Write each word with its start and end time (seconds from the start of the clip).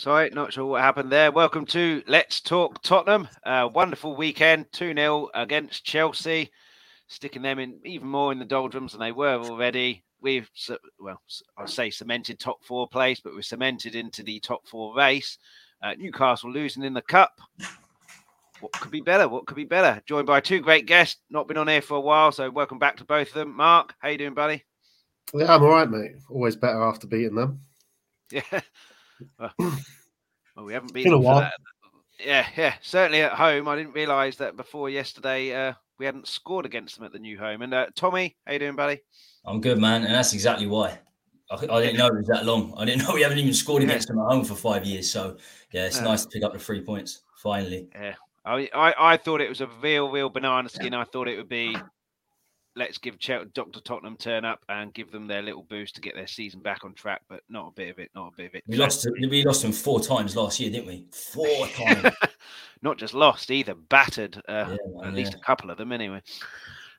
Sorry, 0.00 0.30
not 0.30 0.50
sure 0.50 0.64
what 0.64 0.80
happened 0.80 1.12
there. 1.12 1.30
Welcome 1.30 1.66
to 1.66 2.02
Let's 2.06 2.40
Talk 2.40 2.80
Tottenham. 2.80 3.28
Uh, 3.44 3.68
wonderful 3.70 4.16
weekend, 4.16 4.64
2 4.72 4.94
0 4.94 5.28
against 5.34 5.84
Chelsea, 5.84 6.50
sticking 7.06 7.42
them 7.42 7.58
in 7.58 7.78
even 7.84 8.08
more 8.08 8.32
in 8.32 8.38
the 8.38 8.46
doldrums 8.46 8.92
than 8.92 9.00
they 9.02 9.12
were 9.12 9.34
already. 9.34 10.02
We've, 10.22 10.48
well, 10.98 11.20
I'll 11.58 11.66
say 11.66 11.90
cemented 11.90 12.38
top 12.38 12.64
four 12.64 12.88
place, 12.88 13.20
but 13.20 13.34
we're 13.34 13.42
cemented 13.42 13.94
into 13.94 14.22
the 14.22 14.40
top 14.40 14.66
four 14.66 14.96
race. 14.96 15.36
Uh, 15.82 15.92
Newcastle 15.98 16.50
losing 16.50 16.82
in 16.82 16.94
the 16.94 17.02
cup. 17.02 17.38
What 18.60 18.72
could 18.72 18.90
be 18.90 19.02
better? 19.02 19.28
What 19.28 19.44
could 19.44 19.56
be 19.56 19.64
better? 19.64 20.00
Joined 20.06 20.26
by 20.26 20.40
two 20.40 20.60
great 20.60 20.86
guests, 20.86 21.20
not 21.28 21.46
been 21.46 21.58
on 21.58 21.68
here 21.68 21.82
for 21.82 21.98
a 21.98 22.00
while, 22.00 22.32
so 22.32 22.48
welcome 22.48 22.78
back 22.78 22.96
to 22.96 23.04
both 23.04 23.28
of 23.28 23.34
them. 23.34 23.54
Mark, 23.54 23.94
how 23.98 24.08
you 24.08 24.16
doing, 24.16 24.32
buddy? 24.32 24.64
Yeah, 25.34 25.54
I'm 25.54 25.62
all 25.62 25.68
right, 25.68 25.90
mate. 25.90 26.12
Always 26.30 26.56
better 26.56 26.82
after 26.82 27.06
beating 27.06 27.34
them. 27.34 27.60
Yeah. 28.30 28.40
Well, 29.38 29.52
well 29.58 30.64
we 30.64 30.72
haven't 30.72 30.92
been 30.92 31.06
in 31.06 31.12
a 31.12 31.18
while. 31.18 31.40
That. 31.40 31.54
Yeah, 32.18 32.46
yeah. 32.56 32.74
Certainly 32.82 33.22
at 33.22 33.32
home, 33.32 33.68
I 33.68 33.76
didn't 33.76 33.92
realise 33.92 34.36
that 34.36 34.56
before 34.56 34.90
yesterday 34.90 35.54
uh, 35.54 35.74
we 35.98 36.06
hadn't 36.06 36.28
scored 36.28 36.66
against 36.66 36.96
them 36.96 37.04
at 37.04 37.12
the 37.12 37.18
new 37.18 37.38
home. 37.38 37.62
And 37.62 37.72
uh, 37.72 37.86
Tommy, 37.94 38.36
how 38.46 38.52
you 38.52 38.58
doing, 38.58 38.76
buddy? 38.76 39.00
I'm 39.44 39.60
good, 39.60 39.78
man, 39.78 40.04
and 40.04 40.14
that's 40.14 40.32
exactly 40.32 40.66
why. 40.66 40.98
I, 41.50 41.54
I, 41.54 41.80
didn't 41.82 41.96
know 41.96 42.06
it 42.06 42.14
was 42.14 42.28
that 42.28 42.46
long. 42.46 42.74
I 42.76 42.84
didn't 42.84 43.02
know 43.06 43.14
we 43.14 43.22
haven't 43.22 43.38
even 43.38 43.54
scored 43.54 43.82
against 43.82 44.08
them 44.08 44.18
at 44.18 44.26
home 44.26 44.44
for 44.44 44.54
five 44.54 44.84
years. 44.84 45.10
So 45.10 45.36
yeah, 45.72 45.86
it's 45.86 46.00
nice 46.00 46.22
to 46.22 46.28
pick 46.28 46.44
up 46.44 46.52
the 46.52 46.58
three 46.58 46.80
points 46.82 47.22
finally. 47.36 47.88
Yeah, 47.94 48.14
I, 48.44 48.68
I, 48.74 48.94
I 49.12 49.16
thought 49.16 49.40
it 49.40 49.48
was 49.48 49.60
a 49.60 49.68
real, 49.82 50.10
real 50.10 50.28
banana 50.28 50.68
skin. 50.68 50.94
I 50.94 51.04
thought 51.04 51.28
it 51.28 51.36
would 51.36 51.48
be 51.48 51.76
let's 52.76 52.98
give 52.98 53.18
Dr. 53.18 53.80
Tottenham 53.80 54.16
turn 54.16 54.44
up 54.44 54.64
and 54.68 54.94
give 54.94 55.10
them 55.10 55.26
their 55.26 55.42
little 55.42 55.62
boost 55.64 55.94
to 55.96 56.00
get 56.00 56.14
their 56.14 56.26
season 56.26 56.60
back 56.60 56.84
on 56.84 56.94
track, 56.94 57.22
but 57.28 57.42
not 57.48 57.68
a 57.68 57.70
bit 57.72 57.90
of 57.90 57.98
it, 57.98 58.10
not 58.14 58.32
a 58.32 58.36
bit 58.36 58.46
of 58.46 58.54
it. 58.54 58.64
We 58.66 58.76
lost 58.76 59.06
we 59.20 59.44
lost 59.44 59.62
them 59.62 59.72
four 59.72 60.00
times 60.00 60.36
last 60.36 60.60
year, 60.60 60.70
didn't 60.70 60.86
we? 60.86 61.04
Four 61.10 61.66
times. 61.74 62.14
not 62.82 62.98
just 62.98 63.14
lost 63.14 63.50
either, 63.50 63.74
battered 63.74 64.36
uh, 64.48 64.66
yeah, 64.70 64.76
man, 64.94 65.08
at 65.08 65.14
least 65.14 65.34
a 65.34 65.38
couple 65.38 65.70
of 65.70 65.78
them 65.78 65.92
anyway. 65.92 66.22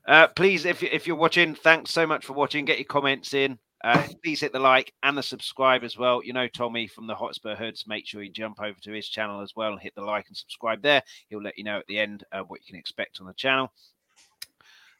Uh, 0.06 0.26
please, 0.28 0.64
if, 0.64 0.82
if 0.82 1.06
you're 1.06 1.16
watching, 1.16 1.54
thanks 1.54 1.92
so 1.92 2.06
much 2.06 2.24
for 2.24 2.32
watching. 2.32 2.64
Get 2.64 2.78
your 2.78 2.86
comments 2.86 3.34
in. 3.34 3.58
Uh, 3.84 4.06
please 4.24 4.40
hit 4.40 4.52
the 4.52 4.58
like 4.58 4.92
and 5.02 5.16
the 5.16 5.22
subscribe 5.22 5.84
as 5.84 5.96
well. 5.96 6.22
You 6.24 6.32
know 6.32 6.48
Tommy 6.48 6.86
from 6.86 7.06
the 7.06 7.14
Hotspur 7.14 7.56
Hoods. 7.56 7.86
Make 7.86 8.06
sure 8.06 8.22
you 8.22 8.30
jump 8.30 8.60
over 8.60 8.78
to 8.82 8.92
his 8.92 9.08
channel 9.08 9.40
as 9.40 9.54
well 9.56 9.72
and 9.72 9.80
hit 9.80 9.94
the 9.94 10.02
like 10.02 10.26
and 10.28 10.36
subscribe 10.36 10.82
there. 10.82 11.02
He'll 11.28 11.42
let 11.42 11.58
you 11.58 11.64
know 11.64 11.78
at 11.78 11.86
the 11.86 11.98
end 11.98 12.24
uh, 12.32 12.40
what 12.40 12.60
you 12.60 12.66
can 12.66 12.78
expect 12.78 13.20
on 13.20 13.26
the 13.26 13.34
channel. 13.34 13.72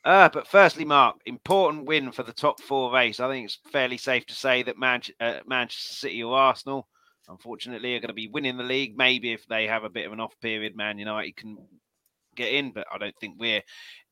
Uh, 0.04 0.28
but 0.32 0.48
firstly, 0.48 0.84
Mark, 0.84 1.16
important 1.26 1.86
win 1.86 2.10
for 2.10 2.24
the 2.24 2.32
top 2.32 2.60
four 2.60 2.92
race. 2.92 3.20
I 3.20 3.28
think 3.28 3.44
it's 3.44 3.58
fairly 3.70 3.98
safe 3.98 4.26
to 4.26 4.34
say 4.34 4.62
that 4.64 4.78
Man- 4.78 5.02
uh, 5.20 5.40
Manchester 5.46 5.94
City 5.94 6.22
or 6.22 6.36
Arsenal, 6.36 6.88
unfortunately, 7.28 7.94
are 7.94 8.00
going 8.00 8.08
to 8.08 8.14
be 8.14 8.28
winning 8.28 8.56
the 8.56 8.64
league. 8.64 8.96
Maybe 8.96 9.32
if 9.32 9.46
they 9.46 9.68
have 9.68 9.84
a 9.84 9.90
bit 9.90 10.06
of 10.06 10.12
an 10.12 10.20
off 10.20 10.34
period, 10.40 10.76
Man 10.76 10.98
United 10.98 11.36
can 11.36 11.56
get 12.34 12.52
in, 12.52 12.72
but 12.72 12.86
I 12.92 12.98
don't 12.98 13.14
think 13.20 13.36
we're 13.38 13.62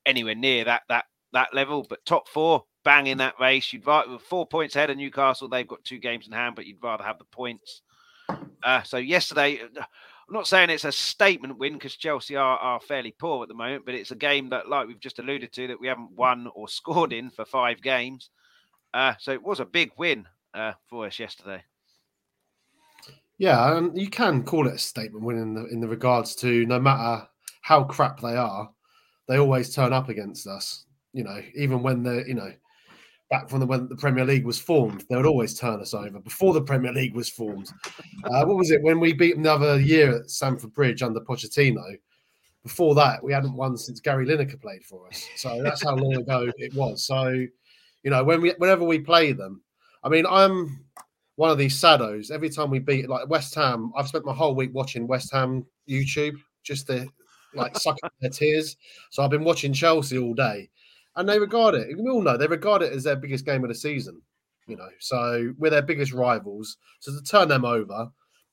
anywhere 0.06 0.36
near 0.36 0.64
that 0.64 0.82
that 0.88 1.06
that 1.32 1.54
level. 1.54 1.84
But 1.88 2.04
top 2.04 2.28
four, 2.28 2.64
bang 2.84 3.08
in 3.08 3.18
that 3.18 3.40
race. 3.40 3.72
You'd 3.72 3.86
rather 3.86 4.18
four 4.18 4.46
points 4.46 4.76
ahead 4.76 4.90
of 4.90 4.96
Newcastle. 4.96 5.48
They've 5.48 5.66
got 5.66 5.82
two 5.82 5.98
games 5.98 6.26
in 6.28 6.32
hand, 6.32 6.54
but 6.54 6.66
you'd 6.66 6.82
rather 6.82 7.04
have 7.04 7.18
the 7.18 7.24
points. 7.24 7.82
Uh, 8.62 8.82
so 8.82 8.96
yesterday, 8.96 9.60
I'm 10.30 10.34
not 10.34 10.46
saying 10.46 10.70
it's 10.70 10.84
a 10.84 10.92
statement 10.92 11.58
win 11.58 11.72
because 11.72 11.96
Chelsea 11.96 12.36
are, 12.36 12.56
are 12.58 12.78
fairly 12.78 13.12
poor 13.18 13.42
at 13.42 13.48
the 13.48 13.54
moment, 13.54 13.84
but 13.84 13.96
it's 13.96 14.12
a 14.12 14.16
game 14.16 14.50
that, 14.50 14.68
like 14.68 14.86
we've 14.86 15.00
just 15.00 15.18
alluded 15.18 15.52
to, 15.54 15.66
that 15.66 15.80
we 15.80 15.88
haven't 15.88 16.12
won 16.12 16.46
or 16.54 16.68
scored 16.68 17.12
in 17.12 17.30
for 17.30 17.44
five 17.44 17.82
games. 17.82 18.30
Uh, 18.94 19.14
so 19.18 19.32
it 19.32 19.42
was 19.42 19.58
a 19.58 19.64
big 19.64 19.90
win 19.98 20.28
uh, 20.54 20.72
for 20.88 21.06
us 21.06 21.18
yesterday. 21.18 21.64
Yeah, 23.38 23.76
and 23.76 23.98
you 23.98 24.08
can 24.08 24.44
call 24.44 24.68
it 24.68 24.74
a 24.74 24.78
statement 24.78 25.24
win 25.24 25.38
in 25.38 25.54
the 25.54 25.64
in 25.66 25.80
the 25.80 25.88
regards 25.88 26.36
to 26.36 26.64
no 26.66 26.78
matter 26.78 27.26
how 27.62 27.84
crap 27.84 28.20
they 28.20 28.36
are, 28.36 28.70
they 29.26 29.38
always 29.38 29.74
turn 29.74 29.92
up 29.92 30.10
against 30.10 30.46
us. 30.46 30.84
You 31.12 31.24
know, 31.24 31.40
even 31.54 31.82
when 31.82 32.02
they're 32.02 32.28
you 32.28 32.34
know 32.34 32.52
back 33.30 33.48
from 33.48 33.60
the, 33.60 33.66
when 33.66 33.88
the 33.88 33.96
Premier 33.96 34.24
League 34.24 34.44
was 34.44 34.58
formed, 34.58 35.04
they 35.08 35.16
would 35.16 35.26
always 35.26 35.58
turn 35.58 35.80
us 35.80 35.94
over 35.94 36.18
before 36.18 36.52
the 36.52 36.60
Premier 36.60 36.92
League 36.92 37.14
was 37.14 37.28
formed. 37.28 37.70
Uh, 38.24 38.44
what 38.44 38.56
was 38.56 38.72
it 38.72 38.82
when 38.82 38.98
we 38.98 39.12
beat 39.12 39.36
another 39.36 39.80
year 39.80 40.16
at 40.16 40.30
Stamford 40.30 40.74
Bridge 40.74 41.02
under 41.02 41.20
Pochettino? 41.20 41.96
Before 42.64 42.94
that, 42.96 43.22
we 43.22 43.32
hadn't 43.32 43.54
won 43.54 43.76
since 43.76 44.00
Gary 44.00 44.26
Lineker 44.26 44.60
played 44.60 44.84
for 44.84 45.06
us. 45.06 45.24
So 45.36 45.62
that's 45.62 45.82
how 45.82 45.94
long 45.94 46.14
ago 46.16 46.50
it 46.58 46.74
was. 46.74 47.04
So, 47.04 47.28
you 47.28 48.10
know, 48.10 48.22
when 48.22 48.42
we 48.42 48.50
whenever 48.58 48.84
we 48.84 48.98
play 48.98 49.32
them, 49.32 49.62
I 50.04 50.08
mean, 50.08 50.26
I'm 50.26 50.84
one 51.36 51.50
of 51.50 51.56
these 51.56 51.80
saddos. 51.80 52.30
Every 52.30 52.50
time 52.50 52.68
we 52.68 52.80
beat 52.80 53.08
like 53.08 53.30
West 53.30 53.54
Ham, 53.54 53.92
I've 53.96 54.08
spent 54.08 54.26
my 54.26 54.34
whole 54.34 54.54
week 54.54 54.74
watching 54.74 55.06
West 55.06 55.32
Ham 55.32 55.64
YouTube 55.88 56.36
just 56.62 56.88
to 56.88 57.08
like 57.54 57.78
suck 57.78 57.96
up 58.02 58.12
their 58.20 58.30
tears. 58.30 58.76
So 59.10 59.22
I've 59.22 59.30
been 59.30 59.44
watching 59.44 59.72
Chelsea 59.72 60.18
all 60.18 60.34
day 60.34 60.68
and 61.20 61.28
they 61.28 61.38
regard 61.38 61.74
it. 61.74 61.96
We 61.98 62.10
all 62.10 62.22
know 62.22 62.36
they 62.38 62.46
regard 62.46 62.82
it 62.82 62.92
as 62.92 63.04
their 63.04 63.16
biggest 63.16 63.44
game 63.44 63.62
of 63.62 63.68
the 63.68 63.74
season. 63.74 64.20
You 64.66 64.76
know, 64.76 64.88
so 64.98 65.52
we're 65.58 65.70
their 65.70 65.82
biggest 65.82 66.12
rivals. 66.12 66.78
So 67.00 67.12
to 67.12 67.22
turn 67.22 67.48
them 67.48 67.64
over 67.64 68.08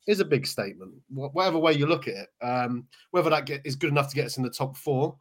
is 0.05 0.19
a 0.19 0.25
big 0.25 0.45
statement. 0.45 0.93
Whatever 1.09 1.59
way 1.59 1.73
you 1.73 1.85
look 1.85 2.07
at 2.07 2.15
it, 2.15 2.29
um, 2.41 2.87
whether 3.11 3.29
that 3.29 3.45
get, 3.45 3.61
is 3.65 3.75
good 3.75 3.89
enough 3.89 4.09
to 4.09 4.15
get 4.15 4.25
us 4.25 4.37
in 4.37 4.43
the 4.43 4.49
top 4.49 4.75
four, 4.75 5.15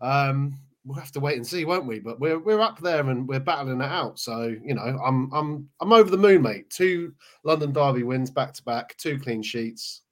um, 0.00 0.58
we'll 0.84 0.98
have 0.98 1.12
to 1.12 1.20
wait 1.20 1.36
and 1.36 1.46
see, 1.46 1.64
won't 1.64 1.86
we? 1.86 2.00
But 2.00 2.18
we're 2.18 2.40
we're 2.40 2.60
up 2.60 2.80
there 2.80 3.08
and 3.08 3.28
we're 3.28 3.38
battling 3.38 3.80
it 3.80 3.84
out. 3.84 4.18
So 4.18 4.56
you 4.64 4.74
know, 4.74 4.98
I'm 5.04 5.32
I'm 5.32 5.68
I'm 5.80 5.92
over 5.92 6.10
the 6.10 6.16
moon, 6.16 6.42
mate. 6.42 6.70
Two 6.70 7.14
London 7.44 7.72
Derby 7.72 8.02
wins 8.02 8.30
back 8.30 8.52
to 8.54 8.64
back, 8.64 8.96
two 8.96 9.18
clean 9.20 9.42
sheets. 9.42 10.02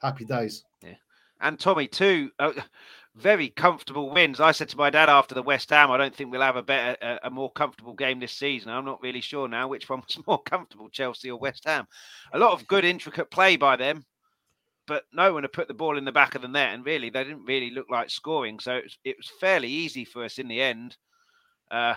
Happy 0.00 0.24
days. 0.24 0.64
Yeah, 0.84 0.94
and 1.40 1.58
Tommy 1.58 1.88
too. 1.88 2.30
Uh, 2.38 2.52
very 3.14 3.50
comfortable 3.50 4.10
wins. 4.10 4.40
I 4.40 4.52
said 4.52 4.68
to 4.70 4.76
my 4.76 4.90
dad 4.90 5.08
after 5.08 5.34
the 5.34 5.42
West 5.42 5.70
Ham, 5.70 5.90
I 5.90 5.98
don't 5.98 6.14
think 6.14 6.30
we'll 6.30 6.40
have 6.40 6.56
a 6.56 6.62
better, 6.62 6.96
a, 7.02 7.26
a, 7.26 7.30
more 7.30 7.52
comfortable 7.52 7.92
game 7.92 8.20
this 8.20 8.32
season. 8.32 8.70
I'm 8.70 8.84
not 8.84 9.02
really 9.02 9.20
sure 9.20 9.48
now 9.48 9.68
which 9.68 9.88
one 9.88 10.00
was 10.00 10.18
more 10.26 10.42
comfortable, 10.42 10.88
Chelsea 10.88 11.30
or 11.30 11.38
West 11.38 11.64
Ham. 11.66 11.86
A 12.32 12.38
lot 12.38 12.52
of 12.52 12.66
good, 12.66 12.84
intricate 12.84 13.30
play 13.30 13.56
by 13.56 13.76
them, 13.76 14.04
but 14.86 15.04
no 15.12 15.34
one 15.34 15.42
had 15.42 15.52
put 15.52 15.68
the 15.68 15.74
ball 15.74 15.98
in 15.98 16.04
the 16.04 16.12
back 16.12 16.34
of 16.34 16.42
the 16.42 16.48
net, 16.48 16.72
and 16.72 16.86
really, 16.86 17.10
they 17.10 17.24
didn't 17.24 17.44
really 17.44 17.70
look 17.70 17.90
like 17.90 18.10
scoring. 18.10 18.58
So 18.58 18.76
it 18.76 18.84
was, 18.84 18.98
it 19.04 19.16
was 19.18 19.30
fairly 19.40 19.68
easy 19.68 20.04
for 20.04 20.24
us 20.24 20.38
in 20.38 20.48
the 20.48 20.62
end. 20.62 20.96
Uh, 21.70 21.94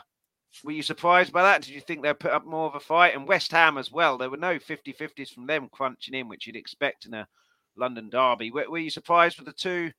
were 0.63 0.71
you 0.71 0.83
surprised 0.83 1.31
by 1.33 1.43
that? 1.43 1.61
Did 1.61 1.73
you 1.73 1.81
think 1.81 2.01
they'd 2.01 2.19
put 2.19 2.31
up 2.31 2.45
more 2.45 2.67
of 2.67 2.75
a 2.75 2.79
fight? 2.79 3.15
And 3.15 3.27
West 3.27 3.51
Ham 3.51 3.77
as 3.77 3.91
well. 3.91 4.17
There 4.17 4.29
were 4.29 4.37
no 4.37 4.59
50 4.59 4.93
50s 4.93 5.29
from 5.29 5.47
them 5.47 5.69
crunching 5.71 6.13
in, 6.13 6.27
which 6.27 6.47
you'd 6.47 6.55
expect 6.55 7.05
in 7.05 7.13
a 7.13 7.27
London 7.75 8.09
derby. 8.09 8.51
Were, 8.51 8.69
were 8.69 8.77
you 8.77 8.89
surprised 8.89 9.37
with 9.37 9.47
the 9.47 9.53
two? 9.53 9.91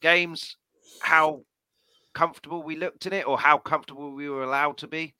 Games 0.00 0.56
how 1.00 1.42
comfortable 2.12 2.62
we 2.62 2.76
looked 2.76 3.06
in 3.06 3.12
it 3.12 3.26
or 3.26 3.38
how 3.38 3.58
comfortable 3.58 4.12
we 4.12 4.28
were 4.28 4.42
allowed 4.42 4.78
to 4.78 4.88
be? 4.88 5.14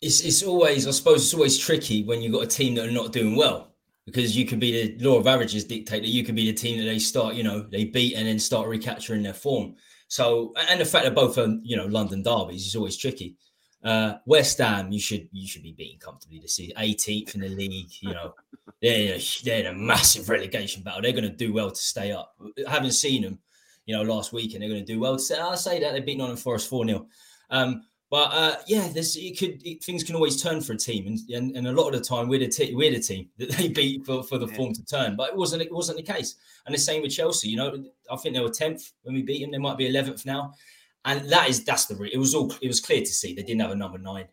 It's 0.00 0.22
it's 0.22 0.42
always 0.42 0.86
I 0.86 0.92
suppose 0.92 1.24
it's 1.24 1.34
always 1.34 1.58
tricky 1.58 2.04
when 2.04 2.22
you've 2.22 2.32
got 2.32 2.44
a 2.44 2.46
team 2.46 2.74
that 2.76 2.88
are 2.88 2.92
not 2.92 3.12
doing 3.12 3.36
well 3.36 3.74
because 4.06 4.36
you 4.36 4.46
can 4.46 4.58
be 4.58 4.96
the 4.96 5.04
law 5.04 5.18
of 5.18 5.26
averages 5.26 5.64
dictate 5.64 6.02
that 6.02 6.08
you 6.08 6.24
can 6.24 6.34
be 6.34 6.46
the 6.46 6.56
team 6.56 6.78
that 6.78 6.84
they 6.84 6.98
start 6.98 7.34
you 7.34 7.42
know 7.42 7.60
they 7.70 7.84
beat 7.84 8.14
and 8.14 8.26
then 8.26 8.38
start 8.38 8.68
recapturing 8.68 9.22
their 9.22 9.34
form. 9.34 9.74
So 10.08 10.54
and 10.68 10.80
the 10.80 10.84
fact 10.84 11.04
that 11.04 11.14
both 11.14 11.36
are 11.38 11.58
you 11.62 11.76
know 11.76 11.86
London 11.86 12.22
derbies 12.22 12.66
is 12.66 12.76
always 12.76 12.96
tricky. 12.96 13.36
Uh, 13.82 14.14
West 14.26 14.58
Ham, 14.58 14.92
you 14.92 15.00
should 15.00 15.28
you 15.32 15.46
should 15.46 15.62
be 15.62 15.72
beating 15.72 15.98
comfortably 15.98 16.38
this 16.38 16.56
season. 16.56 16.76
18th 16.76 17.34
in 17.34 17.40
the 17.40 17.48
league, 17.48 17.90
you 18.00 18.12
know, 18.12 18.34
they're 18.82 19.18
they're 19.44 19.60
in 19.60 19.66
a 19.66 19.74
massive 19.74 20.28
relegation 20.28 20.82
battle. 20.82 21.02
They're 21.02 21.12
going 21.12 21.24
to 21.24 21.30
do 21.30 21.52
well 21.52 21.70
to 21.70 21.76
stay 21.76 22.12
up. 22.12 22.34
I 22.66 22.70
haven't 22.70 22.92
seen 22.92 23.22
them 23.22 23.38
you 23.90 23.96
know, 23.96 24.02
last 24.02 24.32
week, 24.32 24.54
and 24.54 24.62
they're 24.62 24.68
going 24.68 24.84
to 24.84 24.92
do 24.92 25.00
well. 25.00 25.18
So 25.18 25.48
I 25.48 25.56
say 25.56 25.80
that 25.80 25.92
they've 25.92 26.06
beaten 26.06 26.18
Nottingham 26.18 26.40
Forest 26.40 26.70
4 26.70 26.86
0. 26.86 27.06
Um, 27.50 27.82
but 28.08 28.32
uh, 28.32 28.56
yeah, 28.68 28.86
there's 28.86 29.16
it 29.16 29.36
could 29.36 29.60
it, 29.66 29.82
things 29.82 30.04
can 30.04 30.14
always 30.14 30.40
turn 30.40 30.60
for 30.60 30.74
a 30.74 30.76
team, 30.76 31.08
and, 31.08 31.18
and, 31.30 31.56
and 31.56 31.66
a 31.66 31.72
lot 31.72 31.92
of 31.92 31.98
the 31.98 32.04
time 32.04 32.28
we're 32.28 32.38
the 32.38 32.46
te- 32.46 32.72
we're 32.72 32.92
the 32.92 33.00
team 33.00 33.28
that 33.38 33.50
they 33.50 33.66
beat 33.66 34.06
for, 34.06 34.22
for 34.22 34.38
the 34.38 34.46
yeah. 34.46 34.56
form 34.56 34.72
to 34.74 34.84
turn. 34.84 35.16
But 35.16 35.30
it 35.30 35.36
wasn't 35.36 35.62
it 35.62 35.72
wasn't 35.72 35.98
the 35.98 36.12
case, 36.12 36.36
and 36.66 36.74
the 36.74 36.78
same 36.78 37.02
with 37.02 37.10
Chelsea. 37.10 37.48
You 37.48 37.56
know, 37.56 37.84
I 38.08 38.16
think 38.16 38.36
they 38.36 38.40
were 38.40 38.50
tenth 38.50 38.92
when 39.02 39.16
we 39.16 39.22
beat 39.22 39.42
them. 39.42 39.50
They 39.50 39.58
might 39.58 39.76
be 39.76 39.88
eleventh 39.88 40.24
now, 40.24 40.54
and 41.04 41.28
that 41.30 41.48
is 41.48 41.64
that's 41.64 41.86
the 41.86 42.00
it 42.12 42.18
was 42.18 42.32
all 42.32 42.52
it 42.62 42.68
was 42.68 42.80
clear 42.80 43.00
to 43.00 43.06
see 43.06 43.34
they 43.34 43.42
didn't 43.42 43.60
have 43.60 43.72
a 43.72 43.76
number 43.76 43.98
nine. 43.98 44.26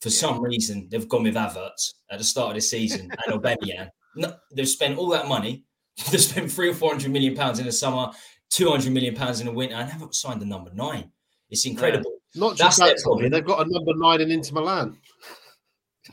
For 0.00 0.08
yeah. 0.08 0.14
some 0.14 0.40
reason, 0.40 0.86
they've 0.88 1.08
gone 1.08 1.24
with 1.24 1.34
Havertz 1.34 1.94
at 2.12 2.18
the 2.18 2.24
start 2.24 2.50
of 2.50 2.54
the 2.54 2.60
season 2.60 3.10
and 3.10 3.42
Aubameyang. 3.42 3.90
No, 4.14 4.34
they've 4.52 4.68
spent 4.68 4.98
all 4.98 5.08
that 5.10 5.26
money. 5.26 5.64
They've 6.10 6.20
spent 6.20 6.50
three 6.50 6.70
or 6.70 6.74
four 6.74 6.90
hundred 6.90 7.10
million 7.10 7.36
pounds 7.36 7.58
in 7.58 7.66
the 7.66 7.72
summer 7.72 8.10
200 8.50 8.92
million 8.92 9.14
pounds 9.14 9.40
in 9.40 9.48
a 9.48 9.52
winter 9.52 9.74
and 9.76 9.88
haven't 9.88 10.14
signed 10.14 10.40
the 10.40 10.46
number 10.46 10.70
nine. 10.74 11.10
It's 11.50 11.66
incredible. 11.66 12.12
Yeah. 12.34 12.40
Not 12.40 12.56
just 12.56 12.78
That's 12.78 13.02
that, 13.02 13.10
Tommy. 13.10 13.28
They've 13.28 13.44
got 13.44 13.66
a 13.66 13.70
number 13.70 13.92
nine 13.94 14.20
in 14.20 14.30
Inter 14.30 14.54
Milan. 14.54 14.98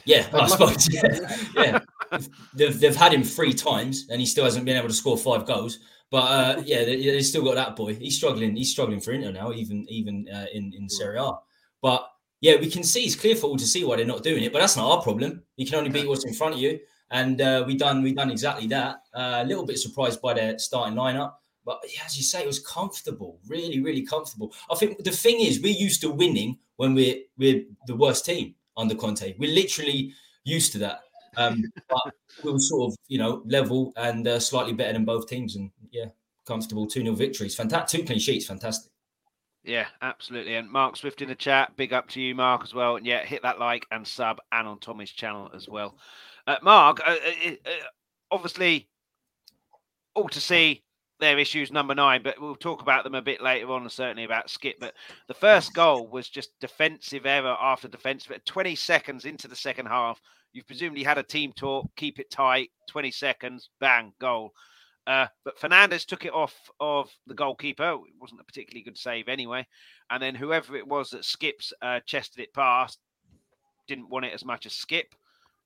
Yeah, 0.06 0.28
I 0.34 0.48
suppose. 0.48 0.89
Yeah, 0.94 1.80
yeah. 2.12 2.19
they've, 2.54 2.80
they've 2.80 2.95
had 2.95 3.13
him 3.13 3.24
three 3.24 3.54
times 3.54 4.07
and 4.10 4.19
he 4.19 4.25
still 4.25 4.44
hasn't 4.44 4.66
been 4.66 4.78
able 4.78 4.88
to 4.88 4.94
score 4.94 5.18
five 5.18 5.45
goals. 5.45 5.80
But 6.10 6.18
uh, 6.18 6.62
yeah, 6.66 6.86
they, 6.86 6.98
they 6.98 7.22
still 7.22 7.44
got 7.44 7.56
that 7.56 7.75
boy. 7.75 7.95
He's 7.95 8.18
struggling. 8.18 8.56
He's 8.56 8.72
struggling 8.72 9.00
for 9.00 9.12
Inter 9.12 9.31
now, 9.31 9.51
even 9.51 9.86
even 9.89 10.28
uh, 10.34 10.45
in 10.54 10.74
in 10.74 10.89
Serie 10.89 11.19
A. 11.19 11.31
But 11.81 12.10
yeah, 12.42 12.56
we 12.60 12.69
can 12.69 12.84
see 12.84 13.04
it's 13.04 13.16
clear 13.16 13.36
for 13.36 13.48
all 13.48 13.57
to 13.57 13.66
see 13.66 13.84
why 13.84 13.98
they're 13.98 14.06
not 14.06 14.24
doing 14.24 14.44
it. 14.44 14.54
But 14.54 14.60
that's 14.60 14.78
not 14.78 14.89
our 14.89 15.01
problem. 15.01 15.44
You 15.56 15.66
can 15.66 15.75
only 15.75 15.89
beat 15.89 16.07
what's 16.07 16.25
in 16.25 16.34
front 16.34 16.56
of 16.56 16.62
you. 16.62 16.80
and 17.12 17.39
uh, 17.42 17.63
we 17.66 17.75
done 17.78 18.04
we 18.04 18.13
done 18.13 18.31
exactly 18.31 18.68
that. 18.68 18.98
Uh, 19.13 19.42
a 19.44 19.45
little 19.45 19.66
bit 19.66 19.80
surprised 19.80 20.22
by 20.22 20.34
their 20.34 20.60
starting 20.60 20.98
lineup, 20.98 21.34
but 21.68 21.84
as 22.06 22.16
you 22.16 22.24
say, 22.24 22.42
it 22.42 22.48
was 22.48 22.60
comfortable, 22.60 23.40
really, 23.46 23.81
really 23.81 24.02
comfortable. 24.02 24.54
I 24.72 24.75
think 24.75 25.04
the 25.04 25.12
thing 25.12 25.42
is, 25.42 25.62
we're 25.62 25.75
used 25.75 26.00
to 26.00 26.10
winning 26.10 26.58
when 26.78 26.96
we're 26.96 27.18
we're 27.38 27.66
the 27.88 27.96
worst 27.96 28.25
team 28.25 28.56
under 28.78 28.96
Conte. 28.96 29.36
We're 29.38 29.54
literally 29.54 30.14
used 30.46 30.72
to 30.72 30.78
that. 30.80 31.02
Um, 31.36 31.62
but 31.90 32.14
we 32.42 32.54
were 32.54 32.60
sort 32.60 32.94
of, 32.94 32.98
you 33.10 33.18
know, 33.18 33.44
level 33.46 33.92
and 33.98 34.25
uh, 34.25 34.40
slightly 34.40 34.72
better 34.72 34.94
than 34.94 35.04
both 35.04 35.28
teams. 35.28 35.58
And 35.58 35.69
yeah, 35.92 36.06
comfortable 36.46 36.88
2 36.88 37.02
0 37.02 37.14
victories. 37.16 37.54
Fantastic. 37.54 38.00
Two 38.00 38.06
clean 38.06 38.20
sheets. 38.20 38.46
Fantastic. 38.46 38.90
Yeah, 39.66 39.88
absolutely. 40.02 40.56
And 40.56 40.72
Mark 40.72 40.96
Swift 40.96 41.22
in 41.22 41.28
the 41.28 41.36
chat, 41.36 41.75
big 41.75 41.92
up 41.92 42.08
to 42.12 42.22
you, 42.22 42.34
Mark, 42.34 42.63
as 42.63 42.74
well. 42.74 42.96
And 42.96 43.06
yeah, 43.06 43.25
hit 43.25 43.42
that 43.42 43.60
like 43.60 43.86
and 43.92 44.08
sub 44.08 44.40
and 44.54 44.70
on 44.70 44.80
Tommy's 44.80 45.12
channel 45.12 45.52
as 45.54 45.68
well. 45.68 45.98
Uh, 46.48 46.56
Mark, 46.63 47.02
uh, 47.06 47.12
uh, 47.12 47.52
uh 47.66 47.72
obviously, 48.31 48.88
all 50.16 50.30
to 50.30 50.40
see 50.40 50.81
their 51.19 51.40
issues 51.40 51.72
number 51.72 51.96
nine, 51.96 52.22
but 52.24 52.40
we'll 52.40 52.56
talk 52.56 52.81
about 52.81 53.04
them 53.04 53.16
a 53.16 53.22
bit 53.22 53.42
later 53.42 53.72
on, 53.72 53.90
certainly 53.90 54.24
about 54.24 54.48
Skipp. 54.48 54.75
But 54.80 54.94
the 55.28 55.34
first 55.34 55.74
goal 55.74 56.08
was 56.08 56.30
just 56.30 56.60
defensive 56.60 57.25
error 57.25 57.56
after 57.60 57.88
defensive. 57.88 58.40
20 58.46 58.75
seconds 58.75 59.25
into 59.25 59.48
the 59.48 59.56
second 59.56 59.88
half, 59.88 60.22
you've 60.54 60.68
presumably 60.68 61.04
had 61.04 61.18
a 61.18 61.24
team 61.24 61.54
talk, 61.54 61.90
keep 61.96 62.19
it 62.19 62.30
tight, 62.30 62.69
20 62.90 63.12
seconds, 63.12 63.69
bang, 63.80 64.14
goal. 64.19 64.54
Uh, 65.08 65.28
but 65.46 65.58
Fernandez 65.58 66.06
took 66.06 66.25
it 66.25 66.34
off 66.34 66.54
of 66.80 67.10
the 67.28 67.34
goalkeeper. 67.34 67.94
It 67.94 68.13
wasn't 68.20 68.42
a 68.42 68.46
particularly 68.46 68.84
good 68.84 68.98
save 68.98 69.30
anyway. 69.30 69.66
And 70.10 70.22
then 70.22 70.36
whoever 70.36 70.75
it 70.75 70.88
was 70.88 71.12
that 71.12 71.22
Skipp's 71.22 71.74
uh, 71.81 72.02
chested 72.06 72.44
it 72.44 72.54
past 72.54 73.00
didn't 73.88 74.10
want 74.10 74.25
it 74.25 74.34
as 74.34 74.44
much 74.44 74.66
as 74.66 74.74
Skipp. 74.74 75.13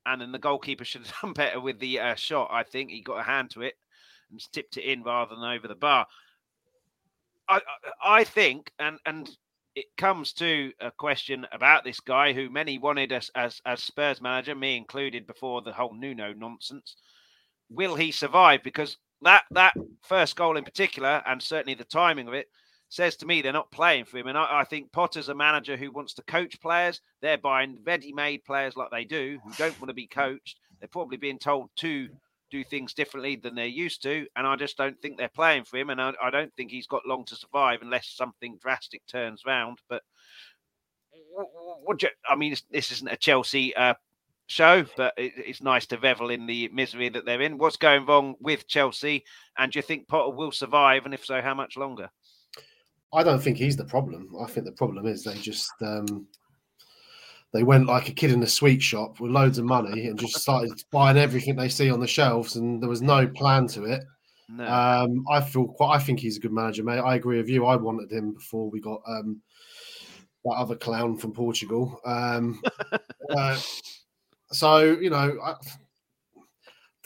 And 0.06 0.22
then 0.22 0.32
the 0.32 0.40
goalkeeper 0.40 0.86
should 0.86 1.06
have 1.06 1.22
done 1.22 1.34
better 1.36 1.60
with 1.60 1.80
the 1.80 2.00
uh, 2.00 2.16
shot. 2.16 2.50
I 2.52 2.64
think 2.64 2.92
he 2.92 3.02
got 3.02 3.20
a 3.20 3.24
hand 3.24 3.50
to 3.52 3.64
it 3.64 3.76
and 4.32 4.52
tipped 4.52 4.78
it 4.78 4.84
in 4.84 5.04
rather 5.04 5.36
than 5.36 5.44
over 5.44 5.68
the 5.68 5.76
bar. 5.76 6.08
I 7.48 7.60
I 8.04 8.24
think, 8.24 8.72
and 8.80 8.98
and 9.06 9.30
it 9.76 9.86
comes 9.98 10.34
to 10.34 10.72
a 10.80 10.92
question 10.92 11.48
about 11.52 11.84
this 11.84 12.00
guy 12.00 12.34
who 12.34 12.50
many 12.50 12.78
wanted 12.78 13.12
as 13.12 13.30
as, 13.36 13.62
as 13.66 13.84
Spurs 13.84 14.22
manager, 14.22 14.56
me 14.56 14.78
included, 14.78 15.28
before 15.28 15.62
the 15.62 15.74
whole 15.74 15.94
Nuno 15.94 16.34
nonsense. 16.34 16.96
Will 17.70 17.96
he 17.96 18.12
survive? 18.12 18.64
Because 18.64 18.98
that 19.22 19.44
that 19.52 19.74
first 20.02 20.36
goal 20.36 20.58
in 20.58 20.64
particular, 20.64 21.22
and 21.26 21.42
certainly 21.42 21.74
the 21.74 21.84
timing 21.86 22.28
of 22.28 22.34
it, 22.34 22.48
says 22.90 23.16
to 23.16 23.26
me 23.26 23.42
they're 23.42 23.54
not 23.54 23.72
playing 23.72 24.06
for 24.06 24.18
him. 24.18 24.28
And 24.28 24.38
I, 24.38 24.60
I 24.60 24.64
think 24.66 24.92
Potter's 24.92 25.30
a 25.30 25.36
manager 25.36 25.78
who 25.78 25.92
wants 25.92 26.14
to 26.16 26.24
coach 26.24 26.60
players. 26.60 27.00
They're 27.22 27.38
buying 27.38 27.78
ready-made 27.86 28.44
players 28.44 28.76
like 28.76 28.90
they 28.92 29.06
do, 29.06 29.40
who 29.44 29.54
don't 29.54 29.80
want 29.80 29.90
to 29.90 29.94
be 29.94 30.08
coached. 30.08 30.58
They're 30.80 30.90
probably 30.90 31.18
being 31.18 31.40
told 31.40 31.70
to 31.78 32.10
do 32.52 32.64
things 32.64 32.94
differently 32.94 33.36
than 33.36 33.56
they're 33.56 33.66
used 33.66 34.04
to. 34.04 34.28
And 34.36 34.46
I 34.46 34.56
just 34.56 34.78
don't 34.78 35.00
think 35.02 35.18
they're 35.18 35.30
playing 35.30 35.64
for 35.64 35.78
him. 35.78 35.90
And 35.90 36.02
I, 36.02 36.14
I 36.22 36.30
don't 36.30 36.54
think 36.56 36.70
he's 36.70 36.88
got 36.88 37.08
long 37.08 37.26
to 37.26 37.36
survive 37.36 37.80
unless 37.82 38.08
something 38.10 38.60
drastic 38.62 39.06
turns 39.08 39.44
round. 39.46 39.80
But 39.90 40.04
what 41.84 42.04
you, 42.04 42.10
I 42.30 42.36
mean, 42.36 42.56
this 42.72 42.92
isn't 42.92 43.08
a 43.08 43.16
Chelsea 43.16 43.76
uh, 43.76 43.96
show, 44.48 44.86
but 44.98 45.14
it, 45.18 45.34
it's 45.38 45.62
nice 45.62 45.86
to 45.88 45.98
revel 45.98 46.30
in 46.30 46.46
the 46.46 46.70
misery 46.74 47.10
that 47.10 47.26
they're 47.26 47.42
in. 47.42 47.58
What's 47.58 47.78
going 47.78 48.06
wrong 48.06 48.36
with 48.40 48.68
Chelsea? 48.68 49.24
And 49.58 49.72
do 49.72 49.80
you 49.80 49.84
think 49.84 50.08
Potter 50.08 50.36
will 50.36 50.52
survive? 50.52 51.06
And 51.06 51.14
if 51.14 51.26
so, 51.26 51.42
how 51.42 51.54
much 51.54 51.78
longer? 51.78 52.10
I 53.14 53.24
don't 53.24 53.42
think 53.42 53.58
he's 53.58 53.76
the 53.76 53.86
problem. 53.86 54.36
I 54.42 54.46
think 54.46 54.66
the 54.66 54.72
problem 54.72 55.06
is 55.06 55.24
they 55.24 55.36
just 55.36 55.72
um, 55.82 56.28
they 57.54 57.64
went 57.64 57.88
like 57.88 58.08
a 58.08 58.14
kid 58.14 58.32
in 58.32 58.44
a 58.44 58.48
sweet 58.48 58.82
shop 58.82 59.20
with 59.20 59.32
loads 59.32 59.58
of 59.58 59.66
money 59.66 60.08
and 60.08 60.18
just 60.18 60.40
started 60.40 60.72
buying 60.92 61.18
everything 61.18 61.56
they 61.56 61.70
see 61.70 61.92
on 61.92 62.00
the 62.00 62.08
shelves, 62.08 62.56
and 62.56 62.82
there 62.82 62.90
was 62.90 63.02
no 63.02 63.28
plan 63.28 63.68
to 63.68 63.84
it. 63.84 64.04
No. 64.50 64.66
Um, 64.68 65.26
I 65.30 65.42
feel 65.42 65.68
quite. 65.68 65.96
I 65.96 66.00
think 66.00 66.20
he's 66.20 66.38
a 66.38 66.40
good 66.40 66.54
manager, 66.54 66.84
mate. 66.84 67.00
I 67.00 67.16
agree 67.16 67.38
with 67.38 67.50
you. 67.50 67.66
I 67.66 67.76
wanted 67.76 68.12
him 68.12 68.34
before 68.34 68.70
we 68.70 68.80
got 68.80 69.02
um, 69.08 69.42
that 70.46 70.52
other 70.52 70.76
clown 70.76 71.18
from 71.18 71.34
Portugal. 71.34 72.00
Um, 72.06 72.62
uh, 73.30 73.60
so 74.52 74.98
you 75.00 75.10
know, 75.10 75.38
I, 75.44 75.56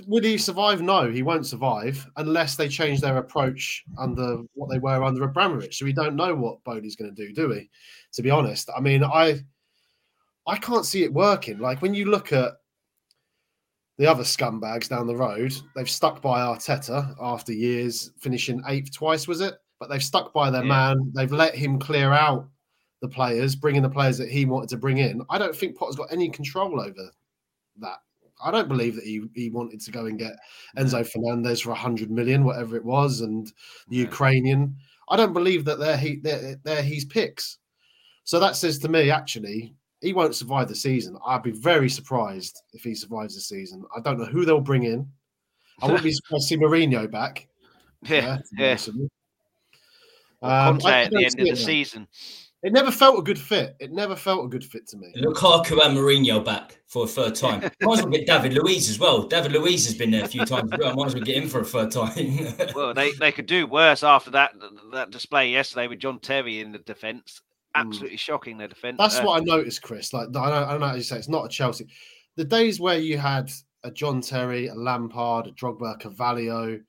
would 0.07 0.24
he 0.24 0.38
survive? 0.38 0.81
No, 0.81 1.09
he 1.09 1.24
won't 1.24 1.45
survive 1.45 2.06
unless 2.18 2.56
they 2.56 2.68
change 2.68 3.01
their 3.01 3.18
approach 3.18 3.83
under 3.98 4.39
what 4.53 4.69
they 4.69 4.80
were 4.80 5.03
under 5.03 5.24
Abramovich. 5.24 5.77
So 5.77 5.86
we 5.86 5.94
don't 5.94 6.15
know 6.15 6.36
what 6.36 6.63
Boehly's 6.63 6.95
going 6.95 7.13
to 7.13 7.27
do, 7.27 7.33
do 7.33 7.50
we? 7.50 7.69
To 8.13 8.21
be 8.21 8.30
honest, 8.30 8.69
I 8.75 8.80
mean, 8.80 9.03
I 9.03 9.39
I 10.47 10.57
can't 10.57 10.86
see 10.86 11.03
it 11.03 11.13
working. 11.13 11.59
Like 11.59 11.81
when 11.81 11.94
you 11.94 12.06
look 12.06 12.31
at 12.31 12.53
the 13.97 14.07
other 14.07 14.24
scumbags 14.24 14.89
down 14.89 15.07
the 15.07 15.15
road, 15.15 15.53
they've 15.75 15.89
stuck 15.89 16.21
by 16.21 16.42
Arteta 16.42 17.15
after 17.19 17.53
years, 17.53 18.12
finishing 18.19 18.62
eighth 18.68 18.94
twice, 18.94 19.27
was 19.27 19.42
it? 19.42 19.56
But 19.80 19.89
they've 19.89 20.03
stuck 20.03 20.33
by 20.33 20.50
their 20.50 20.63
yeah. 20.63 20.69
man. 20.69 21.12
They've 21.15 21.31
let 21.31 21.56
him 21.56 21.80
clear 21.80 22.12
out 22.12 22.47
the 23.01 23.07
players, 23.07 23.56
bringing 23.56 23.81
the 23.81 23.89
players 23.89 24.18
that 24.18 24.30
he 24.30 24.45
wanted 24.45 24.69
to 24.69 24.77
bring 24.77 24.97
in. 24.97 25.21
I 25.30 25.38
don't 25.38 25.56
think 25.56 25.77
Potter's 25.77 25.95
got 25.95 26.12
any 26.12 26.30
control 26.30 26.80
over 26.80 27.12
that. 27.80 27.98
I 28.44 28.51
don't 28.51 28.68
believe 28.68 28.95
that 28.95 29.06
he, 29.06 29.24
he 29.33 29.50
wanted 29.50 29.80
to 29.81 29.91
go 29.91 30.07
and 30.07 30.19
get 30.19 30.33
Enzo 30.77 31.07
Fernandez 31.07 31.62
for 31.62 31.69
100 31.69 32.12
million, 32.12 32.44
whatever 32.44 32.75
it 32.75 32.83
was, 32.83 33.21
and 33.21 33.48
the 33.88 33.98
yeah. 33.98 34.03
Ukrainian. 34.03 34.75
I 35.09 35.15
don't 35.15 35.33
believe 35.33 35.63
that 35.65 35.80
they're, 35.80 35.98
he, 35.98 36.18
they're, 36.18 36.57
they're 36.63 36.81
his 36.81 37.06
picks. 37.06 37.59
So 38.25 38.39
that 38.39 38.56
says 38.56 38.77
to 38.80 38.89
me, 38.89 39.09
actually, 39.09 39.74
he 40.05 40.13
won't 40.13 40.35
survive 40.35 40.67
the 40.67 40.75
season. 40.75 41.17
I'd 41.25 41.41
be 41.41 41.51
very 41.51 41.89
surprised 41.89 42.61
if 42.73 42.83
he 42.83 42.93
survives 42.93 43.33
the 43.33 43.41
season. 43.41 43.83
I 43.95 43.99
don't 44.01 44.19
know 44.19 44.25
who 44.25 44.45
they'll 44.45 44.61
bring 44.61 44.83
in. 44.83 45.09
I 45.81 45.87
wouldn't 45.87 46.03
be 46.03 46.11
surprised 46.13 46.47
to 46.47 46.55
see 46.55 46.57
Mourinho 46.57 47.09
back. 47.09 47.47
Yeah, 48.07 48.37
yeah. 48.55 48.77
Um, 50.43 50.79
Conte 50.79 50.85
at 50.85 51.09
the 51.09 51.25
end 51.25 51.39
of 51.39 51.47
the 51.47 51.55
season. 51.55 52.07
It 52.61 52.71
never 52.71 52.91
felt 52.91 53.17
a 53.17 53.24
good 53.24 53.39
fit. 53.39 53.75
It 53.79 53.91
never 53.91 54.15
felt 54.15 54.45
a 54.45 54.47
good 54.47 54.63
fit 54.63 54.88
to 54.89 54.97
me. 54.97 55.12
Lukaku 55.17 55.83
and 55.83 55.97
Mourinho 55.97 56.45
back 56.45 56.77
for 56.85 57.05
a 57.05 57.07
third 57.07 57.33
time. 57.33 57.62
Might 57.81 58.00
as 58.00 58.03
well 58.03 58.12
get 58.12 58.27
David 58.27 58.53
Luiz 58.53 58.91
as 58.91 59.00
well. 59.00 59.24
David 59.24 59.53
Luiz 59.53 59.85
has 59.85 59.95
been 59.95 60.12
there 60.12 60.24
a 60.24 60.27
few 60.27 60.45
times 60.45 60.71
as 60.71 60.79
well. 60.79 60.93
Might 60.93 61.07
as 61.07 61.15
well 61.15 61.24
get 61.24 61.38
him 61.38 61.50
for 61.50 61.62
a 61.62 61.65
third 61.65 61.89
time. 61.89 62.13
well, 62.75 62.93
they, 62.93 63.12
they 63.13 63.31
could 63.31 63.47
do 63.47 63.65
worse 63.65 64.03
after 64.03 64.29
that 64.31 64.51
that 64.93 65.09
display 65.09 65.50
yesterday 65.50 65.88
with 65.88 65.97
John 65.97 66.19
Terry 66.19 66.59
in 66.59 66.74
the 66.74 66.79
defence. 66.79 67.41
Mm. 67.75 67.82
absolutely 67.82 68.17
mm. 68.17 68.20
shocking 68.20 68.58
their 68.58 68.67
defense. 68.67 68.98
That's 68.98 69.20
uh, 69.20 69.24
what 69.24 69.41
I 69.41 69.44
noticed, 69.44 69.82
Chris. 69.82 70.13
Like 70.13 70.29
I 70.29 70.32
don't, 70.32 70.46
I 70.46 70.72
don't 70.72 70.79
know 70.79 70.88
how 70.88 70.96
you 70.96 71.03
say 71.03 71.17
it's 71.17 71.29
not 71.29 71.46
a 71.46 71.50
Chelsea. 71.50 71.88
The 72.36 72.46
days 72.46 72.79
where 72.79 72.98
you 72.98 73.17
had 73.17 73.51
a 73.84 73.91
John 73.91 74.22
Terry, 74.22 74.67
a 74.67 74.75
Lampard, 74.75 75.48
a 75.48 75.51
Drogba, 75.51 75.96
a 75.96 75.98
Carvalho, 75.98 76.79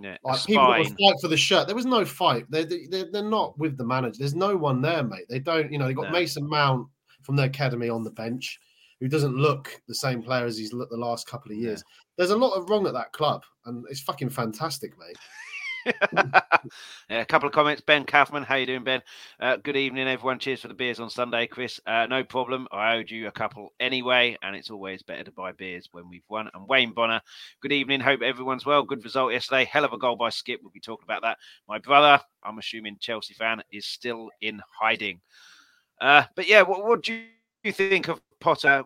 yeah, 0.00 0.16
like 0.24 0.44
people 0.44 0.68
would 0.68 0.86
fight 0.86 1.20
for 1.20 1.28
the 1.28 1.36
shirt. 1.36 1.66
There 1.66 1.76
was 1.76 1.86
no 1.86 2.04
fight. 2.04 2.46
They're, 2.48 2.64
they're, 2.64 3.10
they're 3.12 3.22
not 3.22 3.58
with 3.58 3.76
the 3.76 3.84
manager. 3.84 4.18
There's 4.18 4.34
no 4.34 4.56
one 4.56 4.80
there, 4.80 5.02
mate. 5.02 5.26
They 5.28 5.38
don't, 5.38 5.70
you 5.70 5.78
know, 5.78 5.86
they 5.86 5.94
got 5.94 6.06
no. 6.06 6.12
Mason 6.12 6.48
Mount 6.48 6.88
from 7.22 7.36
the 7.36 7.44
academy 7.44 7.88
on 7.88 8.02
the 8.02 8.10
bench, 8.10 8.58
who 9.00 9.08
doesn't 9.08 9.36
look 9.36 9.80
the 9.88 9.94
same 9.94 10.22
player 10.22 10.46
as 10.46 10.56
he's 10.56 10.72
looked 10.72 10.92
the 10.92 10.96
last 10.96 11.26
couple 11.26 11.52
of 11.52 11.58
years. 11.58 11.84
Yeah. 11.86 12.02
There's 12.16 12.30
a 12.30 12.36
lot 12.36 12.54
of 12.54 12.70
wrong 12.70 12.86
at 12.86 12.94
that 12.94 13.12
club, 13.12 13.42
and 13.66 13.84
it's 13.90 14.00
fucking 14.00 14.30
fantastic, 14.30 14.98
mate. 14.98 15.16
yeah, 16.12 17.20
a 17.20 17.24
couple 17.24 17.48
of 17.48 17.54
comments. 17.54 17.82
Ben 17.82 18.04
Kaufman, 18.04 18.42
how 18.42 18.56
you 18.56 18.66
doing, 18.66 18.84
Ben? 18.84 19.02
Uh, 19.40 19.56
good 19.56 19.76
evening, 19.76 20.06
everyone. 20.06 20.38
Cheers 20.38 20.60
for 20.60 20.68
the 20.68 20.74
beers 20.74 21.00
on 21.00 21.10
Sunday, 21.10 21.46
Chris. 21.46 21.80
Uh, 21.86 22.06
no 22.06 22.22
problem. 22.22 22.68
I 22.70 22.96
owed 22.96 23.10
you 23.10 23.26
a 23.28 23.32
couple 23.32 23.70
anyway, 23.80 24.36
and 24.42 24.54
it's 24.54 24.70
always 24.70 25.02
better 25.02 25.24
to 25.24 25.32
buy 25.32 25.52
beers 25.52 25.88
when 25.92 26.08
we've 26.08 26.24
won. 26.28 26.48
And 26.54 26.68
Wayne 26.68 26.92
Bonner, 26.92 27.20
good 27.60 27.72
evening. 27.72 28.00
Hope 28.00 28.22
everyone's 28.22 28.66
well. 28.66 28.82
Good 28.82 29.04
result 29.04 29.32
yesterday. 29.32 29.64
Hell 29.64 29.84
of 29.84 29.92
a 29.92 29.98
goal 29.98 30.16
by 30.16 30.28
Skipp. 30.28 30.58
We'll 30.62 30.70
be 30.72 30.80
talking 30.80 31.04
about 31.04 31.22
that. 31.22 31.38
My 31.68 31.78
brother, 31.78 32.22
I'm 32.44 32.58
assuming 32.58 32.96
Chelsea 33.00 33.34
fan, 33.34 33.62
is 33.72 33.86
still 33.86 34.30
in 34.40 34.60
hiding. 34.80 35.20
Uh, 36.00 36.24
but 36.36 36.48
yeah, 36.48 36.62
what, 36.62 36.84
what 36.84 37.02
do 37.02 37.22
you 37.64 37.72
think 37.72 38.08
of 38.08 38.20
Potter? 38.40 38.84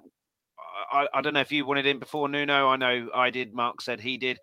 I, 0.92 1.08
I, 1.12 1.20
don't 1.20 1.34
know 1.34 1.40
if 1.40 1.52
you 1.52 1.64
wanted 1.64 1.86
him 1.86 1.98
before 1.98 2.28
Nuno. 2.28 2.68
I 2.68 2.76
know 2.76 3.08
I 3.14 3.30
did. 3.30 3.54
Mark 3.54 3.80
said 3.80 4.00
he 4.00 4.18
did. 4.18 4.38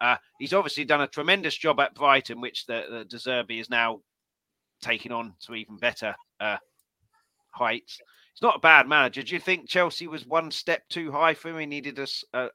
Uh, 0.00 0.16
he's 0.38 0.52
obviously 0.52 0.84
done 0.84 1.00
a 1.00 1.08
tremendous 1.08 1.56
job 1.56 1.80
at 1.80 1.94
Brighton, 1.94 2.40
which 2.40 2.66
the, 2.66 3.06
the 3.10 3.58
is 3.58 3.70
now 3.70 4.00
taking 4.82 5.12
on 5.12 5.34
to 5.46 5.54
even 5.54 5.78
better 5.78 6.14
uh, 6.40 6.58
heights. 7.50 7.98
He's 8.34 8.42
not 8.42 8.56
a 8.56 8.60
bad 8.60 8.86
manager. 8.86 9.22
Do 9.22 9.34
you 9.34 9.40
think 9.40 9.68
Chelsea 9.68 10.06
was 10.06 10.26
one 10.26 10.50
step 10.50 10.82
too 10.90 11.10
high 11.10 11.32
for 11.32 11.48
him? 11.48 11.58
He 11.58 11.66
needed 11.66 11.98
a, 11.98 12.06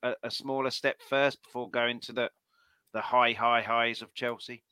a, 0.04 0.16
a 0.24 0.30
smaller 0.30 0.70
step 0.70 0.98
first 1.10 1.42
before 1.44 1.70
going 1.70 2.00
to 2.02 2.14
the 2.14 2.30
the 2.94 3.02
high, 3.02 3.32
high 3.32 3.62
highs 3.62 4.02
of 4.02 4.14
Chelsea. 4.14 4.64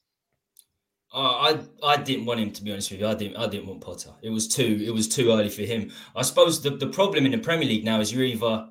Uh, 1.11 1.19
I 1.19 1.59
I 1.83 1.97
didn't 1.97 2.25
want 2.25 2.39
him 2.39 2.51
to 2.51 2.63
be 2.63 2.71
honest 2.71 2.91
with 2.91 2.99
you. 2.99 3.07
I 3.07 3.15
didn't 3.15 3.38
I 3.38 3.47
didn't 3.47 3.67
want 3.67 3.81
Potter. 3.81 4.11
It 4.21 4.29
was 4.29 4.47
too 4.47 4.83
it 4.85 4.93
was 4.93 5.07
too 5.07 5.31
early 5.31 5.49
for 5.49 5.63
him. 5.63 5.91
I 6.15 6.21
suppose 6.21 6.61
the, 6.61 6.71
the 6.71 6.88
problem 6.88 7.25
in 7.25 7.31
the 7.31 7.39
Premier 7.39 7.67
League 7.67 7.85
now 7.85 7.99
is 7.99 8.13
you're 8.13 8.23
either 8.23 8.67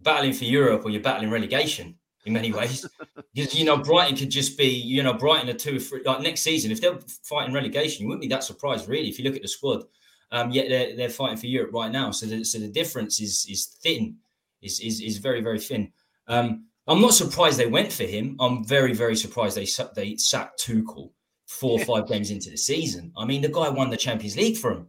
battling 0.00 0.32
for 0.32 0.44
Europe 0.44 0.84
or 0.84 0.90
you're 0.90 1.02
battling 1.02 1.30
relegation 1.30 1.98
in 2.24 2.32
many 2.32 2.52
ways. 2.52 2.86
because, 3.34 3.54
you 3.54 3.64
know, 3.64 3.76
Brighton 3.76 4.16
could 4.16 4.30
just 4.30 4.58
be, 4.58 4.68
you 4.68 5.02
know, 5.02 5.14
Brighton 5.14 5.48
are 5.48 5.54
two 5.54 5.76
or 5.76 5.80
three, 5.80 6.02
like 6.04 6.20
next 6.20 6.42
season, 6.42 6.70
if 6.70 6.80
they're 6.80 6.98
fighting 7.22 7.54
relegation, 7.54 8.02
you 8.02 8.08
wouldn't 8.08 8.22
be 8.22 8.28
that 8.28 8.44
surprised, 8.44 8.88
really, 8.88 9.08
if 9.08 9.18
you 9.18 9.24
look 9.24 9.36
at 9.36 9.42
the 9.42 9.48
squad. 9.48 9.84
Um, 10.32 10.50
yet 10.50 10.68
they're, 10.68 10.96
they're 10.96 11.10
fighting 11.10 11.38
for 11.38 11.46
Europe 11.46 11.72
right 11.72 11.90
now. 11.90 12.10
So 12.12 12.26
the, 12.26 12.44
so 12.44 12.58
the 12.58 12.68
difference 12.68 13.20
is 13.20 13.46
is 13.50 13.66
thin, 13.82 14.16
is, 14.62 14.78
is, 14.78 15.00
is 15.00 15.18
very, 15.18 15.40
very 15.40 15.58
thin. 15.58 15.92
Um, 16.28 16.66
I'm 16.86 17.00
not 17.00 17.14
surprised 17.14 17.58
they 17.58 17.66
went 17.66 17.92
for 17.92 18.04
him. 18.04 18.36
I'm 18.38 18.64
very, 18.64 18.92
very 18.94 19.16
surprised 19.16 19.56
they 19.56 19.66
they 19.94 20.16
sacked 20.16 20.60
Tuchel 20.64 21.10
four 21.46 21.80
or 21.80 21.84
five 21.84 22.06
games 22.06 22.30
into 22.30 22.48
the 22.48 22.56
season. 22.56 23.12
I 23.16 23.24
mean, 23.24 23.42
the 23.42 23.48
guy 23.48 23.68
won 23.68 23.90
the 23.90 23.96
Champions 23.96 24.36
League 24.36 24.56
for 24.56 24.72
him 24.72 24.86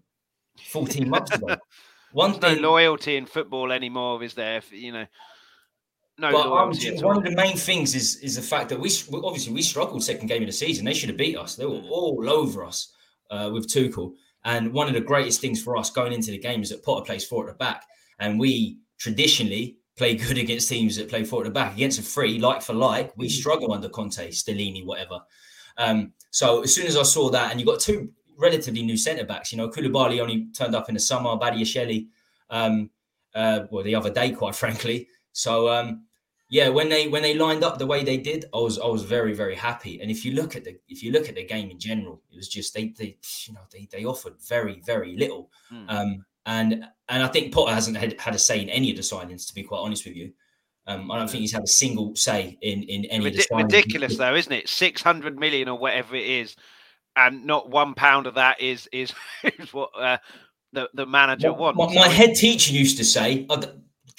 14 0.69 1.09
months 1.09 1.31
ago. 1.31 1.57
One 2.11 2.31
There's 2.31 2.53
thing, 2.53 2.61
no 2.61 2.71
loyalty 2.71 3.15
in 3.15 3.25
football 3.25 3.71
anymore, 3.71 4.21
is 4.21 4.33
there? 4.33 4.61
You 4.69 4.91
know, 4.91 5.05
no 6.21 6.31
but, 6.31 6.45
um, 6.45 6.71
one 7.01 7.17
of 7.17 7.23
the 7.23 7.35
main 7.35 7.57
things 7.57 7.95
is 7.95 8.17
is 8.17 8.35
the 8.35 8.41
fact 8.41 8.69
that 8.69 8.79
we 8.79 8.91
obviously 9.23 9.51
we 9.51 9.63
struggled 9.63 10.03
second 10.03 10.27
game 10.27 10.43
of 10.43 10.47
the 10.47 10.53
season. 10.53 10.85
They 10.85 10.93
should 10.93 11.09
have 11.09 11.17
beat 11.17 11.37
us. 11.37 11.55
They 11.55 11.65
were 11.65 11.81
all 11.89 12.29
over 12.29 12.63
us 12.63 12.93
uh, 13.31 13.49
with 13.51 13.67
Tuchel. 13.67 14.13
And 14.43 14.71
one 14.71 14.87
of 14.87 14.93
the 14.93 15.01
greatest 15.01 15.41
things 15.41 15.61
for 15.61 15.77
us 15.77 15.89
going 15.89 16.13
into 16.13 16.31
the 16.31 16.37
game 16.37 16.61
is 16.61 16.69
that 16.69 16.83
Potter 16.83 17.05
plays 17.05 17.25
four 17.25 17.47
at 17.47 17.53
the 17.53 17.57
back, 17.57 17.83
and 18.19 18.39
we 18.39 18.77
traditionally 18.99 19.77
play 19.97 20.15
good 20.15 20.37
against 20.37 20.69
teams 20.69 20.95
that 20.95 21.09
play 21.09 21.23
four 21.23 21.41
at 21.41 21.45
the 21.45 21.51
back. 21.51 21.73
Against 21.73 21.99
a 21.99 22.03
free, 22.03 22.39
like 22.39 22.61
for 22.61 22.73
like, 22.73 23.11
we 23.17 23.27
mm. 23.27 23.31
struggle 23.31 23.73
under 23.73 23.89
Conte, 23.89 24.29
Stellini, 24.29 24.85
whatever. 24.85 25.19
Um, 25.77 26.13
so 26.29 26.61
as 26.61 26.73
soon 26.73 26.87
as 26.87 26.97
I 26.97 27.03
saw 27.03 27.29
that, 27.31 27.51
and 27.51 27.59
you 27.59 27.65
got 27.65 27.79
two 27.79 28.11
relatively 28.37 28.83
new 28.83 28.97
centre 28.97 29.25
backs, 29.25 29.51
you 29.51 29.57
know, 29.57 29.69
Koulibaly 29.69 30.19
only 30.19 30.47
turned 30.57 30.75
up 30.75 30.87
in 30.89 30.95
the 30.95 30.99
summer, 30.99 31.29
Badiashile, 31.31 32.07
um, 32.49 32.89
uh, 33.33 33.61
well, 33.69 33.83
the 33.83 33.95
other 33.95 34.11
day, 34.11 34.31
quite 34.31 34.55
frankly. 34.55 35.07
So 35.33 35.69
um, 35.69 36.05
yeah, 36.51 36.67
when 36.67 36.89
they 36.89 37.07
when 37.07 37.23
they 37.23 37.33
lined 37.33 37.63
up 37.63 37.79
the 37.79 37.87
way 37.87 38.03
they 38.03 38.17
did, 38.17 38.43
I 38.53 38.57
was 38.57 38.77
I 38.77 38.85
was 38.85 39.03
very 39.03 39.33
very 39.33 39.55
happy. 39.55 40.01
And 40.01 40.11
if 40.11 40.25
you 40.25 40.33
look 40.33 40.57
at 40.57 40.65
the 40.65 40.77
if 40.89 41.01
you 41.01 41.13
look 41.13 41.29
at 41.29 41.35
the 41.35 41.45
game 41.45 41.71
in 41.71 41.79
general, 41.79 42.21
it 42.29 42.35
was 42.35 42.49
just 42.49 42.73
they 42.73 42.89
they 42.97 43.17
you 43.45 43.53
know 43.53 43.61
they 43.71 43.87
they 43.89 44.03
offered 44.03 44.33
very 44.41 44.81
very 44.85 45.15
little. 45.15 45.49
Mm. 45.71 45.85
Um, 45.89 46.25
and 46.45 46.83
and 47.07 47.23
I 47.23 47.27
think 47.27 47.53
Potter 47.53 47.73
hasn't 47.73 47.95
had, 47.95 48.19
had 48.19 48.35
a 48.35 48.37
say 48.37 48.61
in 48.61 48.67
any 48.67 48.91
of 48.91 48.97
the 48.97 49.01
signings. 49.01 49.47
To 49.47 49.55
be 49.55 49.63
quite 49.63 49.79
honest 49.79 50.05
with 50.05 50.17
you, 50.17 50.33
um, 50.87 51.09
I 51.09 51.17
don't 51.17 51.29
think 51.29 51.39
he's 51.39 51.53
had 51.53 51.63
a 51.63 51.67
single 51.67 52.17
say 52.17 52.57
in 52.61 52.83
in 52.83 53.05
any 53.05 53.23
Rid- 53.23 53.39
of 53.39 53.47
the. 53.49 53.55
Ridiculous 53.55 54.17
though, 54.17 54.35
isn't 54.35 54.51
it? 54.51 54.67
Six 54.67 55.01
hundred 55.01 55.39
million 55.39 55.69
or 55.69 55.77
whatever 55.77 56.17
it 56.17 56.25
is, 56.25 56.57
and 57.15 57.45
not 57.45 57.69
one 57.69 57.93
pound 57.93 58.27
of 58.27 58.33
that 58.33 58.59
is 58.59 58.89
is 58.91 59.13
is 59.57 59.73
what 59.73 59.91
uh, 59.97 60.17
the 60.73 60.89
the 60.95 61.05
manager 61.05 61.53
wants. 61.53 61.77
My, 61.77 61.93
my 61.95 62.09
head 62.09 62.35
teacher 62.35 62.73
used 62.73 62.97
to 62.97 63.05
say 63.05 63.45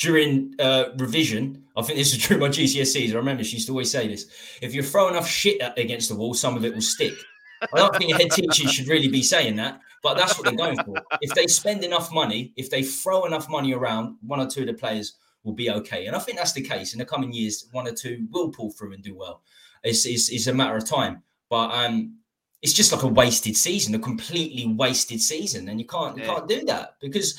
during 0.03 0.55
uh, 0.59 0.87
revision, 0.97 1.63
I 1.77 1.83
think 1.83 1.99
this 1.99 2.13
is 2.13 2.19
during 2.27 2.41
my 2.41 2.49
GCSEs. 2.49 3.13
I 3.13 3.17
remember 3.17 3.45
she 3.45 3.57
used 3.57 3.69
to 3.69 3.73
always 3.73 3.91
say 3.91 4.09
this: 4.09 4.27
if 4.61 4.75
you 4.75 4.83
throw 4.83 5.09
enough 5.09 5.29
shit 5.29 5.63
against 5.77 6.09
the 6.09 6.17
wall, 6.17 6.35
some 6.35 6.57
of 6.57 6.65
it 6.65 6.75
will 6.75 6.83
stick. 6.83 7.15
I 7.63 7.79
don't 7.79 7.95
think 7.97 8.13
a 8.13 8.17
head 8.17 8.33
teacher 8.33 8.67
should 8.69 8.89
really 8.89 9.07
be 9.07 9.23
saying 9.23 9.55
that, 9.57 9.81
but 10.03 10.17
that's 10.17 10.37
what 10.37 10.45
they're 10.45 10.57
going 10.57 10.83
for. 10.83 10.97
If 11.21 11.33
they 11.35 11.47
spend 11.47 11.85
enough 11.85 12.13
money, 12.13 12.53
if 12.57 12.69
they 12.69 12.83
throw 12.83 13.25
enough 13.25 13.49
money 13.49 13.73
around, 13.73 14.17
one 14.27 14.41
or 14.41 14.49
two 14.49 14.63
of 14.63 14.67
the 14.67 14.75
players 14.75 15.15
will 15.45 15.53
be 15.53 15.71
okay. 15.71 16.07
And 16.07 16.17
I 16.17 16.19
think 16.19 16.39
that's 16.39 16.53
the 16.53 16.61
case. 16.61 16.93
In 16.93 16.99
the 16.99 17.05
coming 17.05 17.33
years, 17.33 17.69
one 17.71 17.87
or 17.87 17.93
two 17.93 18.27
will 18.33 18.51
pull 18.51 18.73
through 18.73 18.95
and 18.95 19.03
do 19.03 19.15
well. 19.15 19.43
It's, 19.85 20.05
it's, 20.07 20.29
it's 20.29 20.49
a 20.49 20.55
matter 20.55 20.77
of 20.77 20.85
time. 20.85 21.23
But 21.49 21.71
um, 21.71 22.17
it's 22.63 22.73
just 22.73 22.93
like 22.93 23.03
a 23.03 23.09
wasted 23.09 23.57
season, 23.57 23.95
a 23.95 23.99
completely 23.99 24.67
wasted 24.67 25.21
season, 25.21 25.69
and 25.69 25.81
you 25.81 25.87
can't 25.87 26.17
you 26.17 26.23
can't 26.23 26.49
do 26.49 26.65
that 26.65 26.95
because 27.01 27.39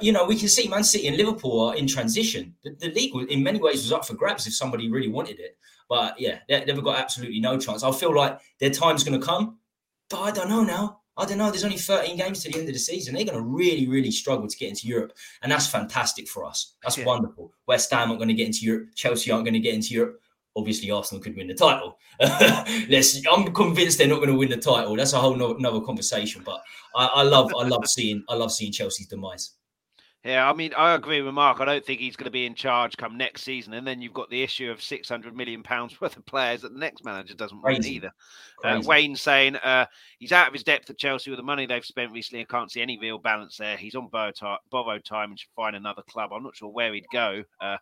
you 0.00 0.12
know 0.12 0.24
we 0.24 0.36
can 0.36 0.48
see 0.48 0.68
Man 0.68 0.84
City 0.84 1.08
and 1.08 1.16
Liverpool 1.16 1.60
are 1.60 1.76
in 1.76 1.86
transition. 1.86 2.54
The, 2.62 2.76
the 2.78 2.90
league, 2.92 3.14
in 3.30 3.42
many 3.42 3.60
ways, 3.60 3.82
was 3.82 3.92
up 3.92 4.04
for 4.04 4.14
grabs 4.14 4.46
if 4.46 4.54
somebody 4.54 4.90
really 4.90 5.08
wanted 5.08 5.40
it. 5.40 5.56
But 5.88 6.18
yeah, 6.18 6.38
they, 6.48 6.64
they've 6.64 6.82
got 6.82 6.98
absolutely 6.98 7.40
no 7.40 7.58
chance. 7.58 7.82
I 7.82 7.92
feel 7.92 8.14
like 8.14 8.40
their 8.60 8.70
time's 8.70 9.04
going 9.04 9.20
to 9.20 9.26
come, 9.26 9.58
but 10.08 10.20
I 10.20 10.30
don't 10.30 10.48
know 10.48 10.62
now. 10.62 11.00
I 11.14 11.26
don't 11.26 11.36
know. 11.36 11.50
There's 11.50 11.64
only 11.64 11.76
13 11.76 12.16
games 12.16 12.42
to 12.42 12.50
the 12.50 12.58
end 12.58 12.68
of 12.68 12.74
the 12.74 12.78
season. 12.78 13.14
They're 13.14 13.26
going 13.26 13.36
to 13.36 13.44
really, 13.44 13.86
really 13.86 14.10
struggle 14.10 14.48
to 14.48 14.56
get 14.56 14.70
into 14.70 14.86
Europe, 14.86 15.12
and 15.42 15.52
that's 15.52 15.66
fantastic 15.66 16.26
for 16.26 16.44
us. 16.44 16.74
That's 16.82 16.96
yeah. 16.96 17.04
wonderful. 17.04 17.52
West 17.66 17.90
Ham 17.90 18.08
aren't 18.08 18.18
going 18.18 18.28
to 18.28 18.34
get 18.34 18.46
into 18.46 18.64
Europe. 18.64 18.88
Chelsea 18.94 19.30
aren't 19.30 19.44
going 19.44 19.54
to 19.54 19.60
get 19.60 19.74
into 19.74 19.94
Europe 19.94 20.22
obviously 20.56 20.90
Arsenal 20.90 21.22
could 21.22 21.36
win 21.36 21.46
the 21.46 21.54
title. 21.54 21.98
Let's, 22.88 23.22
I'm 23.26 23.52
convinced 23.52 23.98
they're 23.98 24.08
not 24.08 24.16
going 24.16 24.28
to 24.28 24.36
win 24.36 24.50
the 24.50 24.56
title. 24.56 24.96
That's 24.96 25.12
a 25.12 25.18
whole 25.18 25.36
no, 25.36 25.54
another 25.56 25.80
conversation. 25.80 26.42
But 26.44 26.62
I, 26.94 27.06
I, 27.06 27.22
love, 27.22 27.52
I 27.58 27.66
love 27.66 27.86
seeing, 27.86 28.24
I 28.28 28.34
love 28.34 28.52
seeing 28.52 28.72
Chelsea's 28.72 29.06
demise. 29.06 29.52
Yeah, 30.24 30.48
I 30.48 30.52
mean, 30.52 30.72
I 30.76 30.94
agree 30.94 31.20
with 31.20 31.34
Mark. 31.34 31.60
I 31.60 31.64
don't 31.64 31.84
think 31.84 31.98
he's 31.98 32.14
going 32.14 32.26
to 32.26 32.30
be 32.30 32.46
in 32.46 32.54
charge 32.54 32.96
come 32.96 33.16
next 33.16 33.42
season, 33.42 33.74
and 33.74 33.84
then 33.84 34.00
you've 34.00 34.12
got 34.12 34.30
the 34.30 34.42
issue 34.42 34.70
of 34.70 34.80
six 34.80 35.08
hundred 35.08 35.36
million 35.36 35.64
pounds 35.64 36.00
worth 36.00 36.16
of 36.16 36.24
players 36.26 36.62
that 36.62 36.72
the 36.72 36.78
next 36.78 37.04
manager 37.04 37.34
doesn't 37.34 37.60
Crazy. 37.60 37.76
want 37.76 37.86
either. 37.86 38.12
Uh, 38.62 38.82
Wayne 38.84 39.16
saying 39.16 39.56
uh, 39.56 39.86
he's 40.20 40.30
out 40.30 40.46
of 40.46 40.52
his 40.52 40.62
depth 40.62 40.88
at 40.90 40.98
Chelsea 40.98 41.30
with 41.30 41.38
the 41.38 41.44
money 41.44 41.66
they've 41.66 41.84
spent 41.84 42.12
recently. 42.12 42.42
I 42.42 42.44
can't 42.44 42.70
see 42.70 42.80
any 42.80 42.98
real 43.00 43.18
balance 43.18 43.56
there. 43.56 43.76
He's 43.76 43.96
on 43.96 44.08
borrowed 44.10 45.04
time 45.04 45.30
and 45.30 45.38
should 45.38 45.50
find 45.56 45.74
another 45.74 46.02
club. 46.08 46.30
I'm 46.32 46.44
not 46.44 46.54
sure 46.54 46.68
where 46.68 46.94
he'd 46.94 47.04
go. 47.12 47.42
Uh, 47.60 47.78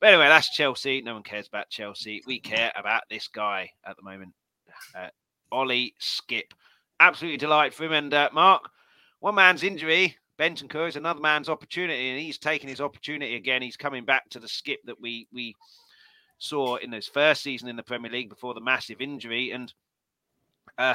but 0.00 0.08
anyway, 0.10 0.28
that's 0.28 0.54
Chelsea. 0.54 1.02
No 1.02 1.14
one 1.14 1.22
cares 1.22 1.48
about 1.48 1.68
Chelsea. 1.68 2.22
We 2.26 2.40
care 2.40 2.72
about 2.76 3.02
this 3.10 3.28
guy 3.28 3.68
at 3.84 3.96
the 3.96 4.02
moment, 4.02 4.32
uh, 4.96 5.08
Ollie 5.52 5.94
Skipp. 6.00 6.52
Absolutely 7.00 7.36
delight 7.36 7.74
for 7.74 7.84
him. 7.84 7.92
And 7.92 8.14
uh, 8.14 8.30
Mark, 8.32 8.70
one 9.20 9.34
man's 9.34 9.62
injury, 9.64 10.16
Bentancur 10.38 10.88
is 10.88 10.96
another 10.96 11.20
man's 11.20 11.48
opportunity, 11.48 12.10
and 12.10 12.20
he's 12.20 12.38
taking 12.38 12.68
his 12.68 12.80
opportunity 12.80 13.34
again. 13.34 13.62
He's 13.62 13.76
coming 13.76 14.04
back 14.04 14.28
to 14.30 14.38
the 14.38 14.48
skip 14.48 14.80
that 14.84 15.00
we 15.00 15.26
we 15.32 15.54
saw 16.38 16.76
in 16.76 16.92
his 16.92 17.08
first 17.08 17.42
season 17.42 17.68
in 17.68 17.76
the 17.76 17.82
Premier 17.82 18.10
League 18.10 18.28
before 18.28 18.54
the 18.54 18.60
massive 18.60 19.00
injury, 19.00 19.50
and 19.50 19.72
uh, 20.78 20.94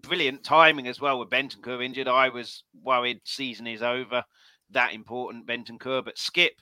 brilliant 0.00 0.44
timing 0.44 0.88
as 0.88 1.00
well 1.00 1.18
with 1.18 1.30
Bentancur 1.30 1.82
injured. 1.82 2.08
I 2.08 2.28
was 2.28 2.64
worried 2.82 3.20
season 3.24 3.66
is 3.66 3.82
over, 3.82 4.22
that 4.70 4.92
important 4.92 5.46
Bentancur, 5.46 6.04
but 6.04 6.18
skip. 6.18 6.52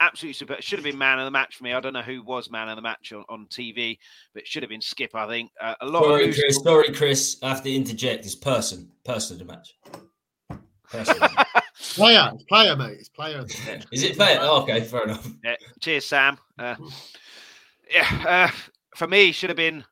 absolutely 0.00 0.34
super. 0.34 0.56
Should 0.60 0.78
have 0.78 0.84
been 0.84 0.98
man 0.98 1.18
of 1.18 1.26
the 1.26 1.30
match 1.30 1.56
for 1.56 1.64
me. 1.64 1.74
I 1.74 1.80
don't 1.80 1.92
know 1.92 2.02
who 2.02 2.22
was 2.22 2.50
man 2.50 2.70
of 2.70 2.76
the 2.76 2.82
match 2.82 3.12
on, 3.12 3.24
on 3.28 3.46
TV, 3.46 3.98
but 4.32 4.46
should 4.46 4.62
have 4.62 4.70
been 4.70 4.80
Skipp. 4.80 5.14
I 5.14 5.26
think 5.26 5.50
uh, 5.60 5.74
a 5.82 5.86
lot. 5.86 6.04
Sorry, 6.04 6.32
Chris. 6.32 6.56
Sorry, 6.62 6.92
Chris. 6.92 7.36
I 7.42 7.50
have 7.50 7.62
to 7.64 7.74
interject. 7.74 8.24
It's 8.24 8.34
person, 8.34 8.90
person 9.04 9.40
of 9.40 9.46
the 9.46 9.52
match. 9.52 9.74
player, 10.92 12.30
it's 12.34 12.44
player, 12.44 12.76
mate. 12.76 12.96
It's 12.98 13.08
player. 13.08 13.44
Is 13.92 14.02
it 14.02 14.16
player? 14.16 14.38
Oh, 14.40 14.62
okay, 14.62 14.82
fair 14.82 15.04
enough. 15.04 15.30
Yeah. 15.44 15.56
Cheers, 15.80 16.06
Sam. 16.06 16.38
Uh, 16.58 16.76
yeah, 17.90 18.24
uh, 18.26 18.56
for 18.96 19.06
me, 19.06 19.32
should 19.32 19.50
have 19.50 19.56
been 19.56 19.84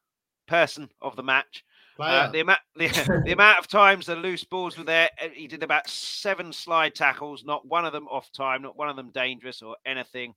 person 0.47 0.89
of 1.01 1.17
the 1.17 1.23
match. 1.23 1.65
Uh, 1.99 2.31
the 2.31 2.41
amount 2.41 2.59
the, 2.77 2.89
the 3.25 3.33
amount 3.33 3.59
of 3.59 3.69
times 3.69 4.07
the 4.07 4.17
loose 4.17 4.45
balls 4.45 4.77
were 4.77 4.85
there, 4.85 5.09
uh, 5.23 5.29
he 5.33 5.47
did 5.47 5.63
about 5.63 5.89
seven 5.89 6.53
slide 6.53 6.95
tackles, 6.95 7.45
not 7.45 7.67
one 7.67 7.85
of 7.85 7.93
them 7.93 8.07
off 8.09 8.31
time, 8.33 8.63
not 8.63 8.77
one 8.77 8.89
of 8.89 8.97
them 8.97 9.11
dangerous 9.13 9.63
or 9.63 9.77
anything. 9.87 10.35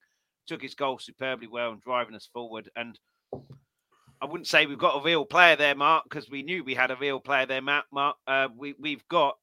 Took 0.47 0.61
his 0.61 0.75
goal 0.75 0.99
superbly 0.99 1.47
well 1.47 1.71
and 1.71 1.81
driving 1.81 2.15
us 2.15 2.29
forward. 2.31 2.69
And 2.75 2.97
I 4.21 4.25
wouldn't 4.25 4.47
say 4.47 4.65
we've 4.65 4.77
got 4.77 4.99
a 4.99 5.03
real 5.03 5.25
player 5.25 5.55
there, 5.55 5.75
Mark, 5.75 6.05
because 6.09 6.29
we 6.29 6.43
knew 6.43 6.63
we 6.63 6.75
had 6.75 6.91
a 6.91 6.95
real 6.95 7.19
player 7.19 7.45
there, 7.45 7.61
Mark. 7.61 7.85
Mark 7.91 8.15
uh, 8.25 8.47
we 8.57 8.73
we've 8.79 9.07
got 9.09 9.37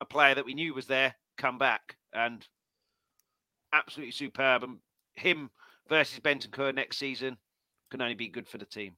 a 0.00 0.04
player 0.04 0.34
that 0.34 0.44
we 0.44 0.54
knew 0.54 0.74
was 0.74 0.86
there 0.86 1.14
come 1.36 1.58
back 1.58 1.96
and 2.12 2.46
absolutely 3.72 4.12
superb. 4.12 4.62
And 4.62 4.78
him 5.14 5.50
versus 5.88 6.20
Bentancur 6.20 6.74
next 6.74 6.98
season 6.98 7.36
can 7.90 8.02
only 8.02 8.14
be 8.14 8.28
good 8.28 8.48
for 8.48 8.58
the 8.58 8.66
team. 8.66 8.94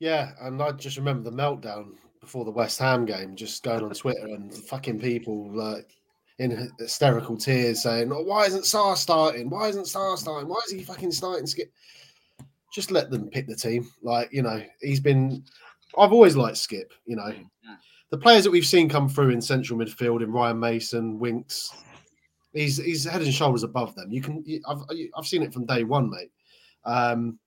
Yeah, 0.00 0.32
and 0.40 0.60
I 0.62 0.72
just 0.72 0.96
remember 0.96 1.30
the 1.30 1.36
meltdown 1.36 1.92
before 2.20 2.44
the 2.44 2.50
West 2.50 2.78
Ham 2.78 3.04
game, 3.04 3.36
just 3.36 3.62
going 3.62 3.84
on 3.84 3.90
Twitter 3.94 4.26
and 4.26 4.52
fucking 4.52 4.98
people 4.98 5.50
like 5.54 5.94
in 6.38 6.72
hysterical 6.78 7.36
tears 7.36 7.82
saying, 7.82 8.12
oh, 8.12 8.22
"Why 8.22 8.46
isn't 8.46 8.64
Sarr 8.64 8.96
starting? 8.96 9.48
Why 9.48 9.68
isn't 9.68 9.84
Sarr 9.86 10.18
starting? 10.18 10.48
Why 10.48 10.60
is 10.66 10.72
he 10.72 10.82
fucking 10.82 11.12
starting?" 11.12 11.46
Skipp. 11.46 11.70
Just 12.72 12.90
let 12.90 13.08
them 13.10 13.30
pick 13.30 13.46
the 13.46 13.54
team. 13.54 13.88
Like 14.02 14.32
you 14.32 14.42
know, 14.42 14.62
he's 14.80 15.00
been. 15.00 15.44
I've 15.96 16.12
always 16.12 16.34
liked 16.36 16.56
Skipp. 16.56 16.90
You 17.06 17.16
know, 17.16 17.22
mm, 17.30 17.46
the 18.10 18.18
players 18.18 18.44
that 18.44 18.50
we've 18.50 18.66
seen 18.66 18.88
come 18.88 19.08
through 19.08 19.30
in 19.30 19.40
central 19.40 19.78
midfield, 19.78 20.22
in 20.22 20.32
Ryan 20.32 20.58
Mason, 20.58 21.18
Winks, 21.18 21.70
he's 22.52 22.76
he's 22.76 23.04
head 23.04 23.22
and 23.22 23.34
shoulders 23.34 23.62
above 23.62 23.94
them. 23.94 24.10
You 24.12 24.22
can. 24.22 24.44
I've 24.68 24.82
I've 25.16 25.26
seen 25.26 25.42
it 25.42 25.52
from 25.52 25.66
day 25.66 25.84
one, 25.84 26.10
mate. 26.10 26.30
Um, 26.84 27.38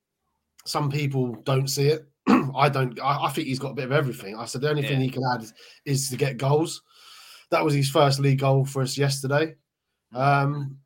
some 0.64 0.90
people 0.90 1.34
don't 1.44 1.68
see 1.68 1.88
it. 1.88 2.06
I 2.28 2.68
don't. 2.68 3.00
I, 3.00 3.24
I, 3.24 3.30
think 3.30 3.48
he's 3.48 3.58
got 3.58 3.70
a 3.70 3.74
bit 3.74 3.86
of 3.86 3.92
everything. 3.92 4.36
I 4.36 4.44
said 4.44 4.60
the 4.60 4.70
only 4.70 4.82
yeah. 4.82 4.88
thing 4.88 5.00
he 5.00 5.10
can 5.10 5.22
add 5.34 5.44
is 5.84 6.10
to 6.10 6.16
get 6.16 6.36
goals. 6.36 6.82
That 7.50 7.64
was 7.64 7.74
his 7.74 7.90
first 7.90 8.20
league 8.20 8.40
goal 8.40 8.64
for 8.64 8.82
us 8.82 8.98
yesterday. 8.98 9.54
Um, 10.14 10.78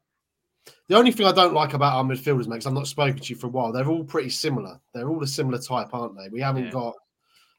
the 0.89 0.97
only 0.97 1.11
thing 1.11 1.27
I 1.27 1.33
don't 1.33 1.55
like 1.55 1.75
about 1.75 1.95
our 1.95 2.05
midfielders, 2.05 2.47
mate, 2.47 2.57
because 2.57 2.67
I've 2.67 2.73
not 2.75 2.87
spoken 2.87 3.19
to 3.19 3.31
you 3.31 3.37
for 3.37 3.49
a 3.49 3.51
while, 3.51 3.73
they're 3.73 3.89
all 3.89 4.05
pretty 4.05 4.31
similar. 4.31 4.79
They're 4.95 5.09
all 5.09 5.23
a 5.23 5.27
similar 5.27 5.59
type, 5.59 5.89
aren't 5.93 6.17
they? 6.17 6.29
We 6.29 6.41
haven't 6.41 6.67
yeah. 6.67 6.71
got 6.71 6.95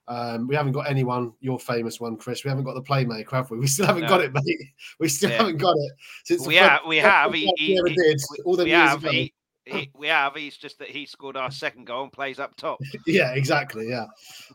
um, 0.08 0.48
we 0.48 0.56
haven't 0.56 0.74
got 0.74 0.90
anyone, 0.90 1.34
your 1.40 1.60
famous 1.60 2.00
one, 2.00 2.18
Chris. 2.18 2.44
We 2.44 2.50
haven't 2.50 2.66
got 2.66 2.74
the 2.74 2.82
playmaker, 2.82 3.32
have 3.32 3.50
we? 3.52 3.60
We 3.60 3.68
still 3.68 3.86
haven't 3.86 4.04
no. 4.04 4.10
got 4.10 4.22
it, 4.22 4.34
mate. 4.34 4.44
We 5.00 5.08
still 5.08 5.30
yeah. 5.30 5.38
haven't 5.38 5.58
got 5.58 5.76
it. 5.78 5.92
Since 6.26 6.46
we, 6.46 6.56
have, 6.56 6.82
we 6.88 6.98
have. 6.98 7.34
He, 7.34 7.52
he, 7.58 7.76
he, 7.76 7.96
did, 7.96 8.22
all 8.46 8.56
the 8.56 8.66
we 8.66 8.72
have. 8.72 9.04
He, 9.04 9.34
he, 9.66 9.90
we 9.96 10.08
have. 10.08 10.36
He's 10.36 10.58
just 10.58 10.80
that 10.80 10.90
he 10.90 11.06
scored 11.06 11.38
our 11.38 11.52
second 11.52 11.86
goal 11.86 12.04
and 12.04 12.12
plays 12.12 12.40
up 12.40 12.56
top. 12.58 12.80
yeah, 13.08 13.34
exactly. 13.34 13.90
Yeah. 13.90 14.08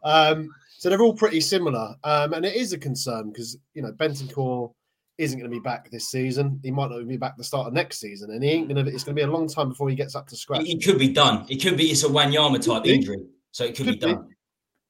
Um, 0.05 0.51
so 0.77 0.89
they're 0.89 1.01
all 1.03 1.15
pretty 1.15 1.41
similar, 1.41 1.97
um, 2.05 2.35
and 2.35 2.45
it 2.45 2.55
is 2.55 2.73
a 2.73 2.79
concern 2.79 3.31
because 3.31 3.57
you 3.75 3.83
know 3.83 3.91
Bentancur 3.93 4.71
isn't 5.17 5.37
going 5.37 5.51
to 5.51 5.55
be 5.55 5.61
back 5.61 5.91
this 5.91 6.09
season. 6.09 6.61
He 6.63 6.71
might 6.71 6.91
not 6.91 7.07
be 7.09 7.17
back 7.17 7.37
the 7.37 7.43
start 7.43 7.67
of 7.67 7.73
next 7.73 7.99
season, 7.99 8.31
and 8.31 8.45
he 8.45 8.51
ain't 8.51 8.69
going 8.69 8.85
to. 8.85 8.93
It's 8.93 9.03
going 9.03 9.17
to 9.17 9.21
be 9.21 9.29
a 9.29 9.31
long 9.31 9.49
time 9.49 9.71
before 9.71 9.89
he 9.89 9.97
gets 9.97 10.15
up 10.15 10.29
to 10.29 10.37
scratch. 10.37 10.69
It, 10.69 10.85
could 10.85 10.99
be 10.99 11.09
done. 11.09 11.47
It 11.49 11.57
could 11.57 11.77
be. 11.77 11.91
It's 11.91 12.05
a 12.05 12.09
Wanyama 12.09 12.65
type 12.65 12.87
injury, 12.87 13.25
so 13.51 13.65
it 13.65 13.75
could, 13.75 13.87
could 13.87 14.01
be 14.01 14.07
done. 14.07 14.29
Be. 14.29 14.35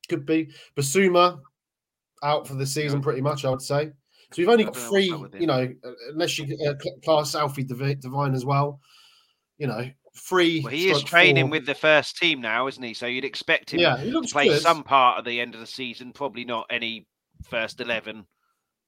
Could 0.09 0.27
be. 0.27 0.51
Bissouma 0.77 1.39
out 2.23 2.47
for 2.47 2.55
the 2.55 2.67
season, 2.67 3.01
pretty 3.01 3.21
much. 3.21 3.45
I 3.45 3.51
would 3.51 3.63
say. 3.63 3.93
So 4.33 4.43
you've 4.43 4.51
only 4.51 4.65
got 4.65 4.77
three. 4.77 5.13
You 5.39 5.47
know, 5.47 5.69
unless 6.11 6.39
you 6.39 6.57
uh, 6.69 6.75
class 7.05 7.35
Alfie 7.35 7.65
Devine 7.65 8.35
as 8.35 8.45
well. 8.45 8.81
You 9.59 9.67
know, 9.67 9.89
three. 10.17 10.61
Well, 10.61 10.73
he 10.73 10.91
is 10.91 11.03
training 11.03 11.45
four. 11.45 11.51
with 11.53 11.67
the 11.67 11.75
first 11.75 12.17
team 12.17 12.41
now, 12.41 12.67
isn't 12.69 12.83
he? 12.83 12.95
So 12.95 13.07
you'd 13.07 13.25
expect 13.25 13.73
him 13.73 13.81
yeah, 13.81 13.97
to 13.97 14.23
play 14.31 14.49
good. 14.49 14.61
some 14.61 14.83
part 14.83 15.19
of 15.19 15.25
the 15.25 15.41
end 15.41 15.55
of 15.55 15.61
the 15.61 15.67
season. 15.67 16.13
Probably 16.13 16.45
not 16.45 16.67
any 16.71 17.07
first 17.45 17.81
eleven 17.81 18.27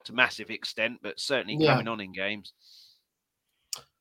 to 0.04 0.12
massive 0.12 0.50
extent, 0.50 0.98
but 1.02 1.20
certainly 1.20 1.56
yeah. 1.58 1.72
coming 1.72 1.88
on 1.88 2.00
in 2.00 2.12
games. 2.12 2.52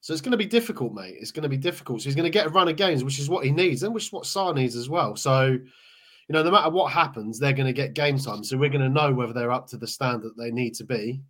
So 0.02 0.14
it's 0.14 0.22
going 0.22 0.32
to 0.32 0.38
be 0.38 0.46
difficult, 0.46 0.94
mate. 0.94 1.18
It's 1.20 1.32
going 1.32 1.44
to 1.44 1.50
be 1.50 1.58
difficult. 1.58 2.02
So 2.02 2.06
he's 2.06 2.16
going 2.16 2.24
to 2.24 2.30
get 2.30 2.48
a 2.48 2.50
run 2.50 2.70
of 2.70 2.78
games, 2.78 3.04
which 3.04 3.20
is 3.20 3.30
what 3.30 3.46
he 3.46 3.52
needs, 3.52 3.84
and 3.84 3.94
which 3.94 4.06
is 4.06 4.12
what 4.14 4.24
Sarr 4.24 4.56
needs 4.56 4.76
as 4.76 4.90
well. 4.90 5.16
So, 5.16 5.58
you 6.30 6.34
know, 6.34 6.44
no 6.44 6.52
matter 6.52 6.70
what 6.70 6.92
happens, 6.92 7.40
they're 7.40 7.54
going 7.54 7.66
to 7.66 7.74
get 7.74 7.96
game 7.96 8.20
time. 8.20 8.44
So 8.44 8.56
we're 8.56 8.70
going 8.70 8.84
to 8.84 8.90
know 8.90 9.12
whether 9.12 9.34
they're 9.34 9.52
up 9.52 9.68
to 9.70 9.78
the 9.78 9.88
standard 9.88 10.30
that 10.36 10.42
they 10.42 10.52
need 10.52 10.76
to 10.76 10.84
be. 10.84 11.22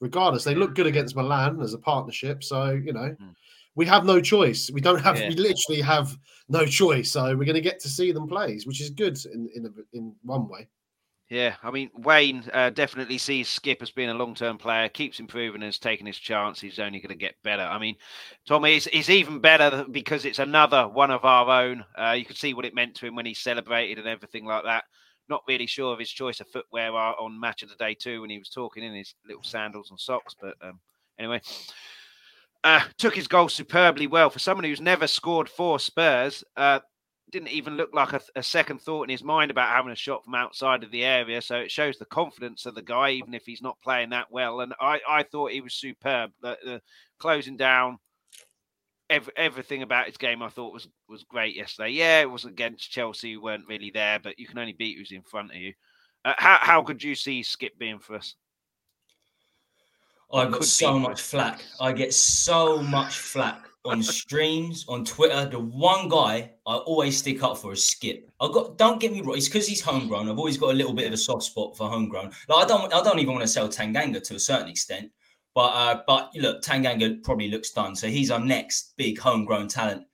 Regardless, 0.00 0.44
they 0.44 0.54
look 0.54 0.74
good 0.74 0.86
against 0.86 1.14
Milan 1.14 1.60
as 1.60 1.74
a 1.74 1.78
partnership. 1.78 2.42
So, 2.42 2.70
you 2.70 2.94
know, 2.94 3.14
mm. 3.20 3.34
we 3.74 3.84
have 3.84 4.06
no 4.06 4.18
choice. 4.18 4.70
We 4.72 4.80
don't 4.80 5.02
have, 5.02 5.18
yeah. 5.20 5.28
we 5.28 5.34
literally 5.34 5.82
have 5.82 6.16
no 6.48 6.64
choice. 6.64 7.12
So 7.12 7.36
we're 7.36 7.44
going 7.44 7.54
to 7.54 7.60
get 7.60 7.80
to 7.80 7.88
see 7.90 8.12
them 8.12 8.26
plays, 8.26 8.66
which 8.66 8.80
is 8.80 8.88
good 8.88 9.18
in 9.26 9.50
in, 9.54 9.66
a, 9.66 9.68
in 9.92 10.14
one 10.22 10.48
way. 10.48 10.66
Yeah, 11.30 11.54
I 11.62 11.70
mean 11.70 11.90
Wayne 11.94 12.44
uh, 12.52 12.70
definitely 12.70 13.16
sees 13.16 13.48
Skipp 13.48 13.82
as 13.82 13.92
being 13.92 14.08
a 14.10 14.14
long-term 14.14 14.58
player, 14.58 14.88
keeps 14.88 15.20
improving, 15.20 15.62
and 15.62 15.64
has 15.64 15.78
taken 15.78 16.04
his 16.04 16.18
chance. 16.18 16.60
He's 16.60 16.80
only 16.80 16.98
going 16.98 17.10
to 17.10 17.14
get 17.14 17.36
better. 17.44 17.62
I 17.62 17.78
mean, 17.78 17.94
Tommy 18.48 18.74
is, 18.76 18.88
even 19.08 19.38
better 19.38 19.86
because 19.88 20.24
it's 20.24 20.40
another 20.40 20.88
one 20.88 21.12
of 21.12 21.24
our 21.24 21.62
own. 21.62 21.84
Uh, 21.96 22.16
you 22.18 22.24
could 22.24 22.36
see 22.36 22.52
what 22.52 22.64
it 22.64 22.74
meant 22.74 22.96
to 22.96 23.06
him 23.06 23.14
when 23.14 23.26
he 23.26 23.34
celebrated 23.34 23.98
and 23.98 24.08
everything 24.08 24.44
like 24.44 24.64
that. 24.64 24.84
Not 25.28 25.44
really 25.46 25.66
sure 25.66 25.92
of 25.92 26.00
his 26.00 26.10
choice 26.10 26.40
of 26.40 26.48
footwear 26.48 26.90
on 26.92 27.38
match 27.38 27.62
of 27.62 27.68
the 27.68 27.76
day 27.76 27.94
too 27.94 28.22
when 28.22 28.30
he 28.30 28.38
was 28.38 28.48
talking 28.50 28.82
in 28.82 28.92
his 28.92 29.14
little 29.24 29.44
sandals 29.44 29.90
and 29.90 30.00
socks. 30.00 30.34
But 30.40 30.56
um, 30.60 30.80
anyway, 31.16 31.40
uh, 32.64 32.80
took 32.98 33.14
his 33.14 33.28
goal 33.28 33.48
superbly 33.48 34.08
well 34.08 34.30
for 34.30 34.40
someone 34.40 34.64
who's 34.64 34.80
never 34.80 35.06
scored 35.06 35.48
for 35.48 35.78
Spurs. 35.78 36.42
Uh, 36.56 36.80
didn't 37.30 37.48
even 37.48 37.76
look 37.76 37.90
like 37.92 38.12
a, 38.12 38.20
a, 38.36 38.42
second 38.42 38.80
thought 38.80 39.04
in 39.04 39.10
his 39.10 39.24
mind 39.24 39.50
about 39.50 39.68
having 39.68 39.92
a 39.92 39.96
shot 39.96 40.24
from 40.24 40.34
outside 40.34 40.82
of 40.82 40.90
the 40.90 41.04
area. 41.04 41.40
So 41.40 41.56
it 41.56 41.70
shows 41.70 41.98
the 41.98 42.04
confidence 42.04 42.66
of 42.66 42.74
the 42.74 42.82
guy, 42.82 43.10
even 43.10 43.34
if 43.34 43.44
he's 43.44 43.62
not 43.62 43.80
playing 43.82 44.10
that 44.10 44.30
well. 44.30 44.60
And 44.60 44.74
I, 44.80 45.00
I 45.08 45.22
thought 45.22 45.52
he 45.52 45.60
was 45.60 45.74
superb. 45.74 46.30
The, 46.42 46.58
the 46.64 46.82
closing 47.18 47.56
down, 47.56 47.98
every, 49.08 49.32
everything 49.36 49.82
about 49.82 50.06
his 50.06 50.16
game, 50.16 50.42
I 50.42 50.48
thought 50.48 50.72
was 50.72 50.88
was 51.08 51.24
great 51.24 51.56
yesterday. 51.56 51.90
Yeah, 51.90 52.20
it 52.20 52.30
was 52.30 52.44
against 52.44 52.90
Chelsea, 52.90 53.34
who 53.34 53.42
weren't 53.42 53.68
really 53.68 53.90
there, 53.90 54.18
but 54.18 54.38
you 54.38 54.46
can 54.46 54.58
only 54.58 54.72
beat 54.72 54.98
who's 54.98 55.12
in 55.12 55.22
front 55.22 55.50
of 55.50 55.56
you. 55.56 55.74
Uh, 56.24 56.34
how 56.36 56.58
how 56.60 56.82
could 56.82 57.02
you 57.02 57.14
see 57.14 57.42
Skipp 57.42 57.78
being 57.78 57.98
for 57.98 58.16
us? 58.16 58.34
I 60.32 60.46
got 60.46 60.64
so 60.64 60.98
much 60.98 61.20
flack. 61.20 61.64
I 61.80 61.92
get 61.92 62.14
so 62.14 62.82
much 62.82 63.18
flack 63.18 63.66
on 63.84 64.02
streams, 64.02 64.84
on 64.88 65.04
Twitter. 65.04 65.46
The 65.46 65.58
one 65.58 66.08
guy 66.08 66.52
I 66.66 66.76
always 66.76 67.18
stick 67.18 67.42
up 67.42 67.58
for 67.58 67.72
is 67.72 67.80
Skipp. 67.80 68.24
I 68.40 68.48
got 68.52 68.78
don't 68.78 69.00
get 69.00 69.12
me 69.12 69.22
wrong, 69.22 69.36
it's 69.36 69.48
because 69.48 69.66
he's 69.66 69.80
homegrown. 69.80 70.28
I've 70.28 70.38
always 70.38 70.56
got 70.56 70.70
a 70.70 70.74
little 70.74 70.92
bit 70.92 71.06
of 71.06 71.12
a 71.12 71.16
soft 71.16 71.44
spot 71.44 71.76
for 71.76 71.88
homegrown. 71.88 72.30
Like 72.48 72.64
I 72.64 72.68
don't 72.68 72.92
I 72.94 73.02
don't 73.02 73.18
even 73.18 73.34
want 73.34 73.42
to 73.42 73.48
sell 73.48 73.68
Tanganga 73.68 74.22
to 74.22 74.34
a 74.36 74.38
certain 74.38 74.68
extent. 74.68 75.10
But 75.54 75.70
uh, 75.74 76.02
but 76.06 76.30
look, 76.36 76.62
Tanganga 76.62 77.22
probably 77.24 77.50
looks 77.50 77.70
done. 77.70 77.96
So 77.96 78.06
he's 78.06 78.30
our 78.30 78.38
next 78.38 78.94
big 78.96 79.18
homegrown 79.18 79.68
talent, 79.68 80.04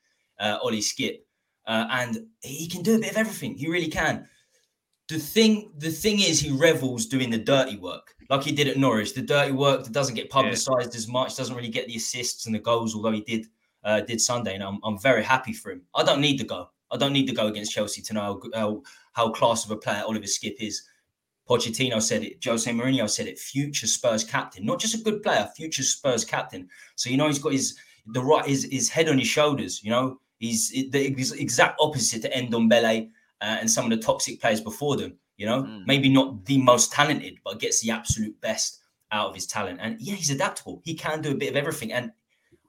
uh, 0.41 0.59
Ollie 0.63 0.81
Skipp, 0.81 1.19
Uh, 1.67 1.87
and 1.91 2.27
he 2.43 2.69
can 2.69 2.83
do 2.83 2.95
a 2.95 2.99
bit 2.99 3.11
of 3.11 3.17
everything. 3.19 3.55
He 3.55 3.69
really 3.69 3.89
can. 3.89 4.29
The 5.09 5.19
thing, 5.19 5.73
the 5.77 5.91
thing 5.91 6.21
is, 6.21 6.41
he 6.41 6.51
revels 6.51 7.07
doing 7.07 7.31
the 7.31 7.39
dirty 7.39 7.77
work, 7.77 8.16
like 8.31 8.43
he 8.43 8.53
did 8.53 8.69
at 8.69 8.77
Norwich. 8.77 9.15
The 9.15 9.23
dirty 9.23 9.53
work 9.53 9.85
that 9.85 9.93
doesn't 9.93 10.15
get 10.15 10.31
publicised 10.31 10.93
yeah. 10.93 10.99
as 10.99 11.09
much, 11.09 11.37
doesn't 11.37 11.55
really 11.55 11.69
get 11.69 11.87
the 11.87 11.97
assists 11.97 12.47
and 12.47 12.55
the 12.55 12.59
goals, 12.59 12.95
although 12.95 13.13
he 13.13 13.21
did 13.23 13.47
uh, 13.85 14.01
did 14.01 14.21
Sunday, 14.21 14.55
and 14.55 14.65
I'm, 14.65 14.81
I'm 14.83 14.99
very 14.99 15.23
happy 15.23 15.53
for 15.53 15.71
him. 15.71 15.83
I 15.95 16.03
don't 16.03 16.21
need 16.21 16.39
to 16.39 16.45
go. 16.45 16.69
I 16.91 16.97
don't 16.97 17.13
need 17.13 17.27
to 17.29 17.35
go 17.35 17.47
against 17.47 17.73
Chelsea 17.73 18.03
to 18.03 18.15
know 18.15 18.21
how, 18.21 18.41
how, 18.55 18.83
how 19.13 19.31
class 19.31 19.65
of 19.65 19.71
a 19.71 19.77
player 19.77 20.03
Oliver 20.05 20.27
Skipp 20.27 20.57
is. 20.59 20.83
Pochettino 21.49 22.03
said 22.03 22.25
it. 22.25 22.45
Jose 22.45 22.69
Mourinho 22.71 23.09
said 23.09 23.29
it. 23.29 23.39
Future 23.39 23.87
Spurs 23.87 24.25
captain, 24.25 24.67
not 24.67 24.81
just 24.81 24.97
a 24.97 25.03
good 25.03 25.23
player, 25.23 25.49
future 25.55 25.85
Spurs 25.85 26.25
captain. 26.25 26.69
So 26.97 27.09
you 27.09 27.17
know 27.17 27.29
he's 27.29 27.39
got 27.39 27.53
his 27.53 27.79
the 28.07 28.21
right 28.21 28.45
his, 28.45 28.65
his 28.65 28.89
head 28.89 29.09
on 29.09 29.19
his 29.19 29.29
shoulders. 29.29 29.81
You 29.85 29.91
know 29.91 30.21
he's 30.39 30.71
the 30.71 31.07
exact 31.39 31.77
opposite 31.81 32.23
to 32.23 32.31
Ndombele 32.31 33.11
uh, 33.41 33.59
and 33.61 33.71
some 33.71 33.85
of 33.85 33.91
the 33.91 34.05
toxic 34.05 34.41
players 34.41 34.61
before 34.61 34.97
them. 34.97 35.17
You 35.37 35.47
know 35.47 35.63
mm. 35.63 35.87
maybe 35.87 36.09
not 36.09 36.45
the 36.47 36.59
most 36.59 36.93
talented, 36.93 37.39
but 37.45 37.61
gets 37.61 37.81
the 37.81 37.91
absolute 37.91 38.41
best 38.41 38.81
out 39.13 39.29
of 39.29 39.35
his 39.35 39.47
talent. 39.47 39.79
And 39.81 40.01
yeah, 40.01 40.15
he's 40.15 40.31
adaptable. 40.31 40.81
He 40.85 40.95
can 40.95 41.23
do 41.23 41.33
a 41.33 41.37
bit 41.37 41.51
of 41.51 41.57
everything. 41.57 41.93
And 41.93 42.13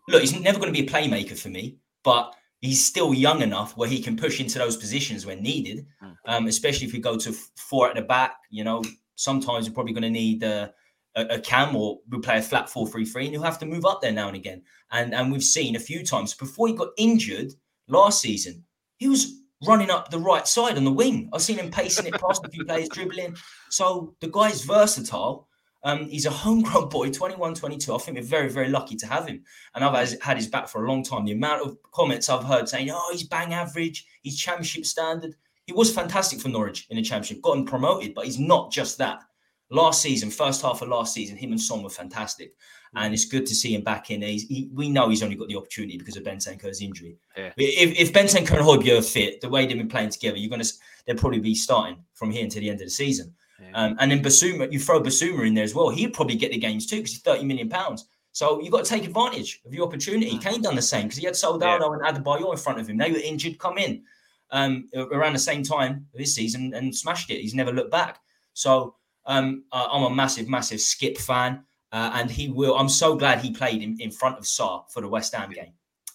look, 0.07 0.21
he's 0.21 0.39
never 0.39 0.59
going 0.59 0.73
to 0.73 0.81
be 0.81 0.87
a 0.87 0.89
playmaker 0.89 1.37
for 1.37 1.49
me, 1.49 1.77
but 2.03 2.33
he's 2.61 2.83
still 2.83 3.13
young 3.13 3.41
enough 3.41 3.75
where 3.77 3.89
he 3.89 4.01
can 4.01 4.17
push 4.17 4.39
into 4.39 4.59
those 4.59 4.77
positions 4.77 5.25
when 5.25 5.41
needed. 5.41 5.85
Hmm. 5.99 6.11
Um, 6.25 6.47
especially 6.47 6.87
if 6.87 6.93
we 6.93 6.99
go 6.99 7.17
to 7.17 7.33
four 7.55 7.89
at 7.89 7.95
the 7.95 8.01
back, 8.01 8.35
you 8.49 8.63
know, 8.63 8.83
sometimes 9.15 9.65
you're 9.65 9.73
probably 9.73 9.93
going 9.93 10.03
to 10.03 10.09
need 10.09 10.43
uh, 10.43 10.69
a, 11.15 11.25
a 11.25 11.39
cam 11.39 11.75
or 11.75 11.99
we 12.09 12.19
play 12.19 12.37
a 12.37 12.41
flat 12.41 12.69
four 12.69 12.87
three 12.87 13.05
three, 13.05 13.25
and 13.25 13.33
you'll 13.33 13.43
have 13.43 13.59
to 13.59 13.65
move 13.65 13.85
up 13.85 14.01
there 14.01 14.11
now 14.11 14.27
and 14.27 14.37
again. 14.37 14.61
And 14.91 15.13
and 15.13 15.31
we've 15.31 15.43
seen 15.43 15.75
a 15.75 15.79
few 15.79 16.03
times 16.03 16.33
before 16.33 16.67
he 16.67 16.73
got 16.73 16.89
injured 16.97 17.53
last 17.87 18.21
season, 18.21 18.63
he 18.97 19.07
was 19.07 19.41
running 19.65 19.89
up 19.89 20.11
the 20.11 20.19
right 20.19 20.47
side 20.47 20.77
on 20.77 20.83
the 20.83 20.91
wing. 20.91 21.29
I've 21.33 21.41
seen 21.41 21.57
him 21.57 21.71
pacing 21.71 22.05
it 22.05 22.13
past 22.13 22.45
a 22.45 22.49
few 22.49 22.65
players, 22.65 22.89
dribbling. 22.89 23.35
So 23.69 24.15
the 24.19 24.27
guy's 24.27 24.63
versatile. 24.63 25.47
Um, 25.83 26.05
he's 26.05 26.25
a 26.25 26.31
homegrown 26.31 26.89
boy, 26.89 27.11
21, 27.11 27.55
22. 27.55 27.93
I 27.93 27.97
think 27.97 28.17
we're 28.17 28.23
very, 28.23 28.49
very 28.49 28.69
lucky 28.69 28.95
to 28.97 29.07
have 29.07 29.27
him. 29.27 29.43
And 29.73 29.83
I've 29.83 30.21
had 30.21 30.37
his 30.37 30.47
back 30.47 30.67
for 30.67 30.85
a 30.85 30.87
long 30.87 31.03
time. 31.03 31.25
The 31.25 31.31
amount 31.31 31.65
of 31.65 31.77
comments 31.91 32.29
I've 32.29 32.43
heard 32.43 32.67
saying, 32.67 32.89
oh, 32.91 33.09
he's 33.11 33.23
bang 33.23 33.53
average, 33.53 34.05
he's 34.21 34.37
championship 34.37 34.85
standard. 34.85 35.35
He 35.65 35.73
was 35.73 35.93
fantastic 35.93 36.39
for 36.39 36.49
Norwich 36.49 36.87
in 36.89 36.97
the 36.97 37.03
championship, 37.03 37.41
got 37.41 37.57
him 37.57 37.65
promoted, 37.65 38.13
but 38.13 38.25
he's 38.25 38.39
not 38.39 38.71
just 38.71 38.97
that. 38.99 39.21
Last 39.69 40.01
season, 40.01 40.29
first 40.29 40.61
half 40.61 40.81
of 40.81 40.87
last 40.87 41.13
season, 41.13 41.35
him 41.37 41.51
and 41.51 41.59
Son 41.59 41.83
were 41.83 41.89
fantastic. 41.89 42.53
And 42.95 43.13
it's 43.13 43.25
good 43.25 43.45
to 43.45 43.53
see 43.53 43.75
him 43.75 43.81
back 43.81 44.09
in. 44.11 44.21
He's, 44.21 44.43
he, 44.43 44.69
we 44.73 44.89
know 44.89 45.09
he's 45.09 45.21
only 45.21 45.35
got 45.35 45.49
the 45.49 45.57
opportunity 45.57 45.97
because 45.97 46.15
of 46.15 46.23
Bentancur's 46.23 46.81
injury. 46.81 47.17
Yeah. 47.37 47.51
If, 47.57 47.99
if 47.99 48.13
Bentancur 48.13 48.57
and 48.57 48.65
Højbjerg 48.65 48.99
are 48.99 49.01
fit, 49.01 49.41
the 49.41 49.49
way 49.49 49.65
they've 49.65 49.77
been 49.77 49.89
playing 49.89 50.09
together, 50.09 50.37
you're 50.37 50.49
going 50.49 50.63
to 50.63 50.73
they'll 51.05 51.17
probably 51.17 51.39
be 51.39 51.53
starting 51.53 51.97
from 52.13 52.31
here 52.31 52.43
until 52.43 52.61
the 52.61 52.69
end 52.69 52.81
of 52.81 52.87
the 52.87 52.91
season. 52.91 53.33
Um, 53.73 53.95
and 53.99 54.11
then 54.11 54.23
Bissouma, 54.23 54.71
you 54.71 54.79
throw 54.79 55.01
Bissouma 55.01 55.45
in 55.45 55.53
there 55.53 55.63
as 55.63 55.73
well. 55.73 55.89
He'd 55.89 56.13
probably 56.13 56.35
get 56.35 56.51
the 56.51 56.57
games 56.57 56.85
too 56.85 56.97
because 56.97 57.11
he's 57.11 57.21
30 57.21 57.43
million 57.43 57.69
pounds. 57.69 58.07
So 58.31 58.61
you've 58.61 58.71
got 58.71 58.85
to 58.85 58.89
take 58.89 59.05
advantage 59.05 59.61
of 59.65 59.73
your 59.73 59.87
opportunity. 59.87 60.37
Mm. 60.37 60.41
Kane 60.41 60.61
done 60.61 60.75
the 60.75 60.81
same 60.81 61.03
because 61.03 61.17
he 61.17 61.25
had 61.25 61.35
Soldado 61.35 61.91
yeah. 61.91 62.07
and 62.07 62.23
Adebayor 62.23 62.51
in 62.51 62.57
front 62.57 62.79
of 62.79 62.87
him. 62.87 62.97
They 62.97 63.11
were 63.11 63.17
injured, 63.17 63.57
come 63.57 63.77
in 63.79 64.03
um, 64.51 64.89
around 64.95 65.33
the 65.33 65.39
same 65.39 65.63
time 65.63 66.05
this 66.13 66.35
season 66.35 66.73
and 66.75 66.95
smashed 66.95 67.31
it. 67.31 67.41
He's 67.41 67.55
never 67.55 67.71
looked 67.71 67.91
back. 67.91 68.19
So 68.53 68.95
um, 69.27 69.63
uh, 69.71 69.87
I'm 69.91 70.03
a 70.03 70.15
massive, 70.15 70.49
massive 70.49 70.79
Skipp 70.79 71.17
fan. 71.17 71.63
Uh, 71.93 72.11
and 72.15 72.29
he 72.29 72.49
will. 72.49 72.75
I'm 72.75 72.89
so 72.89 73.15
glad 73.15 73.39
he 73.39 73.51
played 73.51 73.81
in, 73.81 73.95
in 74.01 74.11
front 74.11 74.37
of 74.37 74.43
Sarr 74.43 74.83
for 74.91 75.01
the 75.01 75.07
West 75.07 75.33
Ham 75.33 75.51
game. 75.51 75.71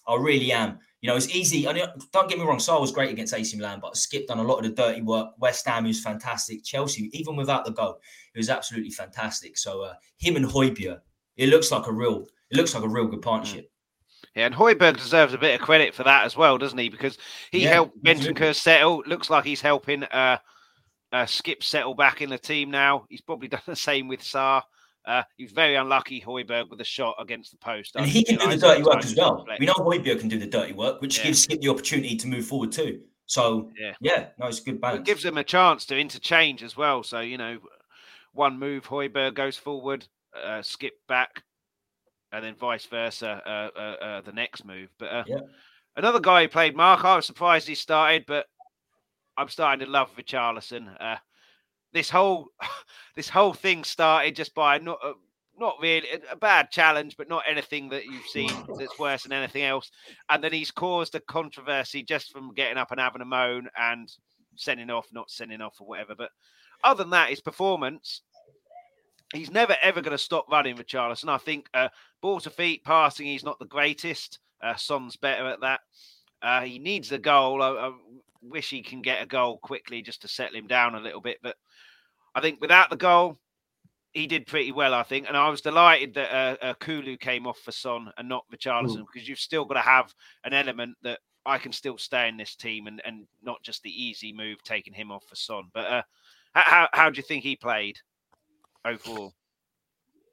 I 0.07 0.15
really 0.15 0.51
am. 0.51 0.77
You 1.01 1.09
know, 1.09 1.15
it's 1.15 1.33
easy. 1.35 1.67
I 1.67 1.73
mean, 1.73 1.85
don't 2.11 2.29
get 2.29 2.37
me 2.37 2.45
wrong, 2.45 2.59
Sarr 2.59 2.79
was 2.79 2.91
great 2.91 3.11
against 3.11 3.33
AC 3.33 3.57
Milan, 3.57 3.79
but 3.81 3.95
Skipp 3.95 4.27
done 4.27 4.39
a 4.39 4.43
lot 4.43 4.59
of 4.59 4.63
the 4.63 4.69
dirty 4.69 5.01
work. 5.01 5.31
West 5.39 5.67
Ham 5.67 5.85
was 5.85 6.01
fantastic. 6.01 6.63
Chelsea, 6.63 7.09
even 7.11 7.35
without 7.35 7.65
the 7.65 7.71
goal, 7.71 7.99
it 8.33 8.37
was 8.37 8.49
absolutely 8.49 8.91
fantastic. 8.91 9.57
So 9.57 9.81
uh, 9.81 9.95
him 10.17 10.35
and 10.35 10.45
Højbjerg, 10.45 10.99
it 11.37 11.49
looks 11.49 11.71
like 11.71 11.87
a 11.87 11.91
real, 11.91 12.25
it 12.51 12.57
looks 12.57 12.73
like 12.73 12.83
a 12.83 12.87
real 12.87 13.07
good 13.07 13.21
partnership. 13.21 13.69
Yeah, 14.35 14.45
and 14.45 14.55
Højbjerg 14.55 14.97
deserves 14.97 15.33
a 15.33 15.37
bit 15.37 15.59
of 15.59 15.65
credit 15.65 15.93
for 15.93 16.03
that 16.03 16.23
as 16.23 16.37
well, 16.37 16.57
doesn't 16.57 16.77
he? 16.77 16.89
Because 16.89 17.17
he 17.51 17.63
yeah, 17.63 17.69
helped 17.73 18.01
Bentancur 18.03 18.55
settle. 18.55 19.03
Looks 19.05 19.29
like 19.29 19.43
he's 19.43 19.61
helping 19.61 20.03
uh, 20.05 20.37
uh, 21.13 21.25
Skipp 21.25 21.63
settle 21.63 21.93
back 21.93 22.21
in 22.21 22.29
the 22.29 22.37
team 22.37 22.71
now. 22.71 23.05
He's 23.07 23.21
probably 23.21 23.47
done 23.55 23.61
the 23.65 23.75
same 23.75 24.07
with 24.07 24.21
Sarr. 24.21 24.63
Uh, 25.05 25.23
he's 25.37 25.51
very 25.51 25.75
unlucky, 25.75 26.21
Højbjerg, 26.21 26.69
with 26.69 26.79
a 26.79 26.85
shot 26.85 27.15
against 27.19 27.51
the 27.51 27.57
post. 27.57 27.95
And 27.95 28.05
he 28.05 28.23
can 28.23 28.37
do 28.37 28.49
the 28.49 28.57
dirty 28.57 28.83
work 28.83 29.03
as 29.03 29.15
well. 29.15 29.45
We 29.59 29.65
know 29.65 29.73
Højbjerg 29.73 30.19
can 30.19 30.29
do 30.29 30.39
the 30.39 30.47
dirty 30.47 30.73
work, 30.73 31.01
which 31.01 31.17
yeah. 31.17 31.25
gives 31.25 31.45
Skipp 31.45 31.61
the 31.61 31.69
opportunity 31.69 32.15
to 32.15 32.27
move 32.27 32.45
forward 32.45 32.71
too. 32.71 33.01
So 33.25 33.71
yeah, 33.79 33.93
yeah 33.99 34.27
no, 34.39 34.47
it's 34.47 34.59
a 34.59 34.63
good 34.63 34.81
balance. 34.81 35.01
It 35.01 35.05
gives 35.05 35.23
him 35.23 35.37
a 35.37 35.43
chance 35.43 35.85
to 35.87 35.99
interchange 35.99 36.63
as 36.63 36.75
well. 36.77 37.03
So 37.03 37.19
you 37.19 37.37
know, 37.37 37.59
one 38.33 38.57
move, 38.57 38.85
Højbjerg 38.85 39.35
goes 39.35 39.57
forward, 39.57 40.07
uh, 40.35 40.61
Skipp 40.61 40.91
back, 41.07 41.43
and 42.31 42.43
then 42.43 42.55
vice 42.55 42.85
versa. 42.85 43.41
Uh, 43.45 43.77
uh, 43.77 44.05
uh 44.05 44.21
the 44.21 44.31
next 44.31 44.65
move, 44.65 44.89
but 44.97 45.11
uh, 45.11 45.23
yeah. 45.27 45.39
another 45.97 46.21
guy 46.21 46.43
who 46.43 46.47
played 46.47 46.77
Mark. 46.77 47.03
I 47.03 47.17
was 47.17 47.25
surprised 47.25 47.67
he 47.67 47.75
started, 47.75 48.23
but 48.25 48.45
I'm 49.37 49.49
starting 49.49 49.85
to 49.85 49.91
love 49.91 50.15
Richarlison. 50.15 50.95
Uh, 50.99 51.17
this 51.93 52.09
whole 52.09 52.47
this 53.15 53.29
whole 53.29 53.53
thing 53.53 53.83
started 53.83 54.35
just 54.35 54.53
by 54.53 54.77
not 54.77 54.99
uh, 55.03 55.13
not 55.57 55.75
really 55.81 56.07
a 56.31 56.35
bad 56.35 56.71
challenge, 56.71 57.15
but 57.17 57.29
not 57.29 57.43
anything 57.47 57.89
that 57.89 58.05
you've 58.05 58.25
seen 58.25 58.51
that's 58.77 58.97
worse 58.97 59.23
than 59.23 59.31
anything 59.31 59.63
else. 59.63 59.91
And 60.29 60.43
then 60.43 60.51
he's 60.51 60.71
caused 60.71 61.13
a 61.15 61.19
controversy 61.19 62.03
just 62.03 62.31
from 62.31 62.53
getting 62.53 62.77
up 62.77 62.91
and 62.91 62.99
having 62.99 63.21
a 63.21 63.25
moan 63.25 63.67
and 63.77 64.11
sending 64.55 64.89
off, 64.89 65.07
not 65.13 65.29
sending 65.29 65.61
off 65.61 65.75
or 65.79 65.87
whatever. 65.87 66.15
But 66.15 66.31
other 66.83 67.03
than 67.03 67.11
that, 67.11 67.29
his 67.29 67.41
performance, 67.41 68.21
he's 69.33 69.51
never 69.51 69.75
ever 69.81 70.01
going 70.01 70.17
to 70.17 70.17
stop 70.17 70.47
running 70.51 70.75
with 70.75 70.87
Richarlison. 70.87 71.29
I 71.29 71.37
think 71.37 71.67
uh, 71.73 71.89
ball 72.21 72.39
to 72.41 72.49
feet 72.49 72.83
passing, 72.83 73.27
he's 73.27 73.43
not 73.43 73.59
the 73.59 73.65
greatest. 73.65 74.39
Uh, 74.61 74.75
Son's 74.75 75.17
better 75.17 75.47
at 75.47 75.61
that. 75.61 75.81
Uh, 76.41 76.61
he 76.61 76.79
needs 76.79 77.11
a 77.11 77.17
goal. 77.17 77.61
I, 77.61 77.69
I, 77.69 77.91
wish 78.43 78.69
he 78.69 78.81
can 78.81 79.01
get 79.01 79.21
a 79.21 79.25
goal 79.25 79.57
quickly 79.57 80.01
just 80.01 80.21
to 80.21 80.27
settle 80.27 80.57
him 80.57 80.67
down 80.67 80.95
a 80.95 80.99
little 80.99 81.21
bit. 81.21 81.37
But 81.41 81.55
I 82.35 82.41
think 82.41 82.61
without 82.61 82.89
the 82.89 82.95
goal, 82.95 83.39
he 84.11 84.27
did 84.27 84.47
pretty 84.47 84.71
well, 84.71 84.93
I 84.93 85.03
think. 85.03 85.27
And 85.27 85.35
I 85.35 85.49
was 85.49 85.61
delighted 85.61 86.13
that 86.13 86.31
uh, 86.31 86.65
uh, 86.65 86.73
Kulu 86.75 87.17
came 87.17 87.47
off 87.47 87.59
for 87.59 87.71
Son 87.71 88.11
and 88.17 88.29
not 88.29 88.45
Richarlison 88.53 88.99
mm. 88.99 89.05
because 89.11 89.27
you've 89.27 89.39
still 89.39 89.65
got 89.65 89.75
to 89.75 89.81
have 89.81 90.13
an 90.43 90.53
element 90.53 90.95
that 91.03 91.19
I 91.45 91.57
can 91.57 91.71
still 91.71 91.97
stay 91.97 92.27
in 92.27 92.37
this 92.37 92.55
team 92.55 92.87
and, 92.87 93.01
and 93.05 93.25
not 93.41 93.61
just 93.63 93.81
the 93.83 93.89
easy 93.89 94.31
move 94.31 94.63
taking 94.63 94.93
him 94.93 95.11
off 95.11 95.23
for 95.27 95.35
Son. 95.35 95.63
But 95.73 95.85
uh, 95.85 96.01
how, 96.53 96.87
how 96.93 97.09
do 97.09 97.17
you 97.17 97.23
think 97.23 97.43
he 97.43 97.55
played 97.55 97.97
overall? 98.85 99.33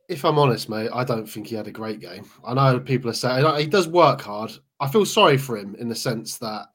If 0.08 0.24
I'm 0.24 0.38
honest, 0.38 0.68
mate, 0.68 0.90
I 0.92 1.04
don't 1.04 1.26
think 1.26 1.46
he 1.46 1.54
had 1.54 1.68
a 1.68 1.72
great 1.72 2.00
game. 2.00 2.28
I 2.44 2.52
know 2.52 2.80
people 2.80 3.10
are 3.10 3.14
saying 3.14 3.44
he 3.56 3.66
does 3.66 3.88
work 3.88 4.20
hard. 4.20 4.52
I 4.80 4.88
feel 4.88 5.06
sorry 5.06 5.38
for 5.38 5.56
him 5.56 5.74
in 5.76 5.88
the 5.88 5.94
sense 5.94 6.36
that 6.38 6.66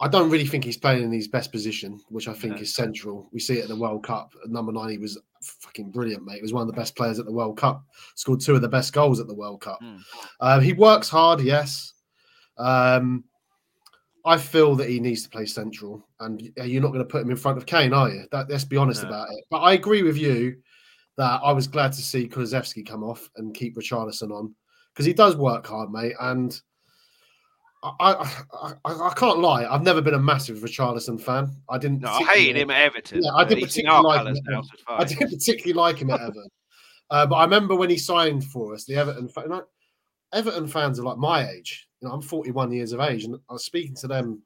I 0.00 0.08
don't 0.08 0.30
really 0.30 0.46
think 0.46 0.64
he's 0.64 0.76
playing 0.76 1.04
in 1.04 1.12
his 1.12 1.28
best 1.28 1.52
position, 1.52 2.00
which 2.08 2.26
I 2.26 2.32
think 2.32 2.60
is 2.60 2.74
central. 2.74 3.28
We 3.32 3.38
see 3.38 3.58
it 3.58 3.62
at 3.62 3.68
the 3.68 3.76
World 3.76 4.04
Cup. 4.04 4.32
At 4.42 4.50
number 4.50 4.72
nine, 4.72 4.90
he 4.90 4.98
was 4.98 5.18
fucking 5.40 5.92
brilliant, 5.92 6.24
mate. 6.24 6.36
He 6.36 6.42
was 6.42 6.52
one 6.52 6.62
of 6.62 6.66
the 6.66 6.78
best 6.78 6.96
players 6.96 7.20
at 7.20 7.26
the 7.26 7.32
World 7.32 7.56
Cup. 7.56 7.84
Scored 8.16 8.40
two 8.40 8.56
of 8.56 8.60
the 8.60 8.68
best 8.68 8.92
goals 8.92 9.20
at 9.20 9.28
the 9.28 9.34
World 9.34 9.60
Cup. 9.60 9.78
Mm. 9.80 10.00
Uh, 10.40 10.60
he 10.60 10.72
works 10.72 11.08
hard, 11.08 11.40
yes. 11.40 11.92
Um, 12.58 13.24
I 14.26 14.36
feel 14.36 14.74
that 14.76 14.88
he 14.88 15.00
needs 15.00 15.22
to 15.22 15.28
play 15.28 15.46
central, 15.46 16.08
and 16.20 16.40
you're 16.40 16.82
not 16.82 16.88
going 16.88 16.98
to 16.98 17.04
put 17.04 17.22
him 17.22 17.30
in 17.30 17.36
front 17.36 17.58
of 17.58 17.66
Kane, 17.66 17.92
are 17.92 18.08
you? 18.08 18.24
That, 18.32 18.48
let's 18.50 18.64
be 18.64 18.76
honest 18.76 19.02
no. 19.02 19.10
about 19.10 19.28
it. 19.30 19.44
But 19.50 19.58
I 19.58 19.74
agree 19.74 20.02
with 20.02 20.16
you 20.16 20.56
that 21.18 21.40
I 21.44 21.52
was 21.52 21.68
glad 21.68 21.92
to 21.92 22.02
see 22.02 22.28
Kulusevski 22.28 22.86
come 22.86 23.04
off 23.04 23.30
and 23.36 23.54
keep 23.54 23.76
Richarlison 23.76 24.32
on 24.32 24.54
because 24.92 25.06
he 25.06 25.12
does 25.12 25.36
work 25.36 25.66
hard, 25.66 25.90
mate. 25.92 26.14
And 26.20 26.58
I, 27.84 28.34
I, 28.52 28.74
I, 28.86 29.12
can't 29.14 29.40
lie. 29.40 29.66
I've 29.66 29.82
never 29.82 30.00
been 30.00 30.14
a 30.14 30.18
massive 30.18 30.58
Richarlison 30.58 31.20
fan. 31.20 31.54
I 31.68 31.76
didn't. 31.76 32.00
No, 32.00 32.08
I 32.08 32.22
hated 32.22 32.56
him 32.56 32.70
at 32.70 32.80
Everton. 32.80 33.22
Yeah, 33.22 33.34
I 33.34 33.44
didn't 33.44 33.64
particularly 33.64 34.04
like 34.04 34.26
him. 34.26 34.42
Now, 34.46 34.62
I 34.88 35.04
didn't 35.04 35.30
particularly 35.30 35.74
like 35.74 35.98
him 35.98 36.10
at 36.10 36.20
Everton. 36.20 36.48
Uh, 37.10 37.26
but 37.26 37.36
I 37.36 37.44
remember 37.44 37.74
when 37.74 37.90
he 37.90 37.98
signed 37.98 38.44
for 38.44 38.72
us, 38.72 38.84
the 38.84 38.96
Everton. 38.96 39.28
Fan, 39.28 39.50
like, 39.50 39.64
Everton 40.32 40.66
fans 40.66 40.98
are 40.98 41.02
like 41.04 41.18
my 41.18 41.48
age. 41.50 41.86
You 42.00 42.08
know, 42.08 42.14
I'm 42.14 42.22
41 42.22 42.72
years 42.72 42.92
of 42.92 43.00
age, 43.00 43.24
and 43.24 43.36
I 43.50 43.52
was 43.52 43.64
speaking 43.64 43.94
to 43.96 44.08
them, 44.08 44.42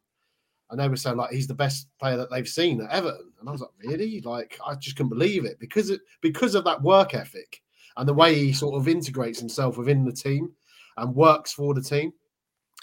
and 0.70 0.81
they 0.81 0.88
were 0.88 0.96
saying 0.96 1.16
like 1.16 1.31
he's 1.31 1.46
the 1.46 1.55
best 1.55 1.87
player 2.01 2.16
that 2.16 2.31
they've 2.31 2.48
seen 2.48 2.81
at 2.81 2.90
Everton, 2.90 3.33
and 3.38 3.48
I 3.48 3.53
was 3.53 3.61
like, 3.61 3.70
really? 3.79 4.20
Like 4.20 4.59
I 4.66 4.74
just 4.74 4.96
couldn't 4.96 5.11
believe 5.11 5.44
it 5.44 5.61
because 5.61 5.90
it 5.90 6.01
because 6.22 6.57
of 6.57 6.64
that 6.64 6.83
work 6.83 7.14
ethic 7.14 7.62
and 7.96 8.09
the 8.09 8.14
way 8.14 8.35
he 8.35 8.53
sort 8.53 8.81
of 8.81 8.88
integrates 8.88 9.38
himself 9.38 9.79
within 9.79 10.05
the 10.05 10.12
team 10.12 10.51
and 10.96 11.14
works 11.14 11.53
for 11.53 11.74
the 11.74 11.83
team. 11.83 12.12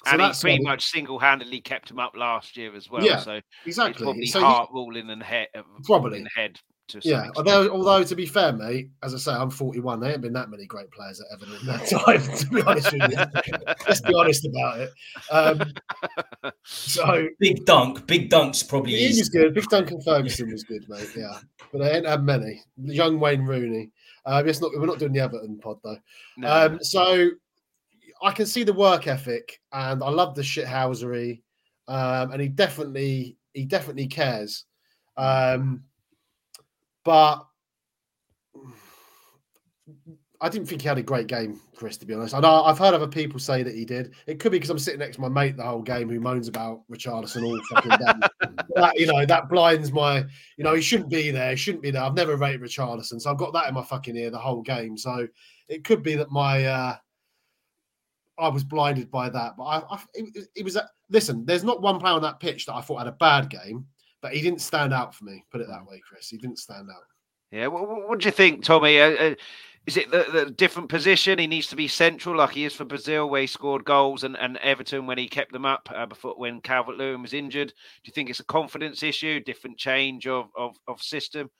So 0.05 0.11
and 0.11 0.21
he 0.21 0.31
pretty 0.39 0.63
much 0.63 0.85
single-handedly 0.85 1.61
kept 1.61 1.89
him 1.89 1.99
up 1.99 2.15
last 2.15 2.57
year 2.57 2.75
as 2.75 2.89
well. 2.89 3.03
Yeah, 3.03 3.19
so 3.19 3.39
exactly. 3.65 4.03
probably 4.03 4.27
so 4.27 4.41
heart 4.41 4.69
ruling 4.71 5.09
in 5.09 5.19
the 5.19 5.25
head. 5.25 5.47
Probably 5.83 6.19
in 6.19 6.23
the 6.25 6.29
head. 6.35 6.59
To 6.89 6.99
yeah, 7.03 7.31
although 7.35 7.67
although 7.69 8.03
to 8.03 8.15
be 8.15 8.27
fair, 8.27 8.53
mate, 8.53 8.89
as 9.01 9.15
I 9.15 9.17
say, 9.17 9.31
I'm 9.31 9.49
41. 9.49 9.99
There 9.99 10.11
ain't 10.11 10.21
been 10.21 10.33
that 10.33 10.51
many 10.51 10.67
great 10.67 10.91
players 10.91 11.19
at 11.19 11.33
Everton 11.33 11.59
in 11.59 11.65
that 11.65 11.87
time. 11.89 12.21
To 12.37 12.47
be 12.47 12.61
honest 12.61 12.93
with 12.93 13.11
you, 13.11 13.73
let's 13.87 14.01
be 14.01 14.13
honest 14.13 14.45
about 14.45 14.79
it. 14.81 14.91
Um, 15.31 16.53
so 16.63 17.27
big 17.39 17.65
dunk, 17.65 18.05
big 18.05 18.29
dunks 18.29 18.67
probably. 18.67 18.97
He 18.97 19.05
is. 19.05 19.17
was 19.17 19.29
good. 19.29 19.55
Big 19.55 19.67
Duncan 19.67 19.99
Ferguson 20.01 20.51
was 20.51 20.63
good, 20.63 20.85
mate. 20.87 21.09
Yeah, 21.17 21.39
but 21.71 21.79
they 21.79 21.89
ain't 21.91 22.05
had 22.05 22.23
many. 22.23 22.61
Young 22.77 23.19
Wayne 23.19 23.41
Rooney. 23.41 23.89
Um, 24.27 24.47
it's 24.47 24.61
not. 24.61 24.69
We're 24.75 24.85
not 24.85 24.99
doing 24.99 25.13
the 25.13 25.21
Everton 25.21 25.57
pod 25.57 25.77
though. 25.83 25.97
No. 26.37 26.65
Um, 26.67 26.83
so 26.83 27.31
I 28.21 28.31
can 28.31 28.45
see 28.45 28.63
the 28.63 28.73
work 28.73 29.07
ethic, 29.07 29.61
and 29.71 30.03
I 30.03 30.09
love 30.09 30.35
the 30.35 30.41
shithousery, 30.41 31.41
um, 31.87 32.31
and 32.31 32.41
he 32.41 32.47
definitely 32.47 33.37
he 33.53 33.65
definitely 33.65 34.07
cares. 34.07 34.65
Um, 35.17 35.83
but 37.03 37.45
I 40.41 40.49
didn't 40.49 40.67
think 40.67 40.81
he 40.81 40.87
had 40.87 40.97
a 40.97 41.03
great 41.03 41.27
game, 41.27 41.59
Chris. 41.75 41.97
To 41.97 42.05
be 42.05 42.13
honest, 42.13 42.33
I 42.33 42.39
know 42.39 42.63
I've 42.63 42.77
heard 42.77 42.93
other 42.93 43.07
people 43.07 43.39
say 43.39 43.63
that 43.63 43.73
he 43.73 43.85
did. 43.85 44.13
It 44.27 44.39
could 44.39 44.51
be 44.51 44.57
because 44.57 44.69
I'm 44.69 44.79
sitting 44.79 44.99
next 44.99 45.15
to 45.15 45.21
my 45.21 45.29
mate 45.29 45.57
the 45.57 45.63
whole 45.63 45.81
game 45.81 46.09
who 46.09 46.19
moans 46.19 46.47
about 46.47 46.81
Richarlison 46.91 47.43
all 47.43 47.59
fucking 47.69 47.91
day. 47.91 48.27
that, 48.75 48.99
you 48.99 49.07
know, 49.07 49.25
that 49.25 49.49
blinds 49.49 49.91
my. 49.91 50.25
You 50.57 50.63
know, 50.63 50.73
he 50.73 50.81
shouldn't 50.81 51.09
be 51.09 51.31
there. 51.31 51.51
He 51.51 51.55
shouldn't 51.55 51.83
be 51.83 51.91
there. 51.91 52.03
I've 52.03 52.15
never 52.15 52.35
rated 52.35 52.61
Richarlison, 52.61 53.21
so 53.21 53.31
I've 53.31 53.37
got 53.37 53.53
that 53.53 53.67
in 53.67 53.73
my 53.73 53.83
fucking 53.83 54.15
ear 54.15 54.29
the 54.29 54.37
whole 54.37 54.61
game. 54.61 54.97
So 54.97 55.27
it 55.69 55.83
could 55.83 56.03
be 56.03 56.15
that 56.15 56.31
my 56.31 56.65
uh, 56.65 56.95
I 58.37 58.49
was 58.49 58.63
blinded 58.63 59.09
by 59.09 59.29
that. 59.29 59.55
But 59.57 59.63
I, 59.63 59.77
I 59.89 60.03
it, 60.13 60.47
it, 60.55 60.63
was 60.63 60.75
a, 60.75 60.89
listen. 61.09 61.45
There's 61.45 61.63
not 61.63 61.81
one 61.81 61.99
player 61.99 62.13
on 62.13 62.21
that 62.23 62.39
pitch 62.39 62.65
that 62.65 62.75
I 62.75 62.81
thought 62.81 62.99
had 62.99 63.07
a 63.07 63.13
bad 63.13 63.49
game, 63.49 63.85
but 64.21 64.33
he 64.33 64.41
didn't 64.41 64.61
stand 64.61 64.93
out 64.93 65.13
for 65.13 65.25
me. 65.25 65.43
Put 65.51 65.61
it 65.61 65.67
that 65.67 65.81
mm. 65.81 65.89
way, 65.89 66.01
Chris. 66.07 66.29
He 66.29 66.37
didn't 66.37 66.59
stand 66.59 66.89
out. 66.89 67.03
Yeah. 67.51 67.67
What, 67.67 67.87
what 67.87 68.19
do 68.19 68.25
you 68.25 68.31
think, 68.31 68.63
Tommy? 68.63 68.99
Uh, 68.99 69.11
uh, 69.11 69.35
is 69.85 69.97
it 69.97 70.09
the, 70.09 70.25
the, 70.33 70.51
different 70.51 70.89
position? 70.89 71.37
He 71.37 71.45
needs 71.45 71.67
to 71.67 71.75
be 71.75 71.87
central, 71.87 72.37
like 72.37 72.51
he 72.51 72.65
is 72.65 72.73
for 72.73 72.85
Brazil, 72.85 73.29
where 73.29 73.41
he 73.41 73.47
scored 73.47 73.85
goals, 73.85 74.23
and, 74.23 74.35
and 74.37 74.57
Everton 74.57 75.05
when 75.05 75.19
he 75.19 75.27
kept 75.27 75.51
them 75.51 75.65
up 75.65 75.87
uh, 75.93 76.07
before 76.07 76.33
when 76.37 76.59
Calvert 76.59 76.97
Lewin 76.97 77.21
was 77.21 77.33
injured. 77.33 77.67
Do 77.67 78.07
you 78.07 78.13
think 78.13 78.29
it's 78.29 78.39
a 78.39 78.45
confidence 78.45 79.03
issue, 79.03 79.39
different 79.41 79.77
change 79.77 80.25
of 80.25 80.49
of, 80.57 80.75
of 80.87 81.01
system? 81.03 81.51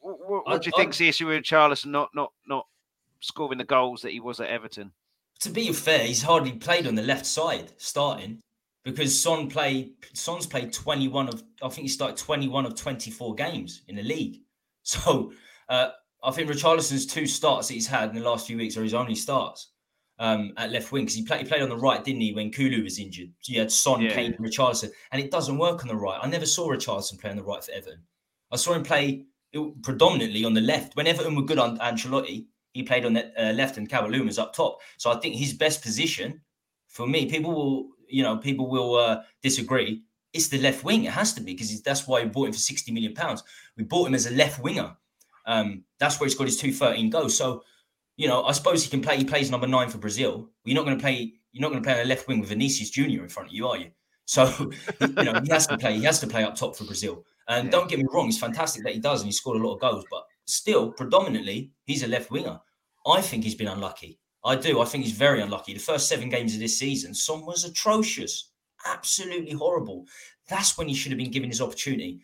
What, 0.00 0.46
what 0.46 0.62
do 0.62 0.68
you 0.68 0.72
think 0.76 0.92
is 0.92 0.98
the 0.98 1.08
issue 1.08 1.26
with 1.26 1.44
Charles 1.44 1.84
not 1.84 2.08
not 2.14 2.32
not 2.46 2.66
scoring 3.20 3.58
the 3.58 3.64
goals 3.64 4.00
that 4.02 4.12
he 4.12 4.20
was 4.20 4.40
at 4.40 4.48
Everton? 4.48 4.92
To 5.40 5.50
be 5.50 5.72
fair, 5.72 6.00
he's 6.00 6.22
hardly 6.22 6.52
played 6.52 6.86
on 6.86 6.94
the 6.94 7.02
left 7.02 7.26
side 7.26 7.72
starting 7.76 8.40
because 8.84 9.18
Son 9.18 9.48
played. 9.48 9.92
Son's 10.14 10.46
played 10.46 10.72
21 10.72 11.28
of. 11.28 11.42
I 11.62 11.68
think 11.68 11.82
he 11.82 11.88
started 11.88 12.16
21 12.16 12.66
of 12.66 12.74
24 12.74 13.34
games 13.34 13.82
in 13.88 13.96
the 13.96 14.02
league. 14.02 14.40
So 14.84 15.32
uh, 15.68 15.90
I 16.24 16.30
think 16.30 16.50
Richarlison's 16.50 17.04
two 17.04 17.26
starts 17.26 17.68
that 17.68 17.74
he's 17.74 17.86
had 17.86 18.08
in 18.08 18.14
the 18.14 18.22
last 18.22 18.46
few 18.46 18.56
weeks 18.56 18.74
are 18.78 18.82
his 18.82 18.94
only 18.94 19.14
starts 19.14 19.72
um, 20.18 20.52
at 20.56 20.72
left 20.72 20.90
wing 20.92 21.04
because 21.04 21.14
he, 21.14 21.24
play, 21.24 21.38
he 21.38 21.44
played 21.44 21.60
on 21.60 21.68
the 21.68 21.76
right, 21.76 22.02
didn't 22.02 22.22
he, 22.22 22.32
when 22.32 22.50
Kulu 22.50 22.82
was 22.82 22.98
injured? 22.98 23.30
So 23.40 23.52
you 23.52 23.58
had 23.60 23.70
Son, 23.70 24.00
yeah. 24.00 24.14
Kane, 24.14 24.32
Richarlison, 24.34 24.90
and 25.12 25.22
it 25.22 25.30
doesn't 25.30 25.58
work 25.58 25.82
on 25.82 25.88
the 25.88 25.96
right. 25.96 26.18
I 26.22 26.26
never 26.26 26.46
saw 26.46 26.68
Richarlison 26.68 27.20
play 27.20 27.30
on 27.30 27.36
the 27.36 27.42
right 27.42 27.62
for 27.62 27.72
Everton. 27.72 28.02
I 28.50 28.56
saw 28.56 28.72
him 28.72 28.82
play 28.82 29.26
predominantly 29.82 30.44
on 30.44 30.54
the 30.54 30.60
left. 30.60 30.96
When 30.96 31.06
Everton 31.06 31.34
were 31.34 31.42
good 31.42 31.58
on 31.58 31.78
Ancelotti, 31.78 32.46
he 32.72 32.82
played 32.82 33.04
on 33.04 33.14
the 33.14 33.32
uh, 33.40 33.52
left 33.52 33.76
and 33.76 33.90
was 34.24 34.38
up 34.38 34.54
top. 34.54 34.78
So 34.96 35.10
I 35.10 35.16
think 35.16 35.36
his 35.36 35.52
best 35.52 35.82
position 35.82 36.40
for 36.88 37.06
me, 37.06 37.26
people 37.26 37.54
will, 37.54 37.88
you 38.08 38.22
know, 38.22 38.36
people 38.36 38.68
will 38.68 38.96
uh, 38.96 39.22
disagree. 39.42 40.02
It's 40.32 40.48
the 40.48 40.58
left 40.58 40.84
wing. 40.84 41.04
It 41.04 41.12
has 41.12 41.32
to 41.34 41.40
be 41.40 41.52
because 41.52 41.80
that's 41.82 42.06
why 42.06 42.22
we 42.22 42.28
bought 42.28 42.48
him 42.48 42.52
for 42.52 42.58
60 42.58 42.92
million 42.92 43.14
pounds. 43.14 43.42
We 43.76 43.84
bought 43.84 44.08
him 44.08 44.14
as 44.14 44.26
a 44.26 44.32
left 44.32 44.62
winger. 44.62 44.96
Um, 45.46 45.84
that's 45.98 46.20
where 46.20 46.26
he's 46.26 46.34
got 46.34 46.46
his 46.46 46.58
213 46.58 47.10
goals. 47.10 47.36
So, 47.36 47.62
you 48.16 48.28
know, 48.28 48.44
I 48.44 48.52
suppose 48.52 48.82
he 48.82 48.90
can 48.90 49.00
play. 49.00 49.16
He 49.16 49.24
plays 49.24 49.50
number 49.50 49.66
nine 49.66 49.88
for 49.88 49.98
Brazil. 49.98 50.50
You're 50.64 50.76
not 50.76 50.84
going 50.84 50.98
to 50.98 51.02
play. 51.02 51.32
You're 51.52 51.62
not 51.62 51.70
going 51.70 51.82
to 51.82 51.86
play 51.86 51.94
on 51.94 52.00
the 52.00 52.08
left 52.08 52.28
wing 52.28 52.40
with 52.40 52.50
Vinicius 52.50 52.90
Junior 52.90 53.22
in 53.22 53.28
front 53.28 53.48
of 53.48 53.54
you, 53.54 53.66
are 53.66 53.78
you? 53.78 53.90
So, 54.26 54.44
you 55.00 55.24
know, 55.24 55.40
he 55.42 55.50
has 55.50 55.66
to 55.68 55.78
play. 55.78 55.96
He 55.96 56.04
has 56.04 56.20
to 56.20 56.26
play 56.26 56.44
up 56.44 56.54
top 56.54 56.76
for 56.76 56.84
Brazil. 56.84 57.24
And 57.48 57.66
yeah. 57.66 57.70
don't 57.70 57.88
get 57.88 57.98
me 57.98 58.04
wrong, 58.12 58.28
it's 58.28 58.38
fantastic 58.38 58.84
that 58.84 58.92
he 58.92 59.00
does, 59.00 59.22
and 59.22 59.28
he 59.28 59.32
scored 59.32 59.58
a 59.58 59.66
lot 59.66 59.74
of 59.74 59.80
goals. 59.80 60.04
But 60.10 60.24
still, 60.48 60.92
predominantly, 60.92 61.72
he's 61.84 62.02
a 62.02 62.08
left 62.08 62.30
winger. 62.30 62.58
I 63.06 63.20
think 63.20 63.44
he's 63.44 63.54
been 63.54 63.68
unlucky. 63.68 64.18
I 64.44 64.56
do. 64.56 64.80
I 64.80 64.84
think 64.84 65.04
he's 65.04 65.12
very 65.12 65.40
unlucky. 65.40 65.74
The 65.74 65.80
first 65.80 66.08
seven 66.08 66.28
games 66.28 66.54
of 66.54 66.60
this 66.60 66.78
season, 66.78 67.14
Son 67.14 67.44
was 67.44 67.64
atrocious, 67.64 68.50
absolutely 68.86 69.52
horrible. 69.52 70.06
That's 70.48 70.78
when 70.78 70.88
he 70.88 70.94
should 70.94 71.12
have 71.12 71.18
been 71.18 71.30
given 71.30 71.50
his 71.50 71.60
opportunity. 71.60 72.20